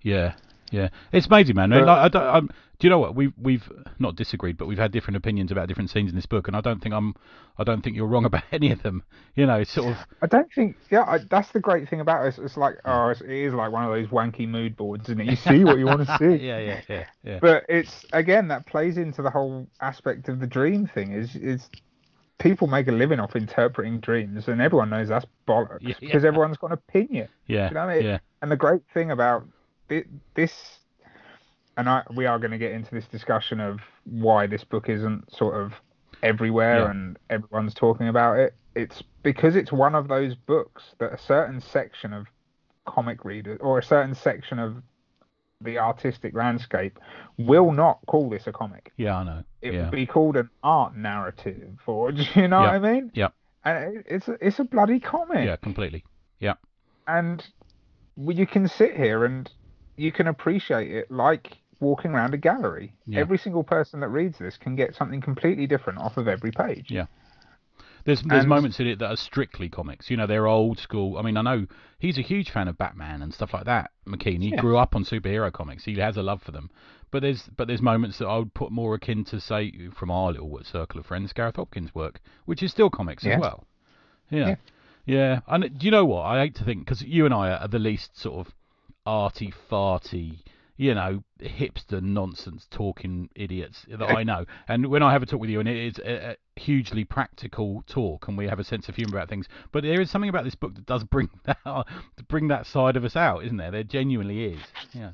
yeah, 0.01 0.33
yeah. 0.71 0.89
It's 1.11 1.27
amazing, 1.27 1.55
man. 1.55 1.73
I 1.73 1.79
But- 1.79 1.87
like, 1.87 1.99
I 1.99 2.07
don't, 2.07 2.35
I'm, 2.35 2.49
do 2.79 2.87
you 2.87 2.89
know 2.89 2.99
what 2.99 3.13
we've 3.13 3.33
we've 3.37 3.69
not 3.99 4.15
disagreed, 4.15 4.57
but 4.57 4.65
we've 4.65 4.77
had 4.77 4.93
different 4.93 5.17
opinions 5.17 5.51
about 5.51 5.67
different 5.67 5.89
scenes 5.89 6.11
in 6.11 6.15
this 6.15 6.25
book, 6.25 6.47
and 6.47 6.55
I 6.55 6.61
don't 6.61 6.81
think 6.81 6.95
I'm 6.95 7.13
I 7.57 7.65
don't 7.65 7.81
think 7.83 7.97
you're 7.97 8.07
wrong 8.07 8.23
about 8.25 8.43
any 8.53 8.71
of 8.71 8.81
them. 8.83 9.03
You 9.35 9.45
know, 9.45 9.55
it's 9.55 9.71
sort 9.71 9.91
of 9.91 9.97
I 10.21 10.27
don't 10.27 10.51
think. 10.53 10.77
Yeah, 10.89 11.03
I, 11.03 11.19
that's 11.29 11.51
the 11.51 11.59
great 11.59 11.89
thing 11.89 11.99
about 11.99 12.25
it. 12.25 12.29
It's, 12.29 12.37
it's 12.37 12.57
like 12.57 12.75
oh, 12.85 13.09
it's, 13.09 13.19
it 13.19 13.29
is 13.29 13.53
like 13.53 13.73
one 13.73 13.83
of 13.83 13.91
those 13.91 14.07
wanky 14.07 14.47
mood 14.47 14.77
boards, 14.77 15.09
isn't 15.09 15.19
it? 15.19 15.27
You 15.27 15.35
see 15.35 15.65
what 15.65 15.77
you 15.77 15.85
want 15.87 16.07
to 16.07 16.17
see. 16.19 16.25
yeah, 16.45 16.59
yeah, 16.59 16.81
yeah, 16.87 17.05
yeah. 17.23 17.39
But 17.41 17.65
it's 17.67 18.05
again 18.13 18.47
that 18.47 18.65
plays 18.65 18.97
into 18.97 19.21
the 19.21 19.29
whole 19.29 19.67
aspect 19.81 20.29
of 20.29 20.39
the 20.39 20.47
dream 20.47 20.87
thing. 20.87 21.11
Is 21.11 21.35
is 21.35 21.69
people 22.39 22.67
make 22.67 22.87
a 22.87 22.91
living 22.91 23.19
off 23.19 23.35
interpreting 23.35 23.99
dreams, 23.99 24.47
and 24.47 24.61
everyone 24.61 24.89
knows 24.89 25.09
that's 25.09 25.25
bollocks 25.47 25.79
Yeah, 25.81 25.93
because 25.99 26.25
everyone's 26.25 26.57
got 26.57 26.67
an 26.67 26.73
opinion. 26.73 27.27
yeah, 27.47 27.69
you 27.69 27.75
know 27.75 27.85
what 27.85 27.91
I 27.91 27.95
mean? 27.97 28.05
yeah, 28.05 28.19
And 28.41 28.51
the 28.51 28.55
great 28.57 28.81
thing 28.93 29.11
about 29.11 29.45
this, 30.35 30.79
and 31.77 31.89
I, 31.89 32.03
we 32.13 32.25
are 32.25 32.39
going 32.39 32.51
to 32.51 32.57
get 32.57 32.71
into 32.71 32.95
this 32.95 33.05
discussion 33.05 33.59
of 33.59 33.79
why 34.05 34.47
this 34.47 34.63
book 34.63 34.89
isn't 34.89 35.31
sort 35.33 35.55
of 35.55 35.73
everywhere 36.23 36.85
Yeah. 36.85 36.91
and 36.91 37.17
everyone's 37.29 37.73
talking 37.73 38.07
about 38.07 38.39
it. 38.39 38.55
It's 38.75 39.03
because 39.23 39.55
it's 39.55 39.71
one 39.71 39.95
of 39.95 40.07
those 40.07 40.35
books 40.35 40.83
that 40.99 41.11
a 41.13 41.17
certain 41.17 41.59
section 41.61 42.13
of 42.13 42.27
comic 42.85 43.25
readers 43.25 43.59
or 43.61 43.77
a 43.79 43.83
certain 43.83 44.15
section 44.15 44.59
of 44.59 44.77
the 45.61 45.77
artistic 45.77 46.33
landscape 46.33 46.99
will 47.37 47.71
not 47.71 47.99
call 48.07 48.29
this 48.29 48.47
a 48.47 48.51
comic. 48.51 48.91
yeah. 48.97 49.17
I 49.17 49.23
know. 49.23 49.43
It 49.61 49.73
yeah, 49.73 49.81
would 49.83 49.91
be 49.91 50.05
called 50.05 50.37
an 50.37 50.49
art 50.63 50.95
narrative, 50.95 51.77
or 51.85 52.11
do 52.13 52.23
you 52.35 52.47
know 52.47 52.61
Yeah. 52.61 52.77
what 52.77 52.85
I 52.85 52.93
mean? 52.93 53.11
Yeah. 53.13 53.27
And 53.65 54.03
it's 54.07 54.27
a, 54.29 54.37
it's 54.39 54.59
a 54.59 54.63
bloody 54.63 54.99
comic 55.01 55.45
yeah, 55.45 55.57
completely. 55.57 56.05
Yeah. 56.39 56.53
And 57.07 57.45
you 58.17 58.47
can 58.47 58.67
sit 58.69 58.95
here 58.95 59.25
and 59.25 59.49
you 59.97 60.11
can 60.13 60.27
appreciate 60.27 60.91
it 60.91 61.11
like 61.11 61.57
walking 61.81 62.11
around 62.11 62.33
a 62.33 62.37
gallery. 62.37 62.93
Yeah. 63.05 63.19
Every 63.19 63.37
single 63.37 63.63
person 63.63 63.99
that 63.99 64.07
reads 64.07 64.37
this 64.37 64.55
can 64.55 64.75
get 64.77 64.95
something 64.95 65.19
completely 65.19 65.67
different 65.67 65.99
off 65.99 66.15
of 66.17 66.27
every 66.29 66.51
page. 66.51 66.89
Yeah. 66.89 67.07
There's 68.09 68.21
there's 68.23 68.39
And- 68.41 68.49
moments 68.49 68.79
in 68.79 68.87
it 68.87 68.97
that 68.99 69.11
are 69.11 69.15
strictly 69.15 69.69
comics. 69.69 70.09
You 70.09 70.17
know, 70.17 70.25
they're 70.25 70.47
old 70.47 70.79
school. 70.79 71.17
I 71.17 71.21
mean, 71.21 71.37
I 71.37 71.41
know 71.43 71.67
he's 71.99 72.17
a 72.17 72.21
huge 72.23 72.49
fan 72.49 72.67
of 72.67 72.75
Batman 72.77 73.21
and 73.21 73.31
stuff 73.33 73.53
like 73.53 73.65
that. 73.65 73.91
McKean. 74.07 74.41
He 74.41 74.49
Yeah. 74.49 74.57
grew 74.61 74.77
up 74.77 74.95
on 74.95 75.03
superhero 75.03 75.51
comics. 75.51 75.85
He 75.85 75.93
has 75.99 76.17
a 76.17 76.23
love 76.23 76.41
for 76.41 76.51
them. 76.51 76.71
But 77.11 77.21
there's 77.21 77.47
but 77.55 77.67
there's 77.67 77.81
moments 77.83 78.17
that 78.17 78.27
I 78.27 78.37
would 78.37 78.53
put 78.55 78.71
more 78.71 78.95
akin 78.95 79.23
to 79.25 79.39
say 79.39 79.89
from 79.89 80.09
our 80.09 80.31
little 80.31 80.59
circle 80.63 80.99
of 80.99 81.05
friends, 81.05 81.33
Gareth 81.33 81.57
Hopkins' 81.57 81.93
work, 81.93 82.19
which 82.45 82.63
is 82.63 82.71
still 82.71 82.89
comics 82.89 83.23
Yeah. 83.23 83.35
as 83.35 83.41
well. 83.41 83.67
Yeah. 84.31 84.47
Yeah. 84.49 84.55
Yeah. 85.05 85.39
And 85.47 85.77
do 85.77 85.85
you 85.85 85.91
know 85.91 86.05
what? 86.05 86.23
I 86.25 86.39
hate 86.39 86.55
to 86.55 86.63
think 86.63 86.79
because 86.85 87.03
you 87.03 87.25
and 87.25 87.33
I 87.33 87.51
are 87.51 87.67
the 87.67 87.79
least 87.79 88.17
sort 88.17 88.47
of 88.47 88.53
arty 89.05 89.53
farty. 89.69 90.39
You 90.79 90.95
know, 90.95 91.23
hipster 91.41 92.01
nonsense 92.01 92.65
talking 92.71 93.29
idiots 93.35 93.85
that 93.89 94.01
I 94.01 94.23
know. 94.23 94.45
And 94.69 94.87
when 94.87 95.03
I 95.03 95.11
have 95.11 95.21
a 95.21 95.25
talk 95.25 95.41
with 95.41 95.49
you, 95.49 95.59
and 95.59 95.67
it 95.67 95.75
is 95.75 95.99
a, 95.99 96.31
a 96.31 96.35
hugely 96.57 97.03
practical 97.03 97.83
talk, 97.85 98.29
and 98.29 98.37
we 98.37 98.47
have 98.47 98.59
a 98.59 98.63
sense 98.63 98.87
of 98.87 98.95
humour 98.95 99.17
about 99.17 99.27
things, 99.27 99.49
but 99.73 99.83
there 99.83 99.99
is 99.99 100.09
something 100.09 100.29
about 100.29 100.45
this 100.45 100.55
book 100.55 100.75
that 100.75 100.85
does 100.85 101.03
bring 101.03 101.29
that 101.43 101.85
bring 102.29 102.47
that 102.47 102.65
side 102.65 102.95
of 102.95 103.03
us 103.03 103.17
out, 103.17 103.43
isn't 103.43 103.57
there? 103.57 103.71
There 103.71 103.83
genuinely 103.83 104.53
is. 104.53 104.61
Yeah. 104.93 105.11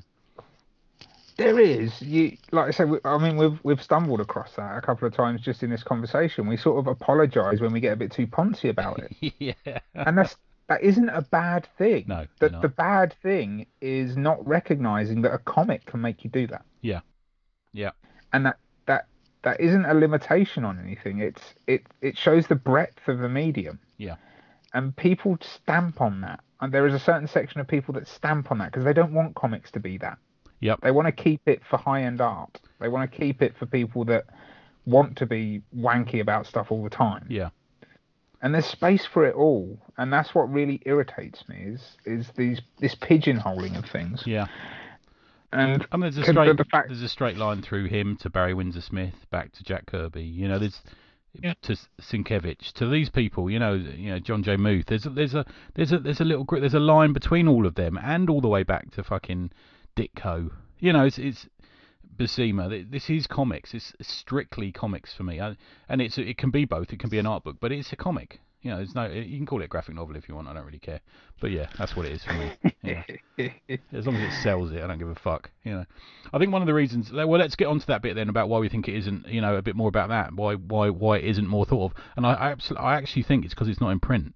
There 1.36 1.58
is 1.58 2.00
you 2.00 2.36
like 2.52 2.68
I 2.68 2.70
said. 2.70 2.88
we- 2.88 3.00
I 3.04 3.18
mean, 3.18 3.36
we've 3.36 3.58
we've 3.64 3.82
stumbled 3.82 4.20
across 4.20 4.52
that 4.54 4.78
a 4.78 4.80
couple 4.80 5.08
of 5.08 5.14
times 5.14 5.40
just 5.40 5.64
in 5.64 5.70
this 5.70 5.82
conversation. 5.82 6.46
We 6.46 6.56
sort 6.56 6.78
of 6.78 6.86
apologise 6.86 7.60
when 7.60 7.72
we 7.72 7.80
get 7.80 7.92
a 7.92 7.96
bit 7.96 8.12
too 8.12 8.28
poncy 8.28 8.70
about 8.70 9.00
it, 9.00 9.34
yeah. 9.66 9.80
and 9.94 10.16
that's 10.16 10.36
that 10.68 10.82
isn't 10.82 11.08
a 11.08 11.22
bad 11.22 11.68
thing. 11.78 12.04
No, 12.08 12.26
the, 12.40 12.48
the 12.48 12.68
bad 12.68 13.14
thing 13.22 13.66
is 13.80 14.16
not 14.16 14.46
recognizing 14.46 15.22
that 15.22 15.32
a 15.32 15.38
comic 15.38 15.86
can 15.86 16.00
make 16.00 16.24
you 16.24 16.30
do 16.30 16.46
that. 16.48 16.64
Yeah. 16.80 17.00
Yeah. 17.72 17.90
And 18.32 18.46
that 18.46 18.58
that 18.86 19.06
that 19.42 19.60
isn't 19.60 19.84
a 19.84 19.94
limitation 19.94 20.64
on 20.64 20.80
anything. 20.80 21.20
It's 21.20 21.42
it 21.66 21.86
it 22.00 22.18
shows 22.18 22.46
the 22.48 22.56
breadth 22.56 23.06
of 23.06 23.18
the 23.18 23.28
medium. 23.28 23.78
Yeah. 23.96 24.16
And 24.74 24.94
people 24.96 25.38
stamp 25.40 26.00
on 26.00 26.20
that. 26.22 26.40
And 26.60 26.72
there 26.72 26.86
is 26.86 26.94
a 26.94 26.98
certain 26.98 27.28
section 27.28 27.60
of 27.60 27.68
people 27.68 27.94
that 27.94 28.08
stamp 28.08 28.50
on 28.50 28.58
that 28.58 28.72
because 28.72 28.84
they 28.84 28.92
don't 28.92 29.12
want 29.12 29.34
comics 29.34 29.70
to 29.72 29.80
be 29.80 29.98
that. 29.98 30.18
Yep. 30.60 30.80
They 30.80 30.90
want 30.90 31.06
to 31.06 31.12
keep 31.12 31.42
it 31.46 31.62
for 31.68 31.76
high 31.76 32.02
end 32.02 32.20
art. 32.20 32.60
They 32.80 32.88
want 32.88 33.10
to 33.10 33.16
keep 33.16 33.42
it 33.42 33.56
for 33.56 33.66
people 33.66 34.04
that 34.06 34.24
want 34.84 35.16
to 35.18 35.26
be 35.26 35.62
wanky 35.76 36.20
about 36.20 36.46
stuff 36.46 36.72
all 36.72 36.82
the 36.82 36.90
time. 36.90 37.26
Yeah. 37.28 37.50
And 38.46 38.54
there's 38.54 38.66
space 38.66 39.04
for 39.04 39.26
it 39.26 39.34
all. 39.34 39.76
And 39.98 40.12
that's 40.12 40.32
what 40.32 40.52
really 40.52 40.80
irritates 40.86 41.42
me 41.48 41.56
is 41.56 41.96
is 42.04 42.30
these 42.36 42.60
this 42.78 42.94
pigeonholing 42.94 43.76
of 43.76 43.90
things. 43.90 44.22
Yeah. 44.24 44.46
And 45.52 45.84
I 45.90 45.96
mean, 45.96 46.02
there's 46.12 46.18
a 46.18 46.22
Could 46.22 46.34
straight 46.34 46.56
the 46.56 46.64
fact- 46.64 46.88
there's 46.88 47.02
a 47.02 47.08
straight 47.08 47.36
line 47.36 47.60
through 47.60 47.86
him 47.86 48.16
to 48.18 48.30
Barry 48.30 48.54
Windsor 48.54 48.80
Smith, 48.82 49.14
back 49.32 49.50
to 49.54 49.64
Jack 49.64 49.86
Kirby. 49.86 50.22
You 50.22 50.46
know, 50.46 50.60
there's 50.60 50.80
Yeah. 51.42 51.54
to 51.62 51.76
Sienkiewicz, 52.00 52.72
to 52.74 52.86
these 52.88 53.10
people. 53.10 53.50
You 53.50 53.58
know, 53.58 53.74
you 53.74 54.10
know 54.10 54.20
John 54.20 54.44
J. 54.44 54.56
Muth. 54.56 54.86
There's 54.86 55.06
a, 55.06 55.10
there's 55.10 55.34
a 55.34 55.44
there's 55.74 55.90
a 55.92 55.98
there's 55.98 56.20
a 56.20 56.24
little 56.24 56.44
gr- 56.44 56.60
there's 56.60 56.74
a 56.74 56.78
line 56.80 57.12
between 57.12 57.48
all 57.48 57.66
of 57.66 57.74
them, 57.74 57.98
and 58.00 58.30
all 58.30 58.40
the 58.40 58.48
way 58.48 58.62
back 58.62 58.92
to 58.92 59.02
fucking 59.02 59.50
Ditko. 59.96 60.50
You 60.78 60.92
know, 60.92 61.04
it's 61.04 61.18
it's 61.18 61.48
Th- 62.18 62.86
This 62.90 63.10
is 63.10 63.26
comics. 63.26 63.74
It's 63.74 63.92
strictly 64.00 64.72
comics 64.72 65.14
for 65.14 65.22
me, 65.22 65.40
I, 65.40 65.56
and 65.88 66.00
it's 66.00 66.18
it 66.18 66.38
can 66.38 66.50
be 66.50 66.64
both. 66.64 66.92
It 66.92 66.98
can 66.98 67.10
be 67.10 67.18
an 67.18 67.26
art 67.26 67.44
book, 67.44 67.56
but 67.60 67.72
it's 67.72 67.92
a 67.92 67.96
comic. 67.96 68.40
You 68.62 68.70
know, 68.72 68.78
there's 68.78 68.94
no. 68.94 69.06
You 69.06 69.36
can 69.36 69.46
call 69.46 69.60
it 69.60 69.66
a 69.66 69.68
graphic 69.68 69.94
novel 69.94 70.16
if 70.16 70.28
you 70.28 70.34
want. 70.34 70.48
I 70.48 70.54
don't 70.54 70.64
really 70.66 70.80
care. 70.80 71.00
But 71.40 71.52
yeah, 71.52 71.68
that's 71.78 71.94
what 71.94 72.04
it 72.06 72.12
is 72.12 72.24
for 72.24 72.32
me. 72.32 72.50
Yeah. 72.82 73.04
As 73.92 74.06
long 74.06 74.16
as 74.16 74.32
it 74.32 74.42
sells 74.42 74.72
it, 74.72 74.82
I 74.82 74.86
don't 74.88 74.98
give 74.98 75.08
a 75.08 75.14
fuck. 75.14 75.50
You 75.62 75.72
know, 75.72 75.84
I 76.32 76.38
think 76.38 76.52
one 76.52 76.62
of 76.62 76.66
the 76.66 76.74
reasons. 76.74 77.12
Well, 77.12 77.28
let's 77.28 77.54
get 77.54 77.68
on 77.68 77.78
to 77.78 77.86
that 77.86 78.02
bit 78.02 78.16
then 78.16 78.28
about 78.28 78.48
why 78.48 78.58
we 78.58 78.68
think 78.68 78.88
it 78.88 78.96
isn't. 78.96 79.28
You 79.28 79.40
know, 79.40 79.54
a 79.56 79.62
bit 79.62 79.76
more 79.76 79.88
about 79.88 80.08
that. 80.08 80.32
Why 80.34 80.54
why 80.54 80.90
why 80.90 81.18
it 81.18 81.24
isn't 81.26 81.46
more 81.46 81.64
thought 81.64 81.92
of. 81.92 81.98
And 82.16 82.26
I 82.26 82.32
I, 82.34 82.54
absol- 82.54 82.80
I 82.80 82.94
actually 82.96 83.22
think 83.22 83.44
it's 83.44 83.54
because 83.54 83.68
it's 83.68 83.80
not 83.80 83.90
in 83.90 84.00
print. 84.00 84.34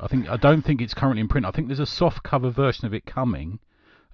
I 0.00 0.08
think 0.08 0.28
I 0.28 0.36
don't 0.36 0.62
think 0.62 0.80
it's 0.80 0.94
currently 0.94 1.20
in 1.20 1.28
print. 1.28 1.46
I 1.46 1.52
think 1.52 1.68
there's 1.68 1.78
a 1.78 1.86
soft 1.86 2.24
cover 2.24 2.50
version 2.50 2.86
of 2.86 2.94
it 2.94 3.06
coming. 3.06 3.60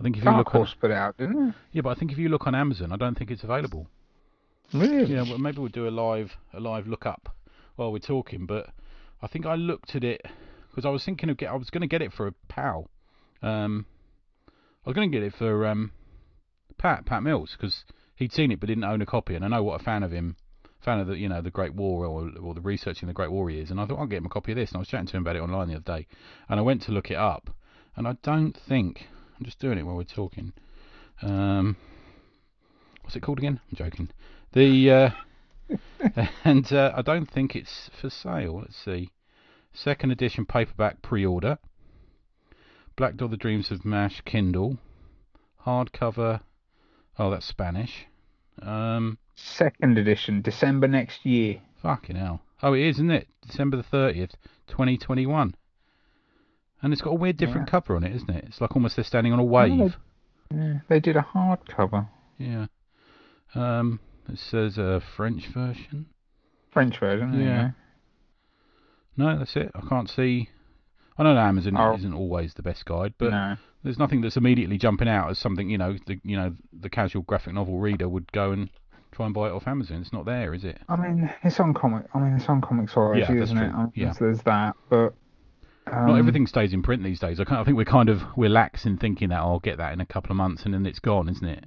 I 0.00 0.02
think 0.02 0.16
if 0.16 0.24
you 0.24 0.30
Dark 0.30 0.54
look 0.54 0.54
on, 0.54 0.68
put 0.80 0.90
it 0.90 0.96
out, 0.96 1.18
didn't 1.18 1.54
yeah, 1.72 1.82
but 1.82 1.90
I 1.90 1.94
think 1.94 2.10
if 2.10 2.16
you 2.16 2.30
look 2.30 2.46
on 2.46 2.54
Amazon, 2.54 2.90
I 2.90 2.96
don't 2.96 3.18
think 3.18 3.30
it's 3.30 3.44
available. 3.44 3.86
Really? 4.72 5.12
Yeah, 5.12 5.22
well, 5.22 5.36
maybe 5.36 5.58
we'll 5.58 5.68
do 5.68 5.86
a 5.86 5.90
live 5.90 6.36
a 6.54 6.60
live 6.60 6.86
look 6.86 7.04
up 7.04 7.36
while 7.76 7.92
we're 7.92 7.98
talking. 7.98 8.46
But 8.46 8.70
I 9.20 9.26
think 9.26 9.44
I 9.44 9.56
looked 9.56 9.94
at 9.94 10.02
it 10.02 10.22
because 10.70 10.86
I 10.86 10.88
was 10.88 11.04
thinking 11.04 11.28
of 11.28 11.36
get 11.36 11.50
I 11.50 11.54
was 11.54 11.68
going 11.68 11.82
to 11.82 11.86
get 11.86 12.00
it 12.00 12.14
for 12.14 12.26
a 12.26 12.32
pal. 12.48 12.88
Um, 13.42 13.84
I 14.48 14.88
was 14.88 14.94
going 14.94 15.10
to 15.10 15.14
get 15.14 15.26
it 15.26 15.34
for 15.34 15.66
um, 15.66 15.92
Pat 16.78 17.04
Pat 17.04 17.22
Mills 17.22 17.54
because 17.58 17.84
he'd 18.16 18.32
seen 18.32 18.50
it 18.50 18.58
but 18.58 18.68
didn't 18.68 18.84
own 18.84 19.02
a 19.02 19.06
copy, 19.06 19.34
and 19.34 19.44
I 19.44 19.48
know 19.48 19.62
what 19.62 19.82
a 19.82 19.84
fan 19.84 20.02
of 20.02 20.12
him, 20.12 20.36
fan 20.80 20.98
of 20.98 21.08
the 21.08 21.18
you 21.18 21.28
know 21.28 21.42
the 21.42 21.50
Great 21.50 21.74
War 21.74 22.06
or 22.06 22.30
or 22.40 22.54
the 22.54 22.62
researching 22.62 23.06
the 23.06 23.12
Great 23.12 23.30
War 23.30 23.50
he 23.50 23.58
is, 23.58 23.70
and 23.70 23.78
I 23.78 23.84
thought 23.84 23.98
I'll 23.98 24.06
get 24.06 24.18
him 24.18 24.26
a 24.26 24.30
copy 24.30 24.52
of 24.52 24.56
this, 24.56 24.70
and 24.70 24.76
I 24.76 24.78
was 24.78 24.88
chatting 24.88 25.08
to 25.08 25.16
him 25.18 25.24
about 25.24 25.36
it 25.36 25.42
online 25.42 25.68
the 25.68 25.74
other 25.74 25.98
day, 25.98 26.06
and 26.48 26.58
I 26.58 26.62
went 26.62 26.80
to 26.82 26.92
look 26.92 27.10
it 27.10 27.18
up, 27.18 27.50
and 27.96 28.08
I 28.08 28.16
don't 28.22 28.56
think 28.56 29.08
I'm 29.40 29.46
just 29.46 29.58
doing 29.58 29.78
it 29.78 29.86
while 29.86 29.96
we're 29.96 30.04
talking. 30.04 30.52
Um, 31.22 31.76
what's 33.00 33.16
it 33.16 33.20
called 33.22 33.38
again? 33.38 33.58
I'm 33.70 33.76
joking. 33.76 34.10
The 34.52 34.90
uh, 34.90 35.10
and 36.44 36.70
uh, 36.70 36.92
I 36.94 37.00
don't 37.00 37.30
think 37.30 37.56
it's 37.56 37.88
for 37.98 38.10
sale. 38.10 38.58
Let's 38.58 38.76
see. 38.76 39.10
Second 39.72 40.10
edition 40.10 40.44
paperback 40.44 41.00
pre-order. 41.00 41.56
Black 42.96 43.16
Dog: 43.16 43.30
The 43.30 43.38
Dreams 43.38 43.70
of 43.70 43.86
Nash 43.86 44.20
Kindle. 44.26 44.76
Hardcover. 45.64 46.42
Oh, 47.18 47.30
that's 47.30 47.46
Spanish. 47.46 48.06
Um, 48.60 49.16
Second 49.36 49.96
edition, 49.96 50.42
December 50.42 50.86
next 50.86 51.24
year. 51.24 51.62
fucking 51.80 52.16
hell. 52.16 52.42
Oh, 52.62 52.74
it 52.74 52.82
is, 52.82 52.96
isn't 52.96 53.10
it? 53.10 53.28
December 53.46 53.78
the 53.78 53.82
thirtieth, 53.84 54.36
twenty 54.66 54.98
twenty-one. 54.98 55.54
And 56.82 56.92
it's 56.92 57.02
got 57.02 57.10
a 57.10 57.14
weird 57.16 57.36
different 57.36 57.66
Yeah. 57.68 57.70
cover 57.72 57.96
on 57.96 58.04
it, 58.04 58.14
isn't 58.14 58.30
it? 58.30 58.44
It's 58.46 58.60
like 58.60 58.74
almost 58.74 58.96
they're 58.96 59.04
standing 59.04 59.32
on 59.32 59.38
a 59.38 59.44
wave. 59.44 59.96
Yeah, 60.52 60.78
they 60.88 60.98
did 61.00 61.16
a 61.16 61.22
hardcover. 61.22 62.08
Yeah. 62.38 62.66
Um, 63.54 64.00
it 64.28 64.38
says 64.38 64.78
a 64.78 65.00
French 65.00 65.46
version. 65.48 66.06
French 66.70 66.98
version. 66.98 67.38
Yeah. 67.40 67.70
No, 69.16 69.38
that's 69.38 69.56
it. 69.56 69.70
I 69.74 69.80
can't 69.88 70.08
see. 70.08 70.48
I 71.18 71.22
know 71.24 71.36
Amazon 71.36 71.76
Oh. 71.76 71.94
isn't 71.94 72.14
always 72.14 72.54
the 72.54 72.62
best 72.62 72.86
guide, 72.86 73.12
but 73.18 73.30
no. 73.30 73.56
there's 73.82 73.98
nothing 73.98 74.22
that's 74.22 74.36
immediately 74.38 74.78
jumping 74.78 75.08
out 75.08 75.28
as 75.28 75.38
something 75.38 75.68
you 75.68 75.76
know 75.76 75.96
the 76.06 76.18
you 76.24 76.36
know 76.36 76.54
the 76.72 76.88
casual 76.88 77.22
graphic 77.22 77.52
novel 77.52 77.78
reader 77.78 78.08
would 78.08 78.32
go 78.32 78.52
and 78.52 78.70
try 79.12 79.26
and 79.26 79.34
buy 79.34 79.48
it 79.48 79.52
off 79.52 79.66
Amazon. 79.68 80.00
It's 80.00 80.12
not 80.12 80.24
there, 80.24 80.54
is 80.54 80.64
it? 80.64 80.78
I 80.88 80.96
mean, 80.96 81.30
it's 81.42 81.60
on 81.60 81.74
comic. 81.74 82.06
I 82.14 82.20
mean, 82.20 82.34
it's 82.34 82.48
on 82.48 82.60
Comixology, 82.62 83.18
Yeah, 83.20 83.26
that's 83.34 83.50
isn't 83.50 83.58
it? 83.58 83.74
I 83.74 83.78
mean, 83.82 83.92
Yeah. 83.94 84.12
there's 84.18 84.40
that, 84.42 84.76
but 84.88 85.14
um, 85.92 86.06
not 86.06 86.18
everything 86.18 86.46
stays 86.46 86.72
in 86.72 86.82
print 86.82 87.02
these 87.02 87.18
days. 87.20 87.40
I, 87.40 87.44
I 87.60 87.64
think 87.64 87.76
we're 87.76 87.84
kind 87.84 88.08
of 88.08 88.22
we're 88.36 88.48
lax 88.50 88.84
in 88.86 88.96
thinking 88.98 89.28
that 89.30 89.40
oh, 89.40 89.52
I'll 89.52 89.58
get 89.60 89.78
that 89.78 89.92
in 89.92 90.00
a 90.00 90.06
couple 90.06 90.30
of 90.30 90.36
months 90.36 90.64
and 90.64 90.72
then 90.74 90.86
it's 90.86 90.98
gone, 91.00 91.28
isn't 91.28 91.46
it? 91.48 91.64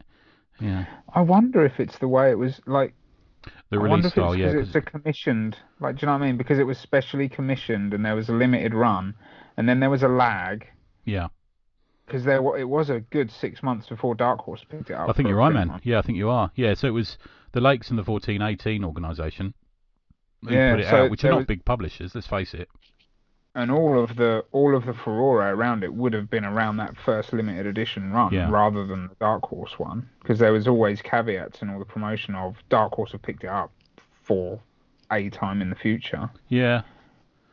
Yeah, 0.59 0.85
I 1.13 1.21
wonder 1.21 1.65
if 1.65 1.79
it's 1.79 1.97
the 1.99 2.07
way 2.07 2.29
it 2.31 2.37
was 2.37 2.61
like. 2.65 2.93
the 3.69 3.79
release 3.79 4.11
style, 4.11 4.33
it's 4.33 4.39
yeah. 4.39 4.45
'cause 4.47 4.53
'cause- 4.55 4.67
it's 4.67 4.75
a 4.75 4.81
commissioned. 4.81 5.57
Like, 5.79 5.95
do 5.97 6.01
you 6.01 6.05
know 6.07 6.13
what 6.17 6.23
I 6.23 6.27
mean? 6.27 6.37
Because 6.37 6.59
it 6.59 6.63
was 6.67 6.77
specially 6.77 7.27
commissioned 7.27 7.93
and 7.93 8.05
there 8.05 8.15
was 8.15 8.29
a 8.29 8.33
limited 8.33 8.73
run, 8.73 9.15
and 9.57 9.67
then 9.67 9.79
there 9.79 9.89
was 9.89 10.03
a 10.03 10.07
lag. 10.07 10.67
yeah. 11.05 11.27
Because 12.05 12.25
there, 12.25 12.39
it 12.57 12.65
was 12.67 12.89
a 12.89 12.99
good 12.99 13.31
six 13.31 13.63
months 13.63 13.87
before 13.87 14.13
Dark 14.13 14.39
Horse 14.41 14.63
picked 14.69 14.89
it 14.89 14.93
up. 14.93 15.09
I 15.09 15.13
think 15.13 15.29
you're 15.29 15.37
right, 15.37 15.53
man. 15.53 15.69
run. 15.69 15.79
Yeah, 15.83 15.99
I 15.99 16.01
think 16.01 16.17
you 16.17 16.29
are. 16.29 16.51
Yeah, 16.53 16.73
so 16.73 16.85
it 16.87 16.91
was 16.91 17.17
the 17.53 17.61
Lakes 17.61 17.89
and 17.89 17.97
the 17.97 18.03
1418 18.03 18.83
organisation 18.83 19.53
who 20.45 20.53
Yeah, 20.53 20.71
put 20.73 20.81
it 20.81 20.87
so 20.89 21.05
out, 21.05 21.11
which 21.11 21.23
are 21.23 21.29
not 21.29 21.37
was- 21.37 21.45
big 21.45 21.63
publishers. 21.63 22.13
Let's 22.13 22.27
face 22.27 22.53
it. 22.53 22.67
And 23.55 23.69
all 23.71 24.01
of 24.03 24.15
the 24.15 24.43
all 24.51 24.75
of 24.75 24.85
the 24.85 24.93
furore 24.93 25.47
around 25.49 25.83
it 25.83 25.93
would 25.93 26.13
have 26.13 26.29
been 26.29 26.43
around 26.45 26.77
that 26.77 26.95
first 27.05 27.33
limited 27.33 27.65
edition 27.67 28.11
run 28.11 28.33
Yeah. 28.33 28.49
rather 28.49 28.85
than 28.87 29.07
the 29.09 29.15
Dark 29.19 29.43
Horse 29.45 29.77
one 29.77 30.09
because 30.21 30.39
there 30.39 30.51
was 30.51 30.67
always 30.67 31.01
caveats 31.01 31.61
in 31.61 31.69
all 31.69 31.79
the 31.79 31.85
promotion 31.85 32.33
of 32.35 32.55
Dark 32.69 32.93
Horse 32.93 33.11
have 33.11 33.21
picked 33.21 33.43
it 33.43 33.49
up 33.49 33.71
for 34.23 34.59
a 35.11 35.29
time 35.29 35.61
in 35.61 35.69
the 35.69 35.75
future. 35.75 36.29
Yeah, 36.49 36.81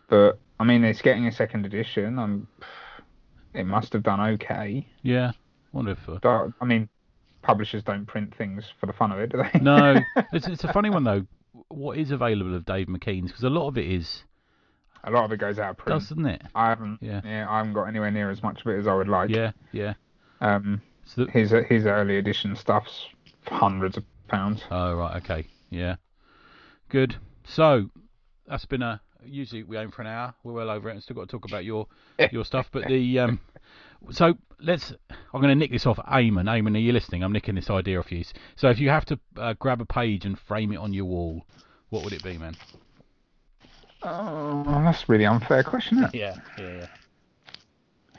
But 0.08 0.38
I 0.58 0.64
mean, 0.64 0.84
it's 0.84 1.02
getting 1.02 1.26
a 1.26 1.32
second 1.32 1.66
edition. 1.66 2.18
I'm 2.18 2.46
it 3.52 3.64
must 3.64 3.92
have 3.92 4.02
done 4.02 4.20
okay. 4.34 4.86
yeah. 5.02 5.32
Wonder 5.72 5.92
if. 5.92 6.08
Uh, 6.08 6.18
Dark, 6.22 6.52
I 6.60 6.64
mean, 6.64 6.88
publishers 7.42 7.82
don't 7.82 8.06
print 8.06 8.34
things 8.36 8.64
for 8.80 8.86
the 8.86 8.92
fun 8.92 9.12
of 9.12 9.18
it, 9.18 9.30
do 9.32 9.42
they? 9.52 9.60
No, 9.60 10.00
it's 10.32 10.46
it's 10.48 10.64
a 10.64 10.72
funny 10.72 10.90
one 10.90 11.04
though. 11.04 11.26
What 11.68 11.98
is 11.98 12.10
available 12.12 12.54
of 12.54 12.64
Dave 12.64 12.86
McKean's? 12.86 13.28
Because 13.30 13.44
a 13.44 13.50
lot 13.50 13.68
of 13.68 13.76
it 13.78 13.86
is 13.86 14.22
a 15.04 15.10
lot 15.10 15.24
of 15.24 15.32
it 15.32 15.38
goes 15.38 15.58
out 15.58 15.70
of 15.70 15.76
print. 15.78 16.00
doesn't 16.00 16.26
it? 16.26 16.42
I 16.54 16.68
haven't. 16.68 16.98
Yeah. 17.00 17.20
Yeah. 17.24 17.46
I 17.48 17.58
haven't 17.58 17.72
got 17.74 17.84
anywhere 17.84 18.10
near 18.10 18.30
as 18.30 18.42
much 18.42 18.60
of 18.60 18.66
it 18.68 18.78
as 18.78 18.86
I 18.86 18.94
would 18.94 19.08
like. 19.08 19.30
Yeah, 19.30 19.52
yeah. 19.72 19.94
Um, 20.40 20.80
So 21.04 21.24
the, 21.24 21.30
his 21.30 21.52
his 21.68 21.86
early 21.86 22.18
edition 22.18 22.54
stuff's 22.56 23.06
hundreds 23.46 23.96
of 23.96 24.04
pounds. 24.28 24.62
oh 24.70 24.94
right, 24.94 25.16
okay, 25.22 25.46
yeah. 25.70 25.96
Good. 26.88 27.16
So 27.44 27.90
that's 28.46 28.64
been 28.66 28.82
a. 28.82 29.00
Usually 29.24 29.62
we 29.64 29.76
aim 29.76 29.90
for 29.90 30.00
an 30.02 30.08
hour. 30.08 30.34
We're 30.44 30.52
well 30.54 30.70
over 30.70 30.88
it, 30.88 30.92
and 30.92 31.02
still 31.02 31.16
got 31.16 31.22
to 31.22 31.26
talk 31.28 31.44
about 31.44 31.64
your 31.64 31.86
your 32.32 32.44
stuff. 32.44 32.68
But 32.72 32.86
the 32.88 33.18
um, 33.18 33.40
so 34.10 34.34
let's. 34.60 34.92
I'm 35.32 35.40
going 35.40 35.48
to 35.50 35.54
nick 35.54 35.70
this 35.70 35.86
off 35.86 35.98
Eamon. 35.98 36.44
Eamon, 36.46 36.74
are 36.74 36.78
you 36.78 36.92
listening? 36.92 37.22
I'm 37.22 37.32
nicking 37.32 37.54
this 37.54 37.70
idea 37.70 37.98
off 38.00 38.10
you. 38.10 38.24
So 38.56 38.68
if 38.70 38.78
you 38.80 38.88
have 38.88 39.04
to 39.06 39.18
uh, 39.36 39.54
grab 39.58 39.80
a 39.80 39.84
page 39.86 40.24
and 40.24 40.38
frame 40.38 40.72
it 40.72 40.76
on 40.78 40.92
your 40.92 41.04
wall, 41.04 41.44
what 41.90 42.02
would 42.04 42.12
it 42.12 42.22
be, 42.24 42.38
man? 42.38 42.56
Oh, 44.02 44.62
that's 44.84 45.02
a 45.02 45.06
really 45.08 45.26
unfair 45.26 45.62
question. 45.62 45.98
Isn't 45.98 46.14
it? 46.14 46.18
Yeah, 46.18 46.36
yeah, 46.58 46.70
yeah. 46.78 46.86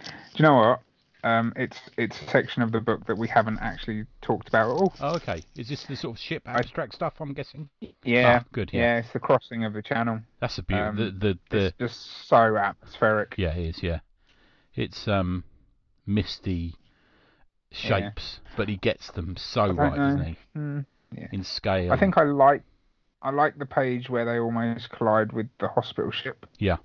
Do 0.04 0.10
you 0.36 0.44
know 0.44 0.56
what? 0.56 0.82
Um, 1.24 1.54
it's 1.56 1.78
it's 1.98 2.20
a 2.22 2.30
section 2.30 2.64
of 2.64 2.72
the 2.72 2.80
book 2.80 3.06
that 3.06 3.18
we 3.18 3.28
haven't 3.28 3.60
actually 3.60 4.06
talked 4.22 4.48
about 4.48 4.72
at 4.72 4.74
all. 4.74 4.94
Oh, 5.00 5.16
okay. 5.18 5.44
Is 5.56 5.70
this 5.70 5.84
the 5.86 5.96
sort 5.96 6.16
of 6.16 6.20
ship 6.20 6.42
abstract 6.48 6.96
stuff? 6.96 7.14
I'm 7.20 7.34
guessing. 7.34 7.70
Yeah, 8.04 8.40
Ah, 8.42 8.46
good, 8.52 8.72
yeah. 8.74 8.82
Yeah, 8.82 8.98
it's 9.00 9.14
the 9.14 9.20
crossing 9.20 9.64
of 9.64 9.74
the 9.74 9.84
channel. 9.84 10.22
That's 10.40 10.58
a 10.58 10.64
beautiful. 10.64 10.90
Um, 10.90 10.96
the 10.96 11.12
the 11.12 11.40
the 11.50 11.66
It's 11.68 11.78
just 11.78 12.28
so 12.28 12.58
atmospheric. 12.58 13.36
Yeah, 13.38 13.54
it 13.54 13.76
is. 13.76 13.84
Yeah, 13.84 14.00
it's 14.74 15.08
um 15.08 15.44
misty 16.08 16.76
shapes, 17.72 18.40
but 18.58 18.68
he 18.68 18.78
gets 18.78 19.12
them 19.12 19.36
so 19.38 19.72
right, 19.72 19.96
doesn't 19.96 20.18
know. 20.18 20.24
he? 20.24 20.38
Hmm. 20.56 20.80
In 21.32 21.44
scale. 21.44 21.92
I 21.92 22.00
think 22.00 22.18
I 22.18 22.24
like 22.24 22.64
I 23.22 23.30
like 23.32 23.58
the 23.58 23.66
page 23.66 24.10
where 24.10 24.26
they 24.26 24.40
almost 24.40 24.90
collide 24.90 25.32
with 25.32 25.48
the 25.60 25.68
hospital 25.68 26.12
ship. 26.12 26.46
Yeah, 26.58 26.78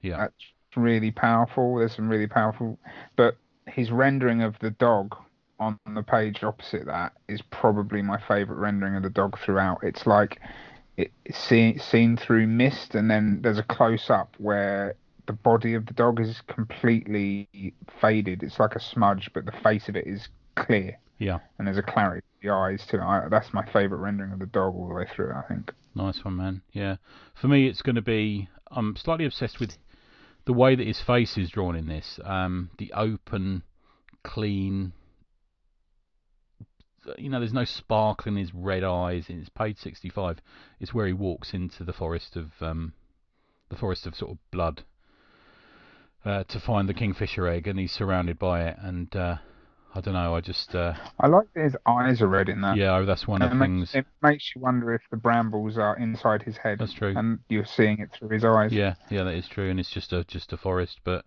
yeah, 0.00 0.18
That's 0.18 0.44
really 0.76 1.10
powerful. 1.10 1.76
There's 1.76 1.94
some 1.94 2.08
really 2.08 2.26
powerful, 2.26 2.78
but 3.16 3.36
his 3.66 3.90
rendering 3.90 4.42
of 4.42 4.58
the 4.60 4.70
dog 4.70 5.16
on 5.60 5.78
the 5.94 6.02
page 6.02 6.42
opposite 6.42 6.86
that 6.86 7.12
is 7.28 7.40
probably 7.50 8.02
my 8.02 8.18
favourite 8.26 8.58
rendering 8.58 8.96
of 8.96 9.02
the 9.02 9.10
dog 9.10 9.38
throughout. 9.38 9.78
It's 9.82 10.06
like 10.06 10.40
it, 10.96 11.12
it's 11.24 11.38
seen 11.38 11.78
seen 11.78 12.16
through 12.16 12.46
mist, 12.46 12.94
and 12.94 13.10
then 13.10 13.40
there's 13.42 13.58
a 13.58 13.62
close 13.62 14.10
up 14.10 14.34
where 14.38 14.96
the 15.26 15.32
body 15.32 15.74
of 15.74 15.86
the 15.86 15.94
dog 15.94 16.20
is 16.20 16.40
completely 16.48 17.48
faded. 18.00 18.42
It's 18.42 18.58
like 18.58 18.74
a 18.74 18.80
smudge, 18.80 19.30
but 19.32 19.46
the 19.46 19.52
face 19.62 19.88
of 19.88 19.96
it 19.96 20.06
is 20.06 20.28
clear, 20.56 20.98
yeah. 21.22 21.38
and 21.58 21.66
there's 21.66 21.78
a 21.78 21.82
clarity 21.82 22.20
to 22.20 22.48
the 22.48 22.54
eyes 22.54 22.84
too. 22.86 23.00
I, 23.00 23.28
that's 23.30 23.52
my 23.52 23.64
favourite 23.66 24.00
rendering 24.00 24.32
of 24.32 24.38
the 24.38 24.46
dog 24.46 24.74
all 24.74 24.88
the 24.88 24.94
way 24.94 25.06
through. 25.14 25.32
I 25.32 25.42
think. 25.42 25.72
Nice 25.94 26.24
one, 26.24 26.36
man. 26.36 26.62
Yeah. 26.72 26.96
For 27.34 27.48
me, 27.48 27.66
it's 27.66 27.82
going 27.82 27.96
to 27.96 28.02
be. 28.02 28.48
I'm 28.70 28.96
slightly 28.96 29.26
obsessed 29.26 29.60
with 29.60 29.76
the 30.46 30.52
way 30.52 30.74
that 30.74 30.86
his 30.86 31.00
face 31.00 31.36
is 31.36 31.50
drawn 31.50 31.76
in 31.76 31.86
this. 31.86 32.18
Um, 32.24 32.70
the 32.78 32.92
open, 32.94 33.62
clean. 34.22 34.92
You 37.18 37.30
know, 37.30 37.40
there's 37.40 37.52
no 37.52 37.64
sparkle 37.64 38.32
in 38.32 38.36
his 38.36 38.54
red 38.54 38.84
eyes. 38.84 39.26
It's 39.28 39.48
page 39.48 39.78
65. 39.78 40.38
It's 40.80 40.94
where 40.94 41.06
he 41.06 41.12
walks 41.12 41.52
into 41.52 41.84
the 41.84 41.92
forest 41.92 42.36
of 42.36 42.50
um, 42.60 42.94
the 43.68 43.76
forest 43.76 44.06
of 44.06 44.14
sort 44.14 44.32
of 44.32 44.38
blood 44.50 44.84
uh, 46.24 46.44
to 46.44 46.60
find 46.60 46.88
the 46.88 46.94
kingfisher 46.94 47.46
egg, 47.48 47.66
and 47.66 47.78
he's 47.78 47.92
surrounded 47.92 48.38
by 48.38 48.62
it. 48.68 48.76
And 48.80 49.14
uh, 49.16 49.36
I 49.94 50.00
don't 50.00 50.14
know. 50.14 50.34
I 50.34 50.40
just 50.40 50.74
uh, 50.74 50.94
I 51.20 51.26
like 51.26 51.52
that 51.54 51.64
his 51.64 51.76
eyes 51.86 52.22
are 52.22 52.26
red 52.26 52.48
in 52.48 52.62
that. 52.62 52.76
yeah, 52.76 53.00
that's 53.02 53.26
one 53.26 53.42
of 53.42 53.48
it 53.48 53.50
the 53.50 53.56
makes, 53.56 53.92
things. 53.92 53.94
it 53.94 54.06
makes 54.22 54.52
you 54.54 54.60
wonder 54.62 54.94
if 54.94 55.02
the 55.10 55.16
brambles 55.16 55.76
are 55.76 55.96
inside 55.96 56.42
his 56.42 56.56
head. 56.56 56.78
That's 56.78 56.94
true. 56.94 57.14
And 57.16 57.40
you're 57.48 57.66
seeing 57.66 57.98
it 57.98 58.10
through 58.12 58.30
his 58.30 58.44
eyes. 58.44 58.72
Yeah, 58.72 58.94
yeah, 59.10 59.24
that 59.24 59.34
is 59.34 59.48
true, 59.48 59.68
and 59.70 59.78
it's 59.78 59.90
just 59.90 60.12
a 60.12 60.24
just 60.24 60.52
a 60.52 60.56
forest. 60.56 61.00
But 61.04 61.26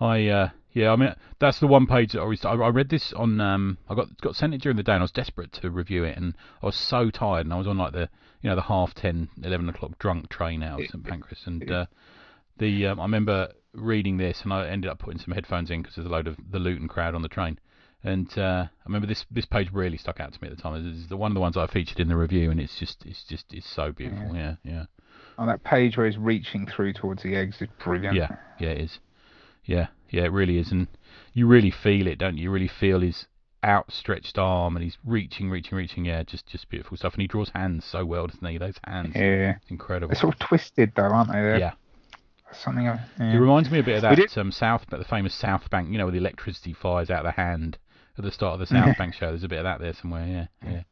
I, 0.00 0.26
uh, 0.26 0.48
yeah, 0.72 0.92
I 0.92 0.96
mean 0.96 1.14
that's 1.38 1.60
the 1.60 1.68
one 1.68 1.86
page 1.86 2.12
that 2.12 2.18
I 2.18 2.22
always. 2.22 2.44
I, 2.44 2.54
I 2.54 2.68
read 2.68 2.88
this 2.88 3.12
on. 3.12 3.40
Um, 3.40 3.78
I 3.88 3.94
got 3.94 4.20
got 4.20 4.34
sent 4.34 4.54
it 4.54 4.60
during 4.60 4.76
the 4.76 4.82
day, 4.82 4.92
and 4.92 5.00
I 5.00 5.04
was 5.04 5.12
desperate 5.12 5.52
to 5.52 5.70
review 5.70 6.02
it, 6.02 6.16
and 6.16 6.34
I 6.62 6.66
was 6.66 6.76
so 6.76 7.10
tired, 7.10 7.46
and 7.46 7.54
I 7.54 7.58
was 7.58 7.68
on 7.68 7.78
like 7.78 7.92
the 7.92 8.08
you 8.42 8.50
know 8.50 8.56
the 8.56 8.62
half 8.62 8.92
10, 8.94 9.28
11 9.42 9.70
o'clock 9.70 9.98
drunk 9.98 10.28
train 10.28 10.62
out 10.62 10.80
of 10.80 10.86
St 10.88 11.02
Pancras, 11.02 11.42
and 11.46 11.70
uh, 11.70 11.86
the 12.58 12.88
um, 12.88 13.00
I 13.00 13.04
remember 13.04 13.52
reading 13.72 14.18
this, 14.18 14.42
and 14.42 14.52
I 14.52 14.68
ended 14.68 14.90
up 14.90 14.98
putting 14.98 15.18
some 15.18 15.32
headphones 15.32 15.70
in 15.70 15.80
because 15.80 15.96
there's 15.96 16.06
a 16.06 16.10
load 16.10 16.26
of 16.26 16.36
the 16.50 16.58
Luton 16.58 16.88
crowd 16.88 17.14
on 17.14 17.22
the 17.22 17.28
train. 17.28 17.58
And 18.06 18.30
uh, 18.36 18.66
I 18.68 18.84
remember 18.84 19.06
this 19.06 19.24
this 19.30 19.46
page 19.46 19.70
really 19.72 19.96
stuck 19.96 20.20
out 20.20 20.32
to 20.32 20.38
me 20.42 20.48
at 20.50 20.56
the 20.56 20.62
time. 20.62 20.94
It's 20.94 21.08
the 21.08 21.16
one 21.16 21.30
of 21.30 21.34
the 21.34 21.40
ones 21.40 21.56
I 21.56 21.66
featured 21.66 21.98
in 22.00 22.08
the 22.08 22.16
review, 22.16 22.50
and 22.50 22.60
it's 22.60 22.78
just 22.78 23.04
it's 23.06 23.24
just 23.24 23.46
it's 23.52 23.68
so 23.68 23.92
beautiful. 23.92 24.36
Yeah, 24.36 24.56
yeah. 24.62 24.84
On 25.38 25.46
that 25.48 25.64
page 25.64 25.96
where 25.96 26.06
he's 26.06 26.18
reaching 26.18 26.66
through 26.66 26.92
towards 26.92 27.22
the 27.22 27.34
eggs 27.34 27.56
is 27.60 27.68
brilliant. 27.82 28.14
Yeah, 28.14 28.36
yeah, 28.60 28.68
it 28.68 28.80
is. 28.82 28.98
Yeah, 29.64 29.86
yeah, 30.10 30.24
it 30.24 30.32
really 30.32 30.58
is, 30.58 30.70
and 30.70 30.86
you 31.32 31.46
really 31.46 31.70
feel 31.70 32.06
it, 32.06 32.18
don't 32.18 32.36
you? 32.36 32.44
You 32.44 32.50
really 32.50 32.68
feel 32.68 33.00
his 33.00 33.26
outstretched 33.64 34.36
arm, 34.36 34.76
and 34.76 34.84
he's 34.84 34.98
reaching, 35.04 35.48
reaching, 35.48 35.76
reaching. 35.78 36.04
Yeah, 36.04 36.22
just 36.24 36.46
just 36.46 36.68
beautiful 36.68 36.98
stuff. 36.98 37.14
And 37.14 37.22
he 37.22 37.26
draws 37.26 37.48
hands 37.54 37.86
so 37.86 38.04
well, 38.04 38.26
doesn't 38.26 38.46
he? 38.46 38.58
Those 38.58 38.76
hands, 38.84 39.12
Yeah. 39.16 39.56
it's 39.62 39.70
incredible. 39.70 40.08
They're 40.08 40.20
sort 40.20 40.34
of 40.34 40.40
twisted 40.40 40.92
though, 40.94 41.04
aren't 41.04 41.28
they? 41.32 41.40
They're 41.40 41.58
Yeah, 41.58 41.72
Something. 42.52 42.86
I- 42.86 43.00
it 43.18 43.38
reminds 43.38 43.70
me 43.70 43.78
a 43.78 43.82
bit 43.82 43.96
of 43.96 44.02
that 44.02 44.36
um, 44.36 44.52
South, 44.52 44.84
bank 44.90 44.98
the 44.98 45.04
famous 45.06 45.34
South 45.34 45.70
Bank. 45.70 45.90
You 45.90 45.96
know, 45.96 46.04
where 46.04 46.12
the 46.12 46.18
electricity 46.18 46.74
fires 46.74 47.10
out 47.10 47.24
of 47.24 47.34
the 47.34 47.40
hand 47.42 47.78
at 48.18 48.24
the 48.24 48.30
start 48.32 48.54
of 48.54 48.60
the 48.60 48.66
South 48.74 48.96
Bank 48.98 49.14
show. 49.14 49.28
There's 49.28 49.44
a 49.44 49.48
bit 49.48 49.58
of 49.58 49.64
that 49.64 49.80
there 49.80 49.92
somewhere. 49.94 50.26
Yeah, 50.26 50.70
yeah, 50.70 50.82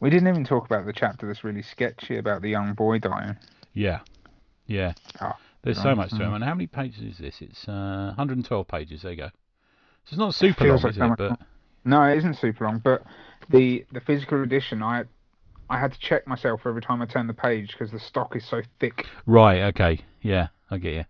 We 0.00 0.10
didn't 0.10 0.28
even 0.28 0.44
talk 0.44 0.66
about 0.66 0.86
the 0.86 0.92
chapter 0.92 1.26
that's 1.26 1.44
really 1.44 1.62
sketchy 1.62 2.18
about 2.18 2.42
the 2.42 2.50
young 2.50 2.74
boy 2.74 2.98
dying. 2.98 3.36
yeah, 3.74 4.00
yeah. 4.66 4.92
Oh, 5.20 5.32
There's 5.62 5.80
so 5.82 5.94
much 5.94 6.10
to 6.10 6.16
it. 6.16 6.20
mhm. 6.20 6.34
And 6.36 6.44
how 6.44 6.54
many 6.54 6.66
pages 6.66 7.00
is 7.02 7.18
this? 7.18 7.36
It's 7.40 7.68
uh, 7.68 8.14
112 8.16 8.66
pages. 8.68 9.02
There 9.02 9.12
you 9.12 9.16
go. 9.18 9.28
So 10.04 10.10
it's 10.10 10.18
not 10.18 10.34
super 10.34 10.64
Feels 10.64 10.82
long, 10.82 10.92
like 10.94 11.14
is 11.16 11.20
it? 11.22 11.28
But 11.30 11.38
No, 11.84 12.02
it 12.02 12.18
isn't 12.18 12.34
super 12.38 12.64
long, 12.64 12.80
but 12.82 13.02
the 13.50 13.84
the 13.92 14.00
physical 14.00 14.42
edition, 14.42 14.82
I 14.82 15.04
I 15.70 15.78
had 15.78 15.92
to 15.92 15.98
check 16.00 16.26
myself 16.26 16.62
every 16.66 16.82
time 16.82 17.00
I 17.00 17.06
turned 17.06 17.28
the 17.28 17.34
page 17.34 17.72
because 17.72 17.90
the 17.92 18.00
stock 18.00 18.34
is 18.36 18.44
so 18.44 18.62
thick. 18.80 19.06
right, 19.26 19.62
okay, 19.74 20.00
yeah, 20.20 20.48
I 20.70 20.78
get 20.78 20.94
you. 20.94 21.04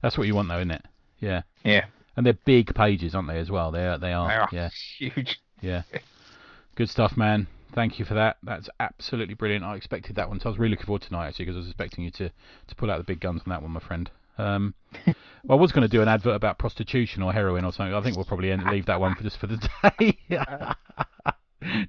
That's 0.00 0.16
what 0.16 0.26
you 0.26 0.34
want, 0.34 0.48
though, 0.48 0.58
isn't 0.58 0.70
it? 0.70 0.84
Yeah. 1.18 1.42
Yeah, 1.64 1.84
And 2.16 2.26
they're 2.26 2.38
big 2.44 2.74
pages, 2.74 3.14
aren't 3.14 3.28
they, 3.28 3.38
as 3.38 3.50
well? 3.50 3.70
They 3.70 3.86
are. 3.86 3.98
They 3.98 4.12
are. 4.12 4.28
they 4.28 4.34
are 4.34 4.48
Yeah. 4.52 4.68
huge. 4.98 5.40
Yeah. 5.60 5.82
Good 6.74 6.90
stuff, 6.90 7.16
man. 7.16 7.46
Thank 7.74 7.98
you 7.98 8.04
for 8.04 8.14
that. 8.14 8.36
That's 8.42 8.68
absolutely 8.80 9.34
brilliant. 9.34 9.64
I 9.64 9.76
expected 9.76 10.16
that 10.16 10.28
one, 10.28 10.38
so 10.40 10.46
I 10.46 10.50
was 10.50 10.58
really 10.58 10.72
looking 10.72 10.86
forward 10.86 11.02
to 11.02 11.08
tonight 11.08 11.28
actually, 11.28 11.46
because 11.46 11.56
I 11.56 11.60
was 11.60 11.68
expecting 11.68 12.04
you 12.04 12.10
to 12.12 12.28
to 12.28 12.74
pull 12.76 12.90
out 12.90 12.98
the 12.98 13.04
big 13.04 13.20
guns 13.20 13.40
on 13.46 13.50
that 13.50 13.62
one, 13.62 13.70
my 13.70 13.80
friend. 13.80 14.10
Um, 14.36 14.74
well, 15.06 15.14
I 15.50 15.54
was 15.54 15.72
going 15.72 15.82
to 15.82 15.88
do 15.88 16.02
an 16.02 16.08
advert 16.08 16.34
about 16.34 16.58
prostitution 16.58 17.22
or 17.22 17.32
heroin 17.32 17.64
or 17.64 17.72
something. 17.72 17.94
I 17.94 18.02
think 18.02 18.16
we'll 18.16 18.24
probably 18.26 18.50
end, 18.52 18.64
leave 18.64 18.86
that 18.86 19.00
one 19.00 19.14
for 19.14 19.22
just 19.22 19.38
for 19.38 19.46
the 19.46 19.56
day. 19.98 20.18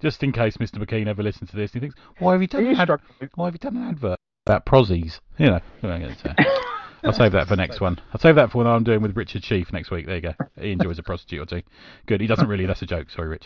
just 0.01 0.23
in 0.23 0.31
case 0.31 0.57
Mr. 0.57 0.75
McKean 0.77 1.07
ever 1.07 1.23
listens 1.23 1.49
to 1.49 1.55
this 1.57 1.73
and 1.73 1.81
he 1.83 1.87
thinks, 1.89 1.99
why 2.19 2.33
have 2.33 2.41
you 2.41 2.47
done 2.47 2.65
an 2.67 2.75
ad- 2.77 2.99
why 3.35 3.45
have 3.45 3.53
you 3.55 3.59
done 3.59 3.75
an 3.77 3.89
advert 3.89 4.19
about 4.45 4.65
prozzies? 4.65 5.19
You 5.37 5.47
know, 5.47 6.62
what 7.03 7.15
am 7.15 7.15
I 7.15 7.17
gonna 7.17 7.17
say? 7.17 7.23
I'll 7.23 7.25
save 7.25 7.31
that 7.33 7.47
for 7.47 7.55
next 7.55 7.81
one. 7.81 7.99
I'll 8.13 8.19
save 8.19 8.35
that 8.35 8.51
for 8.51 8.59
when 8.59 8.67
I'm 8.67 8.83
doing 8.83 9.01
with 9.01 9.15
Richard 9.15 9.43
Chief 9.43 9.71
next 9.73 9.91
week. 9.91 10.05
There 10.05 10.15
you 10.15 10.21
go. 10.21 10.33
He 10.59 10.71
enjoys 10.71 10.99
a 10.99 11.03
prostitute 11.03 11.41
or 11.41 11.45
two. 11.45 11.61
Good. 12.05 12.21
He 12.21 12.27
doesn't 12.27 12.47
really. 12.47 12.65
That's 12.65 12.81
a 12.81 12.85
joke. 12.85 13.09
Sorry, 13.11 13.27
Rich. 13.29 13.45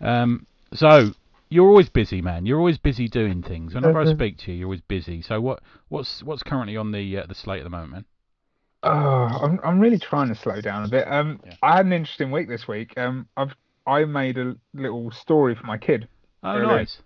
Um, 0.00 0.46
so 0.74 1.10
you're 1.48 1.68
always 1.68 1.88
busy, 1.88 2.20
man. 2.20 2.44
You're 2.46 2.58
always 2.58 2.78
busy 2.78 3.08
doing 3.08 3.42
things. 3.42 3.74
Whenever 3.74 4.00
I 4.00 4.04
Mhm. 4.04 4.16
speak 4.16 4.38
to 4.38 4.52
you, 4.52 4.58
you're 4.58 4.66
always 4.66 4.80
busy. 4.82 5.22
So 5.22 5.40
what 5.40 5.60
what's 5.88 6.22
what's 6.22 6.42
currently 6.42 6.76
on 6.76 6.90
the 6.92 7.18
uh, 7.18 7.26
the 7.26 7.34
slate 7.34 7.60
at 7.60 7.64
the 7.64 7.70
moment, 7.70 7.92
man? 7.92 8.04
Oh, 8.82 8.90
I'm 8.92 9.60
I'm 9.64 9.80
really 9.80 9.98
trying 9.98 10.28
to 10.28 10.34
slow 10.34 10.60
down 10.60 10.84
a 10.84 10.88
bit. 10.88 11.06
Um, 11.10 11.40
Yeah. 11.44 11.54
I 11.62 11.76
had 11.76 11.86
an 11.86 11.92
interesting 11.92 12.30
week 12.30 12.48
this 12.48 12.66
week. 12.68 12.92
Um, 12.98 13.28
I've 13.36 13.54
I 13.86 14.04
made 14.04 14.36
a 14.38 14.56
little 14.74 15.10
story 15.12 15.54
for 15.54 15.64
my 15.64 15.78
kid, 15.78 16.08
Oh, 16.42 16.58
nice. 16.60 17.00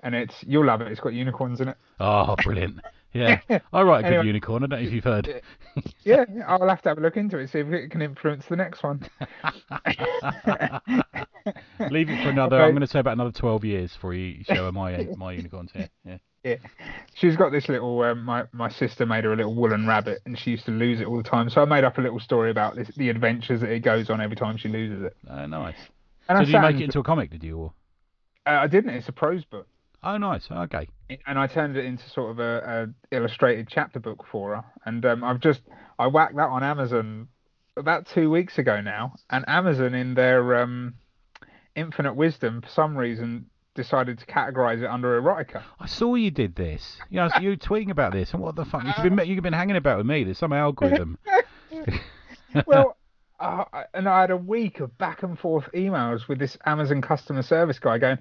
and 0.00 0.14
it's 0.14 0.34
you'll 0.46 0.64
love 0.64 0.80
it. 0.80 0.88
It's 0.88 1.00
got 1.00 1.12
unicorns 1.12 1.60
in 1.60 1.68
it. 1.68 1.76
Oh, 2.00 2.34
brilliant. 2.42 2.80
Yeah, 3.12 3.40
I 3.72 3.82
write 3.82 4.00
a 4.00 4.02
good 4.02 4.08
Anyway. 4.08 4.26
unicorn. 4.26 4.64
I 4.64 4.66
don't 4.66 4.80
know 4.80 4.86
if 4.86 4.92
you've 4.92 5.04
heard. 5.04 5.42
Yeah, 6.02 6.24
I'll 6.48 6.68
have 6.68 6.82
to 6.82 6.88
have 6.88 6.98
a 6.98 7.00
look 7.00 7.16
into 7.16 7.38
it, 7.38 7.50
see 7.50 7.60
if 7.60 7.68
it 7.68 7.90
can 7.92 8.02
influence 8.02 8.46
the 8.46 8.56
next 8.56 8.82
one. 8.82 9.08
Leave 11.90 12.10
it 12.10 12.22
for 12.22 12.30
another. 12.30 12.56
Okay. 12.56 12.64
I'm 12.64 12.70
going 12.72 12.80
to 12.80 12.86
say 12.86 12.98
about 12.98 13.12
another 13.12 13.30
12 13.30 13.64
years 13.64 13.92
before 13.92 14.14
you 14.14 14.42
show 14.44 14.64
her 14.66 14.72
my 14.72 15.06
my 15.16 15.32
unicorns 15.32 15.70
here. 15.72 15.88
Yeah. 16.44 16.56
She's 17.14 17.36
got 17.36 17.52
this 17.52 17.68
little. 17.68 18.00
Um, 18.02 18.24
my 18.24 18.44
my 18.52 18.68
sister 18.70 19.06
made 19.06 19.24
her 19.24 19.32
a 19.32 19.36
little 19.36 19.54
woolen 19.54 19.86
rabbit, 19.86 20.20
and 20.24 20.38
she 20.38 20.50
used 20.52 20.64
to 20.66 20.72
lose 20.72 21.00
it 21.00 21.06
all 21.06 21.16
the 21.16 21.22
time. 21.22 21.48
So 21.50 21.62
I 21.62 21.64
made 21.64 21.84
up 21.84 21.98
a 21.98 22.00
little 22.00 22.20
story 22.20 22.50
about 22.50 22.74
this, 22.76 22.88
the 22.96 23.08
adventures 23.08 23.60
that 23.60 23.70
it 23.70 23.80
goes 23.80 24.10
on 24.10 24.20
every 24.20 24.36
time 24.36 24.56
she 24.56 24.68
loses 24.68 25.02
it. 25.04 25.16
Oh, 25.30 25.46
nice. 25.46 25.76
And 26.28 26.36
So 26.36 26.40
I 26.42 26.44
did 26.44 26.48
you 26.52 26.60
make 26.60 26.76
it 26.76 26.84
into 26.84 26.98
a 26.98 27.04
comic? 27.04 27.30
Did 27.30 27.44
you? 27.44 27.56
Or? 27.58 27.72
Uh, 28.46 28.60
I 28.62 28.66
didn't. 28.66 28.90
It's 28.90 29.08
a 29.08 29.12
prose 29.12 29.44
book, 29.44 29.66
Oh, 30.02 30.16
nice. 30.16 30.48
Okay. 30.50 30.88
And 31.26 31.38
I 31.38 31.46
turned 31.46 31.76
it 31.76 31.84
into 31.84 32.08
sort 32.10 32.30
of 32.30 32.38
a, 32.38 32.88
a 33.12 33.16
illustrated 33.16 33.68
chapter 33.68 33.98
book 34.00 34.24
for 34.30 34.56
her. 34.56 34.64
And 34.84 35.04
um, 35.04 35.24
I've 35.24 35.40
just 35.40 35.62
I 35.98 36.06
whacked 36.06 36.36
that 36.36 36.48
on 36.48 36.62
Amazon 36.62 37.28
about 37.76 38.06
two 38.06 38.30
weeks 38.30 38.58
ago 38.58 38.80
now, 38.80 39.14
and 39.30 39.44
Amazon 39.48 39.94
in 39.94 40.14
their 40.14 40.56
um, 40.62 40.94
infinite 41.74 42.14
wisdom, 42.14 42.60
for 42.60 42.68
some 42.68 42.96
reason, 42.96 43.46
decided 43.74 44.18
to 44.18 44.26
categorize 44.26 44.82
it 44.82 44.86
under 44.86 45.20
erotica. 45.20 45.62
I 45.78 45.86
saw 45.86 46.16
you 46.16 46.30
did 46.30 46.56
this. 46.56 46.98
You 47.10 47.20
know, 47.20 47.30
you 47.40 47.50
were 47.50 47.56
tweeting 47.56 47.90
about 47.90 48.12
this, 48.12 48.32
and 48.32 48.42
what 48.42 48.56
the 48.56 48.64
fuck? 48.64 48.84
You've 48.84 49.16
been 49.16 49.26
you've 49.26 49.42
been 49.42 49.52
hanging 49.52 49.76
about 49.76 49.98
with 49.98 50.06
me. 50.06 50.24
There's 50.24 50.38
some 50.38 50.52
algorithm. 50.52 51.18
well, 52.66 52.96
uh, 53.38 53.64
and 53.94 54.08
I 54.08 54.22
had 54.22 54.30
a 54.30 54.36
week 54.36 54.80
of 54.80 54.96
back 54.98 55.22
and 55.22 55.38
forth 55.38 55.68
emails 55.74 56.28
with 56.28 56.38
this 56.38 56.58
Amazon 56.66 57.00
customer 57.00 57.42
service 57.42 57.78
guy 57.78 57.98
going, 57.98 58.18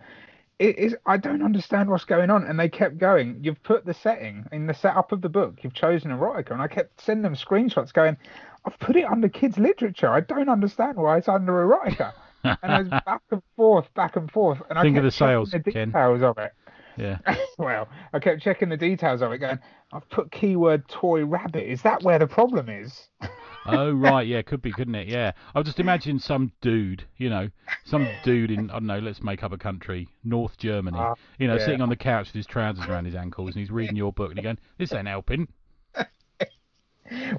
"It 0.60 0.78
is 0.80 0.96
I 1.06 1.18
don't 1.18 1.44
understand 1.44 1.90
what's 1.90 2.06
going 2.06 2.30
on," 2.30 2.44
and 2.46 2.60
they 2.60 2.70
kept 2.70 2.98
going. 2.98 3.38
You've 3.42 3.62
put 3.64 3.86
the 3.86 3.94
setting 3.94 4.46
in 4.52 4.66
the 4.68 4.74
setup 4.74 5.12
of 5.12 5.22
the 5.22 5.30
book. 5.30 5.64
You've 5.64 5.74
chosen 5.74 6.12
erotica, 6.12 6.52
and 6.52 6.62
I 6.62 6.68
kept 6.68 7.00
sending 7.00 7.22
them 7.24 7.36
screenshots 7.36 7.94
going, 7.94 8.18
"I've 8.66 8.80
put 8.80 8.96
it 8.96 9.06
under 9.06 9.30
kids 9.30 9.58
literature. 9.58 10.10
I 10.10 10.22
don't 10.22 10.50
understand 10.50 10.98
why 10.98 11.18
it's 11.18 11.28
under 11.30 11.54
erotica." 11.66 12.14
and 12.44 12.58
I 12.64 12.80
was 12.80 12.90
back 12.90 13.22
and 13.32 13.42
forth, 13.56 13.94
back 13.94 14.16
and 14.16 14.32
forth, 14.32 14.62
and 14.70 14.80
Think 14.80 14.96
I 14.96 15.00
of 15.00 15.04
the 15.04 15.12
sales, 15.12 15.52
the 15.52 15.60
Ken. 15.60 15.90
details 15.90 16.22
of 16.22 16.38
it. 16.38 16.54
yeah. 16.96 17.18
well, 17.58 17.88
I 18.14 18.20
kept 18.20 18.42
checking 18.42 18.70
the 18.70 18.78
details 18.78 19.22
of 19.22 19.32
it, 19.32 19.40
going, 19.40 19.60
"I've 19.92 20.10
put 20.10 20.32
keyword 20.32 20.88
toy 20.88 21.26
rabbit. 21.26 21.70
Is 21.70 21.82
that 21.84 22.04
where 22.04 22.20
the 22.20 22.28
problem 22.28 22.70
is?" 22.70 23.10
Oh 23.68 23.92
right, 23.92 24.26
yeah, 24.26 24.42
could 24.42 24.62
be, 24.62 24.72
couldn't 24.72 24.96
it? 24.96 25.08
Yeah. 25.08 25.34
I'll 25.54 25.64
just 25.64 25.80
imagine 25.80 26.20
some 26.20 26.52
dude, 26.62 27.04
you 27.18 27.30
know, 27.30 27.50
some 27.86 28.08
dude 28.24 28.52
in 28.52 28.70
I 28.70 28.74
don't 28.74 28.86
know, 28.88 29.00
let's 29.00 29.22
make 29.22 29.44
up 29.44 29.52
a 29.52 29.58
country, 29.58 30.08
North 30.24 30.58
Germany, 30.58 30.98
Ah, 31.00 31.16
you 31.38 31.48
know, 31.48 31.56
yeah. 31.56 31.66
sitting 31.66 31.82
on 31.82 31.90
the 31.90 31.96
couch 31.96 32.28
with 32.28 32.36
his 32.36 32.46
trousers 32.46 32.86
around 32.88 33.06
his 33.06 33.16
ankles, 33.16 33.50
and 33.52 33.60
he's 33.60 33.72
reading 33.72 33.96
your 33.96 34.14
book, 34.14 34.30
and 34.32 34.40
he's 34.40 34.44
going, 34.44 34.58
"This 34.78 34.94
ain't 34.94 35.08
helping." 35.08 35.48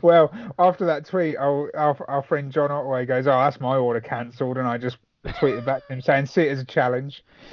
Well, 0.00 0.32
after 0.58 0.86
that 0.86 1.04
tweet, 1.04 1.36
our, 1.36 1.70
our, 1.76 1.96
our 2.08 2.22
friend 2.22 2.50
John 2.50 2.70
Otway 2.70 3.04
goes, 3.04 3.26
"Oh, 3.26 3.38
that's 3.38 3.60
my 3.60 3.76
order 3.76 4.00
cancelled," 4.00 4.56
and 4.56 4.66
I 4.66 4.78
just 4.78 4.96
tweeted 5.26 5.66
back 5.66 5.86
to 5.86 5.92
him 5.92 6.00
saying, 6.00 6.26
"See 6.26 6.42
it 6.42 6.52
as 6.52 6.60
a 6.60 6.64
challenge." 6.64 7.22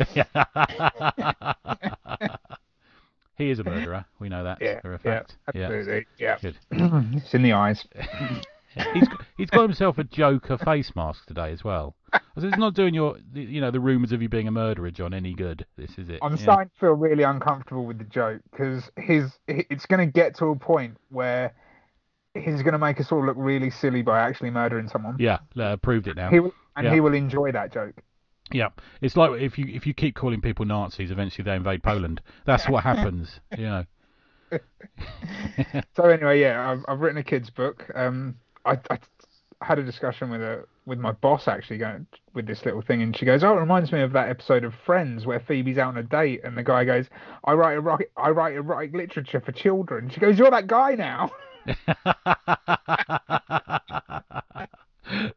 he 3.37 3.49
is 3.49 3.59
a 3.59 3.63
murderer. 3.65 4.05
We 4.19 4.29
know 4.29 4.45
that 4.45 4.59
Yeah, 4.61 4.79
for 4.79 4.93
a 4.93 4.99
fact. 4.99 5.35
Yeah. 5.53 5.63
absolutely, 5.63 6.05
yeah. 6.17 6.37
Good. 6.41 6.57
it's 6.71 7.33
in 7.33 7.43
the 7.43 7.51
eyes. 7.53 7.85
he's 8.93 9.07
got, 9.07 9.25
he's 9.37 9.49
got 9.49 9.61
himself 9.61 9.97
a 9.97 10.03
Joker 10.03 10.57
face 10.57 10.95
mask 10.95 11.25
today 11.25 11.51
as 11.51 11.63
well. 11.63 11.95
Said, 12.13 12.45
it's 12.45 12.57
not 12.57 12.73
doing 12.73 12.93
your, 12.93 13.17
you 13.33 13.61
know, 13.61 13.71
the 13.71 13.79
rumours 13.79 14.11
of 14.11 14.21
you 14.21 14.29
being 14.29 14.47
a 14.47 14.51
murderer, 14.51 14.91
John, 14.91 15.13
any 15.13 15.33
good. 15.33 15.65
This 15.77 15.91
is 15.97 16.09
it. 16.09 16.19
I'm 16.21 16.35
yeah. 16.35 16.41
starting 16.41 16.69
to 16.69 16.79
feel 16.79 16.91
really 16.93 17.23
uncomfortable 17.23 17.85
with 17.85 17.97
the 17.97 18.05
joke 18.05 18.41
because 18.51 18.89
his 18.97 19.31
it's 19.47 19.85
going 19.85 20.05
to 20.05 20.11
get 20.11 20.35
to 20.37 20.47
a 20.47 20.55
point 20.55 20.97
where 21.09 21.53
he's 22.33 22.61
going 22.61 22.73
to 22.73 22.79
make 22.79 22.99
us 22.99 23.11
all 23.11 23.25
look 23.25 23.37
really 23.37 23.69
silly 23.69 24.01
by 24.01 24.19
actually 24.19 24.49
murdering 24.49 24.87
someone. 24.87 25.15
Yeah, 25.19 25.39
uh, 25.57 25.77
proved 25.77 26.07
it 26.07 26.15
now. 26.15 26.29
He 26.29 26.39
will, 26.39 26.53
and 26.75 26.85
Yeah. 26.85 26.93
he 26.93 26.99
will 26.99 27.13
enjoy 27.13 27.51
that 27.51 27.73
joke. 27.73 27.95
Yeah, 28.51 28.69
it's 29.01 29.17
like 29.17 29.41
if 29.41 29.57
you 29.57 29.65
if 29.67 29.87
you 29.87 29.93
keep 29.93 30.15
calling 30.15 30.39
people 30.39 30.65
Nazis, 30.65 31.09
eventually 31.09 31.43
they 31.43 31.55
invade 31.55 31.81
Poland. 31.81 32.21
That's 32.45 32.69
what 32.69 32.83
happens. 32.83 33.39
You 33.57 33.65
know. 33.65 33.85
So 35.95 36.03
anyway, 36.03 36.39
yeah, 36.39 36.69
I've, 36.71 36.85
I've 36.87 36.99
written 36.99 37.17
a 37.17 37.23
kids 37.23 37.49
book. 37.49 37.89
Um, 37.95 38.35
I, 38.65 38.79
I 38.89 38.99
had 39.61 39.79
a 39.79 39.83
discussion 39.83 40.29
with 40.29 40.41
a 40.41 40.65
with 40.85 40.99
my 40.99 41.11
boss 41.11 41.47
actually 41.47 41.77
going 41.77 42.05
with 42.33 42.45
this 42.45 42.63
little 42.65 42.81
thing, 42.81 43.01
and 43.01 43.15
she 43.15 43.25
goes, 43.25 43.43
"Oh, 43.43 43.57
it 43.57 43.59
reminds 43.59 43.91
me 43.91 44.01
of 44.01 44.11
that 44.13 44.29
episode 44.29 44.63
of 44.63 44.73
Friends 44.85 45.25
where 45.25 45.39
Phoebe's 45.39 45.77
out 45.77 45.89
on 45.89 45.97
a 45.97 46.03
date, 46.03 46.41
and 46.43 46.57
the 46.57 46.63
guy 46.63 46.85
goes, 46.85 47.07
I 47.43 47.53
write 47.53 47.73
erotic, 47.73 48.11
I 48.17 48.29
write 48.29 48.55
erotic 48.55 48.93
literature 48.93 49.41
for 49.41 49.51
children." 49.51 50.09
She 50.09 50.19
goes, 50.19 50.37
"You're 50.37 50.51
that 50.51 50.67
guy 50.67 50.95
now." 50.95 51.31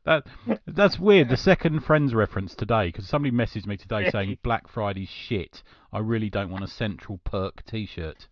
that 0.04 0.26
that's 0.66 0.98
weird. 0.98 1.28
The 1.28 1.36
second 1.36 1.80
Friends 1.80 2.14
reference 2.14 2.54
today, 2.54 2.88
because 2.88 3.08
somebody 3.08 3.34
messaged 3.34 3.66
me 3.66 3.76
today 3.76 4.10
saying 4.10 4.38
Black 4.42 4.68
Friday 4.68 5.06
shit. 5.06 5.62
I 5.92 6.00
really 6.00 6.28
don't 6.28 6.50
want 6.50 6.64
a 6.64 6.68
Central 6.68 7.18
Perk 7.24 7.64
T-shirt. 7.64 8.28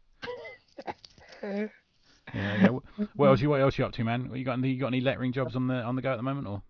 Yeah, 2.37 2.57
yeah. 2.63 3.07
What 3.15 3.29
else 3.29 3.41
you 3.41 3.49
what 3.49 3.61
else 3.61 3.79
you 3.79 3.85
up 3.85 3.93
to, 3.93 4.05
man? 4.05 4.31
You 4.35 4.45
got 4.45 4.59
any 4.59 4.71
you 4.71 4.81
got 4.81 4.89
any 4.89 5.01
lettering 5.01 5.33
jobs 5.33 5.57
on 5.57 5.67
the 5.67 5.75
on 5.75 5.97
the 5.97 6.03
go 6.03 6.13
at 6.13 6.17
the 6.17 6.23
moment, 6.23 6.47
or? 6.47 6.63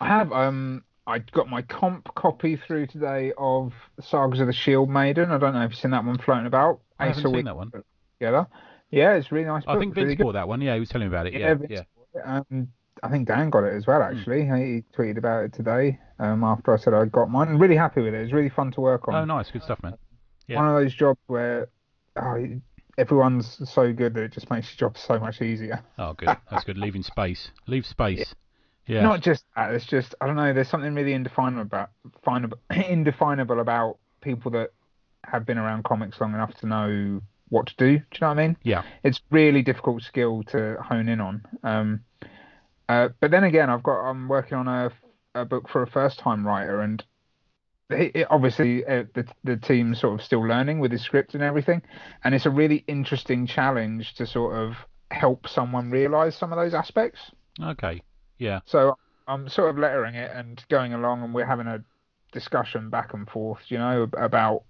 I 0.00 0.06
have 0.08 0.32
um. 0.32 0.84
I 1.06 1.20
got 1.20 1.48
my 1.48 1.62
comp 1.62 2.14
copy 2.14 2.56
through 2.56 2.88
today 2.88 3.32
of 3.38 3.72
Sagas 3.98 4.40
of 4.40 4.46
the 4.46 4.52
Shield 4.52 4.90
Maiden. 4.90 5.30
I 5.30 5.38
don't 5.38 5.54
know 5.54 5.62
if 5.62 5.70
you've 5.70 5.78
seen 5.78 5.92
that 5.92 6.04
one 6.04 6.18
floating 6.18 6.44
about. 6.44 6.80
I 6.98 7.06
haven't 7.06 7.22
seen 7.32 7.46
that 7.46 7.56
one. 7.56 7.72
Together. 8.20 8.46
Yeah, 8.90 9.14
it's 9.14 9.32
really 9.32 9.46
nice. 9.46 9.62
I 9.66 9.72
book, 9.72 9.80
think 9.80 9.96
really 9.96 10.08
Vince 10.08 10.18
good. 10.18 10.24
bought 10.24 10.32
that 10.32 10.48
one. 10.48 10.60
Yeah, 10.60 10.74
he 10.74 10.80
was 10.80 10.90
telling 10.90 11.08
me 11.08 11.14
about 11.14 11.26
it. 11.26 11.32
Yeah, 11.32 11.54
Yeah, 11.70 11.82
yeah. 12.14 12.40
Um, 12.50 12.68
I 13.02 13.08
think 13.08 13.26
Dan 13.26 13.48
got 13.48 13.64
it 13.64 13.74
as 13.74 13.86
well. 13.86 14.02
Hmm. 14.02 14.18
Actually, 14.18 14.42
he 14.42 14.84
tweeted 14.96 15.16
about 15.16 15.44
it 15.44 15.54
today. 15.54 15.98
Um, 16.18 16.44
after 16.44 16.74
I 16.74 16.76
said 16.76 16.92
I 16.92 17.06
got 17.06 17.30
mine, 17.30 17.48
I'm 17.48 17.58
really 17.58 17.76
happy 17.76 18.02
with 18.02 18.12
it. 18.12 18.20
It's 18.20 18.32
really 18.32 18.50
fun 18.50 18.70
to 18.72 18.80
work 18.80 19.08
on. 19.08 19.14
Oh, 19.14 19.24
nice, 19.24 19.50
good 19.50 19.62
stuff, 19.62 19.82
man. 19.82 19.94
yeah. 20.46 20.56
One 20.56 20.68
of 20.68 20.74
those 20.74 20.94
jobs 20.94 21.20
where 21.26 21.68
oh, 22.16 22.60
everyone's 22.98 23.60
so 23.72 23.92
good 23.92 24.14
that 24.14 24.24
it 24.24 24.32
just 24.32 24.50
makes 24.50 24.68
your 24.68 24.90
job 24.90 24.98
so 24.98 25.18
much 25.18 25.40
easier. 25.40 25.82
Oh, 25.96 26.12
good. 26.12 26.28
That's 26.50 26.64
good. 26.64 26.76
Leaving 26.76 27.02
space. 27.02 27.50
Leave 27.66 27.86
space. 27.86 28.34
Yeah. 28.86 29.02
Not 29.02 29.20
just 29.20 29.44
that. 29.54 29.72
It's 29.72 29.86
just 29.86 30.14
I 30.20 30.26
don't 30.26 30.36
know. 30.36 30.52
There's 30.52 30.68
something 30.68 30.94
really 30.94 31.12
indefinable 31.12 31.62
about 31.62 31.90
definable, 32.12 32.58
indefinable 32.70 33.60
about 33.60 33.98
people 34.20 34.50
that 34.52 34.70
have 35.24 35.46
been 35.46 35.58
around 35.58 35.84
comics 35.84 36.20
long 36.20 36.34
enough 36.34 36.54
to 36.60 36.66
know 36.66 37.20
what 37.50 37.66
to 37.68 37.74
do. 37.76 37.98
Do 37.98 38.04
you 38.14 38.18
know 38.22 38.28
what 38.28 38.38
I 38.38 38.46
mean? 38.46 38.56
Yeah. 38.62 38.82
It's 39.04 39.20
really 39.30 39.62
difficult 39.62 40.02
skill 40.02 40.42
to 40.44 40.76
hone 40.82 41.08
in 41.08 41.20
on. 41.20 41.42
Um, 41.62 42.00
uh, 42.88 43.10
but 43.20 43.30
then 43.30 43.44
again, 43.44 43.68
I've 43.70 43.82
got 43.82 44.08
I'm 44.08 44.28
working 44.28 44.56
on 44.56 44.68
a, 44.68 44.90
a 45.34 45.44
book 45.44 45.68
for 45.68 45.82
a 45.82 45.86
first 45.86 46.18
time 46.18 46.46
writer, 46.46 46.80
and 46.80 47.04
it, 47.90 48.12
it, 48.14 48.26
obviously 48.30 48.84
uh, 48.84 49.04
the 49.14 49.26
the 49.44 49.56
team's 49.56 50.00
sort 50.00 50.18
of 50.18 50.24
still 50.24 50.46
learning 50.46 50.78
with 50.78 50.92
his 50.92 51.02
script 51.02 51.34
and 51.34 51.42
everything, 51.42 51.82
and 52.24 52.34
it's 52.34 52.46
a 52.46 52.50
really 52.50 52.84
interesting 52.86 53.46
challenge 53.46 54.14
to 54.14 54.26
sort 54.26 54.56
of 54.56 54.74
help 55.10 55.48
someone 55.48 55.90
realize 55.90 56.36
some 56.36 56.52
of 56.52 56.58
those 56.58 56.74
aspects. 56.74 57.20
Okay. 57.62 58.02
Yeah. 58.38 58.60
So 58.66 58.96
I'm 59.26 59.48
sort 59.48 59.70
of 59.70 59.78
lettering 59.78 60.14
it 60.14 60.30
and 60.34 60.62
going 60.68 60.94
along, 60.94 61.22
and 61.22 61.34
we're 61.34 61.46
having 61.46 61.66
a 61.66 61.82
discussion 62.32 62.90
back 62.90 63.14
and 63.14 63.28
forth, 63.28 63.60
you 63.68 63.78
know, 63.78 64.08
about 64.16 64.64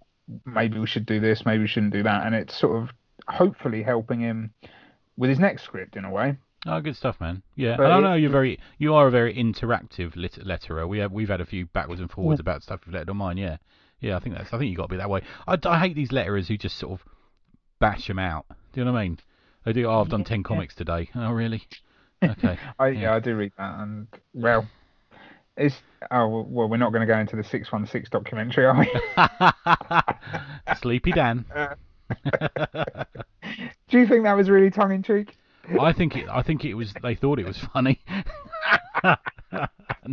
maybe 0.44 0.78
we 0.78 0.86
should 0.86 1.06
do 1.06 1.20
this, 1.20 1.44
maybe 1.44 1.62
we 1.62 1.68
shouldn't 1.68 1.92
do 1.92 2.02
that, 2.02 2.26
and 2.26 2.34
it's 2.34 2.56
sort 2.56 2.82
of 2.82 2.90
hopefully 3.26 3.82
helping 3.82 4.20
him 4.20 4.52
with 5.16 5.30
his 5.30 5.38
next 5.38 5.64
script 5.64 5.96
in 5.96 6.04
a 6.04 6.10
way. 6.10 6.36
Oh, 6.66 6.80
good 6.80 6.96
stuff, 6.96 7.20
man. 7.20 7.42
Yeah, 7.54 7.76
But 7.76 7.90
I 7.92 7.98
it- 7.98 8.00
know 8.02 8.14
you're 8.14 8.30
very, 8.30 8.58
you 8.78 8.94
are 8.94 9.06
a 9.06 9.10
very 9.10 9.34
interactive 9.34 10.16
lit- 10.16 10.44
letterer. 10.44 10.88
We 10.88 10.98
have, 10.98 11.12
we've 11.12 11.28
had 11.28 11.40
a 11.40 11.46
few 11.46 11.66
backwards 11.66 12.00
and 12.00 12.10
forwards 12.10 12.40
about 12.40 12.62
stuff 12.62 12.80
you've 12.84 12.94
lettered 12.94 13.10
on 13.10 13.16
mine. 13.16 13.36
Yeah, 13.36 13.58
yeah. 14.00 14.16
I 14.16 14.20
think 14.20 14.34
that's, 14.36 14.52
I 14.52 14.58
think 14.58 14.70
you 14.70 14.76
got 14.76 14.84
to 14.84 14.88
be 14.94 14.96
that 14.96 15.08
way. 15.10 15.22
I, 15.46 15.56
I 15.64 15.78
hate 15.78 15.94
these 15.94 16.10
letterers 16.10 16.48
who 16.48 16.56
just 16.58 16.76
sort 16.76 17.00
of 17.00 17.06
bash 17.78 18.08
them 18.08 18.18
out. 18.18 18.46
Do 18.72 18.80
you 18.80 18.84
know 18.84 18.92
what 18.92 18.98
I 18.98 19.02
mean? 19.04 19.18
They 19.64 19.72
do. 19.72 19.86
Oh, 19.86 20.00
I've 20.00 20.08
done 20.08 20.24
ten 20.24 20.42
comics 20.42 20.74
today. 20.74 21.08
Oh, 21.14 21.30
really? 21.32 21.62
Okay. 22.24 22.58
I 22.78 22.88
Yeah. 22.88 23.00
yeah, 23.00 23.14
I 23.14 23.20
do 23.20 23.36
read 23.36 23.52
that, 23.58 23.78
and 23.80 24.08
well, 24.34 24.66
it's 25.56 25.76
oh 26.10 26.42
well, 26.48 26.68
we're 26.68 26.76
not 26.76 26.92
going 26.92 27.06
to 27.06 27.12
go 27.12 27.18
into 27.18 27.36
the 27.36 27.44
six 27.44 27.70
one 27.70 27.86
six 27.86 28.10
documentary, 28.10 28.66
are 28.66 28.76
we? 28.78 28.90
Sleepy 30.82 31.12
Dan. 31.12 31.44
Uh, 31.54 31.74
do 33.88 33.98
you 33.98 34.06
think 34.08 34.24
that 34.24 34.34
was 34.36 34.50
really 34.50 34.70
tongue 34.70 34.92
in 34.92 35.02
cheek? 35.02 35.36
I 35.80 35.92
think 35.92 36.16
it. 36.16 36.28
I 36.28 36.42
think 36.42 36.64
it 36.64 36.74
was. 36.74 36.92
They 37.02 37.14
thought 37.14 37.38
it 37.38 37.46
was 37.46 37.58
funny. 37.72 38.00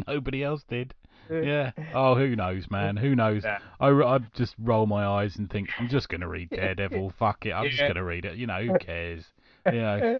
Nobody 0.08 0.44
else 0.44 0.64
did. 0.70 0.94
Yeah. 1.32 1.72
Oh, 1.94 2.16
who 2.16 2.36
knows, 2.36 2.70
man? 2.70 2.98
Who 2.98 3.16
knows? 3.16 3.44
Yeah. 3.44 3.60
I, 3.80 3.88
I 3.90 4.20
just 4.36 4.54
roll 4.60 4.86
my 4.86 5.06
eyes 5.06 5.36
and 5.38 5.50
think 5.50 5.70
I'm 5.80 5.90
just 5.90 6.10
gonna 6.10 6.28
read 6.28 6.50
Daredevil. 6.52 7.14
Fuck 7.20 7.46
it. 7.46 7.52
I'm 7.52 7.70
just 7.70 7.82
gonna 7.82 8.04
read 8.04 8.26
it. 8.26 8.38
You 8.38 8.48
know, 8.48 8.62
who 8.62 8.78
cares? 8.78 9.26
Yeah. 9.66 10.18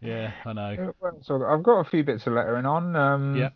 Yeah. 0.00 0.32
I 0.44 0.52
know. 0.52 0.76
Uh, 0.88 0.92
well, 1.00 1.18
So 1.22 1.44
I've 1.44 1.62
got 1.62 1.80
a 1.80 1.84
few 1.84 2.04
bits 2.04 2.26
of 2.26 2.32
lettering 2.34 2.66
on. 2.66 2.96
Um, 2.96 3.36
Yeah. 3.36 3.50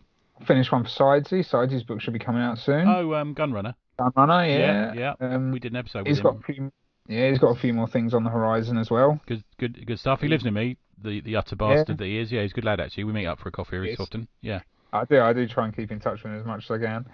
Finished 0.47 0.73
one 0.73 0.85
for 0.85 0.91
Sidesy. 0.91 1.47
Sidesy's 1.49 1.83
book 1.83 2.01
should 2.01 2.15
be 2.15 2.19
coming 2.19 2.41
out 2.43 2.59
soon. 2.59 2.89
Oh, 2.89 3.13
um, 3.15 3.35
Gunrunner. 3.35 3.75
Gunrunner, 3.99 4.49
Yeah. 4.49 4.93
yeah. 4.95 5.15
Yeah. 5.21 5.35
Um, 5.35 5.53
We 5.53 5.59
did 5.61 5.73
an 5.73 5.77
episode 5.77 6.01
with 6.01 6.07
he's 6.09 6.19
him. 6.19 6.23
got 6.23 6.37
a 6.37 6.43
few. 6.43 6.73
Yeah, 7.11 7.29
he's 7.29 7.39
got 7.41 7.57
a 7.57 7.61
few 7.61 7.75
more 7.75 7.89
things 7.89 8.15
on 8.15 8.23
the 8.23 8.31
horizon 8.31 8.79
as 8.79 8.89
well. 8.89 9.21
Good, 9.27 9.43
good, 9.59 9.85
good 9.87 9.99
stuff. 9.99 10.21
He 10.21 10.29
lives 10.29 10.45
near 10.45 10.53
me. 10.53 10.77
The 11.03 11.21
the 11.21 11.37
utter 11.37 11.57
bastard 11.57 11.99
that 11.99 12.05
he 12.05 12.19
is. 12.19 12.31
Yeah, 12.31 12.43
he's 12.43 12.53
a 12.53 12.55
good 12.55 12.65
lad 12.65 12.79
actually. 12.79 13.05
We 13.05 13.13
meet 13.13 13.27
up 13.27 13.41
for 13.41 13.49
a 13.49 13.53
coffee 13.53 13.77
every 13.77 13.97
so 13.97 14.05
often. 14.05 14.29
Yeah. 14.43 14.61
I 14.93 15.05
do. 15.05 15.21
I 15.21 15.33
do 15.33 15.47
try 15.49 15.65
and 15.65 15.75
keep 15.75 15.91
in 15.91 15.99
touch 15.99 16.23
with 16.23 16.33
him 16.33 16.39
as 16.39 16.47
much 16.47 16.65
as 16.65 16.71
I 16.71 16.79
can. 16.79 17.07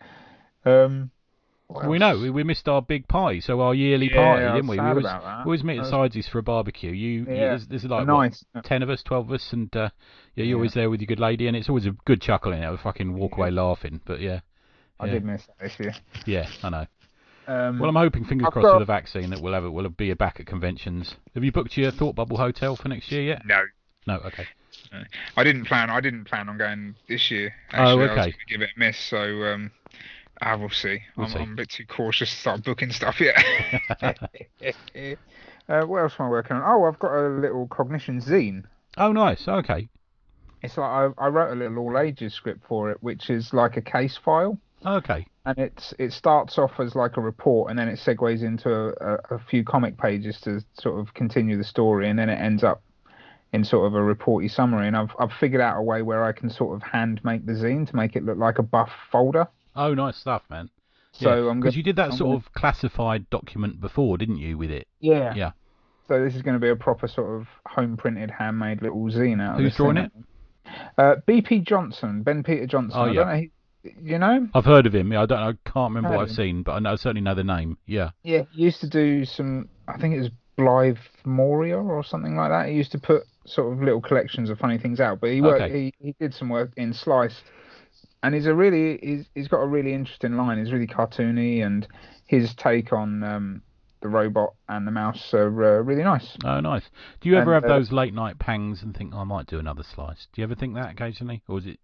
Um, 0.65 1.11
we 1.89 1.99
know 1.99 2.19
we, 2.19 2.31
we 2.31 2.45
missed 2.45 2.69
our 2.69 2.81
big 2.81 3.09
party, 3.09 3.41
so 3.41 3.61
our 3.61 3.75
yearly 3.75 4.09
Yeah, 4.11 4.17
party, 4.17 4.45
didn't 4.45 4.69
we? 4.69 4.77
We 4.77 4.87
always, 4.87 5.05
we 5.05 5.11
always 5.11 5.65
meet 5.65 5.81
at 5.81 5.87
Sidesies 5.87 6.29
for 6.29 6.39
a 6.39 6.43
barbecue. 6.43 6.93
You, 6.93 7.21
you 7.21 7.25
there's, 7.25 7.67
there's 7.67 7.85
like 7.85 8.07
what, 8.07 8.23
nice. 8.23 8.45
ten 8.65 8.83
of 8.83 8.91
us, 8.91 9.03
twelve 9.03 9.27
of 9.29 9.33
us, 9.33 9.49
and 9.53 9.75
uh, 9.75 9.91
yeah, 10.37 10.45
you're 10.45 10.47
Yeah. 10.47 10.55
always 10.55 10.75
there 10.75 10.91
with 10.91 11.01
your 11.01 11.07
good 11.07 11.19
lady, 11.19 11.49
and 11.49 11.57
it's 11.57 11.69
always 11.69 11.87
a 11.87 11.91
good 12.05 12.21
chuckle 12.21 12.53
in 12.53 12.63
it. 12.63 12.71
We 12.71 12.77
fucking 12.77 13.13
walk 13.15 13.37
away 13.37 13.51
laughing. 13.51 14.01
But 14.05 14.21
yeah, 14.21 14.41
I 15.01 15.09
did 15.09 15.25
miss 15.25 15.43
that 15.47 15.59
this 15.59 15.81
year. 15.81 15.95
yeah, 16.25 16.49
I 16.63 16.69
know. 16.71 16.87
Um, 17.47 17.79
Well, 17.79 17.89
I'm 17.89 17.97
hoping, 17.97 18.25
fingers 18.25 18.47
I've 18.47 18.53
crossed, 18.53 18.65
got- 18.67 18.79
with 18.79 18.87
the 18.89 18.93
vaccine 18.93 19.31
that 19.31 19.41
we'll 19.41 19.55
have 19.55 19.65
it. 19.65 19.71
We'll 19.71 19.89
be 19.89 20.13
back 20.15 20.41
at 20.41 20.47
conventions. 20.47 21.15
Have 21.35 21.45
you 21.45 21.53
booked 21.53 21.77
your 21.77 21.91
Thought 21.91 22.15
Bubble 22.17 22.37
hotel 22.37 22.77
for 22.77 22.89
next 22.89 23.11
year 23.13 23.23
yet? 23.23 23.43
no, 23.47 23.63
No. 24.07 24.17
Okay. 24.27 24.47
I 25.37 25.43
didn't 25.45 25.65
plan. 25.65 25.91
I 25.91 26.01
didn't 26.01 26.25
plan 26.25 26.49
on 26.49 26.59
going 26.59 26.95
this 27.09 27.31
year. 27.31 27.55
Oh, 27.73 27.77
Actually, 27.77 27.91
I 27.91 27.95
was 27.95 28.11
okay. 28.11 28.15
going 28.17 28.33
to 28.33 28.39
give 28.49 28.63
it 28.63 28.71
a 28.77 28.79
miss. 28.79 28.99
So 28.99 29.19
um, 29.45 29.71
I 30.43 30.55
will 30.55 30.71
see. 30.71 31.01
We'll 31.17 31.27
I'm, 31.27 31.33
see. 31.33 31.39
I'm 31.39 31.53
a 31.53 31.57
bit 31.57 31.71
too 31.71 31.87
cautious 31.87 32.31
to 32.31 32.37
start 32.37 32.63
booking 32.65 32.91
stuff 32.93 33.21
yet. 33.21 33.37
uh, 35.69 35.83
what 35.87 35.99
else 36.03 36.15
am 36.19 36.27
I 36.27 36.29
working 36.29 36.57
on? 36.57 36.63
Oh, 36.65 36.85
I've 36.85 36.99
got 36.99 37.15
a 37.15 37.29
little 37.29 37.67
cognition 37.69 38.21
zine. 38.21 38.65
Oh, 38.97 39.13
nice. 39.13 39.47
Okay. 39.49 39.89
It's 40.63 40.77
like 40.77 40.89
I, 40.91 41.09
I 41.19 41.29
wrote 41.29 41.53
a 41.53 41.57
little 41.57 41.79
all 41.79 41.99
ages 41.99 42.35
script 42.35 42.61
for 42.67 42.91
it, 42.91 42.99
which 43.03 43.31
is 43.31 43.53
like 43.53 43.77
a 43.77 43.83
case 43.83 44.17
file. 44.17 44.59
Okay. 44.85 45.27
And 45.47 45.59
it's 45.59 45.95
it 45.99 46.13
starts 46.13 46.59
off 46.59 46.73
as 46.81 46.95
like 46.95 47.17
a 47.17 47.21
report 47.21 47.71
and 47.71 47.79
then 47.79 47.89
it 47.89 47.99
segues 47.99 48.43
into 48.43 48.71
a, 48.71 49.37
a, 49.37 49.39
few 49.39 49.65
comic 49.65 49.97
pages 49.97 50.41
to 50.41 50.61
sort 50.75 51.01
of 51.01 51.15
continue 51.15 51.57
the 51.57 51.65
story 51.65 52.11
and 52.11 52.19
then 52.19 52.29
it 52.29 52.35
ends 52.35 52.65
up 52.65 52.83
in 53.53 53.65
sort 53.65 53.87
of 53.87 53.95
a 53.95 54.03
reporty 54.03 54.49
summary 54.49 54.89
and 54.89 54.97
I've 54.97 55.13
I've 55.19 55.33
figured 55.33 55.61
out 55.61 55.79
a 55.79 55.83
way 55.83 56.03
where 56.03 56.25
I 56.25 56.33
can 56.33 56.51
sort 56.51 56.75
of 56.75 56.83
hand 56.83 57.21
make 57.23 57.47
the 57.47 57.53
zine 57.53 57.89
to 57.89 57.97
make 57.97 58.17
it 58.17 58.25
look 58.25 58.37
like 58.37 58.59
a 58.59 58.63
buff 58.63 58.91
folder. 59.11 59.47
Oh, 59.77 59.95
nice 59.95 60.17
stuff, 60.17 60.43
man. 60.51 60.69
So 61.13 61.49
I'm 61.49 61.61
because 61.61 61.77
you 61.77 61.83
did 61.83 61.97
that 61.97 62.11
I'm 62.11 62.17
sort 62.17 62.29
gonna- 62.29 62.37
of 62.39 62.53
classified 62.53 63.31
document 63.31 63.81
before, 63.81 64.19
didn't 64.19 64.39
you? 64.39 64.59
With 64.59 64.71
it. 64.71 64.89
yeah. 65.01 65.33
Yeah. 65.35 65.53
So 66.09 66.23
this 66.23 66.37
is 66.37 66.43
going 66.43 66.55
to 66.55 66.61
be 66.61 66.69
a 66.69 66.77
proper 66.77 67.09
sort 67.09 67.41
of 67.41 67.49
home 67.67 67.97
printed 67.97 68.31
handmade 68.31 68.81
little 68.81 69.03
zine 69.07 69.43
out 69.43 69.57
of 69.57 69.61
Who's 69.61 69.75
drawing 69.75 69.97
thing. 69.97 70.25
Uh, 70.97 71.17
BP 71.27 71.65
Johnson, 71.65 72.23
Ben 72.23 72.45
Peter 72.45 72.65
Johnson. 72.67 72.93
Oh, 72.97 73.05
I 73.05 73.07
yeah. 73.09 73.15
don't 73.15 73.29
know. 73.29 73.35
He, 73.41 73.51
you 74.03 74.19
know? 74.19 74.49
I've 74.55 74.65
heard 74.65 74.87
of 74.87 74.95
him. 74.95 75.13
I 75.13 75.27
don't. 75.27 75.39
I 75.39 75.53
can't 75.65 75.95
remember 75.95 76.17
what 76.17 76.29
I've 76.29 76.35
seen, 76.35 76.63
but 76.63 76.73
I, 76.73 76.79
know, 76.79 76.93
I 76.93 76.97
certainly 76.97 77.23
know 77.23 77.35
the 77.35 77.45
name. 77.45 77.79
Yeah. 77.87 78.11
Yeah, 78.23 78.43
he 78.53 78.63
used 78.63 78.81
to 78.81 78.89
do 78.89 79.25
some. 79.25 79.69
I 79.89 79.99
think 79.99 80.15
it 80.15 80.21
was 80.21 80.31
Blythe 80.57 80.97
Moria 81.25 81.79
or 81.79 82.03
something 82.05 82.37
like 82.37 82.51
that. 82.51 82.69
He 82.69 82.75
used 82.75 82.93
to 82.93 82.99
put 82.99 83.25
sort 83.45 83.73
of 83.73 83.83
little 83.83 84.01
collections 84.01 84.51
of 84.51 84.59
funny 84.59 84.79
things 84.79 85.01
out. 85.01 85.21
But 85.21 85.31
he 85.31 85.41
worked. 85.41 85.63
Okay. 85.63 85.93
He, 85.99 86.07
he 86.07 86.15
did 86.19 86.35
some 86.35 86.49
work 86.49 86.73
in 86.77 86.93
Sliced, 86.93 87.43
and 88.23 88.35
he's 88.35 88.47
a 88.47 88.55
really. 88.55 88.99
He's, 89.03 89.27
he's 89.35 89.49
got 89.49 89.61
a 89.61 89.67
really 89.67 89.93
interesting 89.93 90.37
line. 90.37 90.59
He's 90.59 90.73
really 90.73 90.87
cartoony, 90.87 91.65
and 91.65 91.87
his 92.27 92.55
take 92.55 92.93
on 92.93 93.23
um, 93.23 93.63
the 94.03 94.09
robot 94.09 94.55
and 94.69 94.87
the 94.87 94.91
mouse 94.91 95.33
are 95.33 95.79
uh, 95.79 95.83
really 95.83 96.03
nice. 96.03 96.37
Oh, 96.45 96.61
nice. 96.61 96.83
Do 97.21 97.29
you 97.29 97.37
ever 97.37 97.55
And, 97.55 97.65
have 97.65 97.71
uh, 97.71 97.79
those 97.79 97.93
late 97.93 98.15
night 98.15 98.39
pangs 98.39 98.83
and 98.83 98.97
think 98.97 99.13
oh, 99.15 99.19
I 99.19 99.25
might 99.25 99.47
do 99.47 99.59
another 99.59 99.83
slice? 99.83 100.29
Do 100.33 100.41
you 100.41 100.45
ever 100.45 100.55
think 100.55 100.75
that 100.75 100.93
occasionally, 100.93 101.43
or 101.49 101.59
is 101.59 101.67
it? 101.67 101.81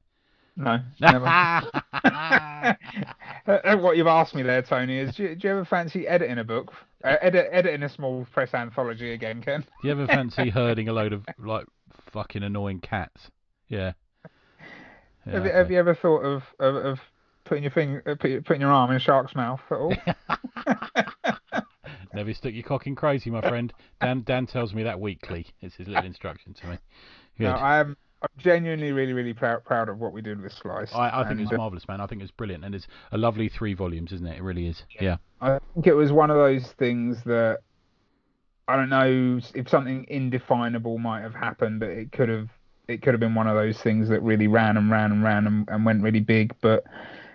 No, 0.56 0.80
never. 1.00 1.62
Uh, 3.44 3.76
what 3.76 3.96
you've 3.96 4.06
asked 4.06 4.36
me 4.36 4.42
there, 4.42 4.62
Tony, 4.62 4.98
is 4.98 5.16
do 5.16 5.24
you, 5.24 5.34
do 5.34 5.48
you 5.48 5.54
ever 5.54 5.64
fancy 5.64 6.06
editing 6.06 6.38
a 6.38 6.44
book? 6.44 6.72
Uh, 7.02 7.16
edit, 7.20 7.48
editing 7.50 7.82
a 7.82 7.88
small 7.88 8.24
press 8.32 8.54
anthology 8.54 9.12
again, 9.12 9.42
Ken? 9.42 9.62
Do 9.62 9.88
you 9.88 9.90
ever 9.90 10.06
fancy 10.06 10.48
herding 10.48 10.88
a 10.88 10.92
load 10.92 11.12
of 11.12 11.26
like 11.38 11.66
fucking 12.12 12.44
annoying 12.44 12.78
cats? 12.78 13.30
Yeah. 13.66 13.94
Yeah, 15.26 15.32
have, 15.32 15.44
you, 15.44 15.50
okay. 15.50 15.58
have 15.58 15.70
you 15.72 15.78
ever 15.78 15.94
thought 15.96 16.20
of, 16.20 16.42
of, 16.60 16.76
of 16.76 17.00
putting 17.44 17.64
your 17.64 17.72
finger, 17.72 18.02
uh, 18.06 18.14
put 18.14 18.44
putting 18.44 18.60
your 18.60 18.70
arm 18.70 18.90
in 18.90 18.96
a 18.96 19.00
shark's 19.00 19.34
mouth 19.34 19.60
at 19.70 19.76
all? 19.76 19.94
Never 22.14 22.32
stick 22.34 22.54
your 22.54 22.62
cock 22.62 22.86
in 22.86 22.94
crazy, 22.94 23.30
my 23.30 23.40
friend. 23.40 23.72
Dan 24.00 24.22
Dan 24.22 24.46
tells 24.46 24.74
me 24.74 24.82
that 24.84 25.00
weekly. 25.00 25.46
It's 25.60 25.74
his 25.74 25.88
little 25.88 26.04
instruction 26.04 26.54
to 26.54 26.66
me. 26.68 26.78
Good. 27.38 27.44
no, 27.44 27.52
I 27.52 27.80
am. 27.80 27.96
I'm 28.22 28.28
genuinely 28.38 28.92
really, 28.92 29.12
really 29.12 29.34
proud 29.34 29.64
proud 29.64 29.88
of 29.88 29.98
what 29.98 30.12
we 30.12 30.22
did 30.22 30.40
with 30.40 30.52
Slice. 30.52 30.94
I, 30.94 31.22
I 31.22 31.28
think 31.28 31.40
it's 31.40 31.52
uh, 31.52 31.56
marvelous, 31.56 31.88
man. 31.88 32.00
I 32.00 32.06
think 32.06 32.22
it's 32.22 32.30
brilliant, 32.30 32.64
and 32.64 32.74
it's 32.74 32.86
a 33.10 33.18
lovely 33.18 33.48
three 33.48 33.74
volumes, 33.74 34.12
isn't 34.12 34.26
it? 34.26 34.38
It 34.38 34.42
really 34.42 34.68
is. 34.68 34.82
Yeah. 35.00 35.16
I 35.40 35.58
think 35.74 35.88
it 35.88 35.94
was 35.94 36.12
one 36.12 36.30
of 36.30 36.36
those 36.36 36.72
things 36.78 37.18
that 37.24 37.58
I 38.68 38.76
don't 38.76 38.88
know 38.88 39.40
if 39.54 39.68
something 39.68 40.06
indefinable 40.08 40.98
might 40.98 41.22
have 41.22 41.34
happened, 41.34 41.80
but 41.80 41.90
it 41.90 42.12
could 42.12 42.28
have 42.28 42.48
it 42.86 43.02
could 43.02 43.12
have 43.12 43.20
been 43.20 43.34
one 43.34 43.48
of 43.48 43.56
those 43.56 43.78
things 43.80 44.08
that 44.08 44.22
really 44.22 44.46
ran 44.46 44.76
and 44.76 44.90
ran 44.90 45.10
and 45.10 45.24
ran 45.24 45.46
and, 45.46 45.68
and 45.68 45.84
went 45.84 46.02
really 46.02 46.20
big, 46.20 46.54
but 46.60 46.84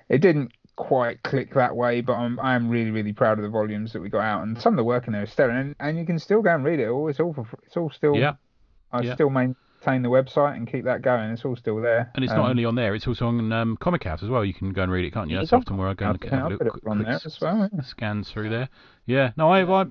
it 0.07 0.19
didn't 0.19 0.51
quite 0.77 1.21
click 1.23 1.53
that 1.55 1.75
way. 1.75 1.99
But 1.99 2.13
I'm 2.13 2.39
I 2.39 2.55
am 2.55 2.69
really 2.69 2.91
really 2.91 3.13
proud 3.13 3.39
of 3.39 3.43
the 3.43 3.49
volumes 3.49 3.91
that 3.91 4.01
we 4.01 4.07
got 4.07 4.21
out, 4.21 4.43
and 4.43 4.59
some 4.61 4.73
of 4.73 4.77
the 4.77 4.85
work 4.85 5.07
in 5.07 5.13
there 5.13 5.23
is 5.23 5.31
sterling, 5.31 5.57
and, 5.57 5.75
and 5.79 5.97
you 5.97 6.05
can 6.05 6.17
still 6.17 6.41
go 6.41 6.55
and 6.55 6.63
read 6.63 6.79
it. 6.79 6.87
all. 6.87 7.09
It's 7.09 7.19
all 7.19 7.33
for, 7.33 7.45
it's 7.65 7.75
all 7.75 7.89
still. 7.89 8.15
Yeah. 8.15 8.35
I 8.93 9.01
yeah. 9.01 9.15
still 9.15 9.29
maintain 9.29 9.57
the 9.85 10.09
website 10.09 10.55
and 10.55 10.69
keep 10.69 10.83
that 10.85 11.01
going. 11.01 11.29
It's 11.31 11.45
all 11.45 11.55
still 11.55 11.77
there. 11.81 12.11
And 12.15 12.23
it's 12.23 12.33
Um, 12.33 12.39
not 12.39 12.49
only 12.49 12.65
on 12.65 12.75
there; 12.75 12.93
it's 12.95 13.07
also 13.07 13.27
on 13.27 13.51
um, 13.53 13.77
ComicHaus 13.77 14.21
as 14.23 14.29
well. 14.29 14.43
You 14.43 14.53
can 14.53 14.73
go 14.73 14.83
and 14.83 14.91
read 14.91 15.05
it, 15.05 15.13
can't 15.13 15.29
you? 15.29 15.37
That's 15.37 15.53
often 15.53 15.77
where 15.77 15.87
I 15.87 15.93
go 15.93 16.09
and 16.09 16.23
have 16.23 16.33
a 16.33 16.35
I'll 16.35 16.43
little 16.49 16.57
put 16.57 16.67
it 16.67 16.71
quick, 16.71 16.87
on 16.91 17.03
there 17.03 17.19
as 17.23 17.37
well. 17.41 17.69
yeah. 17.71 17.81
scan 17.81 18.23
through 18.23 18.49
there. 18.49 18.69
Yeah. 19.05 19.31
No, 19.37 19.49
I 19.49 19.63
I, 19.83 19.85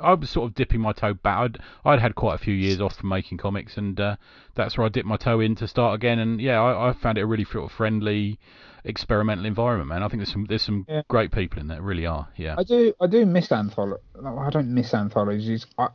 I 0.00 0.14
was 0.14 0.30
sort 0.30 0.48
of 0.48 0.54
dipping 0.54 0.80
my 0.80 0.92
toe 0.92 1.14
back. 1.14 1.38
I'd 1.38 1.58
I'd 1.84 1.98
had 2.00 2.14
quite 2.14 2.34
a 2.34 2.38
few 2.38 2.54
years 2.54 2.80
off 2.80 2.96
from 2.96 3.08
making 3.08 3.38
comics, 3.38 3.76
and 3.76 3.98
uh, 4.00 4.16
that's 4.54 4.78
where 4.78 4.86
I 4.86 4.88
dipped 4.88 5.06
my 5.08 5.16
toe 5.16 5.40
in 5.40 5.56
to 5.56 5.66
start 5.66 5.94
again. 5.94 6.18
And 6.20 6.40
yeah, 6.40 6.60
I, 6.60 6.90
I 6.90 6.92
found 6.92 7.18
it 7.18 7.22
a 7.22 7.26
really 7.26 7.44
sort 7.44 7.64
of 7.64 7.72
friendly, 7.72 8.38
experimental 8.84 9.46
environment, 9.46 9.88
man. 9.88 10.02
I 10.02 10.08
think 10.08 10.20
there's 10.20 10.32
some 10.32 10.44
there's 10.46 10.62
some 10.62 10.86
Yeah. 10.88 11.02
great 11.08 11.32
people 11.32 11.60
in 11.60 11.66
there. 11.66 11.82
Really 11.82 12.06
are. 12.06 12.28
Yeah. 12.36 12.54
I 12.56 12.62
do 12.62 12.94
I 13.00 13.06
do 13.08 13.26
miss 13.26 13.50
anthology. 13.50 14.00
I 14.24 14.50
don't 14.50 14.72
miss 14.72 14.94
anthologies. 14.94 15.66
I, 15.76 15.88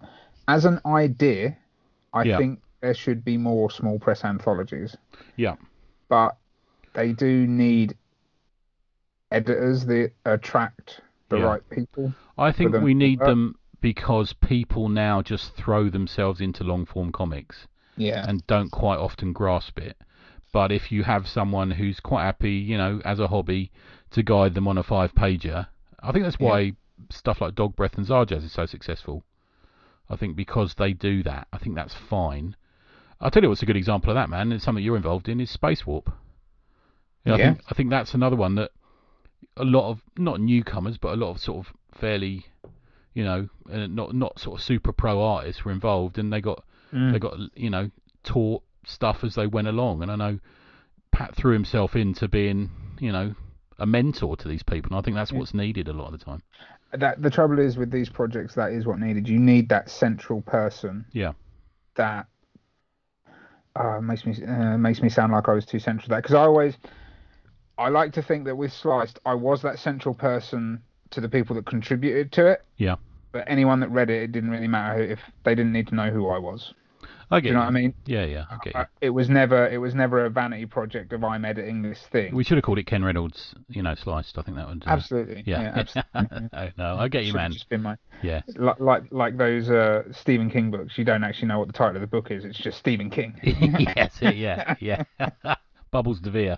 as 0.48 0.66
an 0.66 0.82
idea, 0.86 1.58
I 2.14 2.24
Yeah. 2.24 2.38
think 2.38 2.60
there 2.86 2.94
should 2.94 3.26
be 3.26 3.36
more 3.36 3.72
small 3.72 3.98
press 3.98 4.24
anthologies. 4.24 4.96
Yeah. 5.38 5.56
But 6.08 6.38
they 6.94 7.14
do 7.14 7.48
need 7.48 7.98
editors 9.32 9.88
that 9.88 10.12
attract 10.24 11.02
the 11.30 11.38
Yeah. 11.40 11.46
right 11.46 11.70
people. 11.72 12.14
I 12.38 12.52
think 12.52 12.76
we 12.76 12.94
need 12.94 13.20
them 13.20 13.56
because 13.82 14.34
people 14.34 14.88
now 14.88 15.24
just 15.24 15.56
throw 15.56 15.90
themselves 15.90 16.42
into 16.42 16.64
long 16.64 16.86
form 16.86 17.12
comics 17.12 17.68
Yeah. 17.98 18.24
and 18.28 18.46
don't 18.46 18.70
quite 18.70 19.00
often 19.00 19.34
grasp 19.34 19.80
it. 19.80 19.98
But 20.54 20.72
if 20.72 20.92
you 20.92 21.04
have 21.04 21.28
someone 21.28 21.72
who's 21.72 22.00
quite 22.00 22.24
happy, 22.24 22.54
you 22.54 22.78
know, 22.78 23.02
as 23.04 23.20
a 23.20 23.28
hobby, 23.30 23.72
to 24.12 24.22
guide 24.22 24.54
them 24.54 24.68
on 24.68 24.78
a 24.78 24.84
five 24.84 25.16
pager, 25.16 25.68
I 26.04 26.12
think 26.12 26.24
that's 26.24 26.40
Yeah. 26.40 26.50
why 26.50 26.76
stuff 27.10 27.42
like 27.42 27.56
Dog 27.56 27.76
Breath 27.76 27.98
and 27.98 28.06
Zarjaz 28.06 28.44
is 28.44 28.52
so 28.52 28.68
successful. 28.68 29.24
I 30.08 30.16
think 30.16 30.36
because 30.36 30.76
they 30.76 30.94
do 30.94 31.24
that, 31.24 31.48
I 31.52 31.58
think 31.58 31.76
that's 31.76 31.96
fine. 31.96 32.56
I'll 33.26 33.32
tell 33.32 33.42
you 33.42 33.50
what's 33.50 33.64
a 33.64 33.66
good 33.66 33.76
example 33.76 34.12
of 34.12 34.16
that, 34.16 34.30
man. 34.30 34.52
It's 34.52 34.64
something 34.64 34.84
you're 34.84 34.96
involved 34.96 35.28
in 35.30 35.40
is 35.42 35.50
Space 35.50 35.84
Warp. 35.84 36.14
Yeah, 37.26 37.34
I 37.34 37.38
think 37.38 37.62
I 37.72 37.74
think 37.74 37.90
that's 37.90 38.14
another 38.14 38.36
one 38.36 38.54
that 38.56 38.70
a 39.58 39.66
lot 39.66 39.90
of 39.90 40.00
not 40.16 40.40
newcomers, 40.40 41.00
but 41.00 41.14
a 41.14 41.16
lot 41.16 41.32
of 41.32 41.40
sort 41.40 41.66
of 41.66 41.74
fairly, 42.00 42.46
you 43.16 43.24
know, 43.24 43.50
not 43.68 44.14
not 44.14 44.38
sort 44.40 44.60
of 44.60 44.64
super 44.64 44.94
pro 44.94 45.24
artists 45.24 45.66
were 45.66 45.72
involved, 45.72 46.20
and 46.20 46.32
they 46.32 46.40
got 46.40 46.64
Mm. 46.94 47.14
they 47.14 47.18
got 47.20 47.34
you 47.56 47.72
know 47.72 47.90
taught 48.24 48.62
stuff 48.86 49.24
as 49.24 49.34
they 49.34 49.48
went 49.48 49.68
along. 49.68 50.04
And 50.04 50.12
I 50.12 50.16
know 50.16 50.40
Pat 51.12 51.36
threw 51.36 51.52
himself 51.52 51.96
into 51.96 52.28
being 52.28 52.70
you 53.00 53.12
know 53.12 53.34
a 53.80 53.88
mentor 53.88 54.38
to 54.38 54.48
these 54.48 54.62
people, 54.62 54.92
and 54.92 55.00
I 55.00 55.02
think 55.02 55.16
that's 55.16 55.32
Yeah. 55.32 55.40
what's 55.40 55.56
needed 55.56 55.88
a 55.88 55.94
lot 55.94 56.14
of 56.14 56.20
the 56.20 56.24
time. 56.24 56.44
that 56.94 57.24
the 57.24 57.32
trouble 57.32 57.58
is 57.58 57.76
with 57.76 57.90
these 57.90 58.08
projects 58.08 58.54
that 58.54 58.72
is 58.72 58.86
what 58.86 59.00
needed 59.00 59.28
you 59.28 59.40
need 59.40 59.68
that 59.70 59.90
central 59.90 60.42
person 60.44 61.06
Yeah. 61.12 61.34
that 61.96 62.28
uh, 63.76 64.00
makes 64.02 64.26
me 64.26 64.36
uh, 64.46 64.78
makes 64.78 65.02
me 65.02 65.10
sound 65.10 65.34
like 65.34 65.48
I 65.50 65.54
was 65.54 65.66
too 65.66 65.80
central 65.80 66.04
to 66.04 66.10
that 66.10 66.24
because 66.24 66.36
I 66.36 66.42
always 66.42 66.78
I 67.78 67.90
like 67.90 68.14
to 68.14 68.22
think 68.22 68.46
that 68.46 68.56
with 68.56 68.72
Sliced 68.72 69.20
I 69.26 69.34
was 69.34 69.62
that 69.64 69.80
central 69.80 70.16
person 70.16 70.82
to 71.12 71.22
the 71.22 71.30
people 71.30 71.56
that 71.56 71.66
contributed 71.66 72.32
to 72.34 72.48
it. 72.48 72.64
Yeah. 72.78 72.96
but 73.32 73.44
anyone 73.48 73.80
that 73.82 73.90
read 73.90 74.10
it 74.10 74.24
it 74.24 74.32
didn't 74.32 74.50
really 74.50 74.68
matter 74.68 75.02
if 75.02 75.20
they 75.44 75.56
didn't 75.56 75.74
need 75.74 75.88
to 75.88 75.96
know 75.96 76.10
who 76.10 76.28
I 76.30 76.40
was 76.40 76.74
I 77.32 77.40
do 77.40 77.44
get 77.44 77.50
you 77.50 77.54
know 77.54 77.60
what 77.62 77.68
I 77.68 77.72
mean 77.72 77.94
Yeah, 78.06 78.26
yeah, 78.26 78.46
I 78.50 78.58
get 78.64 78.76
you. 78.76 78.82
It 79.02 79.10
was 79.12 79.30
never 79.30 79.68
it 79.68 79.78
was 79.78 79.94
never 79.96 80.26
a 80.26 80.30
vanity 80.30 80.66
project 80.66 81.14
of 81.14 81.24
I'm 81.24 81.46
editing 81.46 81.82
this 81.82 82.00
thing 82.12 82.36
We 82.36 82.44
should 82.44 82.58
have 82.58 82.64
called 82.64 82.78
it 82.80 82.86
Ken 82.86 83.04
Reynolds, 83.04 83.54
you 83.70 83.82
know, 83.84 83.96
sliced. 83.96 84.38
I 84.38 84.42
think 84.44 84.58
that 84.58 84.68
would. 84.68 84.84
Uh, 84.86 84.92
absolutely 84.92 85.44
Yeah. 85.46 85.74
absolutely 85.76 86.50
Oh, 86.54 86.70
no, 86.78 86.98
I 86.98 87.08
get 87.08 87.26
you, 87.26 87.34
man. 87.34 87.52
just 87.52 87.70
been 87.70 87.82
my 87.82 87.98
Yeah. 88.22 88.42
like 88.56 88.80
like 88.80 89.04
like 89.12 89.38
those 89.38 89.70
uh, 89.70 90.04
Stephen 90.12 90.50
King 90.50 90.72
books. 90.72 90.98
You 90.98 91.04
don't 91.04 91.24
actually 91.24 91.48
know 91.48 91.60
what 91.60 91.68
the 91.68 91.74
title 91.74 91.96
of 91.96 92.02
the 92.02 92.08
book 92.08 92.32
is. 92.32 92.46
It's 92.46 92.58
just 92.60 92.78
Stephen 92.80 93.10
King. 93.10 93.40
yes, 93.44 94.18
yeah, 94.22 94.76
yeah. 94.80 95.04
Bubbles 95.92 96.20
Devere. 96.20 96.58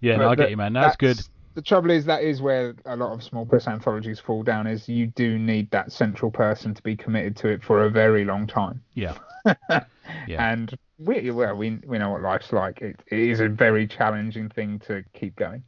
yeah, 0.00 0.16
no, 0.16 0.28
I 0.28 0.34
get 0.34 0.50
you, 0.50 0.56
man. 0.56 0.72
That's, 0.72 0.96
good. 0.96 1.18
The 1.60 1.64
trouble 1.64 1.90
is 1.90 2.06
that 2.06 2.22
is 2.22 2.40
where 2.40 2.74
a 2.86 2.96
lot 2.96 3.12
of 3.12 3.22
small 3.22 3.44
press 3.44 3.68
anthologies 3.68 4.18
fall 4.18 4.42
down. 4.42 4.66
Is 4.66 4.88
you 4.88 5.08
do 5.08 5.38
need 5.38 5.70
that 5.72 5.92
central 5.92 6.30
person 6.30 6.72
to 6.72 6.82
be 6.82 6.96
committed 6.96 7.36
to 7.36 7.48
it 7.48 7.62
for 7.62 7.84
a 7.84 7.90
very 7.90 8.24
long 8.24 8.46
time. 8.46 8.82
Yeah. 8.94 9.18
Yeah. 10.26 10.52
And 10.52 10.76
we 10.98 11.30
well 11.30 11.54
we 11.54 11.78
we 11.86 11.98
know 11.98 12.10
what 12.10 12.22
life's 12.22 12.52
like. 12.52 12.82
It, 12.82 13.00
it 13.06 13.18
is 13.18 13.40
a 13.40 13.48
very 13.48 13.86
challenging 13.86 14.48
thing 14.48 14.80
to 14.86 15.04
keep 15.12 15.36
going. 15.36 15.62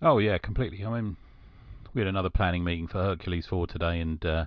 Oh 0.00 0.18
yeah, 0.18 0.38
completely. 0.38 0.84
I 0.84 0.90
mean, 0.90 1.16
we 1.92 2.02
had 2.02 2.08
another 2.08 2.30
planning 2.30 2.62
meeting 2.62 2.86
for 2.86 3.02
Hercules 3.02 3.46
Four 3.46 3.66
today, 3.66 3.98
and 4.00 4.24
uh, 4.24 4.46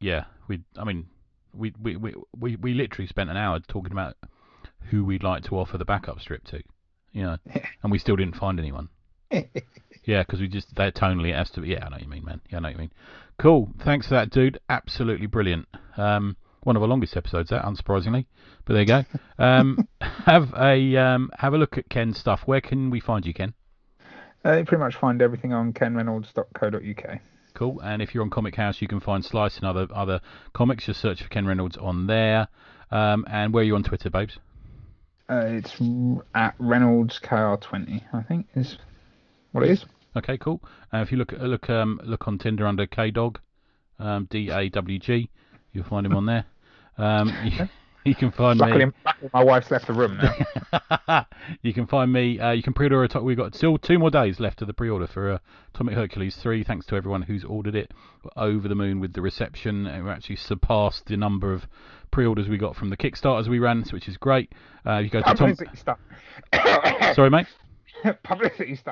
yeah, 0.00 0.24
we. 0.48 0.60
I 0.76 0.84
mean, 0.84 1.06
we, 1.54 1.72
we 1.80 1.96
we 1.96 2.14
we 2.36 2.56
we 2.56 2.74
literally 2.74 3.06
spent 3.06 3.30
an 3.30 3.36
hour 3.36 3.60
talking 3.60 3.92
about 3.92 4.16
who 4.90 5.04
we'd 5.04 5.22
like 5.22 5.44
to 5.44 5.56
offer 5.56 5.78
the 5.78 5.84
backup 5.84 6.20
strip 6.20 6.44
to, 6.46 6.62
you 7.12 7.22
know, 7.22 7.36
and 7.82 7.92
we 7.92 7.98
still 7.98 8.16
didn't 8.16 8.36
find 8.36 8.58
anyone. 8.58 8.88
Yeah, 10.04 10.22
because 10.22 10.40
we 10.40 10.48
just 10.48 10.74
that 10.76 10.94
tonally 10.94 11.30
it 11.30 11.36
has 11.36 11.50
to 11.50 11.60
be. 11.60 11.68
Yeah, 11.68 11.86
I 11.86 11.88
know 11.88 11.94
what 11.94 12.02
you 12.02 12.08
mean, 12.08 12.24
man. 12.24 12.40
Yeah, 12.50 12.56
I 12.58 12.60
know 12.60 12.68
what 12.68 12.72
you 12.72 12.78
mean. 12.78 12.92
Cool. 13.38 13.72
Thanks 13.84 14.08
for 14.08 14.14
that, 14.14 14.30
dude. 14.30 14.58
Absolutely 14.68 15.26
brilliant. 15.26 15.68
Um, 15.96 16.36
one 16.64 16.76
of 16.76 16.82
our 16.82 16.88
longest 16.88 17.16
episodes, 17.16 17.50
that 17.50 17.64
unsurprisingly. 17.64 18.26
But 18.64 18.74
there 18.74 18.82
you 18.82 18.86
go. 18.86 19.04
Um, 19.38 19.88
have 20.00 20.52
a 20.54 20.96
um, 20.96 21.30
have 21.38 21.54
a 21.54 21.58
look 21.58 21.78
at 21.78 21.88
Ken's 21.88 22.18
stuff. 22.18 22.40
Where 22.46 22.60
can 22.60 22.90
we 22.90 23.00
find 23.00 23.24
you, 23.24 23.34
Ken? 23.34 23.54
Uh, 24.44 24.58
you 24.58 24.64
pretty 24.64 24.82
much 24.82 24.96
find 24.96 25.22
everything 25.22 25.52
on 25.52 25.72
kenreynolds.co.uk. 25.72 27.20
Cool. 27.54 27.80
And 27.80 28.02
if 28.02 28.14
you're 28.14 28.24
on 28.24 28.30
ComicHaus, 28.30 28.80
you 28.80 28.88
can 28.88 28.98
find 28.98 29.24
Slice 29.24 29.56
and 29.56 29.66
other 29.66 29.86
other 29.94 30.20
comics. 30.52 30.86
Just 30.86 31.00
search 31.00 31.22
for 31.22 31.28
Ken 31.28 31.46
Reynolds 31.46 31.76
on 31.76 32.08
there. 32.08 32.48
Um, 32.90 33.24
and 33.30 33.54
where 33.54 33.62
are 33.62 33.64
you 33.64 33.76
on 33.76 33.84
Twitter, 33.84 34.10
babes? 34.10 34.38
Uh, 35.30 35.44
it's 35.46 35.80
at 36.34 36.54
Reynolds 36.58 37.20
KR20, 37.22 38.02
I 38.12 38.22
think 38.22 38.48
is 38.54 38.76
what 39.52 39.64
it 39.64 39.70
is. 39.70 39.84
Okay, 40.16 40.36
cool. 40.36 40.62
Uh, 40.92 40.98
if 40.98 41.10
you 41.10 41.18
look 41.18 41.32
look 41.32 41.70
um, 41.70 42.00
look 42.04 42.28
on 42.28 42.38
Tinder 42.38 42.66
under 42.66 42.86
K 42.86 43.10
Dog, 43.10 43.38
um, 43.98 44.26
D 44.30 44.50
A 44.50 44.68
W 44.68 44.98
G, 44.98 45.30
you'll 45.72 45.84
find 45.84 46.04
him 46.04 46.14
on 46.14 46.26
there. 46.26 46.44
Um, 46.98 47.32
you, 47.44 47.68
you 48.04 48.14
can 48.14 48.30
find 48.30 48.58
Luckily, 48.58 48.86
me. 48.86 48.92
luckily 49.06 49.30
my 49.32 49.42
wife's 49.42 49.70
left 49.70 49.86
the 49.86 49.94
room 49.94 50.18
now. 50.18 51.26
you 51.62 51.72
can 51.72 51.86
find 51.86 52.12
me. 52.12 52.38
Uh, 52.38 52.50
you 52.50 52.62
can 52.62 52.74
pre-order. 52.74 53.08
A 53.18 53.22
we've 53.22 53.36
got 53.36 53.54
still 53.54 53.78
two 53.78 53.98
more 53.98 54.10
days 54.10 54.38
left 54.38 54.60
of 54.60 54.66
the 54.66 54.74
pre-order 54.74 55.06
for 55.06 55.32
uh, 55.32 55.38
Atomic 55.74 55.94
Hercules 55.94 56.36
three. 56.36 56.62
Thanks 56.62 56.84
to 56.86 56.96
everyone 56.96 57.22
who's 57.22 57.44
ordered 57.44 57.74
it. 57.74 57.92
We're 58.22 58.42
over 58.44 58.68
the 58.68 58.74
moon 58.74 59.00
with 59.00 59.14
the 59.14 59.22
reception. 59.22 59.84
We 59.84 60.10
actually 60.10 60.36
surpassed 60.36 61.06
the 61.06 61.16
number 61.16 61.54
of 61.54 61.66
pre-orders 62.10 62.48
we 62.48 62.58
got 62.58 62.76
from 62.76 62.90
the 62.90 62.96
Kickstarters 62.96 63.48
we 63.48 63.58
ran, 63.58 63.82
which 63.90 64.08
is 64.08 64.18
great. 64.18 64.52
Uh, 64.86 64.98
you 64.98 65.08
go 65.08 65.22
to 65.22 65.34
Tom. 65.34 65.54
Sorry, 67.14 67.30
mate. 67.30 67.46
Publicity. 68.22 68.78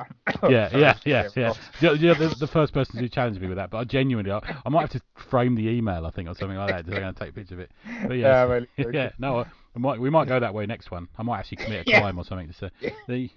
Yeah, 0.49 0.69
Sorry. 0.69 0.81
yeah, 0.81 0.97
yeah, 1.05 1.29
yeah. 1.35 1.53
Yeah, 1.81 1.91
yeah 1.93 2.13
the, 2.13 2.35
the 2.39 2.47
first 2.47 2.73
person 2.73 2.99
who 2.99 3.07
challenged 3.09 3.41
me 3.41 3.47
with 3.47 3.57
that, 3.57 3.69
but 3.69 3.77
I 3.79 3.83
genuinely, 3.83 4.31
I, 4.31 4.39
I 4.65 4.69
might 4.69 4.81
have 4.81 4.89
to 4.91 5.01
frame 5.15 5.55
the 5.55 5.67
email, 5.67 6.05
I 6.05 6.11
think, 6.11 6.29
or 6.29 6.35
something 6.35 6.57
like 6.57 6.69
that. 6.85 6.93
I'm 6.93 6.99
going 6.99 7.13
to 7.13 7.19
take 7.19 7.29
a 7.29 7.33
picture 7.33 7.55
of 7.55 7.59
it. 7.61 7.71
But 8.07 8.13
Yeah, 8.17 8.45
yeah, 8.45 8.45
well, 8.45 8.93
yeah, 8.93 9.11
no, 9.19 9.39
I, 9.39 9.41
I 9.75 9.79
might, 9.79 9.99
we 9.99 10.09
might 10.09 10.27
go 10.27 10.39
that 10.39 10.53
way 10.53 10.65
next 10.65 10.91
one. 10.91 11.07
I 11.17 11.23
might 11.23 11.39
actually 11.39 11.57
commit 11.57 11.87
a 11.87 11.89
Yeah. 11.89 11.99
crime 11.99 12.17
or 12.17 12.23
something 12.25 12.47
to 12.47 12.53
say. 12.53 12.69
The, 13.07 13.29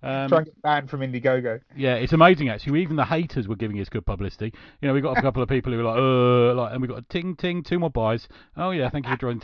um, 0.00 0.28
Try 0.28 0.38
and 0.38 0.46
get 0.46 0.62
banned 0.62 0.90
from 0.90 1.00
Indiegogo. 1.00 1.60
yeah, 1.76 1.94
it's 1.96 2.12
amazing 2.12 2.48
actually. 2.48 2.80
Even 2.82 2.94
the 2.96 3.04
haters 3.04 3.48
were 3.48 3.56
giving 3.56 3.80
us 3.80 3.88
good 3.88 4.06
publicity. 4.06 4.52
You 4.80 4.88
know, 4.88 4.94
we 4.94 5.00
got 5.00 5.18
a 5.18 5.22
couple 5.22 5.42
of 5.42 5.48
people 5.48 5.72
who 5.72 5.78
were 5.78 5.84
like, 5.84 5.98
uh, 5.98 6.54
like, 6.54 6.72
and 6.72 6.80
we 6.82 6.86
got 6.86 6.98
a 6.98 7.04
ting 7.08 7.34
ting, 7.34 7.64
two 7.64 7.80
more 7.80 7.90
buys. 7.90 8.28
Oh 8.56 8.70
yeah, 8.70 8.90
thank 8.90 9.06
you 9.06 9.12
for 9.16 9.18
joining. 9.18 9.42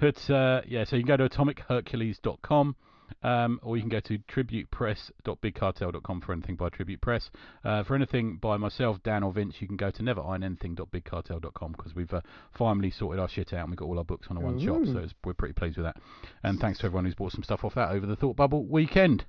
but 0.00 0.30
uh, 0.30 0.62
yeah, 0.66 0.82
so 0.84 0.96
you 0.96 1.04
can 1.04 1.16
go 1.16 1.16
to 1.16 1.28
atomichercules.com. 1.28 2.74
Um, 3.22 3.60
or 3.62 3.76
you 3.76 3.82
can 3.82 3.90
go 3.90 4.00
to 4.00 4.18
tributepress.bigcartel.com 4.18 6.20
for 6.20 6.32
anything 6.32 6.56
by 6.56 6.68
Tribute 6.68 7.00
Press. 7.00 7.30
Uh, 7.64 7.82
for 7.84 7.94
anything 7.94 8.36
by 8.36 8.56
myself, 8.56 9.02
Dan 9.02 9.22
or 9.22 9.32
Vince, 9.32 9.56
you 9.60 9.66
can 9.66 9.76
go 9.76 9.90
to 9.90 10.02
neverironanything.bigcartel.com 10.02 11.72
because 11.72 11.94
we've 11.94 12.12
uh, 12.12 12.20
finally 12.56 12.90
sorted 12.90 13.20
our 13.20 13.28
shit 13.28 13.52
out 13.52 13.60
and 13.60 13.70
we've 13.70 13.78
got 13.78 13.86
all 13.86 13.98
our 13.98 14.04
books 14.04 14.28
on 14.30 14.36
a 14.36 14.40
one 14.40 14.64
shop. 14.64 14.80
So 14.84 14.98
it's, 14.98 15.14
we're 15.24 15.34
pretty 15.34 15.54
pleased 15.54 15.76
with 15.76 15.86
that. 15.86 15.96
And 16.42 16.60
thanks 16.60 16.78
to 16.80 16.86
everyone 16.86 17.04
who's 17.04 17.14
bought 17.14 17.32
some 17.32 17.42
stuff 17.42 17.64
off 17.64 17.74
that 17.74 17.90
over 17.90 18.06
the 18.06 18.16
Thought 18.16 18.36
Bubble 18.36 18.64
weekend. 18.64 19.24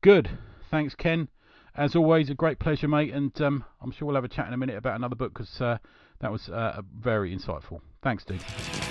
Good. 0.00 0.30
Thanks, 0.70 0.94
Ken. 0.94 1.28
As 1.76 1.96
always, 1.96 2.30
a 2.30 2.34
great 2.34 2.58
pleasure, 2.58 2.86
mate. 2.86 3.12
And 3.12 3.38
um, 3.40 3.64
I'm 3.80 3.90
sure 3.90 4.06
we'll 4.06 4.14
have 4.14 4.24
a 4.24 4.28
chat 4.28 4.46
in 4.46 4.54
a 4.54 4.56
minute 4.56 4.76
about 4.76 4.96
another 4.96 5.16
book 5.16 5.34
because 5.34 5.60
uh, 5.60 5.78
that 6.20 6.30
was 6.30 6.48
uh, 6.48 6.82
very 6.96 7.36
insightful. 7.36 7.80
Thanks, 8.02 8.24
dude. 8.24 8.83